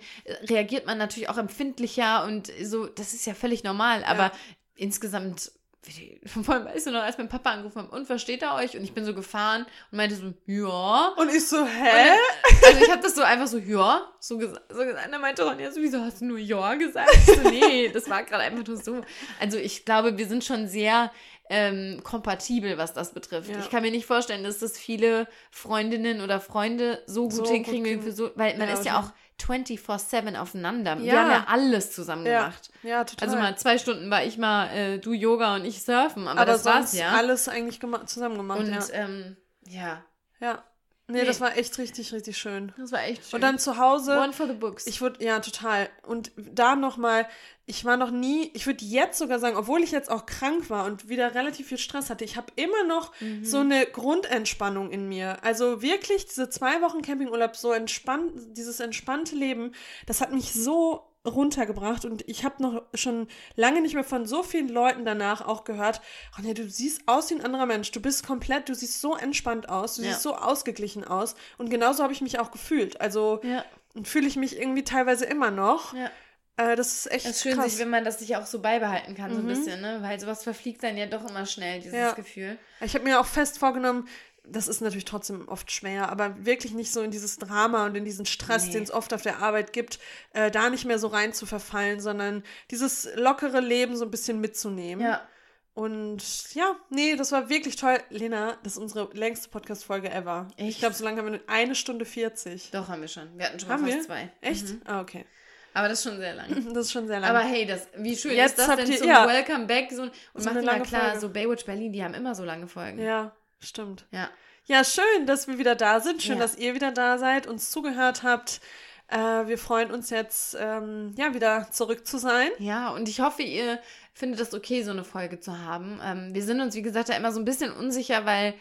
reagiert 0.49 0.87
man 0.87 0.97
natürlich 0.97 1.29
auch 1.29 1.39
empfindlicher 1.39 2.25
und 2.25 2.51
so, 2.63 2.87
das 2.87 3.13
ist 3.13 3.27
ja 3.27 3.35
völlig 3.35 3.63
normal. 3.63 4.03
Aber 4.05 4.25
ja. 4.25 4.33
insgesamt 4.75 5.53
vor 6.27 6.55
allem 6.55 6.65
weißt 6.67 6.87
du 6.87 6.91
noch, 6.91 7.03
als 7.03 7.19
mein 7.19 7.29
Papa 7.29 7.51
angerufen 7.51 7.83
hat, 7.83 7.93
und 7.93 8.07
versteht 8.07 8.43
er 8.43 8.55
euch? 8.55 8.77
Und 8.77 8.85
ich 8.85 8.93
bin 8.93 9.05
so 9.05 9.15
gefahren 9.15 9.67
und 9.91 9.97
meinte 9.97 10.17
so, 10.17 10.33
ja. 10.47 11.15
Und 11.17 11.33
ich 11.33 11.47
so, 11.47 11.65
hä? 11.65 11.85
Dann, 11.85 12.19
also 12.67 12.85
ich 12.85 12.91
habe 12.91 13.03
das 13.03 13.15
so 13.15 13.23
einfach 13.23 13.47
so, 13.47 13.59
ja, 13.59 14.07
so, 14.21 14.39
gesa 14.39 14.61
so 14.69 14.85
gesagt. 14.85 15.09
Dann 15.13 15.21
meinte 15.21 15.45
Ronja, 15.45 15.71
so, 15.71 15.81
wieso 15.81 16.01
hast 16.01 16.21
du 16.21 16.27
nur 16.27 16.39
ja 16.39 16.75
gesagt? 16.75 17.15
So, 17.27 17.49
nee, 17.49 17.89
das 17.93 18.09
war 18.09 18.23
gerade 18.23 18.45
einfach 18.45 18.67
nur 18.67 18.77
so. 18.77 19.03
Also 19.41 19.59
ich 19.59 19.85
glaube, 19.85 20.19
wir 20.19 20.27
sind 20.27 20.45
schon 20.45 20.69
sehr 20.69 21.13
ähm, 21.49 22.01
kompatibel, 22.03 22.77
was 22.79 22.93
das 22.93 23.13
betrifft. 23.13 23.51
Ja. 23.51 23.59
Ich 23.61 23.71
kann 23.71 23.83
mir 23.83 23.91
nicht 23.91 24.07
vorstellen, 24.07 24.45
dass 24.45 24.59
das 24.59 24.79
viele 24.79 25.29
Freundinnen 25.51 26.21
oder 26.21 26.41
Freunde 26.41 27.03
so 27.07 27.29
gut 27.29 27.47
so 27.47 27.53
hinkriegen, 27.53 28.03
gut 28.03 28.17
so, 28.17 28.31
weil 28.35 28.57
man 28.59 28.69
ja, 28.69 28.75
ist 28.75 28.85
ja 28.85 29.01
auch 29.01 29.13
24-7 29.41 30.37
aufeinander. 30.37 30.97
Ja. 30.97 31.05
Wir 31.05 31.21
haben 31.21 31.31
ja 31.31 31.45
alles 31.49 31.93
zusammen 31.93 32.25
gemacht. 32.25 32.71
Ja, 32.83 33.05
total. 33.05 33.29
Also 33.29 33.39
mal 33.39 33.59
zwei 33.59 33.79
Stunden 33.79 34.11
war 34.11 34.25
ich 34.25 34.39
mal 34.39 34.69
äh, 34.69 34.99
du 34.99 35.13
Yoga 35.13 35.57
und 35.57 35.65
ich 35.65 35.83
surfen, 35.83 36.29
aber, 36.29 36.41
aber 36.41 36.53
das 36.53 36.65
war's 36.65 36.93
ja. 36.95 37.11
alles 37.13 37.49
eigentlich 37.49 37.81
zusammen 38.07 38.37
gemacht, 38.37 38.61
und, 38.61 38.71
ja. 38.71 38.81
Ähm, 38.93 39.37
ja. 39.69 40.05
Ja. 40.41 40.65
Nee, 41.09 41.21
nee, 41.21 41.25
das 41.25 41.41
war 41.41 41.57
echt 41.57 41.79
richtig, 41.79 42.13
richtig 42.13 42.37
schön. 42.37 42.73
Das 42.77 42.91
war 42.91 43.05
echt 43.05 43.25
schön. 43.25 43.37
Und 43.37 43.41
dann 43.43 43.61
zu 43.61 43.77
Hause. 43.79 44.19
One 44.19 44.33
for 44.33 44.49
the 44.49 44.55
books. 44.55 44.89
Ich 44.89 45.01
würde, 45.01 45.25
ja, 45.25 45.39
total. 45.39 45.89
Und 46.05 46.33
da 46.37 46.75
nochmal, 46.75 47.29
ich 47.65 47.85
war 47.85 47.97
noch 47.97 48.11
nie, 48.11 48.51
ich 48.55 48.67
würde 48.67 48.85
jetzt 48.85 49.17
sogar 49.17 49.39
sagen, 49.39 49.57
obwohl 49.57 49.85
ich 49.85 49.93
jetzt 49.93 50.11
auch 50.11 50.27
krank 50.27 50.69
war 50.69 50.85
und 50.85 51.09
wieder 51.09 51.35
relativ 51.37 51.69
viel 51.69 51.79
Stress 51.79 52.11
hatte, 52.11 52.25
ich 52.25 52.37
habe 52.37 52.53
immer 52.57 52.83
noch 52.83 53.13
mhm. 53.21 53.45
so 53.45 53.59
eine 53.59 53.87
Grundentspannung 53.87 54.91
in 54.91 55.09
mir. 55.09 55.45
Also 55.45 55.81
wirklich, 55.81 56.27
diese 56.27 56.51
zwei 56.51 56.83
Wochen 56.83 57.03
Campingurlaub, 57.03 57.55
so 57.55 57.71
entspannt, 57.71 58.33
dieses 58.57 58.81
entspannte 58.81 59.37
Leben, 59.37 59.73
das 60.07 60.21
hat 60.21 60.33
mich 60.33 60.53
so 60.55 61.05
runtergebracht 61.27 62.05
und 62.05 62.27
ich 62.29 62.45
habe 62.45 62.63
noch 62.63 62.83
schon 62.95 63.29
lange 63.55 63.81
nicht 63.81 63.95
mehr 63.95 64.05
von 64.05 64.27
so 64.27 64.43
vielen 64.43 64.69
Leuten 64.69 65.05
danach 65.05 65.47
auch 65.47 65.65
gehört, 65.65 66.01
oh 66.39 66.43
nee, 66.43 66.55
du 66.55 66.69
siehst 66.69 67.03
aus 67.07 67.31
wie 67.31 67.35
ein 67.35 67.45
anderer 67.45 67.67
Mensch, 67.67 67.91
du 67.91 68.01
bist 68.01 68.27
komplett, 68.27 68.69
du 68.69 68.75
siehst 68.75 69.01
so 69.01 69.17
entspannt 69.17 69.69
aus, 69.69 69.97
du 69.97 70.03
ja. 70.03 70.11
siehst 70.11 70.23
so 70.23 70.37
ausgeglichen 70.37 71.05
aus 71.05 71.35
und 71.59 71.71
genauso 71.71 72.03
habe 72.03 72.13
ich 72.13 72.21
mich 72.21 72.39
auch 72.39 72.51
gefühlt. 72.51 73.01
Also 73.01 73.41
ja. 73.43 73.65
fühle 74.05 74.27
ich 74.27 74.37
mich 74.37 74.59
irgendwie 74.59 74.85
teilweise 74.85 75.25
immer 75.25 75.51
noch. 75.51 75.95
Ja. 75.95 76.11
Äh, 76.59 76.75
das 76.75 76.93
ist 76.93 77.13
echt 77.13 77.27
Es 77.27 77.37
ist 77.37 77.43
schön, 77.43 77.55
krass. 77.55 77.73
Sich, 77.73 77.81
wenn 77.81 77.91
man 77.91 78.05
das 78.05 78.19
sich 78.19 78.37
auch 78.37 78.47
so 78.47 78.61
beibehalten 78.61 79.15
kann, 79.15 79.31
mhm. 79.31 79.35
so 79.35 79.41
ein 79.41 79.45
mhm. 79.45 79.49
bisschen, 79.49 79.81
ne? 79.81 79.99
Weil 80.01 80.19
sowas 80.19 80.43
verfliegt 80.43 80.83
dann 80.83 80.97
ja 80.97 81.07
doch 81.07 81.29
immer 81.29 81.45
schnell, 81.45 81.81
dieses 81.81 82.15
Gefühl. 82.15 82.59
Ich 82.81 82.95
habe 82.95 83.05
mir 83.05 83.21
auch 83.21 83.27
fest 83.27 83.59
vorgenommen, 83.59 84.09
das 84.49 84.69
ist 84.69 84.81
natürlich 84.81 85.05
trotzdem 85.05 85.49
oft 85.49 85.71
schwer, 85.71 86.09
aber 86.09 86.45
wirklich 86.45 86.73
nicht 86.73 86.93
so 86.93 87.03
in 87.03 87.11
dieses 87.11 87.39
Drama 87.39 87.87
und 87.87 87.97
in 87.97 88.05
diesen 88.05 88.27
Stress, 88.27 88.67
nee. 88.67 88.73
den 88.73 88.85
es 88.85 88.91
oft 88.91 89.13
auf 89.13 89.23
der 89.23 89.39
Arbeit 89.41 89.73
gibt, 89.73 89.99
äh, 90.33 90.51
da 90.51 90.71
nicht 90.71 90.85
mehr 90.85 90.99
so 90.99 91.09
rein 91.09 91.33
zu 91.33 91.47
verfallen, 91.47 92.01
sondern 92.01 92.43
dieses 92.71 93.09
lockere 93.17 93.61
Leben 93.61 93.97
so 93.97 94.05
ein 94.05 94.11
bisschen 94.11 94.41
mitzunehmen. 94.41 95.05
Ja. 95.05 95.27
Und 95.75 96.55
ja, 96.55 96.75
nee, 96.89 97.17
das 97.17 97.33
war 97.33 97.51
wirklich 97.51 97.77
toll. 97.77 97.99
Lena, 98.09 98.57
das 98.63 98.75
ist 98.75 98.79
unsere 98.79 99.11
längste 99.13 99.51
Podcast-Folge 99.51 100.11
ever. 100.11 100.49
Echt? 100.57 100.71
Ich 100.71 100.79
glaube, 100.79 100.95
so 100.95 101.05
lange 101.05 101.19
haben 101.19 101.33
wir 101.33 101.41
eine 101.49 101.75
Stunde 101.75 102.07
40. 102.07 102.71
Doch, 102.71 102.89
haben 102.89 103.03
wir 103.03 103.09
schon. 103.09 103.37
Wir 103.37 103.47
hatten 103.47 103.61
schon 103.61 103.69
haben 103.69 103.83
mal 103.83 103.91
fast 103.91 103.99
wir? 103.99 104.07
zwei. 104.07 104.33
Echt? 104.41 104.69
Mhm. 104.69 104.81
Ah, 104.87 105.01
okay. 105.03 105.27
Aber 105.75 105.89
das 105.91 105.99
ist 105.99 106.05
schon 106.05 106.19
sehr 106.19 106.35
lang. 106.35 106.47
Das 106.73 106.87
ist 106.87 106.93
schon 106.93 107.07
sehr 107.07 107.21
lang. 107.21 107.29
Aber 107.29 107.41
hey, 107.41 107.67
das, 107.67 107.89
wie 107.99 108.17
schön 108.17 108.35
Jetzt 108.35 108.59
ist 108.59 108.67
das 108.67 108.77
denn 108.77 108.91
ihr, 108.91 108.97
zum 108.97 109.09
ja. 109.09 109.27
Welcome 109.27 109.67
Back? 109.67 109.93
So, 109.93 110.05
und 110.05 110.13
so 110.35 110.49
macht 110.49 110.57
immer 110.57 110.81
klar, 110.81 111.11
Folge. 111.11 111.21
so 111.21 111.29
Baywatch 111.29 111.67
Berlin, 111.67 111.93
die 111.93 112.03
haben 112.03 112.15
immer 112.15 112.35
so 112.35 112.45
lange 112.45 112.69
Folgen. 112.69 112.99
Ja, 112.99 113.37
stimmt. 113.61 114.07
Ja. 114.11 114.29
Ja, 114.67 114.83
schön, 114.83 115.27
dass 115.27 115.47
wir 115.47 115.59
wieder 115.59 115.77
da 115.77 116.01
sind. 116.01 116.23
Schön, 116.23 116.39
ja. 116.39 116.43
dass 116.43 116.57
ihr 116.57 116.75
wieder 116.75 116.91
da 116.91 117.19
seid, 117.19 117.47
uns 117.47 117.71
zugehört 117.71 118.25
habt. 118.25 118.61
Äh, 119.09 119.47
wir 119.47 119.59
freuen 119.59 119.93
uns 119.93 120.11
jetzt, 120.11 120.57
ähm, 120.59 121.15
ja, 121.17 121.35
wieder 121.35 121.71
zurück 121.71 122.07
zu 122.07 122.19
sein. 122.19 122.51
Ja, 122.59 122.91
und 122.91 123.09
ich 123.09 123.21
hoffe, 123.21 123.43
ihr 123.43 123.79
findet 124.13 124.41
es 124.41 124.53
okay, 124.53 124.83
so 124.83 124.91
eine 124.91 125.05
Folge 125.05 125.39
zu 125.39 125.61
haben. 125.61 126.01
Ähm, 126.03 126.35
wir 126.35 126.43
sind 126.43 126.61
uns, 126.61 126.75
wie 126.75 126.83
gesagt, 126.83 127.09
da 127.09 127.15
immer 127.15 127.33
so 127.33 127.41
ein 127.41 127.45
bisschen 127.45 127.73
unsicher, 127.73 128.25
weil. 128.25 128.55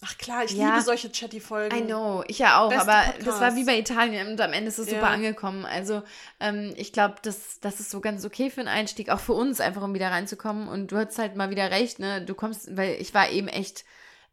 Ach 0.00 0.16
klar, 0.16 0.44
ich 0.44 0.52
ja, 0.52 0.68
liebe 0.68 0.82
solche 0.82 1.10
Chatty-Folgen. 1.10 1.76
I 1.76 1.82
know, 1.82 2.22
ich 2.28 2.38
ja 2.38 2.60
auch, 2.60 2.68
Beste 2.68 2.88
aber 2.88 3.04
Podcast. 3.06 3.26
das 3.26 3.40
war 3.40 3.56
wie 3.56 3.64
bei 3.64 3.76
Italien 3.76 4.28
und 4.28 4.40
am 4.40 4.52
Ende 4.52 4.68
ist 4.68 4.78
es 4.78 4.86
super 4.86 5.02
ja. 5.02 5.08
angekommen. 5.08 5.64
Also 5.64 6.04
ähm, 6.38 6.72
ich 6.76 6.92
glaube, 6.92 7.16
das, 7.22 7.58
das 7.58 7.80
ist 7.80 7.90
so 7.90 8.00
ganz 8.00 8.24
okay 8.24 8.48
für 8.48 8.60
einen 8.60 8.68
Einstieg, 8.68 9.10
auch 9.10 9.18
für 9.18 9.32
uns, 9.32 9.60
einfach 9.60 9.82
um 9.82 9.94
wieder 9.94 10.12
reinzukommen. 10.12 10.68
Und 10.68 10.92
du 10.92 10.98
hast 10.98 11.18
halt 11.18 11.34
mal 11.34 11.50
wieder 11.50 11.72
recht, 11.72 11.98
ne? 11.98 12.24
Du 12.24 12.36
kommst, 12.36 12.76
weil 12.76 12.92
ich 13.00 13.12
war 13.12 13.28
eben 13.30 13.48
echt 13.48 13.84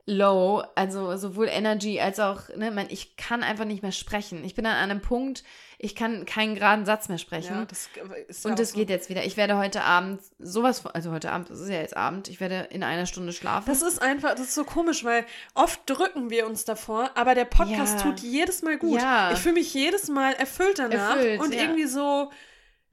low, 0.06 0.64
also 0.76 1.18
sowohl 1.18 1.48
Energy 1.48 1.99
als 1.99 2.19
auch, 2.19 2.49
ne, 2.56 2.69
man, 2.69 2.88
ich 2.90 3.18
kann 3.18 3.41
einfach 3.41 3.65
nicht 3.65 3.82
mehr 3.82 3.91
sprechen. 3.91 4.44
Ich 4.44 4.53
bin 4.53 4.65
an 4.65 4.76
einem 4.76 5.02
Punkt, 5.02 5.44
ich 5.80 5.95
kann 5.95 6.26
keinen 6.26 6.56
geraden 6.56 6.86
Satz 6.86 7.10
mehr 7.10 7.18
sprechen. 7.18 7.56
Ja, 7.56 7.65
das 7.65 7.90
ja 7.95 8.03
und 8.49 8.60
das 8.60 8.69
so. 8.69 8.76
geht 8.76 8.90
jetzt 8.90 9.10
wieder. 9.10 9.26
Ich 9.26 9.36
werde 9.36 9.57
heute 9.57 9.82
Abend 9.82 10.22
sowas 10.38 10.80
von, 10.80 10.91
also 10.91 11.11
heute 11.11 11.32
Abend, 11.32 11.49
das 11.49 11.60
ist 11.60 11.69
ja 11.69 11.80
jetzt 11.80 11.98
Abend, 11.98 12.27
ich 12.27 12.40
werde 12.40 12.68
in 12.69 12.84
einer 12.84 13.07
Stunde 13.07 13.34
schlafen. 13.34 13.65
Das 13.68 13.82
ist 13.82 13.99
einfach, 13.99 14.32
das 14.32 14.41
ist 14.41 14.56
so 14.56 14.64
komisch, 14.64 15.03
weil 15.03 15.26
oft 15.56 15.82
drücken 15.88 16.30
wir 16.30 16.45
uns 16.45 16.65
davor, 16.65 17.10
aber 17.15 17.34
der 17.34 17.45
Podcast 17.45 17.98
ja. 17.98 18.03
tut 18.03 18.19
jedes 18.19 18.61
Mal 18.61 18.77
gut. 18.77 19.02
Ja. 19.02 19.32
Ich 19.32 19.40
fühle 19.40 19.56
mich 19.56 19.73
jedes 19.73 20.07
Mal 20.07 20.34
erfüllt 20.34 20.77
danach 20.77 21.15
erfüllt, 21.15 21.41
und 21.41 21.52
irgendwie 21.52 21.86
so 21.86 22.32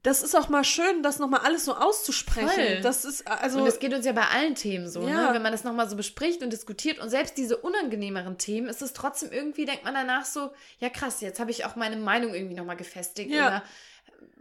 das 0.03 0.21
ist 0.21 0.35
auch 0.35 0.49
mal 0.49 0.65
schön, 0.65 1.01
das 1.01 1.17
nochmal 1.17 1.39
alles 1.41 1.63
so 1.63 1.75
auszusprechen. 1.75 2.49
Voll. 2.49 2.81
Das 2.81 3.05
ist 3.05 3.25
also. 3.25 3.61
Und 3.61 3.67
es 3.67 3.79
geht 3.79 3.93
uns 3.93 4.05
ja 4.05 4.11
bei 4.11 4.27
allen 4.27 4.53
Themen 4.53 4.89
so, 4.89 5.01
ne? 5.01 5.11
ja. 5.11 5.27
ne? 5.27 5.33
Wenn 5.33 5.41
man 5.41 5.53
das 5.53 5.63
nochmal 5.63 5.89
so 5.89 5.95
bespricht 5.95 6.43
und 6.43 6.51
diskutiert 6.51 6.99
und 6.99 7.09
selbst 7.09 7.37
diese 7.37 7.55
unangenehmeren 7.57 8.37
Themen, 8.37 8.67
ist 8.67 8.81
es 8.81 8.91
trotzdem 8.91 9.31
irgendwie, 9.31 9.63
denkt 9.63 9.85
man 9.85 9.93
danach 9.93 10.25
so, 10.25 10.51
ja 10.79 10.89
krass, 10.89 11.21
jetzt 11.21 11.39
habe 11.39 11.51
ich 11.51 11.63
auch 11.63 11.77
meine 11.77 11.95
Meinung 11.95 12.33
irgendwie 12.33 12.55
nochmal 12.55 12.75
gefestigt 12.75 13.31
ja. 13.31 13.47
oder 13.47 13.63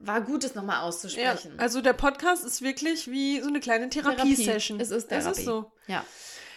war 0.05 0.21
gut, 0.21 0.43
es 0.43 0.57
nochmal 0.57 0.81
auszusprechen. 0.81 1.53
Ja. 1.57 1.63
Also 1.63 1.81
der 1.81 1.93
Podcast 1.93 2.45
ist 2.45 2.63
wirklich 2.63 3.09
wie 3.09 3.41
so 3.41 3.47
eine 3.47 3.61
kleine 3.61 3.89
Therapiesession. 3.89 4.79
Therapie. 4.79 4.83
Es 4.83 4.91
ist 4.91 5.09
Therapie. 5.09 5.31
Es 5.31 5.39
ist 5.39 5.45
so. 5.45 5.71
Ja. 5.87 6.05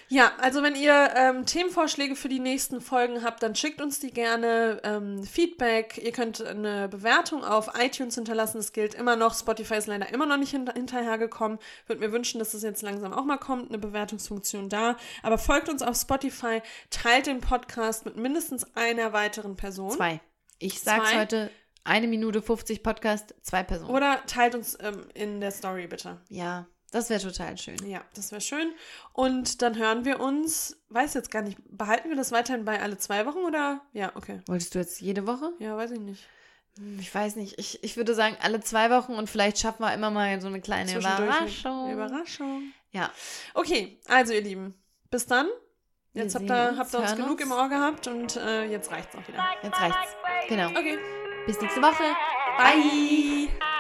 Ja, 0.07 0.34
also 0.40 0.61
wenn 0.61 0.76
ihr 0.76 1.14
ähm, 1.15 1.45
Themenvorschläge 1.45 2.15
für 2.15 2.30
die 2.30 2.40
nächsten 2.40 2.80
Folgen 2.80 3.23
habt, 3.23 3.41
dann 3.41 3.56
schickt 3.56 3.82
uns 3.82 3.99
die 3.99 4.11
gerne. 4.11 4.80
Ähm, 4.84 5.23
Feedback, 5.23 5.98
ihr 5.98 6.11
könnt 6.11 6.44
eine 6.45 6.88
Bewertung 6.88 7.44
auf 7.44 7.72
iTunes 7.80 8.15
hinterlassen. 8.15 8.57
Das 8.57 8.72
gilt 8.72 8.94
immer 8.94 9.15
noch. 9.15 9.34
Spotify 9.38 9.76
ist 9.76 9.88
leider 9.88 10.11
immer 10.14 10.26
noch 10.26 10.38
nicht 10.38 10.52
hin 10.52 10.69
hinterhergekommen. 10.72 11.57
Würde 11.88 12.02
mir 12.02 12.11
wünschen, 12.11 12.40
dass 12.40 12.52
das 12.52 12.61
jetzt 12.61 12.82
langsam 12.82 13.14
auch 13.14 13.26
mal 13.26 13.38
kommt, 13.38 13.69
eine 13.69 13.80
Bewertungsfunktion 13.80 14.69
da. 14.69 14.98
Aber 15.23 15.38
folgt 15.38 15.69
uns 15.69 15.82
auf 15.82 15.95
Spotify, 15.95 16.61
teilt 16.90 17.26
den 17.26 17.41
Podcast 17.41 18.06
mit 18.06 18.15
mindestens 18.15 18.76
einer 18.76 19.14
weiteren 19.14 19.56
Person. 19.56 19.91
Zwei. 19.91 20.22
Ich 20.60 20.82
sag's 20.82 21.10
Zwei. 21.10 21.19
heute. 21.19 21.52
Eine 21.84 22.07
Minute 22.07 22.41
50 22.41 22.82
Podcast, 22.82 23.36
zwei 23.44 23.61
Personen. 23.61 23.91
Oder 23.91 24.23
teilt 24.26 24.56
uns 24.56 24.76
ähm, 24.82 25.06
in 25.14 25.40
der 25.40 25.52
Story 25.52 25.86
bitte. 25.86 26.19
Ja, 26.30 26.65
das 26.96 27.10
wäre 27.10 27.20
total 27.22 27.58
schön. 27.58 27.76
Ja, 27.86 28.02
das 28.16 28.32
wäre 28.32 28.40
schön. 28.40 28.74
Und 29.12 29.62
dann 29.62 29.78
hören 29.78 30.06
wir 30.06 30.22
uns, 30.22 30.78
weiß 30.88 31.14
jetzt 31.14 31.30
gar 31.30 31.42
nicht, 31.42 31.58
behalten 31.70 32.08
wir 32.08 32.16
das 32.16 32.32
weiterhin 32.32 32.64
bei 32.64 32.82
alle 32.82 32.98
zwei 32.98 33.26
Wochen 33.26 33.40
oder? 33.40 33.82
Ja, 33.92 34.14
okay. 34.16 34.40
Wolltest 34.48 34.74
du 34.76 34.80
jetzt 34.80 35.02
jede 35.02 35.28
Woche? 35.28 35.52
Ja, 35.60 35.76
weiß 35.76 35.92
ich 35.92 36.00
nicht. 36.00 36.26
Ich 37.00 37.14
weiß 37.14 37.36
nicht, 37.36 37.60
ich, 37.60 37.84
ich 37.84 37.98
würde 37.98 38.16
sagen 38.16 38.38
alle 38.42 38.62
zwei 38.62 38.90
Wochen 38.92 39.14
und 39.14 39.30
vielleicht 39.30 39.60
schaffen 39.60 39.84
wir 39.84 39.94
immer 39.94 40.10
mal 40.10 40.40
so 40.40 40.48
eine 40.48 40.62
kleine 40.62 40.98
Überraschung. 40.98 41.92
Überraschung. 41.92 42.72
Ja. 42.92 43.12
Okay, 43.54 44.00
also 44.08 44.32
ihr 44.32 44.42
Lieben, 44.42 44.74
bis 45.12 45.26
dann. 45.26 45.48
Wir 46.14 46.24
Jetzt 46.24 46.36
habt 46.36 46.48
sehen 46.48 46.56
ihr, 46.56 46.70
uns, 46.70 46.78
habt 46.80 46.94
ihr 46.94 47.00
uns 47.00 47.10
hören 47.10 47.18
genug 47.18 47.32
uns. 47.32 47.42
im 47.42 47.52
Ohr 47.52 47.68
gehabt 47.68 48.08
und 48.08 48.38
äh, 48.38 48.64
jetzt 48.66 48.90
reicht's 48.90 49.14
auch 49.16 49.28
wieder. 49.28 49.44
Jetzt 49.64 49.82
reicht's. 49.82 50.16
Genau. 50.48 50.70
Okay, 50.70 50.98
Bis 51.46 51.60
nächste 51.60 51.82
Woche. 51.82 52.04
bye. 52.58 53.74